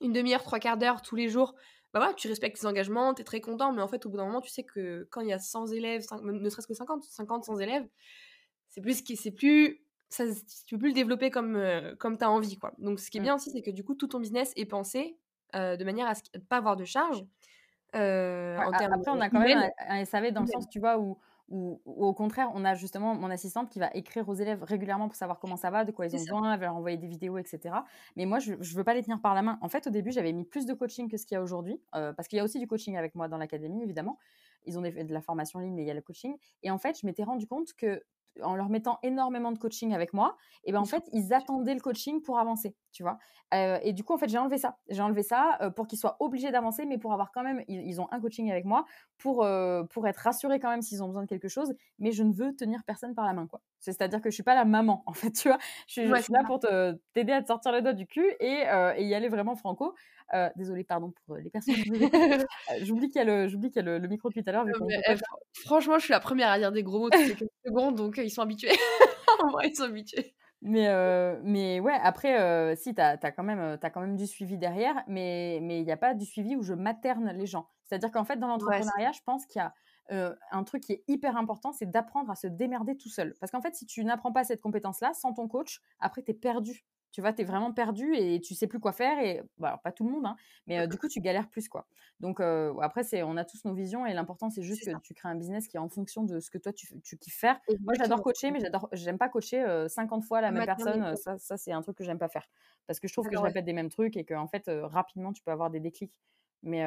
une 0.00 0.12
demi-heure, 0.12 0.42
trois 0.42 0.58
quarts 0.58 0.76
d'heure 0.76 1.02
tous 1.02 1.16
les 1.16 1.28
jours 1.28 1.54
bah 1.92 2.00
voilà, 2.00 2.14
tu 2.14 2.26
respectes 2.26 2.58
tes 2.58 2.66
engagements, 2.66 3.12
tu 3.12 3.20
es 3.20 3.24
très 3.24 3.42
content, 3.42 3.70
mais 3.70 3.82
en 3.82 3.88
fait, 3.88 4.06
au 4.06 4.08
bout 4.08 4.16
d'un 4.16 4.24
moment, 4.24 4.40
tu 4.40 4.50
sais 4.50 4.64
que 4.64 5.06
quand 5.10 5.20
il 5.20 5.28
y 5.28 5.32
a 5.32 5.38
100 5.38 5.66
élèves, 5.72 6.02
ne 6.22 6.48
serait-ce 6.48 6.66
que 6.66 6.72
50, 6.72 7.04
50, 7.04 7.44
100 7.44 7.58
élèves, 7.58 7.86
c'est 8.70 8.80
plus 8.80 9.04
c'est 9.16 9.30
plus 9.30 9.84
ça 10.08 10.24
tu 10.66 10.74
peux 10.74 10.78
plus 10.78 10.88
le 10.88 10.94
développer 10.94 11.30
comme 11.30 11.56
euh, 11.56 11.94
comme 11.96 12.18
tu 12.18 12.24
as 12.24 12.30
envie 12.30 12.58
quoi. 12.58 12.72
Donc 12.78 13.00
ce 13.00 13.10
qui 13.10 13.18
est 13.18 13.20
mmh. 13.20 13.24
bien 13.24 13.34
aussi 13.34 13.50
c'est 13.50 13.62
que 13.62 13.70
du 13.70 13.84
coup 13.84 13.94
tout 13.94 14.08
ton 14.08 14.20
business 14.20 14.52
est 14.56 14.66
pensé 14.66 15.16
euh, 15.54 15.76
de 15.76 15.84
manière 15.84 16.06
à 16.06 16.14
ne 16.34 16.40
pas 16.40 16.56
avoir 16.56 16.76
de 16.76 16.84
charge 16.84 17.24
euh, 17.94 18.56
en 18.58 18.72
après 18.72 19.10
on 19.10 19.20
a 19.20 19.28
quand 19.28 19.40
même 19.40 19.70
un, 19.86 20.04
SAV 20.04 20.32
dans 20.32 20.42
le 20.42 20.46
sens 20.46 20.68
tu 20.70 20.80
vois 20.80 20.98
où, 20.98 21.18
où, 21.52 21.80
au 21.86 22.12
contraire 22.14 22.50
on 22.54 22.64
a 22.64 22.74
justement 22.74 23.14
mon 23.14 23.30
assistante 23.30 23.70
qui 23.70 23.78
va 23.78 23.90
écrire 23.94 24.28
aux 24.28 24.34
élèves 24.34 24.62
régulièrement 24.64 25.06
pour 25.06 25.16
savoir 25.16 25.38
comment 25.38 25.56
ça 25.56 25.70
va, 25.70 25.84
de 25.84 25.92
quoi 25.92 26.06
ils 26.06 26.14
ont 26.16 26.18
besoin, 26.18 26.54
elle 26.54 26.60
va 26.60 26.66
leur 26.66 26.76
envoyer 26.76 26.96
des 26.96 27.06
vidéos 27.06 27.38
etc. 27.38 27.74
Mais 28.16 28.26
moi 28.26 28.38
je, 28.38 28.54
je 28.60 28.74
veux 28.74 28.84
pas 28.84 28.94
les 28.94 29.02
tenir 29.02 29.20
par 29.20 29.34
la 29.34 29.42
main. 29.42 29.58
En 29.60 29.68
fait 29.68 29.86
au 29.86 29.90
début 29.90 30.10
j'avais 30.10 30.32
mis 30.32 30.44
plus 30.44 30.66
de 30.66 30.74
coaching 30.74 31.08
que 31.08 31.16
ce 31.16 31.26
qu'il 31.26 31.36
y 31.36 31.38
a 31.38 31.42
aujourd'hui 31.42 31.80
parce 31.92 32.26
qu'il 32.26 32.38
y 32.38 32.40
a 32.40 32.44
aussi 32.44 32.58
du 32.58 32.66
coaching 32.66 32.96
avec 32.96 33.14
moi 33.14 33.28
dans 33.28 33.38
l'académie 33.38 33.82
évidemment 33.82 34.18
ils 34.66 34.78
ont 34.78 34.82
de 34.82 35.12
la 35.12 35.20
formation 35.20 35.58
en 35.58 35.62
ligne, 35.62 35.74
mais 35.74 35.82
il 35.82 35.86
y 35.86 35.90
a 35.90 35.94
le 35.94 36.02
coaching. 36.02 36.36
Et 36.62 36.70
en 36.70 36.78
fait, 36.78 36.98
je 37.00 37.06
m'étais 37.06 37.24
rendu 37.24 37.46
compte 37.46 37.72
que 37.74 38.02
en 38.42 38.56
leur 38.56 38.68
mettant 38.68 38.98
énormément 39.02 39.52
de 39.52 39.58
coaching 39.58 39.94
avec 39.94 40.12
moi, 40.12 40.36
et 40.64 40.72
ben 40.72 40.80
en 40.80 40.84
fait, 40.84 41.04
ils 41.12 41.34
attendaient 41.34 41.74
le 41.74 41.80
coaching 41.80 42.22
pour 42.22 42.38
avancer, 42.38 42.76
tu 42.92 43.02
vois. 43.02 43.18
Euh, 43.52 43.78
et 43.82 43.92
du 43.92 44.02
coup, 44.02 44.14
en 44.14 44.18
fait, 44.18 44.28
j'ai 44.28 44.38
enlevé 44.38 44.56
ça. 44.56 44.78
J'ai 44.88 45.02
enlevé 45.02 45.22
ça 45.22 45.58
euh, 45.60 45.70
pour 45.70 45.86
qu'ils 45.86 45.98
soient 45.98 46.16
obligés 46.20 46.50
d'avancer, 46.50 46.86
mais 46.86 46.98
pour 46.98 47.12
avoir 47.12 47.32
quand 47.32 47.42
même, 47.42 47.62
ils, 47.68 48.00
ont 48.00 48.08
un 48.10 48.20
coaching 48.20 48.50
avec 48.50 48.64
moi 48.64 48.84
pour, 49.18 49.44
euh, 49.44 49.82
pour 49.84 50.06
être 50.06 50.18
rassurés 50.18 50.58
quand 50.58 50.70
même 50.70 50.82
s'ils 50.82 51.02
ont 51.02 51.06
besoin 51.06 51.22
de 51.22 51.28
quelque 51.28 51.48
chose, 51.48 51.74
mais 51.98 52.12
je 52.12 52.22
ne 52.22 52.32
veux 52.32 52.54
tenir 52.54 52.82
personne 52.86 53.14
par 53.14 53.26
la 53.26 53.34
main, 53.34 53.46
quoi. 53.46 53.60
C'est-à-dire 53.78 54.20
que 54.20 54.30
je 54.30 54.34
suis 54.34 54.42
pas 54.42 54.54
la 54.54 54.64
maman, 54.64 55.02
en 55.06 55.12
fait, 55.12 55.32
tu 55.32 55.48
vois. 55.48 55.58
Je 55.86 56.00
suis, 56.00 56.32
là 56.32 56.44
pour 56.46 56.60
t'aider 57.12 57.32
à 57.32 57.42
te 57.42 57.48
sortir 57.48 57.72
les 57.72 57.82
doigts 57.82 57.92
du 57.92 58.06
cul 58.06 58.26
et, 58.40 58.64
et 58.96 59.04
y 59.04 59.14
aller 59.14 59.28
vraiment 59.28 59.56
franco. 59.56 59.94
Euh, 60.34 60.48
désolée, 60.56 60.84
pardon 60.84 61.12
pour 61.26 61.36
les 61.36 61.50
personnes. 61.50 61.74
J'oublie 62.82 63.08
qu'il 63.08 63.18
y 63.18 63.20
a, 63.20 63.24
le, 63.24 63.48
qu'il 63.48 63.76
y 63.76 63.78
a 63.78 63.82
le, 63.82 64.08
micro 64.08 64.30
depuis 64.30 64.42
tout 64.42 64.48
à 64.48 64.52
l'heure. 64.52 64.66
Eh, 65.08 65.14
franchement, 65.64 65.98
je 65.98 66.04
suis 66.04 66.12
la 66.12 66.20
première 66.20 66.48
à 66.48 66.58
dire 66.58 66.72
des 66.72 66.82
gros 66.82 67.00
mots 67.00 67.10
toutes 67.10 67.40
les 67.40 67.50
secondes, 67.66 67.96
donc 67.96 68.16
ils 68.16 68.30
sont 68.30 68.42
habitués. 68.42 68.70
en 69.42 69.50
vrai, 69.50 69.68
ils 69.68 69.76
sont 69.76 69.84
habitués. 69.84 70.34
Mais, 70.62 70.88
mais 71.42 71.80
ouais, 71.80 71.98
après, 72.02 72.76
si, 72.76 72.94
tu 72.94 73.00
as, 73.00 73.16
quand 73.18 73.42
même, 73.42 73.78
as 73.82 73.90
quand 73.90 74.00
même 74.00 74.16
du 74.16 74.26
suivi 74.26 74.56
derrière, 74.56 75.02
mais 75.06 75.58
il 75.58 75.84
n'y 75.84 75.92
a 75.92 75.96
pas 75.96 76.14
du 76.14 76.24
suivi 76.24 76.56
où 76.56 76.62
je 76.62 76.72
materne 76.72 77.32
les 77.36 77.46
gens. 77.46 77.68
C'est-à-dire 77.84 78.10
qu'en 78.10 78.24
fait, 78.24 78.36
dans 78.36 78.46
l'entrepreneuriat, 78.46 79.12
je 79.12 79.20
pense 79.26 79.44
qu'il 79.44 79.60
y 79.60 79.62
a 79.62 79.74
un 80.50 80.64
truc 80.64 80.84
qui 80.84 80.92
est 80.92 81.04
hyper 81.08 81.36
important, 81.36 81.72
c'est 81.72 81.90
d'apprendre 81.90 82.30
à 82.30 82.36
se 82.36 82.46
démerder 82.46 82.96
tout 82.96 83.10
seul. 83.10 83.34
Parce 83.38 83.52
qu'en 83.52 83.60
fait, 83.60 83.74
si 83.74 83.84
tu 83.84 84.02
n'apprends 84.04 84.32
pas 84.32 84.44
cette 84.44 84.60
compétence-là, 84.60 85.12
sans 85.14 85.34
ton 85.34 85.46
coach, 85.46 85.82
après, 86.00 86.22
tu 86.22 86.30
es 86.30 86.34
perdu 86.34 86.84
tu 87.12 87.20
vois, 87.20 87.32
tu 87.32 87.42
es 87.42 87.44
vraiment 87.44 87.72
perdu 87.72 88.14
et 88.16 88.40
tu 88.40 88.54
sais 88.54 88.66
plus 88.66 88.80
quoi 88.80 88.92
faire. 88.92 89.18
Et 89.20 89.42
bah, 89.58 89.68
alors, 89.68 89.80
pas 89.82 89.92
tout 89.92 90.04
le 90.04 90.10
monde, 90.10 90.26
hein, 90.26 90.36
mais 90.66 90.88
du 90.88 90.98
coup, 90.98 91.08
tu 91.08 91.20
galères 91.20 91.48
plus. 91.48 91.68
quoi. 91.68 91.86
Donc, 92.20 92.40
après, 92.40 93.04
c'est, 93.04 93.22
on 93.22 93.36
a 93.36 93.44
tous 93.44 93.64
nos 93.64 93.74
visions 93.74 94.04
et 94.06 94.14
l'important, 94.14 94.50
c'est 94.50 94.62
juste 94.62 94.84
que 94.84 94.98
tu 95.02 95.14
crées 95.14 95.28
un 95.28 95.36
business 95.36 95.68
qui 95.68 95.76
est 95.76 95.80
en 95.80 95.88
fonction 95.88 96.24
de 96.24 96.40
ce 96.40 96.50
que 96.50 96.58
toi, 96.58 96.72
tu, 96.72 97.00
tu 97.02 97.16
kiffes 97.18 97.38
faire. 97.38 97.60
Moi, 97.80 97.94
j'adore 97.94 98.22
coacher, 98.22 98.50
mais 98.50 98.60
j'adore, 98.60 98.88
j'aime 98.92 99.18
pas 99.18 99.28
coacher 99.28 99.86
50 99.88 100.24
fois 100.24 100.40
la 100.40 100.50
même 100.50 100.64
personne. 100.64 101.14
Ça, 101.16 101.38
ça 101.38 101.56
c'est 101.56 101.72
un 101.72 101.82
truc 101.82 101.96
que 101.96 102.04
j'aime 102.04 102.18
pas 102.18 102.28
faire. 102.28 102.48
Parce 102.86 102.98
que 102.98 103.06
je 103.06 103.12
trouve 103.12 103.28
que 103.28 103.36
je 103.36 103.40
répète 103.40 103.64
des 103.64 103.72
mêmes 103.72 103.90
trucs 103.90 104.16
et 104.16 104.24
qu'en 104.24 104.48
fait, 104.48 104.68
rapidement, 104.68 105.32
tu 105.32 105.42
peux 105.42 105.52
avoir 105.52 105.70
des 105.70 105.80
déclics. 105.80 106.20
Mais, 106.62 106.84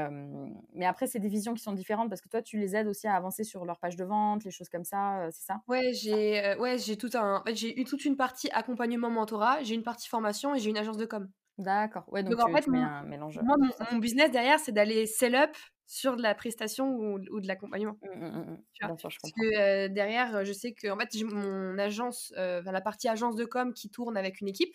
mais 0.74 0.86
après, 0.86 1.06
c'est 1.06 1.20
des 1.20 1.28
visions 1.28 1.54
qui 1.54 1.62
sont 1.62 1.74
différentes 1.74 2.10
parce 2.10 2.22
que 2.22 2.30
toi, 2.30 2.42
tu 2.42 2.58
les 2.58 2.76
aides 2.76 2.88
aussi 2.88 3.08
à 3.08 3.16
avancer 3.16 3.44
sur 3.44 3.66
leur 3.66 3.80
page 3.80 3.96
de 3.98 4.06
vente, 4.06 4.46
les 4.46 4.52
choses 4.52 4.70
comme 4.70 4.86
ça, 4.86 5.28
c'est 5.32 5.46
ça? 5.46 5.62
Ouais, 5.68 5.92
j'ai 5.94 6.56
ouais, 6.60 6.78
j'ai 6.78 6.98
tout 6.98 7.10
un 7.14 7.44
j'ai 7.54 7.80
eu 7.80 7.84
toute 7.84 8.06
une 8.06 8.16
partie 8.16 8.50
accompagnement 8.52 9.10
mentorat, 9.10 9.64
j'ai 9.64 9.76
une 9.76 9.84
partie 9.84 10.08
formation 10.08 10.56
et 10.56 10.60
j'ai 10.60 10.70
une 10.70 10.78
agence 10.78 10.98
de 10.98 11.06
com. 11.06 11.30
D'accord. 11.58 12.04
Ouais, 12.08 12.24
donc, 12.24 12.40
en 12.40 12.54
fait, 12.54 12.68
mets 12.68 12.80
un 12.80 13.04
mélange. 13.04 13.40
Moi, 13.42 13.56
mon, 13.92 13.98
business 14.00 14.32
derrière, 14.32 14.60
c'est 14.60 14.74
d'aller 14.74 15.06
sell 15.06 15.36
up 15.36 15.56
sur 15.88 16.18
de 16.18 16.22
la 16.22 16.36
prestation 16.36 16.90
ou, 16.98 17.40
de 17.40 17.48
l'accompagnement. 17.48 17.98
Mmh, 18.02 18.26
mmh, 18.26 18.40
mmh, 18.40 18.58
Bien 18.88 18.98
sûr, 18.98 19.10
je 19.10 19.20
comprends. 19.20 19.32
Parce 19.38 19.52
que 19.52 19.88
derrière, 19.88 20.44
je 20.44 20.54
sais 20.54 20.74
que 20.74 20.90
en 20.90 20.98
fait, 20.98 21.10
j'ai 21.14 21.24
mon 21.24 21.78
agence, 21.78 22.34
la 22.36 22.82
partie 22.82 23.08
agence 23.08 23.36
de 23.36 23.46
com 23.46 23.74
qui 23.74 23.90
tourne 23.90 24.18
avec 24.18 24.42
une 24.42 24.48
équipe. 24.48 24.74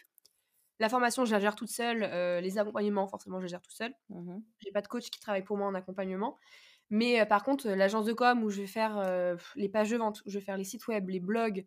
La 0.80 0.88
formation, 0.88 1.26
je 1.26 1.32
la 1.32 1.40
gère 1.40 1.54
toute 1.54 1.68
seule. 1.68 2.02
Euh, 2.02 2.40
les 2.40 2.58
accompagnements, 2.58 3.06
forcément, 3.06 3.38
je 3.38 3.44
les 3.44 3.50
gère 3.50 3.60
tout 3.60 3.70
seul. 3.70 3.94
Mmh 4.08 4.38
J'ai 4.58 4.72
pas 4.72 4.80
de 4.80 4.88
coach 4.88 5.10
qui 5.10 5.20
travaille 5.20 5.44
pour 5.44 5.58
moi 5.58 5.66
en 5.66 5.74
accompagnement. 5.74 6.38
Mais 6.88 7.20
euh, 7.20 7.26
par 7.26 7.44
contre, 7.44 7.68
l'agence 7.68 8.06
de 8.06 8.14
com 8.14 8.42
où 8.42 8.48
je 8.48 8.62
vais 8.62 8.66
faire 8.66 8.98
euh, 8.98 9.36
les 9.56 9.68
pages 9.68 9.90
de 9.90 9.98
vente, 9.98 10.22
où 10.24 10.30
je 10.30 10.38
vais 10.38 10.44
faire 10.44 10.56
les 10.56 10.64
sites 10.64 10.88
web, 10.88 11.10
les 11.10 11.20
blogs, 11.20 11.66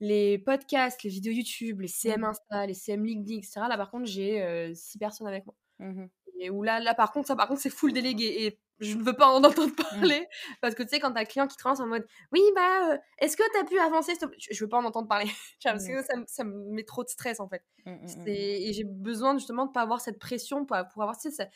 les 0.00 0.38
podcasts, 0.38 1.04
les 1.04 1.10
vidéos 1.10 1.32
YouTube, 1.32 1.80
les 1.80 1.88
CM 1.88 2.20
mmh 2.20 2.24
Insta, 2.24 2.66
les 2.66 2.74
CM 2.74 3.04
LinkedIn, 3.04 3.38
etc. 3.38 3.60
Là, 3.68 3.76
par 3.76 3.90
contre, 3.90 4.06
j'ai 4.06 4.74
six 4.74 4.98
personnes 4.98 5.28
avec 5.28 5.46
moi. 5.46 5.54
Mmh 5.78 6.06
et 6.38 6.50
où 6.50 6.62
là, 6.62 6.80
là, 6.80 6.94
par 6.94 7.12
contre, 7.12 7.28
ça, 7.28 7.36
par 7.36 7.48
contre, 7.48 7.60
c'est 7.60 7.70
full 7.70 7.92
délégué. 7.92 8.44
Et 8.44 8.58
je 8.80 8.96
ne 8.96 9.02
veux 9.02 9.14
pas 9.14 9.28
en 9.28 9.42
entendre 9.44 9.74
parler. 9.74 10.26
Parce 10.60 10.74
que 10.74 10.82
tu 10.82 10.90
sais, 10.90 11.00
quand 11.00 11.12
t'as 11.12 11.20
un 11.20 11.24
client 11.24 11.46
qui 11.46 11.56
te 11.56 11.66
lance 11.66 11.80
en 11.80 11.86
mode 11.86 12.06
Oui, 12.32 12.42
bah, 12.54 12.92
euh, 12.92 12.98
est-ce 13.18 13.36
que 13.36 13.42
t'as 13.52 13.64
pu 13.64 13.78
avancer 13.78 14.12
Je 14.50 14.64
veux 14.64 14.68
pas 14.68 14.78
en 14.78 14.84
entendre 14.84 15.08
parler. 15.08 15.30
parce 15.64 15.86
que 15.86 16.02
ça, 16.02 16.14
ça, 16.26 16.44
me 16.44 16.70
met 16.72 16.84
trop 16.84 17.04
de 17.04 17.08
stress, 17.08 17.40
en 17.40 17.48
fait. 17.48 17.62
Mmh, 17.84 17.90
mmh, 17.90 18.22
mmh, 18.24 18.28
et 18.28 18.72
j'ai 18.72 18.84
besoin, 18.84 19.36
justement, 19.36 19.66
de 19.66 19.72
pas 19.72 19.82
avoir 19.82 20.00
cette 20.00 20.18
pression 20.18 20.64
pour, 20.64 20.76
pour 20.92 21.02
avoir, 21.02 21.16
ça, 21.16 21.46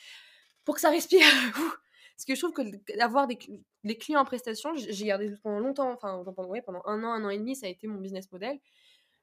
pour 0.64 0.74
que 0.74 0.80
ça 0.80 0.90
respire. 0.90 1.22
parce 2.16 2.24
que 2.26 2.34
je 2.34 2.40
trouve 2.40 2.52
que 2.52 2.96
d'avoir 2.96 3.26
des, 3.26 3.38
des, 3.84 3.96
clients 3.96 4.20
en 4.20 4.24
prestation, 4.24 4.72
j'ai 4.74 5.06
gardé 5.06 5.32
pendant 5.42 5.60
longtemps, 5.60 5.92
enfin, 5.92 6.22
pendant, 6.36 6.48
ouais, 6.48 6.62
pendant 6.62 6.82
un 6.86 7.02
an, 7.04 7.12
un 7.12 7.24
an 7.24 7.30
et 7.30 7.38
demi, 7.38 7.56
ça 7.56 7.66
a 7.66 7.68
été 7.68 7.86
mon 7.86 7.98
business 7.98 8.30
model. 8.30 8.58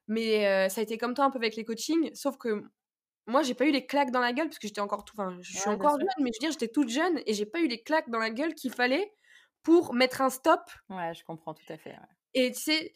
Mais 0.08 0.48
euh, 0.48 0.70
ça 0.70 0.82
a 0.82 0.84
été 0.84 0.98
comme 0.98 1.14
toi 1.14 1.26
un 1.26 1.30
peu 1.30 1.38
avec 1.38 1.56
les 1.56 1.64
coachings, 1.64 2.10
sauf 2.16 2.38
que 2.38 2.64
moi, 3.30 3.44
j'ai 3.44 3.54
pas 3.54 3.66
eu 3.66 3.72
les 3.72 3.86
claques 3.86 4.12
dans 4.12 4.20
la 4.20 4.34
gueule 4.34 4.48
parce 4.48 4.60
que 4.60 4.68
j'étais 4.68 4.82
encore 4.82 5.06
tout. 5.06 5.16
Enfin, 5.18 5.38
je 5.42 5.58
suis 5.58 5.70
encore 5.70 6.00
jeune, 6.00 6.08
mais 6.20 6.32
je 6.34 6.38
veux 6.38 6.48
dire, 6.48 6.52
j'étais 6.52 6.68
toute 6.68 6.90
jeune 6.90 7.22
et 7.26 7.34
j'ai 7.34 7.46
pas 7.46 7.60
eu 7.60 7.68
les 7.68 7.82
claques 7.82 8.10
dans 8.10 8.20
la 8.20 8.30
gueule 8.30 8.54
qu'il 8.56 8.72
fallait 8.72 9.14
pour 9.64 9.94
mettre 9.94 10.22
un 10.22 10.30
stop. 10.30 10.62
Ouais, 10.90 11.14
je 11.14 11.24
comprends 11.24 11.54
tout 11.54 11.72
à 11.72 11.78
fait. 11.78 11.96
Et 12.34 12.52
tu 12.52 12.60
sais, 12.60 12.94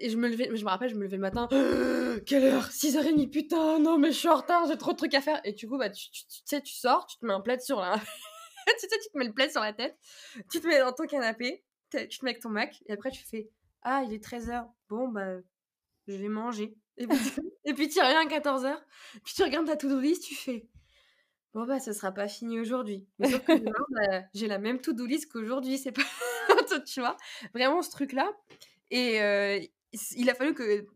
je 0.00 0.16
me 0.16 0.28
levais, 0.28 0.50
je 0.54 0.64
me 0.64 0.68
rappelle, 0.68 0.90
je 0.90 0.94
me 0.94 1.02
levais 1.02 1.16
le 1.16 1.22
matin. 1.22 1.48
quelle 2.26 2.44
heure? 2.44 2.68
6h30, 2.68 3.30
putain, 3.30 3.78
non, 3.78 3.98
mais 3.98 4.12
je 4.12 4.18
suis 4.18 4.28
en 4.28 4.36
retard, 4.36 4.66
j'ai 4.66 4.78
trop 4.78 4.92
de 4.92 4.96
trucs 4.96 5.14
à 5.14 5.20
faire. 5.20 5.40
Et 5.44 5.52
du 5.52 5.68
coup, 5.68 5.78
bah, 5.78 5.90
tu, 5.90 6.06
sais, 6.44 6.60
tu 6.62 6.74
sors, 6.74 7.06
tu 7.06 7.18
te 7.18 7.26
mets 7.26 7.32
un 7.32 7.40
plaid 7.40 7.60
sur 7.60 7.80
la. 7.80 7.94
tu 8.66 8.74
sais, 8.78 8.98
tu 9.02 9.10
te 9.12 9.18
mets 9.18 9.26
le 9.26 9.32
plaid 9.32 9.50
sur 9.50 9.60
la 9.60 9.72
tête, 9.72 9.98
tu 10.50 10.60
te 10.60 10.66
mets 10.66 10.78
dans 10.78 10.92
ton 10.92 11.06
canapé, 11.06 11.64
tu 11.90 12.08
te 12.08 12.24
mets 12.24 12.30
avec 12.30 12.42
ton 12.42 12.50
Mac, 12.50 12.76
et 12.86 12.92
après, 12.92 13.10
tu 13.10 13.24
fais 13.24 13.50
Ah, 13.82 14.02
il 14.06 14.12
est 14.12 14.24
13h. 14.24 14.68
Bon, 14.88 15.08
bah, 15.08 15.38
je 16.06 16.16
vais 16.16 16.28
manger. 16.28 16.76
Et 16.98 17.06
puis, 17.06 17.16
et 17.64 17.74
puis 17.74 17.88
tu 17.88 18.00
reviens 18.00 18.20
à 18.20 18.24
14h, 18.24 18.76
puis 19.24 19.34
tu 19.34 19.42
regardes 19.42 19.66
ta 19.66 19.76
to-do 19.76 20.00
list, 20.00 20.24
tu 20.24 20.34
fais 20.34 20.68
Bon, 21.54 21.64
bah, 21.64 21.80
ce 21.80 21.94
sera 21.94 22.12
pas 22.12 22.28
fini 22.28 22.60
aujourd'hui. 22.60 23.06
Mais 23.18 23.30
sauf 23.30 23.42
que 23.42 23.52
bah, 24.10 24.22
j'ai 24.34 24.46
la 24.46 24.58
même 24.58 24.78
to-do 24.78 25.06
list 25.06 25.32
qu'aujourd'hui, 25.32 25.78
c'est 25.78 25.92
pas. 25.92 26.02
tu 26.86 27.00
vois 27.00 27.16
Vraiment 27.54 27.80
ce 27.80 27.90
truc-là. 27.90 28.30
Et 28.90 29.22
euh, 29.22 29.58
il 30.16 30.28
a 30.28 30.34
fallu 30.34 30.52
que, 30.52 30.86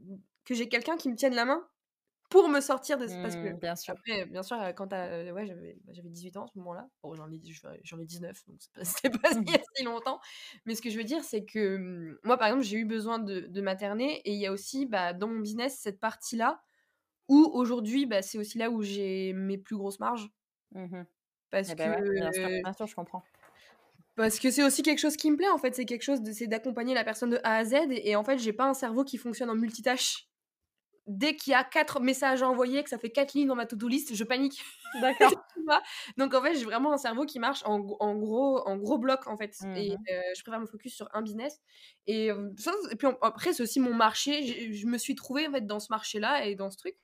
que 0.44 0.54
j'ai 0.54 0.68
quelqu'un 0.68 0.98
qui 0.98 1.08
me 1.08 1.16
tienne 1.16 1.34
la 1.34 1.46
main 1.46 1.66
pour 2.30 2.48
me 2.48 2.60
sortir 2.60 2.96
de 2.96 3.06
parce 3.22 3.34
que 3.34 3.52
mmh, 3.52 3.58
bien 3.58 3.76
sûr. 3.76 3.92
après 3.92 4.24
bien 4.26 4.42
sûr 4.42 4.56
quand 4.76 4.86
t'as 4.86 5.32
ouais 5.32 5.46
j'avais 5.46 5.76
bah, 5.84 5.92
j'avais 5.92 6.08
18 6.08 6.36
ans 6.36 6.44
à 6.44 6.46
ce 6.46 6.56
moment-là. 6.58 6.88
Bon 7.02 7.14
j'en 7.14 7.30
ai 7.30 7.40
j'en 7.82 7.98
ai 7.98 8.04
19 8.06 8.46
donc 8.46 8.60
c'était 8.82 9.10
pas, 9.10 9.18
pas 9.34 9.58
si 9.76 9.84
longtemps. 9.84 10.20
Mais 10.64 10.74
ce 10.74 10.80
que 10.80 10.90
je 10.90 10.96
veux 10.96 11.04
dire 11.04 11.22
c'est 11.24 11.44
que 11.44 11.76
mmh, 11.76 12.18
moi 12.24 12.38
par 12.38 12.48
exemple 12.48 12.64
j'ai 12.64 12.78
eu 12.78 12.84
besoin 12.86 13.18
de, 13.18 13.40
de 13.40 13.60
materner 13.60 14.20
et 14.24 14.32
il 14.32 14.40
y 14.40 14.46
a 14.46 14.52
aussi 14.52 14.86
bah, 14.86 15.12
dans 15.12 15.26
mon 15.28 15.40
business 15.40 15.78
cette 15.78 16.00
partie 16.00 16.36
là 16.36 16.62
où 17.28 17.50
aujourd'hui 17.52 18.06
bah, 18.06 18.22
c'est 18.22 18.38
aussi 18.38 18.58
là 18.58 18.70
où 18.70 18.82
j'ai 18.82 19.32
mes 19.32 19.58
plus 19.58 19.76
grosses 19.76 20.00
marges. 20.00 20.30
Mmh 20.72 21.02
parce 21.50 21.72
eh 21.72 21.74
ben 21.74 21.92
que 21.96 22.14
bien, 22.14 22.32
sûr, 22.32 22.48
bien 22.48 22.72
sûr 22.72 22.86
je 22.86 22.94
comprends. 22.94 23.24
parce 24.14 24.38
que 24.38 24.52
c'est 24.52 24.62
aussi 24.62 24.82
quelque 24.82 25.00
chose 25.00 25.16
qui 25.16 25.30
me 25.32 25.36
plaît 25.36 25.48
en 25.50 25.58
fait. 25.58 25.74
C'est 25.74 25.84
quelque 25.84 26.02
chose 26.04 26.22
de 26.22 26.30
c'est 26.32 26.46
d'accompagner 26.46 26.94
la 26.94 27.02
personne 27.04 27.30
de 27.30 27.40
A 27.42 27.56
à 27.56 27.64
Z 27.64 27.74
et, 27.90 28.10
et 28.10 28.16
en 28.16 28.22
fait 28.24 28.38
j'ai 28.38 28.52
pas 28.52 28.66
un 28.68 28.74
cerveau 28.74 29.02
qui 29.04 29.18
fonctionne 29.18 29.50
en 29.50 29.56
multitâche 29.56 30.29
dès 31.10 31.34
qu'il 31.34 31.50
y 31.50 31.54
a 31.54 31.64
quatre 31.64 32.00
messages 32.00 32.42
à 32.42 32.48
envoyer, 32.48 32.84
que 32.84 32.88
ça 32.88 32.98
fait 32.98 33.10
quatre 33.10 33.34
lignes 33.34 33.48
dans 33.48 33.56
ma 33.56 33.66
to-do 33.66 33.88
list, 33.88 34.14
je 34.14 34.24
panique. 34.24 34.62
D'accord. 35.00 35.32
Donc 36.16 36.34
en 36.34 36.42
fait, 36.42 36.54
j'ai 36.54 36.64
vraiment 36.64 36.92
un 36.92 36.98
cerveau 36.98 37.26
qui 37.26 37.40
marche 37.40 37.62
en, 37.64 37.80
gros, 37.80 38.66
en 38.66 38.76
gros 38.76 38.98
bloc 38.98 39.26
en 39.26 39.36
fait. 39.36 39.56
Et 39.76 39.90
mmh 39.90 39.98
euh, 40.10 40.20
je 40.36 40.42
préfère 40.42 40.60
me 40.60 40.66
focus 40.66 40.94
sur 40.94 41.08
un 41.12 41.22
business. 41.22 41.60
Et, 42.06 42.30
euh, 42.30 42.50
et 42.90 42.96
puis 42.96 43.08
après, 43.22 43.52
c'est 43.52 43.62
aussi 43.62 43.80
mon 43.80 43.92
marché. 43.92 44.72
Je 44.72 44.86
me 44.86 44.98
suis 44.98 45.16
trouvée 45.16 45.48
en 45.48 45.52
fait 45.52 45.66
dans 45.66 45.80
ce 45.80 45.88
marché-là 45.90 46.46
et 46.46 46.54
dans 46.54 46.70
ce 46.70 46.78
truc. 46.78 46.96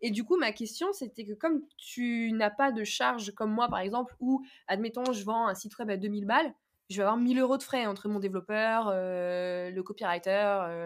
Et 0.00 0.10
du 0.10 0.22
coup, 0.22 0.36
ma 0.36 0.52
question, 0.52 0.92
c'était 0.92 1.24
que 1.24 1.32
comme 1.32 1.62
tu 1.78 2.32
n'as 2.32 2.50
pas 2.50 2.72
de 2.72 2.84
charge 2.84 3.32
comme 3.34 3.50
moi, 3.50 3.68
par 3.68 3.80
exemple, 3.80 4.14
où, 4.20 4.44
admettons, 4.68 5.12
je 5.12 5.24
vends 5.24 5.48
un 5.48 5.54
site 5.54 5.76
web 5.78 5.90
à 5.90 5.96
2000 5.96 6.26
balles, 6.26 6.54
je 6.88 6.98
vais 6.98 7.02
avoir 7.02 7.16
1000 7.16 7.38
euros 7.40 7.56
de 7.56 7.62
frais 7.62 7.86
entre 7.86 8.08
mon 8.08 8.20
développeur, 8.20 8.88
euh, 8.92 9.70
le 9.70 9.82
copywriter, 9.82 10.30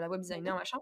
la 0.00 0.08
web 0.08 0.20
designer, 0.20 0.56
machin. 0.56 0.78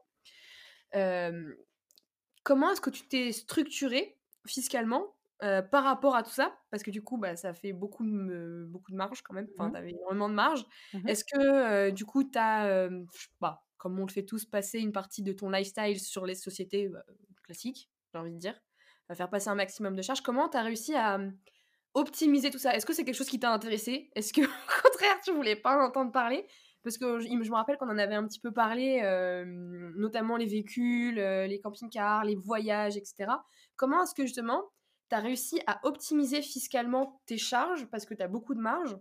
Comment 2.45 2.70
est-ce 2.72 2.80
que 2.80 2.91
tu 2.91 3.07
t'es 3.09 3.32
structuré 3.32 4.18
fiscalement 4.47 5.14
par 5.70 5.84
rapport 5.84 6.16
à 6.16 6.24
tout 6.24 6.30
ça, 6.32 6.59
parce 6.70 6.82
que 6.82 6.91
du 6.91 7.01
coup, 7.03 7.16
bah, 7.16 7.36
ça 7.36 7.53
fait 7.55 7.72
beaucoup 7.72 8.05
de, 8.05 8.66
beaucoup 8.68 8.91
de 8.91 8.97
marge 8.97 9.22
quand 9.22 9.34
même. 9.34 9.47
Enfin, 9.57 9.68
Mmh. 9.68 9.72
tu 9.72 9.78
avais 9.78 9.91
énormément 9.91 10.28
de 10.28 10.34
marge. 10.34 10.64
Mmh 10.93 11.09
Est-ce 11.09 11.24
que 11.24 11.91
du 11.91 12.05
coup, 12.05 12.24
tu 12.24 12.36
as, 12.39 12.89
bah, 13.41 13.62
comme 13.76 13.99
on 14.01 14.07
le 14.07 14.11
fait 14.12 14.24
tous, 14.24 14.45
passer 14.45 14.80
une 14.80 14.91
partie 14.93 15.22
de 15.22 15.32
ton 15.32 15.49
lifestyle 15.51 16.01
sur 16.01 16.26
les 16.26 16.34
sociétés 16.34 16.89
bah, 16.89 17.05
classiques, 17.45 17.89
j'ai 18.12 18.18
envie 18.18 18.32
de 18.32 18.39
dire, 18.39 18.61
à 19.09 19.14
faire 19.14 19.30
passer 19.30 19.49
un 19.49 19.55
maximum 19.55 19.95
de 19.95 20.03
charges? 20.03 20.22
Comment 20.22 20.49
tu 20.49 20.57
as 20.57 20.62
réussi 20.62 20.95
à 20.97 21.20
optimiser 21.95 22.51
tout 22.51 22.59
ça? 22.59 22.74
Est-ce 22.74 22.86
que 22.86 22.93
c'est 22.93 23.05
quelque 23.05 23.14
chose 23.14 23.28
qui 23.28 23.39
t'a 23.41 23.53
intéressé 23.53 24.11
Est-ce 24.16 24.32
que, 24.32 24.41
au 24.43 24.82
contraire, 24.82 25.20
tu 25.24 25.32
voulais 25.32 25.57
pas 25.57 25.78
en 25.78 25.86
entendre 25.86 26.12
parler? 26.12 26.47
Parce 26.83 26.99
que 26.99 27.18
je, 27.18 27.29
je 27.29 27.51
me 27.51 27.55
rappelle 27.55 27.76
qu'on 27.76 27.89
en 27.91 27.99
avait 27.99 28.14
un 28.14 28.26
petit 28.26 28.41
peu 28.41 28.53
parlé, 28.53 29.03
notamment 29.97 30.37
les 30.37 30.47
véhicules, 30.47 31.16
les 31.16 31.61
camping-cars, 31.61 32.24
les 32.24 32.37
voyages, 32.37 32.97
etc. 32.97 33.33
Comment 33.76 34.03
est-ce 34.03 34.14
que 34.14 34.22
justement 34.22 34.64
tu 35.11 35.16
as 35.16 35.20
réussi 35.20 35.61
à 35.66 35.81
optimiser 35.85 36.43
fiscalement 36.43 37.20
tes 37.26 37.39
charges 37.39 37.87
parce 37.87 38.05
que 38.05 38.14
tu 38.14 38.22
as 38.22 38.29
beaucoup 38.29 38.55
de 38.55 38.61
marge 38.61 38.97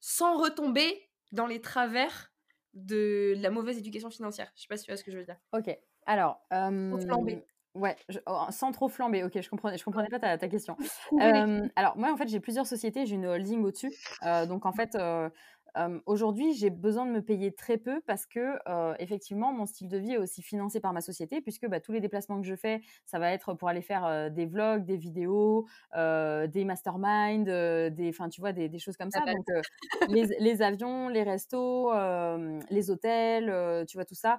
sans 0.00 0.36
retomber 0.36 1.08
dans 1.32 1.46
les 1.46 1.60
travers 1.60 2.32
de 2.74 3.34
la 3.38 3.50
mauvaise 3.50 3.78
éducation 3.78 4.10
financière? 4.10 4.50
Je 4.56 4.62
sais 4.62 4.68
pas 4.68 4.76
si 4.76 4.84
tu 4.84 4.90
vois 4.90 4.96
ce 4.96 5.04
que 5.04 5.10
je 5.10 5.18
veux 5.18 5.24
dire. 5.24 5.38
Ok. 5.52 5.76
Alors, 6.06 6.40
Sans 6.50 7.00
flamber. 7.00 7.44
Ouais, 7.74 7.96
oh, 8.26 8.44
sans 8.50 8.70
trop 8.70 8.88
flamber. 8.88 9.24
Ok, 9.24 9.40
je 9.40 9.48
comprenais, 9.48 9.78
je 9.78 9.84
comprenais 9.84 10.10
pas 10.10 10.18
ta, 10.18 10.36
ta 10.36 10.48
question. 10.48 10.76
Alors 11.76 11.96
moi, 11.96 12.12
en 12.12 12.16
fait, 12.16 12.28
j'ai 12.28 12.40
plusieurs 12.40 12.66
sociétés, 12.66 13.06
j'ai 13.06 13.14
une 13.14 13.26
holding 13.26 13.62
au-dessus. 13.64 13.92
Euh, 14.24 14.44
donc 14.44 14.66
en 14.66 14.72
fait, 14.72 14.94
euh, 15.76 16.00
aujourd'hui, 16.06 16.52
j'ai 16.54 16.70
besoin 16.70 17.06
de 17.06 17.10
me 17.10 17.22
payer 17.22 17.52
très 17.52 17.78
peu 17.78 18.00
parce 18.06 18.26
que 18.26 18.58
euh, 18.68 18.94
effectivement, 18.98 19.52
mon 19.52 19.66
style 19.66 19.88
de 19.88 19.96
vie 19.96 20.12
est 20.12 20.18
aussi 20.18 20.42
financé 20.42 20.80
par 20.80 20.92
ma 20.92 21.00
société, 21.00 21.40
puisque 21.40 21.66
bah, 21.66 21.80
tous 21.80 21.92
les 21.92 22.00
déplacements 22.00 22.40
que 22.40 22.46
je 22.46 22.54
fais, 22.54 22.82
ça 23.06 23.18
va 23.18 23.32
être 23.32 23.54
pour 23.54 23.68
aller 23.68 23.82
faire 23.82 24.04
euh, 24.04 24.28
des 24.28 24.46
vlogs, 24.46 24.84
des 24.84 24.96
vidéos, 24.96 25.66
des 25.94 26.64
masterminds, 26.64 27.44
des, 27.90 28.08
enfin, 28.10 28.28
tu 28.28 28.40
vois, 28.40 28.52
des, 28.52 28.68
des 28.68 28.78
choses 28.78 28.96
comme 28.96 29.10
ça. 29.10 29.20
Appel. 29.20 29.34
Donc 29.34 29.64
les, 30.08 30.26
les 30.38 30.62
avions, 30.62 31.08
les 31.08 31.22
restos, 31.22 31.92
les 32.70 32.90
hôtels, 32.90 33.86
tu 33.86 33.96
vois 33.96 34.04
tout 34.04 34.14
ça. 34.14 34.38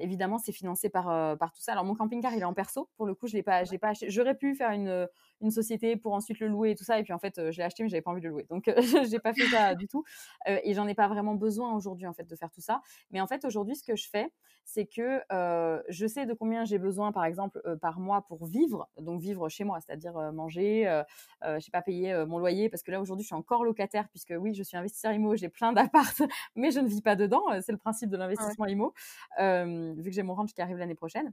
évidemment, 0.00 0.38
c'est 0.38 0.52
financé 0.52 0.88
par 0.88 1.38
par 1.38 1.52
tout 1.52 1.60
ça. 1.60 1.72
Alors 1.72 1.84
mon 1.84 1.94
camping-car, 1.94 2.32
il 2.34 2.40
est 2.40 2.44
en 2.44 2.54
perso. 2.54 2.88
Pour 2.96 3.06
le 3.06 3.14
coup, 3.14 3.26
je 3.26 3.34
l'ai 3.34 3.42
pas, 3.42 3.64
je 3.64 3.72
l'ai 3.72 3.78
pas 3.78 3.88
acheté. 3.88 4.10
J'aurais 4.10 4.34
pu 4.34 4.54
faire 4.54 4.70
une 4.70 5.08
une 5.40 5.50
société 5.50 5.96
pour 5.96 6.14
ensuite 6.14 6.40
le 6.40 6.48
louer 6.48 6.70
et 6.70 6.74
tout 6.74 6.84
ça. 6.84 6.98
Et 6.98 7.02
puis 7.02 7.12
en 7.12 7.18
fait, 7.18 7.38
euh, 7.38 7.52
je 7.52 7.58
l'ai 7.58 7.64
acheté, 7.64 7.82
mais 7.82 7.88
j'avais 7.88 8.02
pas 8.02 8.10
envie 8.10 8.20
de 8.20 8.26
le 8.26 8.32
louer. 8.32 8.46
Donc, 8.48 8.70
j'ai 9.10 9.18
pas 9.18 9.32
fait 9.32 9.46
ça 9.46 9.74
du 9.74 9.88
tout. 9.88 10.04
Euh, 10.48 10.58
et 10.64 10.74
j'en 10.74 10.86
ai 10.86 10.94
pas 10.94 11.08
vraiment 11.08 11.34
besoin 11.34 11.74
aujourd'hui 11.74 12.06
en 12.06 12.12
fait 12.12 12.24
de 12.24 12.36
faire 12.36 12.50
tout 12.50 12.60
ça. 12.60 12.80
Mais 13.10 13.20
en 13.20 13.26
fait, 13.26 13.44
aujourd'hui, 13.44 13.76
ce 13.76 13.82
que 13.82 13.96
je 13.96 14.08
fais, 14.08 14.30
c'est 14.64 14.86
que 14.86 15.20
euh, 15.32 15.82
je 15.88 16.06
sais 16.06 16.26
de 16.26 16.34
combien 16.34 16.64
j'ai 16.64 16.78
besoin, 16.78 17.12
par 17.12 17.24
exemple, 17.24 17.60
par 17.80 18.00
mois 18.00 18.22
pour 18.22 18.44
vivre. 18.44 18.88
Donc 18.98 19.20
vivre 19.20 19.48
chez 19.48 19.64
moi, 19.64 19.80
c'est-à-dire 19.80 20.14
manger, 20.32 21.02
je 21.42 21.58
sais 21.60 21.70
pas 21.70 21.80
payer 21.80 22.24
mon 22.26 22.38
loyer 22.38 22.68
parce 22.68 22.82
que 22.82 22.90
là 22.90 23.00
aujourd'hui, 23.00 23.22
je 23.22 23.28
suis 23.28 23.34
encore 23.34 23.64
locataire 23.64 24.08
puisque 24.10 24.34
oui, 24.38 24.54
je 24.54 24.62
suis 24.62 24.76
investisseur 24.76 25.12
immo, 25.12 25.36
j'ai 25.36 25.48
plein 25.48 25.72
d'apparts, 25.72 26.12
mais 26.56 26.70
je 26.70 26.80
ne 26.80 26.88
vis 26.88 27.00
pas 27.00 27.16
dedans. 27.16 27.42
C'est 27.62 27.72
le 27.72 27.78
principe 27.78 28.10
de 28.10 28.16
l'investissement 28.16 28.66
immo, 28.66 28.92
euh, 29.40 29.94
vu 29.96 30.10
que 30.10 30.14
j'ai 30.14 30.22
mon 30.22 30.34
ranch 30.34 30.52
qui 30.52 30.62
arrive 30.62 30.76
l'année 30.76 30.94
prochaine. 30.94 31.32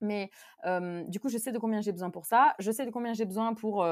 Mais 0.00 0.30
du 1.08 1.20
coup, 1.20 1.28
je 1.28 1.38
sais 1.38 1.52
de 1.52 1.58
combien 1.58 1.80
j'ai 1.80 1.92
besoin 1.92 2.10
pour 2.10 2.26
ça. 2.26 2.54
Je 2.58 2.70
sais 2.70 2.86
de 2.86 2.90
combien 2.90 3.12
j'ai 3.14 3.24
besoin 3.24 3.54
pour 3.54 3.86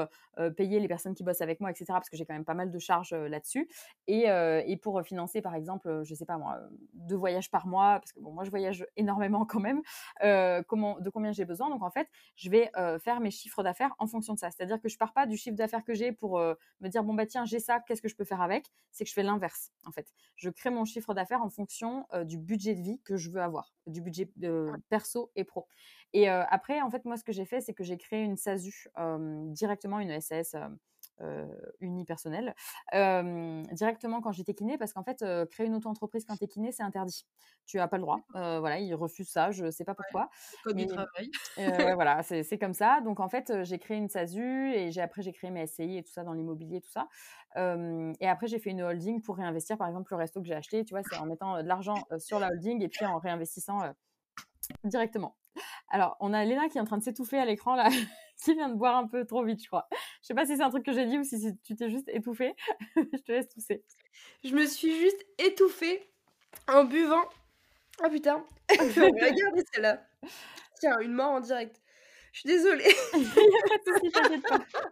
payer 0.55 0.79
les 0.79 0.87
personnes 0.87 1.15
qui 1.15 1.23
bossent 1.23 1.41
avec 1.41 1.59
moi, 1.59 1.71
etc. 1.71 1.85
Parce 1.87 2.09
que 2.09 2.17
j'ai 2.17 2.25
quand 2.25 2.33
même 2.33 2.45
pas 2.45 2.53
mal 2.53 2.71
de 2.71 2.79
charges 2.79 3.13
là-dessus. 3.13 3.67
Et, 4.07 4.25
et 4.27 4.77
pour 4.77 5.01
financer, 5.03 5.41
par 5.41 5.55
exemple, 5.55 6.01
je 6.03 6.15
sais 6.15 6.25
pas 6.25 6.37
moi, 6.37 6.59
deux 6.93 7.15
voyages 7.15 7.49
par 7.51 7.67
mois, 7.67 7.99
parce 7.99 8.13
que 8.13 8.19
bon, 8.19 8.31
moi, 8.31 8.43
je 8.43 8.49
voyage 8.49 8.85
énormément 8.97 9.45
quand 9.45 9.59
même. 9.59 9.81
comment, 10.67 10.99
de 10.99 11.09
combien 11.09 11.31
j'ai 11.31 11.45
besoin. 11.45 11.69
Donc, 11.69 11.83
en 11.83 11.91
fait, 11.91 12.07
je 12.35 12.49
vais 12.49 12.71
faire 12.99 13.19
mes 13.19 13.31
chiffres 13.31 13.63
d'affaires 13.63 13.93
en 13.99 14.07
fonction 14.07 14.33
de 14.33 14.39
ça. 14.39 14.51
C'est-à-dire 14.51 14.81
que 14.81 14.89
je 14.89 14.97
pars 14.97 15.13
pas 15.13 15.25
du 15.25 15.37
chiffre 15.37 15.55
d'affaires 15.55 15.83
que 15.83 15.93
j'ai 15.93 16.11
pour 16.11 16.39
me 16.39 16.87
dire, 16.87 17.03
bon, 17.03 17.13
bah 17.13 17.25
tiens, 17.25 17.45
j'ai 17.45 17.59
ça, 17.59 17.79
qu'est-ce 17.79 18.01
que 18.01 18.09
je 18.09 18.15
peux 18.15 18.25
faire 18.25 18.41
avec? 18.41 18.65
C'est 18.91 19.03
que 19.03 19.09
je 19.09 19.13
fais 19.13 19.23
l'inverse, 19.23 19.71
en 19.85 19.91
fait. 19.91 20.07
Je 20.35 20.49
crée 20.49 20.69
mon 20.69 20.85
chiffre 20.85 21.13
d'affaires 21.13 21.41
en 21.41 21.49
fonction 21.49 22.05
du 22.25 22.37
budget 22.37 22.75
de 22.75 22.81
vie 22.81 23.01
que 23.03 23.17
je 23.17 23.29
veux 23.29 23.41
avoir, 23.41 23.73
du 23.87 24.01
budget 24.01 24.29
euh, 24.43 24.71
perso 24.89 25.31
et 25.35 25.43
pro. 25.43 25.67
Et 26.13 26.29
après, 26.29 26.81
en 26.81 26.89
fait, 26.89 27.03
moi, 27.05 27.17
ce 27.17 27.23
que 27.23 27.31
j'ai 27.31 27.45
fait, 27.45 27.61
c'est 27.61 27.73
que 27.73 27.83
j'ai 27.83 27.97
créé 27.97 28.23
une 28.23 28.37
SASU, 28.37 28.87
directement 29.51 29.99
une 29.99 30.19
SAS 30.21 30.55
euh, 31.21 31.47
unipersonnelle, 31.79 32.53
euh, 32.93 33.63
directement 33.71 34.21
quand 34.21 34.31
j'étais 34.31 34.53
kiné, 34.53 34.77
parce 34.77 34.93
qu'en 34.93 35.03
fait, 35.03 35.23
créer 35.51 35.67
une 35.67 35.75
auto-entreprise 35.75 36.25
quand 36.25 36.35
tu 36.35 36.43
es 36.43 36.47
kiné, 36.47 36.71
c'est 36.71 36.83
interdit. 36.83 37.25
Tu 37.65 37.77
n'as 37.77 37.87
pas 37.87 37.97
le 37.97 38.03
droit. 38.03 38.21
Voilà, 38.33 38.79
ils 38.79 38.93
refusent 38.93 39.29
ça, 39.31 39.51
je 39.51 39.65
ne 39.65 39.71
sais 39.71 39.83
pas 39.83 39.95
pourquoi. 39.95 40.29
Code 40.63 40.75
Mais- 40.75 40.85
du 40.85 40.93
travail. 40.93 41.31
Ouais, 41.57 41.93
voilà, 41.95 42.23
c'est 42.23 42.57
comme 42.59 42.73
ça. 42.73 43.01
Donc 43.01 43.19
en 43.19 43.29
fait, 43.29 43.63
j'ai 43.63 43.79
créé 43.79 43.97
une 43.97 44.09
SASU 44.09 44.73
et 44.73 44.91
j'ai 44.91 45.01
après 45.01 45.21
j'ai 45.21 45.33
créé 45.33 45.51
mes 45.51 45.65
SCI 45.65 45.97
et 45.97 46.03
tout 46.03 46.11
ça 46.11 46.23
dans 46.23 46.33
l'immobilier, 46.33 46.81
tout 46.81 46.91
ça. 46.91 47.07
Et 48.19 48.27
après 48.27 48.47
j'ai 48.47 48.59
fait 48.59 48.69
une 48.69 48.81
holding 48.81 49.21
pour 49.21 49.37
réinvestir, 49.37 49.77
par 49.77 49.87
exemple 49.87 50.11
le 50.11 50.17
resto 50.17 50.41
que 50.41 50.47
j'ai 50.47 50.55
acheté, 50.55 50.85
tu 50.85 50.93
vois, 50.93 51.01
c'est 51.09 51.17
en 51.17 51.25
mettant 51.25 51.61
de 51.61 51.67
l'argent 51.67 51.95
sur 52.19 52.39
la 52.39 52.49
holding 52.49 52.83
et 52.83 52.87
puis 52.89 53.05
en 53.05 53.17
réinvestissant 53.17 53.79
directement. 54.83 55.35
Alors 55.89 56.17
on 56.19 56.33
a 56.33 56.43
Léna 56.45 56.69
qui 56.69 56.77
est 56.77 56.81
en 56.81 56.85
train 56.85 56.97
de 56.97 57.03
s'étouffer 57.03 57.39
à 57.39 57.45
l'écran 57.45 57.75
là, 57.75 57.89
qui 58.37 58.53
vient 58.53 58.69
de 58.69 58.75
boire 58.75 58.97
un 58.97 59.07
peu 59.07 59.25
trop 59.25 59.43
vite, 59.43 59.61
je 59.61 59.67
crois. 59.67 59.87
Je 60.21 60.27
sais 60.27 60.33
pas 60.33 60.45
si 60.45 60.55
c'est 60.55 60.63
un 60.63 60.69
truc 60.69 60.85
que 60.85 60.93
j'ai 60.93 61.05
dit 61.05 61.17
ou 61.17 61.23
si 61.23 61.39
tu 61.63 61.75
t'es 61.75 61.89
juste 61.89 62.09
étouffée. 62.09 62.55
je 62.95 63.21
te 63.21 63.31
laisse 63.31 63.49
tousser. 63.49 63.83
Je 64.43 64.53
me 64.53 64.65
suis 64.65 64.95
juste 64.99 65.25
étouffée 65.37 66.09
en 66.67 66.83
buvant. 66.83 67.23
Ah 68.01 68.09
putain. 68.09 68.43
Regardez 68.69 69.63
celle-là. 69.73 70.03
Tiens, 70.79 70.99
une 70.99 71.13
mort 71.13 71.31
en 71.31 71.39
direct. 71.39 71.81
Je 72.31 72.41
suis 72.41 72.49
désolée. 72.49 72.93
Il 73.13 73.23
y 73.23 73.25
a 73.25 73.67
pas 73.67 73.77
de 73.77 74.11
t'inquiète 74.11 74.47
pas. 74.47 74.89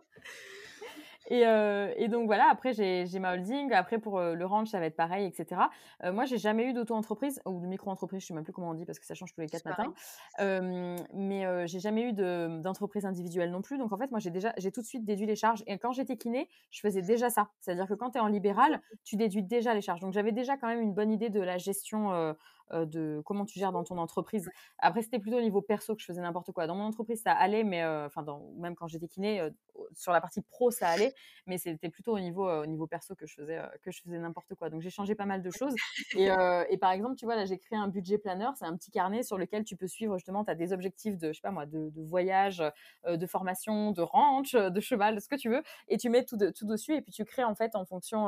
Et, 1.28 1.46
euh, 1.48 1.94
et 1.98 2.08
donc 2.08 2.26
voilà, 2.28 2.48
après 2.50 2.74
j'ai 2.74 3.20
ma 3.20 3.34
holding, 3.34 3.72
après 3.74 3.98
pour 4.00 4.20
euh, 4.20 4.36
le 4.36 4.46
ranch 4.46 4.70
ça 4.70 4.80
va 4.80 4.86
être 4.86 4.96
pareil, 4.96 5.26
etc. 5.26 5.62
Euh, 6.04 6.14
moi 6.14 6.26
j'ai 6.26 6.38
jamais 6.38 6.66
eu 6.66 6.74
d'auto-entreprise 6.74 7.42
ou 7.46 7.60
de 7.60 7.66
micro-entreprise, 7.66 8.22
je 8.22 8.28
sais 8.28 8.34
même 8.34 8.44
plus 8.44 8.54
comment 8.54 8.70
on 8.70 8.74
dit 8.74 8.86
parce 8.86 9.00
que 9.00 9.06
ça 9.06 9.16
change 9.16 9.34
tous 9.34 9.42
les 9.42 9.48
quatre 9.48 9.66
matins. 9.66 9.94
Euh, 10.40 10.96
mais 11.14 11.46
euh, 11.46 11.66
j'ai 11.68 11.80
jamais 11.80 12.04
eu 12.04 12.14
de- 12.14 12.60
d'entreprise 12.62 13.06
individuelle 13.06 13.52
non 13.52 13.62
plus. 13.62 13.78
Donc 13.78 13.92
en 13.92 13.98
fait 13.98 14.12
moi 14.12 14.20
j'ai 14.20 14.30
déjà 14.30 14.54
j'ai 14.58 14.72
tout 14.72 14.82
de 14.82 14.86
suite 14.86 15.06
déduit 15.06 15.26
les 15.26 15.36
charges. 15.36 15.64
Et 15.68 15.78
quand 15.78 15.92
j'étais 15.92 16.18
kiné, 16.18 16.50
je 16.72 16.80
faisais 16.80 17.02
déjà 17.02 17.30
ça. 17.30 17.50
C'est-à-dire 17.60 17.88
que 17.88 17.94
quand 17.94 18.12
tu 18.12 18.18
es 18.18 18.22
en 18.22 18.28
libéral, 18.28 18.82
tu 19.04 19.16
déduis 19.16 19.44
déjà 19.44 19.74
les 19.74 19.82
charges. 19.82 20.02
Donc 20.02 20.14
j'avais 20.14 20.32
déjà 20.32 20.58
quand 20.58 20.68
même 20.68 20.82
une 20.82 20.94
bonne 20.94 21.12
idée 21.12 21.30
de 21.30 21.42
la 21.42 21.58
gestion 21.58 22.36
euh, 22.72 22.86
de 22.86 23.22
comment 23.26 23.46
tu 23.46 23.60
gères 23.60 23.72
dans 23.72 23.84
ton 23.84 23.98
entreprise. 23.98 24.50
Après 24.80 25.02
c'était 25.02 25.20
plutôt 25.20 25.38
au 25.38 25.42
niveau 25.42 25.62
perso 25.62 25.96
que 25.96 26.02
je 26.02 26.06
faisais 26.06 26.22
n'importe 26.22 26.52
quoi. 26.52 26.68
Dans 26.68 26.76
mon 26.76 26.86
entreprise 26.86 27.22
ça 27.22 27.32
allait, 27.32 27.64
mais 27.64 27.84
euh, 27.84 28.08
enfin 28.08 28.26
même 28.58 28.76
quand 28.76 28.88
j'étais 28.88 29.08
kiné, 29.08 29.40
euh, 29.42 29.50
sur 29.94 30.12
la 30.12 30.22
partie 30.22 30.42
pro 30.42 30.72
ça 30.72 30.90
allait 30.90 31.14
mais 31.46 31.58
c'était 31.58 31.90
plutôt 31.90 32.14
au 32.16 32.20
niveau, 32.20 32.50
au 32.50 32.66
niveau 32.66 32.88
perso 32.88 33.14
que 33.16 33.28
je 33.28 33.36
faisais, 33.36 33.62
que 33.84 33.92
je 33.92 34.02
faisais 34.02 34.18
n'importe 34.18 34.56
quoi. 34.56 34.70
Donc 34.70 34.82
j'ai 34.82 34.90
changé 34.90 35.14
pas 35.16 35.26
mal 35.26 35.42
de 35.42 35.52
choses. 35.52 35.76
Et, 36.16 36.28
et 36.70 36.78
par 36.78 36.92
exemple, 36.92 37.16
tu 37.16 37.26
vois, 37.26 37.36
là 37.36 37.46
j'ai 37.46 37.58
créé 37.60 37.78
un 37.78 37.88
budget 37.88 38.18
planner, 38.18 38.50
c'est 38.58 38.66
un 38.66 38.76
petit 38.76 38.90
carnet 38.90 39.22
sur 39.22 39.38
lequel 39.38 39.64
tu 39.64 39.76
peux 39.76 39.88
suivre 39.88 40.18
justement, 40.18 40.44
tu 40.44 40.52
as 40.52 40.56
des 40.56 40.74
objectifs 40.74 41.18
de, 41.18 41.28
je 41.28 41.34
sais 41.34 41.42
pas 41.42 41.52
moi, 41.52 41.66
de, 41.66 41.90
de 41.90 42.02
voyage, 42.02 42.64
de 43.08 43.26
formation, 43.28 43.92
de 43.92 44.02
ranch, 44.02 44.54
de 44.54 44.80
cheval, 44.80 45.22
ce 45.22 45.28
que 45.28 45.36
tu 45.36 45.50
veux, 45.50 45.62
et 45.88 45.98
tu 45.98 46.10
mets 46.10 46.26
tout, 46.26 46.38
de- 46.38 46.50
tout 46.50 46.66
dessus, 46.66 46.96
et 46.96 47.02
puis 47.02 47.12
tu 47.12 47.24
crées 47.26 47.44
en 47.44 47.54
fait 47.56 47.76
en 47.76 47.86
fonction, 47.86 48.28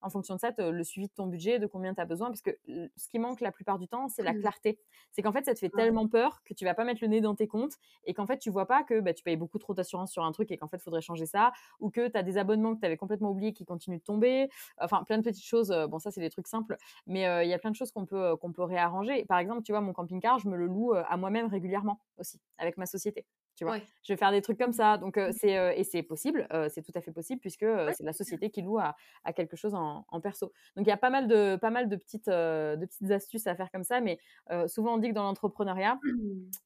en 0.00 0.10
fonction 0.10 0.34
de 0.34 0.40
ça 0.40 0.52
te- 0.52 0.62
le 0.62 0.84
suivi 0.84 1.08
de 1.08 1.12
ton 1.12 1.26
budget, 1.26 1.58
de 1.58 1.66
combien 1.66 1.94
tu 1.94 2.00
as 2.00 2.04
besoin, 2.04 2.28
parce 2.28 2.42
que 2.42 2.58
ce 2.96 3.08
qui 3.08 3.18
manque 3.18 3.40
la 3.40 3.52
plupart 3.52 3.78
du 3.78 3.88
temps, 3.88 4.08
c'est 4.08 4.22
la 4.22 4.32
Mhm. 4.32 4.34
clarté. 4.34 4.78
C'est 5.12 5.22
qu'en 5.22 5.32
fait, 5.32 5.44
ça 5.44 5.54
te 5.54 5.58
fait 5.58 5.70
tellement 5.70 6.08
peur 6.08 6.42
que 6.44 6.54
tu 6.54 6.64
vas 6.64 6.74
pas 6.74 6.84
mettre 6.84 7.00
le 7.02 7.08
nez 7.08 7.20
dans 7.20 7.34
tes 7.34 7.46
comptes, 7.48 7.74
et 8.04 8.14
qu'en 8.14 8.26
fait, 8.26 8.38
tu 8.38 8.50
vois 8.50 8.66
pas 8.66 8.82
que 8.84 9.00
bah, 9.00 9.12
tu 9.14 9.22
payes 9.22 9.36
beaucoup 9.36 9.58
trop 9.58 9.74
d'assurance 9.74 10.12
sur 10.12 10.24
un 10.24 10.32
truc, 10.32 10.50
et 10.50 10.56
qu'en 10.58 10.68
fait, 10.68 10.76
il 10.78 10.82
faudrait 10.82 11.00
changer 11.00 11.26
ça, 11.26 11.52
ou 11.80 11.90
que 11.90 12.08
tu 12.08 12.16
as 12.16 12.22
des 12.22 12.38
abonnements 12.38 12.74
que 12.74 12.80
tu 12.80 12.86
avais 12.86 12.96
complètement 12.96 13.30
oubliés 13.30 13.52
qui 13.52 13.64
continuent 13.64 13.98
de 13.98 14.02
tomber. 14.02 14.48
Enfin, 14.80 15.04
plein 15.04 15.18
de 15.18 15.22
petites 15.22 15.44
choses. 15.44 15.70
euh, 15.70 15.86
Bon, 15.86 15.98
ça, 15.98 16.10
c'est 16.10 16.20
des 16.20 16.30
trucs 16.30 16.46
simples, 16.48 16.76
mais 17.06 17.26
euh, 17.26 17.44
il 17.44 17.48
y 17.50 17.54
a 17.54 17.58
plein 17.58 17.70
de 17.70 17.76
choses 17.76 17.92
qu'on 17.92 18.06
peut, 18.06 18.22
euh, 18.32 18.36
qu'on 18.36 18.52
peut 18.52 18.62
réarranger. 18.62 19.24
Par 19.26 19.38
exemple, 19.38 19.62
tu 19.62 19.72
vois, 19.72 19.80
mon 19.80 19.92
camping-car, 19.92 20.38
je 20.38 20.48
me 20.48 20.56
le 20.56 20.66
loue 20.66 20.92
à 20.94 21.16
moi-même 21.16 21.46
régulièrement 21.46 22.00
aussi, 22.18 22.40
avec 22.58 22.76
ma 22.76 22.86
société. 22.86 23.26
Tu 23.58 23.64
vois, 23.64 23.74
Ouais. 23.74 23.82
je 24.04 24.12
vais 24.12 24.16
faire 24.16 24.30
des 24.30 24.40
trucs 24.40 24.56
comme 24.56 24.72
ça. 24.72 24.98
Donc, 24.98 25.16
euh, 25.18 25.32
c'est, 25.32 25.58
euh, 25.58 25.72
et 25.74 25.82
c'est 25.82 26.04
possible, 26.04 26.46
euh, 26.52 26.68
c'est 26.72 26.80
tout 26.82 26.92
à 26.94 27.00
fait 27.00 27.10
possible, 27.10 27.40
puisque 27.40 27.66
c'est 27.90 28.04
la 28.04 28.12
société 28.12 28.50
qui 28.50 28.62
loue 28.62 28.78
à, 28.78 28.94
à 29.24 29.32
quelque 29.32 29.56
chose 29.56 29.74
en, 29.74 30.04
en 30.08 30.20
perso. 30.20 30.52
Donc, 30.76 30.86
il 30.86 30.88
y 30.88 30.92
a 30.92 30.96
pas 30.96 31.10
mal 31.10 31.26
de, 31.26 31.56
pas 31.56 31.70
mal 31.70 31.88
de, 31.88 31.96
petites, 31.96 32.28
de 32.28 32.86
petites 32.86 33.10
astuces 33.10 33.48
à 33.48 33.56
faire 33.56 33.68
comme 33.72 33.82
ça, 33.82 34.00
mais 34.00 34.20
souvent, 34.68 34.94
on 34.94 34.98
dit 34.98 35.08
que 35.08 35.14
dans 35.14 35.24
l'entrepreneuriat, 35.24 35.98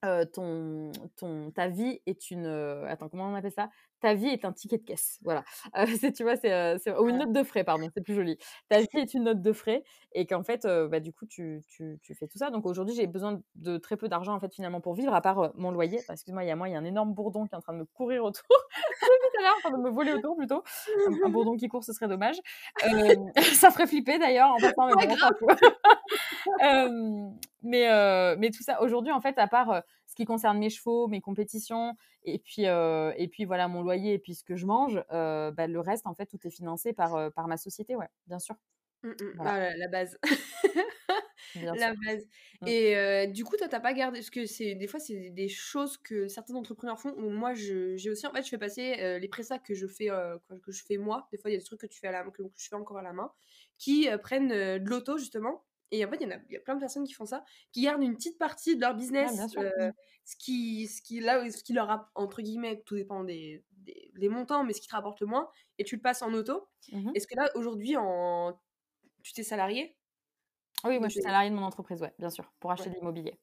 euh, 0.05 0.27
ton, 0.27 0.93
ton, 1.17 1.51
ta 1.51 1.69
vie 1.69 2.01
est 2.07 2.31
une. 2.31 2.47
attends, 2.47 3.09
comment 3.09 3.27
on 3.29 3.35
appelle 3.35 3.53
ça? 3.53 3.71
Ta 4.03 4.15
vie 4.15 4.29
est 4.29 4.45
un 4.45 4.53
ticket 4.53 4.79
de 4.79 4.85
caisse. 4.85 5.19
Voilà. 5.23 5.45
c'est, 6.01 6.13
tu 6.13 6.25
vois, 6.25 6.37
c'est, 6.37 6.77
ou 6.99 7.09
une 7.09 7.19
note 7.19 7.33
de 7.33 7.43
frais, 7.43 7.65
pardon, 7.65 7.89
c'est 7.95 8.03
plus 8.03 8.15
joli. 8.15 8.37
Ta 8.69 8.81
vie 8.81 8.89
est 8.95 9.15
une 9.15 9.25
note 9.25 9.41
de 9.41 9.53
frais 9.53 9.85
et 10.13 10.27
qu'en 10.27 10.43
fait, 10.43 10.67
bah, 10.67 11.01
du 11.01 11.13
coup, 11.13 11.25
tu, 11.25 11.63
tu, 11.69 11.99
tu, 12.03 12.15
fais 12.15 12.27
tout 12.27 12.39
ça. 12.39 12.51
Donc 12.51 12.67
aujourd'hui, 12.67 12.95
j'ai 12.95 13.07
besoin 13.07 13.41
de 13.55 13.79
très 13.79 13.97
peu 13.97 14.09
d'argent 14.09 14.35
en 14.35 14.41
fait 14.41 14.53
finalement 14.53 14.81
pour 14.81 14.95
vivre, 14.95 15.15
à 15.15 15.23
part 15.23 15.53
mon 15.55 15.71
loyer. 15.71 16.01
Excuse-moi, 16.11 16.45
il 16.45 16.49
y 16.49 16.51
a 16.51 16.57
moi, 16.57 16.69
il 16.69 16.73
y 16.73 16.75
a 16.75 16.79
un 16.79 16.85
énorme 16.85 17.15
bourdon 17.15 17.47
qui 17.47 17.55
est 17.55 17.57
en 17.57 17.61
train 17.61 17.73
de 17.73 17.79
me 17.79 17.85
courir 17.85 18.25
autour. 18.25 18.45
tout 18.49 19.39
à 19.39 19.43
l'heure, 19.43 19.55
en 19.57 19.69
train 19.71 19.79
de 19.79 19.83
me 19.83 19.91
voler 19.91 20.13
autour 20.13 20.37
plutôt. 20.37 20.63
Un, 21.25 21.29
bourdon 21.31 21.57
qui 21.57 21.69
court, 21.69 21.85
ce 21.85 21.93
serait 21.93 22.09
dommage. 22.09 22.37
ça 23.55 23.71
ferait 23.71 23.87
flipper 23.87 24.19
d'ailleurs 24.19 24.51
en 24.51 24.57
passant, 24.57 24.89
mais 24.89 25.07
mais, 27.65 28.37
mais 28.37 28.51
tout 28.51 28.63
ça, 28.63 28.83
aujourd'hui, 28.83 29.13
en 29.13 29.21
fait, 29.21 29.39
à 29.39 29.47
part 29.47 29.83
ce 30.13 30.15
qui 30.15 30.27
concerne 30.27 30.59
mes 30.59 30.69
chevaux, 30.69 31.09
mes 31.09 31.23
compétitions, 31.23 31.97
et 32.23 32.39
puis, 32.39 32.65
et 32.65 33.29
puis 33.33 33.47
voilà, 33.47 33.67
mon 33.67 33.81
loyer 33.81 34.13
et 34.13 34.19
puis 34.19 34.35
ce 34.35 34.45
que 34.45 34.57
je 34.57 34.67
mange, 34.67 35.03
bah, 35.09 35.67
le 35.67 35.81
reste, 35.81 36.07
en 36.07 36.15
fait, 36.15 36.27
tout 36.27 36.39
est 36.47 36.51
financé 36.51 36.93
par, 36.93 37.33
par 37.33 37.49
ma 37.49 37.57
société, 37.57 37.97
ouais, 37.97 38.09
bien 38.27 38.39
sûr. 38.39 38.55
Mmh, 39.03 39.09
mmh. 39.09 39.41
Ah, 39.41 39.75
la 39.75 39.89
base. 39.89 40.19
la 41.57 41.95
base. 41.95 42.27
Mmh. 42.61 42.69
Et 42.69 43.27
du 43.29 43.43
coup, 43.43 43.57
toi, 43.57 43.69
t'as 43.69 43.81
pas 43.81 43.95
gardé. 43.95 44.19
Parce 44.19 44.29
que 44.29 44.45
c'est 44.45 44.75
des 44.75 44.87
fois, 44.87 45.01
c'est 45.01 45.31
des 45.31 45.49
choses 45.49 45.97
que 45.97 46.29
certains 46.29 46.57
entrepreneurs 46.57 47.01
font. 47.01 47.15
moi, 47.19 47.55
j'ai 47.55 48.11
aussi. 48.11 48.27
En 48.27 48.33
fait, 48.33 48.43
je 48.43 48.51
fais 48.51 48.59
passer 48.59 49.19
les 49.19 49.29
pressats 49.29 49.59
que 49.59 49.73
je 49.73 49.87
fais, 49.87 50.09
que 50.63 50.73
je 50.73 50.85
fais 50.85 50.99
moi. 50.99 51.27
Des 51.33 51.39
fois, 51.39 51.51
il 51.51 51.55
y 51.55 51.57
a 51.57 51.59
des 51.59 51.65
trucs 51.65 51.81
que, 51.81 51.87
tu 51.87 51.99
fais 51.99 52.09
à 52.09 52.13
la, 52.13 52.31
que 52.31 52.43
je 52.55 52.69
fais 52.69 52.77
encore 52.77 52.99
à 52.99 53.03
la 53.03 53.15
main 53.15 53.33
qui 53.79 54.07
prennent 54.23 54.51
de 54.51 54.89
l'auto, 54.89 55.17
justement. 55.17 55.65
Et 55.93 56.05
en 56.07 56.11
fait, 56.11 56.17
il 56.21 56.29
y, 56.29 56.33
a, 56.33 56.41
y 56.49 56.57
a 56.57 56.61
plein 56.61 56.75
de 56.75 56.81
personnes 56.81 57.05
qui 57.05 57.13
font 57.13 57.27
ça, 57.27 57.45
qui 57.71 57.83
gardent 57.83 58.03
une 58.03 58.17
petite 58.17 58.39
partie 58.39 58.77
de 58.77 58.81
leur 58.81 58.95
business, 58.95 59.39
ce, 60.25 60.37
qui, 60.37 60.89
ce, 60.89 61.03
qui, 61.03 61.21
là, 61.21 61.49
ce 61.51 61.63
qui 61.63 61.75
leur 61.75 61.91
a, 61.91 62.11
entre 62.15 62.41
guillemets, 62.41 62.83
tout 62.87 62.97
dépend 62.97 63.25
des, 63.25 63.63
des, 63.77 64.29
montants, 64.31 64.65
mais 64.65 64.73
ce 64.73 64.81
qui 64.81 64.89
te 64.89 64.95
rapporte 64.95 65.21
le 65.21 65.27
moins, 65.27 65.51
et 65.79 65.85
tu 65.85 65.97
le 65.97 66.01
passes 66.01 66.23
en 66.23 66.33
auto. 66.33 66.67
Est-ce 67.15 67.27
que 67.27 67.37
là, 67.37 67.51
aujourd'hui, 67.55 67.97
en... 67.99 68.59
tu 69.23 69.35
t'es 69.35 69.43
salarié? 69.43 69.99
Oui, 70.85 70.99
moi, 70.99 71.09
je 71.09 71.13
suis 71.13 71.23
salarié 71.23 71.51
de 71.51 71.55
mon 71.55 71.63
entreprise, 71.63 72.01
ouais, 72.01 72.15
bien 72.19 72.31
sûr, 72.31 72.51
pour 72.59 72.73
acheter 72.73 72.89
de 72.89 72.95
l'immobilier, 72.95 73.39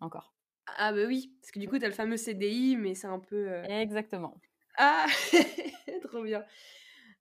encore. 0.00 0.34
Ah 0.76 0.92
bah 0.92 1.06
oui, 1.06 1.34
parce 1.40 1.52
que 1.52 1.58
du 1.58 1.68
coup, 1.68 1.78
tu 1.78 1.84
as 1.86 1.88
le 1.88 1.94
fameux 1.94 2.18
CDI, 2.18 2.76
mais 2.76 2.94
c'est 2.94 3.06
un 3.06 3.18
peu... 3.18 3.64
Exactement. 3.64 4.38
Ah, 4.76 5.06
trop 6.08 6.22
bien. 6.22 6.44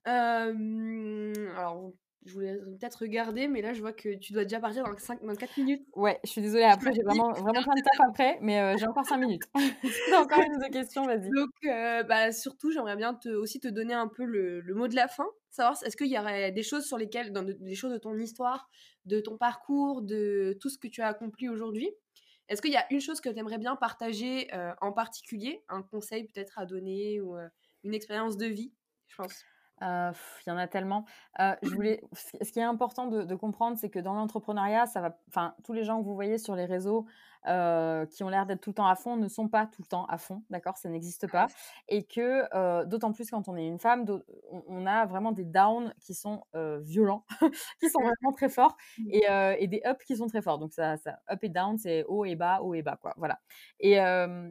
alors, 0.03 1.93
je 2.26 2.34
voulais 2.34 2.57
peut-être 2.57 2.95
regarder, 3.01 3.47
mais 3.47 3.61
là, 3.61 3.74
je 3.74 3.82
vois 3.82 3.93
que 3.93 4.15
tu 4.15 4.34
dois 4.34 4.43
déjà 4.43 4.59
partir 4.59 4.84
dans, 4.84 4.97
5, 4.97 5.24
dans 5.24 5.36
4 5.36 5.57
minutes. 5.57 5.86
Ouais, 5.95 6.19
je 6.24 6.30
suis 6.30 6.41
désolée. 6.41 6.63
Après, 6.63 6.93
j'ai 6.93 7.03
vraiment, 7.03 7.32
vraiment 7.34 7.61
plein 7.61 7.76
de 7.76 7.82
taf 7.82 8.07
après, 8.07 8.38
mais 8.41 8.59
euh, 8.59 8.78
j'ai 8.78 8.88
encore 8.88 9.05
5 9.05 9.17
minutes. 9.17 9.43
Encore 10.17 10.39
une 10.39 10.57
deux 10.59 10.69
questions, 10.69 11.05
vas-y. 11.05 11.30
Donc, 11.30 11.51
euh, 11.65 12.03
bah, 12.03 12.32
surtout, 12.32 12.71
j'aimerais 12.71 12.95
bien 12.95 13.13
te, 13.13 13.30
aussi 13.30 13.59
te 13.59 13.67
donner 13.67 13.93
un 13.93 14.07
peu 14.07 14.24
le, 14.24 14.61
le 14.61 14.76
mot 14.76 14.88
de 14.88 14.95
la 14.95 15.07
fin. 15.07 15.26
Savoir, 15.49 15.78
est-ce 15.84 15.97
qu'il 15.97 16.07
y 16.07 16.17
aurait 16.17 16.51
des 16.51 16.63
choses 16.63 16.86
sur 16.86 16.97
lesquelles, 16.97 17.32
dans 17.32 17.43
des 17.43 17.76
choses 17.76 17.91
de 17.91 17.97
ton 17.97 18.17
histoire, 18.17 18.69
de 19.05 19.19
ton 19.19 19.38
parcours, 19.38 20.01
de 20.01 20.57
tout 20.61 20.69
ce 20.69 20.78
que 20.78 20.88
tu 20.88 21.01
as 21.01 21.07
accompli 21.07 21.49
aujourd'hui, 21.49 21.89
est-ce 22.49 22.61
qu'il 22.61 22.71
y 22.71 22.78
a 22.78 22.86
une 22.91 23.01
chose 23.01 23.21
que 23.21 23.30
tu 23.30 23.39
aimerais 23.39 23.57
bien 23.57 23.76
partager 23.76 24.53
euh, 24.53 24.74
en 24.82 24.91
particulier, 24.91 25.63
un 25.69 25.82
conseil 25.82 26.26
peut-être 26.26 26.59
à 26.59 26.65
donner 26.65 27.21
ou 27.21 27.36
une 27.84 27.93
expérience 27.93 28.38
de 28.38 28.47
vie, 28.47 28.74
je 29.07 29.15
pense? 29.15 29.43
Il 29.82 30.47
y 30.47 30.51
en 30.51 30.57
a 30.57 30.67
tellement. 30.67 31.05
je 31.39 31.74
voulais, 31.74 32.01
ce 32.13 32.51
qui 32.51 32.59
est 32.59 32.63
important 32.63 33.07
de, 33.07 33.24
de 33.24 33.36
comprendre, 33.36 33.78
c'est 33.78 33.89
que 33.89 33.99
dans 33.99 34.13
l'entrepreneuriat, 34.13 34.86
ça 34.86 35.01
va, 35.01 35.17
enfin, 35.28 35.55
tous 35.63 35.74
les 35.74 35.84
gens 35.84 35.99
que 35.99 36.05
vous 36.05 36.15
voyez 36.15 36.38
sur 36.38 36.55
les 36.55 36.65
réseaux, 36.65 37.05
euh, 37.48 38.06
qui 38.06 38.24
ont 38.24 38.30
l'air 38.30 38.46
d'être 38.46 38.62
tout 38.62 38.70
le 38.70 38.76
temps 38.76 38.88
à 38.88 38.96
fond 38.96 39.18
ne 39.18 39.28
sont 39.28 39.48
pas 39.48 39.66
tout 39.66 39.82
le 39.82 39.88
temps 39.88 40.06
à 40.06 40.18
fond, 40.18 40.44
d'accord 40.50 40.78
Ça 40.78 40.89
n'existe 40.89 41.30
pas. 41.30 41.48
Et 41.89 42.04
que, 42.04 42.44
euh, 42.56 42.86
d'autant 42.86 43.12
plus 43.12 43.30
quand 43.30 43.48
on 43.50 43.58
est 43.58 43.68
une 43.68 43.80
femme, 43.80 44.06
on, 44.68 44.86
a 44.86 45.06
vraiment 45.06 45.32
des 45.32 45.44
downs 45.44 45.94
qui 46.00 46.14
sont 46.14 46.44
euh, 46.56 46.80
violents, 46.80 47.26
qui 47.80 47.89
sont 47.89 48.00
vraiment 48.00 48.34
très 48.34 48.50
forts, 48.50 48.76
mmh. 48.98 49.10
et, 49.12 49.26
et, 49.60 49.68
des 49.68 49.82
ups 49.86 50.06
qui 50.06 50.18
sont 50.18 50.28
très 50.28 50.41
forts. 50.41 50.60
Donc, 50.60 50.74
ça, 50.74 50.98
ça 50.98 51.20
up 51.32 51.44
et 51.44 51.50
down, 51.50 51.78
c'est 51.78 52.04
haut 52.06 52.26
et 52.26 52.36
bas, 52.36 52.62
haut 52.62 52.74
et 52.74 52.82
bas, 52.82 52.98
quoi. 53.02 53.14
Voilà. 53.18 53.39
Et, 53.80 53.98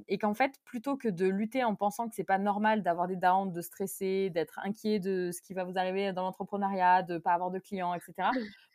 et 0.08 0.18
qu'en 0.18 0.34
fait, 0.34 0.52
plutôt 0.64 0.96
que 0.96 1.08
de 1.08 1.26
lutter 1.26 1.64
en 1.64 1.74
pensant 1.74 2.08
que 2.08 2.14
c'est 2.14 2.24
pas 2.24 2.38
normal 2.38 2.82
d'avoir 2.82 3.08
des 3.08 3.16
downs, 3.16 3.52
de 3.52 3.60
stresser, 3.60 4.30
d'être 4.30 4.58
inquiet 4.62 4.98
de 4.98 5.30
ce 5.32 5.40
qui 5.40 5.54
va 5.54 5.64
vous 5.64 5.78
arriver 5.78 6.12
dans 6.12 6.22
l'entrepreneuriat, 6.22 7.02
de 7.02 7.18
pas 7.18 7.32
avoir 7.32 7.50
de 7.50 7.58
clients, 7.58 7.94
etc., 7.94 8.28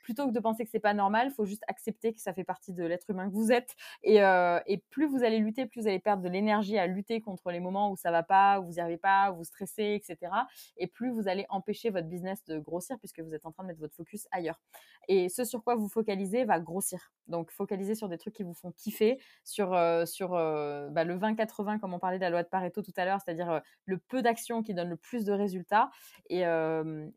plutôt 0.07 0.25
que 0.25 0.31
de 0.31 0.39
penser 0.39 0.63
que 0.63 0.71
c'est 0.71 0.79
pas 0.79 0.93
normal, 0.93 1.27
il 1.29 1.33
faut 1.33 1.43
juste 1.43 1.65
accepter 1.67 2.13
que 2.13 2.21
ça 2.21 2.33
fait 2.33 2.45
partie 2.45 2.71
de 2.71 2.85
l'être 2.85 3.09
humain 3.09 3.27
que 3.27 3.33
vous 3.33 3.51
êtes. 3.51 3.75
Et, 4.03 4.23
euh, 4.23 4.57
et, 4.65 4.77
plus 4.77 5.05
vous 5.05 5.21
allez 5.21 5.39
lutter, 5.39 5.65
plus 5.65 5.81
vous 5.81 5.87
allez 5.89 5.99
perdre 5.99 6.23
de 6.23 6.29
l'énergie 6.29 6.77
à 6.77 6.87
lutter 6.87 7.19
contre 7.19 7.51
les 7.51 7.59
moments 7.59 7.91
où 7.91 7.97
ça 7.97 8.09
va 8.09 8.23
pas, 8.23 8.61
où 8.61 8.67
vous 8.67 8.71
n'y 8.71 8.79
arrivez 8.79 8.97
pas, 8.97 9.33
où 9.33 9.35
vous 9.35 9.43
stressez, 9.43 9.99
etc. 10.01 10.31
Et 10.77 10.87
plus 10.87 11.09
vous 11.09 11.27
allez 11.27 11.45
empêcher 11.49 11.89
votre 11.89 12.07
business 12.07 12.41
de 12.45 12.57
grossir 12.57 12.97
puisque 12.99 13.19
vous 13.19 13.33
êtes 13.33 13.45
en 13.45 13.51
train 13.51 13.63
de 13.63 13.67
mettre 13.67 13.81
votre 13.81 13.95
focus 13.95 14.29
ailleurs. 14.31 14.61
Et 15.09 15.27
ce 15.27 15.43
sur 15.43 15.61
quoi 15.61 15.75
vous 15.75 15.89
focalisez 15.89 16.45
va 16.45 16.61
grossir. 16.61 17.11
Donc 17.27 17.51
focalisez 17.51 17.93
sur 17.93 18.07
des 18.07 18.17
trucs 18.17 18.35
qui 18.35 18.43
vous 18.43 18.53
font 18.53 18.71
kiffer, 18.71 19.19
sur, 19.43 19.73
euh, 19.73 20.05
sur 20.05 20.35
euh, 20.35 20.87
bah, 20.89 21.03
le 21.03 21.17
20-80 21.17 21.79
comme 21.79 21.93
on 21.93 21.99
parlait 21.99 22.17
de 22.17 22.23
la 22.23 22.29
loi 22.29 22.43
de 22.43 22.47
Pareto 22.47 22.81
tout 22.81 22.93
à 22.95 23.03
l'heure, 23.03 23.19
c'est-à-dire 23.19 23.61
le 23.83 23.97
peu 23.97 24.21
d'actions 24.21 24.63
qui 24.63 24.73
donne 24.73 24.87
le 24.87 24.95
plus 24.95 25.25
de 25.25 25.33
résultats. 25.33 25.89
Et, 26.29 26.43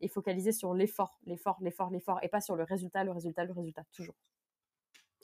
et 0.01 0.09
focaliser 0.09 0.51
sur 0.51 0.75
l'effort, 0.75 1.21
l'effort, 1.25 1.59
l'effort, 1.61 1.91
l'effort, 1.91 2.19
et 2.23 2.29
pas 2.29 2.41
sur 2.41 2.57
le 2.57 2.65
résultat 2.65 2.80
résultat, 2.81 3.05
le 3.05 3.13
résultat, 3.13 3.45
le 3.45 3.53
résultat, 3.53 3.85
toujours. 3.93 4.17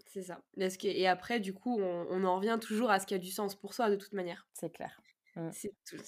C'est 0.06 0.22
ça. 0.22 0.40
Et 0.84 1.08
après, 1.08 1.40
du 1.40 1.52
coup, 1.52 1.78
on, 1.80 2.24
en 2.24 2.36
revient 2.36 2.58
toujours 2.60 2.90
à 2.90 3.00
ce 3.00 3.06
qui 3.06 3.14
a 3.14 3.18
du 3.18 3.30
sens 3.30 3.54
pour 3.54 3.74
soi, 3.74 3.90
de 3.90 3.96
toute 3.96 4.12
manière. 4.12 4.46
C'est 4.54 4.70
clair. 4.70 5.00
Mmh. 5.36 5.50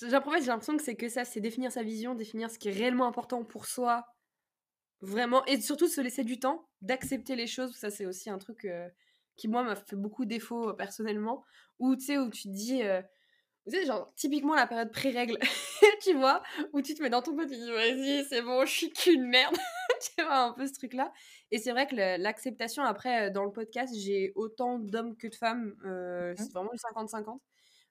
J'ai 0.00 0.08
l'impression 0.08 0.76
que 0.76 0.82
c'est 0.82 0.96
que 0.96 1.08
ça, 1.08 1.24
c'est 1.24 1.40
définir 1.40 1.70
sa 1.70 1.82
vision, 1.82 2.14
définir 2.14 2.50
ce 2.50 2.58
qui 2.58 2.68
est 2.68 2.72
réellement 2.72 3.06
important 3.06 3.44
pour 3.44 3.66
soi, 3.66 4.06
vraiment, 5.00 5.44
et 5.44 5.60
surtout 5.60 5.88
se 5.88 6.00
laisser 6.00 6.24
du 6.24 6.38
temps, 6.38 6.68
d'accepter 6.80 7.36
les 7.36 7.46
choses. 7.46 7.74
Ça, 7.76 7.90
c'est 7.90 8.06
aussi 8.06 8.30
un 8.30 8.38
truc 8.38 8.64
euh, 8.64 8.88
qui, 9.36 9.48
moi, 9.48 9.62
m'a 9.62 9.76
fait 9.76 9.96
beaucoup 9.96 10.24
défaut 10.24 10.70
euh, 10.70 10.72
personnellement, 10.72 11.44
où 11.78 11.94
tu 11.94 12.06
sais, 12.06 12.18
où 12.18 12.30
tu 12.30 12.44
te 12.44 12.48
dis, 12.48 12.82
euh, 12.82 13.02
vous 13.66 13.72
savez, 13.72 13.84
genre, 13.84 14.10
typiquement 14.14 14.54
la 14.54 14.66
période 14.66 14.90
pré-règle, 14.90 15.38
tu 16.02 16.14
vois, 16.14 16.42
où 16.72 16.80
tu 16.80 16.94
te 16.94 17.02
mets 17.02 17.10
dans 17.10 17.20
ton 17.20 17.36
pot, 17.36 17.42
tu 17.42 17.56
dis, 17.56 17.70
vas-y, 17.70 18.24
c'est 18.24 18.40
bon, 18.40 18.64
je 18.64 18.72
suis 18.72 18.90
qu'une 18.90 19.26
merde. 19.26 19.56
tu 20.16 20.22
vois, 20.22 20.44
un 20.44 20.52
peu 20.52 20.66
ce 20.66 20.72
truc-là. 20.74 21.12
Et 21.50 21.58
c'est 21.58 21.72
vrai 21.72 21.86
que 21.86 21.94
l'acceptation, 21.94 22.82
après, 22.82 23.28
euh, 23.28 23.30
dans 23.30 23.44
le 23.44 23.52
podcast, 23.52 23.94
j'ai 23.96 24.32
autant 24.34 24.78
d'hommes 24.78 25.16
que 25.16 25.28
de 25.28 25.34
femmes. 25.34 25.76
Euh, 25.84 26.32
mmh. 26.32 26.36
c'est 26.36 26.52
vraiment 26.52 26.70
le 26.72 26.78
50-50. 26.78 27.40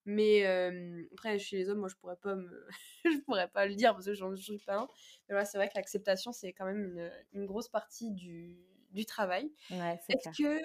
Mais 0.05 0.45
euh, 0.45 1.03
après, 1.13 1.37
chez 1.37 1.57
les 1.57 1.69
hommes, 1.69 1.79
moi, 1.79 1.89
je 1.89 1.95
pourrais 1.95 2.15
pas 2.15 2.35
me... 2.35 2.67
je 3.05 3.17
pourrais 3.25 3.49
pas 3.49 3.65
le 3.65 3.75
dire 3.75 3.93
parce 3.93 4.05
que 4.05 4.13
j'en 4.13 4.35
suis 4.35 4.57
pas 4.59 4.77
un. 4.77 4.87
Mais 5.27 5.33
voilà, 5.33 5.45
c'est 5.45 5.57
vrai 5.57 5.67
que 5.67 5.75
l'acceptation, 5.75 6.31
c'est 6.31 6.53
quand 6.53 6.65
même 6.65 6.83
une, 6.83 7.11
une, 7.33 7.45
grosse 7.45 7.67
partie 7.67 8.11
du, 8.11 8.57
du 8.91 9.05
travail. 9.05 9.51
Ouais, 9.69 9.99
Est-ce 10.07 10.29
qu'il 10.29 10.61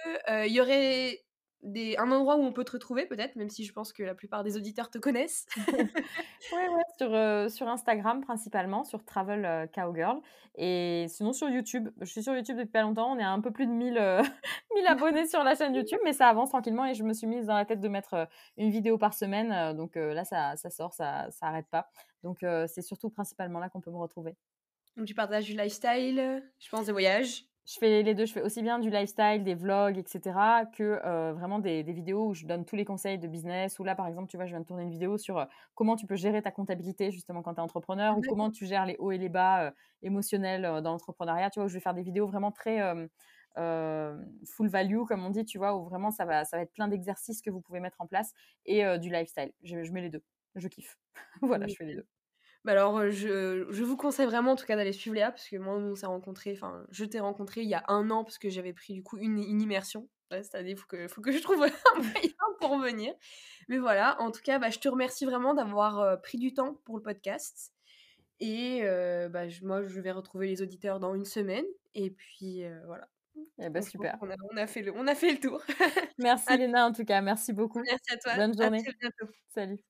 il 0.47 0.53
y 0.53 0.61
aurait 0.61 1.25
un 1.65 2.11
endroit 2.11 2.35
où 2.35 2.41
on 2.41 2.51
peut 2.51 2.63
te 2.63 2.71
retrouver 2.71 3.05
peut-être, 3.05 3.35
même 3.35 3.49
si 3.49 3.63
je 3.63 3.73
pense 3.73 3.93
que 3.93 4.03
la 4.03 4.15
plupart 4.15 4.43
des 4.43 4.57
auditeurs 4.57 4.89
te 4.89 4.97
connaissent. 4.97 5.45
ouais, 5.67 6.69
ouais, 6.69 6.83
sur, 6.97 7.13
euh, 7.13 7.49
sur 7.49 7.67
Instagram 7.67 8.21
principalement, 8.21 8.83
sur 8.83 9.03
Travel 9.05 9.45
euh, 9.45 9.67
Cowgirl. 9.67 10.21
Et 10.55 11.05
sinon 11.09 11.33
sur 11.33 11.49
YouTube. 11.49 11.89
Je 12.01 12.05
suis 12.05 12.21
sur 12.21 12.35
YouTube 12.35 12.57
depuis 12.57 12.71
pas 12.71 12.81
longtemps. 12.81 13.11
On 13.13 13.17
est 13.17 13.23
à 13.23 13.31
un 13.31 13.41
peu 13.41 13.51
plus 13.51 13.65
de 13.65 13.71
1000, 13.71 13.93
1000 13.93 13.97
euh, 13.97 14.23
abonnés 14.87 15.25
sur 15.25 15.43
la 15.43 15.55
chaîne 15.55 15.73
YouTube, 15.73 15.99
mais 16.03 16.13
ça 16.13 16.27
avance 16.27 16.49
tranquillement 16.49 16.85
et 16.85 16.93
je 16.93 17.03
me 17.03 17.13
suis 17.13 17.27
mise 17.27 17.45
dans 17.45 17.55
la 17.55 17.65
tête 17.65 17.79
de 17.79 17.87
mettre 17.87 18.27
une 18.57 18.69
vidéo 18.69 18.97
par 18.97 19.13
semaine. 19.13 19.75
donc 19.75 19.95
là, 19.95 20.25
ça, 20.25 20.55
ça 20.55 20.69
sort, 20.69 20.93
ça, 20.93 21.27
ça 21.31 21.47
arrête 21.47 21.67
pas. 21.71 21.87
Donc 22.23 22.39
c'est 22.67 22.81
surtout 22.81 23.09
principalement 23.09 23.59
là 23.59 23.69
qu'on 23.69 23.81
peut 23.81 23.91
me 23.91 23.97
retrouver. 23.97 24.35
Donc 24.95 25.07
tu 25.07 25.15
partages 25.15 25.45
du 25.45 25.53
lifestyle, 25.53 26.43
je 26.59 26.69
pense 26.69 26.85
des 26.85 26.91
voyages 26.91 27.45
je 27.65 27.77
fais 27.79 28.03
les 28.03 28.13
deux. 28.13 28.25
Je 28.25 28.33
fais 28.33 28.41
aussi 28.41 28.61
bien 28.61 28.79
du 28.79 28.89
lifestyle, 28.89 29.43
des 29.43 29.55
vlogs, 29.55 29.97
etc., 29.97 30.21
que 30.75 30.99
euh, 31.05 31.33
vraiment 31.33 31.59
des, 31.59 31.81
vidéos 31.83 32.27
où 32.27 32.33
je 32.33 32.45
donne 32.45 32.65
tous 32.65 32.75
les 32.75 32.83
conseils 32.83 33.17
de 33.17 33.27
business. 33.27 33.79
Ou 33.79 33.83
là, 33.83 33.95
par 33.95 34.07
exemple, 34.07 34.29
tu 34.29 34.35
vois, 34.35 34.45
je 34.45 34.51
viens 34.51 34.59
de 34.59 34.65
tourner 34.65 34.83
une 34.83 34.89
vidéo 34.89 35.17
sur 35.17 35.37
euh, 35.37 35.45
comment 35.73 35.95
tu 35.95 36.05
peux 36.05 36.15
gérer 36.15 36.41
ta 36.41 36.51
comptabilité 36.51 37.11
justement 37.11 37.41
quand 37.41 37.53
tu 37.53 37.59
es 37.59 37.63
entrepreneur, 37.63 38.17
ou 38.17 38.21
comment 38.27 38.51
tu 38.51 38.65
gères 38.65 38.85
les 38.85 38.97
hauts 38.99 39.11
et 39.11 39.17
les 39.17 39.29
bas 39.29 39.67
euh, 39.67 39.71
émotionnels 40.01 40.81
dans 40.81 40.91
l'entrepreneuriat. 40.91 41.49
Tu 41.49 41.59
vois, 41.59 41.65
où 41.65 41.69
je 41.69 41.75
vais 41.75 41.79
faire 41.79 41.93
des 41.93 42.03
vidéos 42.03 42.27
vraiment 42.27 42.51
très 42.51 42.81
full 43.55 44.67
value, 44.67 45.03
comme 45.07 45.23
on 45.25 45.29
dit, 45.29 45.45
tu 45.45 45.57
vois, 45.57 45.77
où 45.77 45.85
vraiment 45.85 46.11
ça 46.11 46.25
va, 46.25 46.43
ça 46.43 46.57
va 46.57 46.63
être 46.63 46.73
plein 46.73 46.87
d'exercices 46.87 47.41
que 47.41 47.49
vous 47.49 47.61
pouvez 47.61 47.79
mettre 47.79 48.01
en 48.01 48.07
place 48.07 48.33
et 48.65 48.83
du 48.99 49.09
lifestyle. 49.09 49.53
Je, 49.63 49.83
je, 49.83 49.91
mets 49.93 50.01
les 50.01 50.09
deux. 50.09 50.23
Je 50.55 50.67
kiffe. 50.67 50.97
voilà, 51.41 51.67
je 51.67 51.75
fais 51.75 51.85
les 51.85 51.95
deux. 51.95 52.07
Bah 52.63 52.71
alors, 52.71 52.97
euh, 52.97 53.11
je, 53.11 53.67
je, 53.69 53.83
vous 53.83 53.97
conseille 53.97 54.25
vraiment 54.25 54.51
en 54.51 54.55
tout 54.55 54.65
cas 54.65 54.77
d'aller 54.77 54.93
suivre 54.93 55.15
Léa, 55.15 55.31
parce 55.31 55.49
que 55.49 55.57
moi, 55.57 55.75
on 55.75 55.95
s'est 55.95 56.05
rencontré, 56.05 56.53
enfin, 56.53 56.85
je 56.91 57.03
t'ai 57.03 57.19
rencontré 57.19 57.61
il 57.61 57.67
y 57.67 57.73
a 57.73 57.83
un 57.89 58.09
an, 58.09 58.23
parce 58.23 58.37
que 58.37 58.49
j'avais 58.49 58.71
pris 58.71 58.93
du 58.93 59.03
coup 59.03 59.17
une, 59.17 59.39
immersion. 59.39 60.07
C'est-à-dire, 60.31 60.71
il 60.71 60.77
faut 60.77 60.87
que, 60.87 61.07
faut 61.07 61.21
que 61.21 61.31
je 61.31 61.39
trouve 61.39 61.61
un 61.95 61.99
moyen 61.99 62.33
pour 62.59 62.79
venir. 62.79 63.13
Mais 63.67 63.77
voilà, 63.77 64.19
en 64.19 64.31
tout 64.31 64.41
cas, 64.41 64.59
bah, 64.59 64.69
je 64.69 64.79
te 64.79 64.87
remercie 64.87 65.25
vraiment 65.25 65.53
d'avoir 65.53 65.99
euh, 65.99 66.15
pris 66.15 66.37
du 66.37 66.53
temps 66.53 66.75
pour 66.85 66.95
le 66.95 67.03
podcast. 67.03 67.73
Et 68.39 68.79
euh, 68.83 69.29
bah, 69.29 69.43
moi, 69.61 69.85
je 69.85 69.99
vais 69.99 70.11
retrouver 70.11 70.47
les 70.47 70.61
auditeurs 70.61 70.99
dans 70.99 71.13
une 71.13 71.25
semaine. 71.25 71.65
Et 71.93 72.09
puis, 72.09 72.63
voilà. 72.87 73.07
Eh 73.59 73.69
ben, 73.69 73.81
super. 73.81 74.17
On 74.21 74.29
a, 74.29 74.35
on 74.51 74.57
a, 74.57 74.67
fait 74.67 74.81
le, 74.81 74.93
on 74.95 75.05
a 75.05 75.15
fait 75.15 75.31
le 75.33 75.39
tour. 75.39 75.61
merci 76.17 76.57
Léna, 76.57 76.87
en 76.87 76.93
tout 76.93 77.05
cas. 77.05 77.21
Merci 77.21 77.53
beaucoup. 77.53 77.81
Merci 77.81 78.13
à 78.13 78.17
toi. 78.17 78.35
Bonne 78.35 78.57
journée. 78.57 78.79
À 78.79 78.91
bientôt. 78.99 79.33
Salut. 79.49 79.83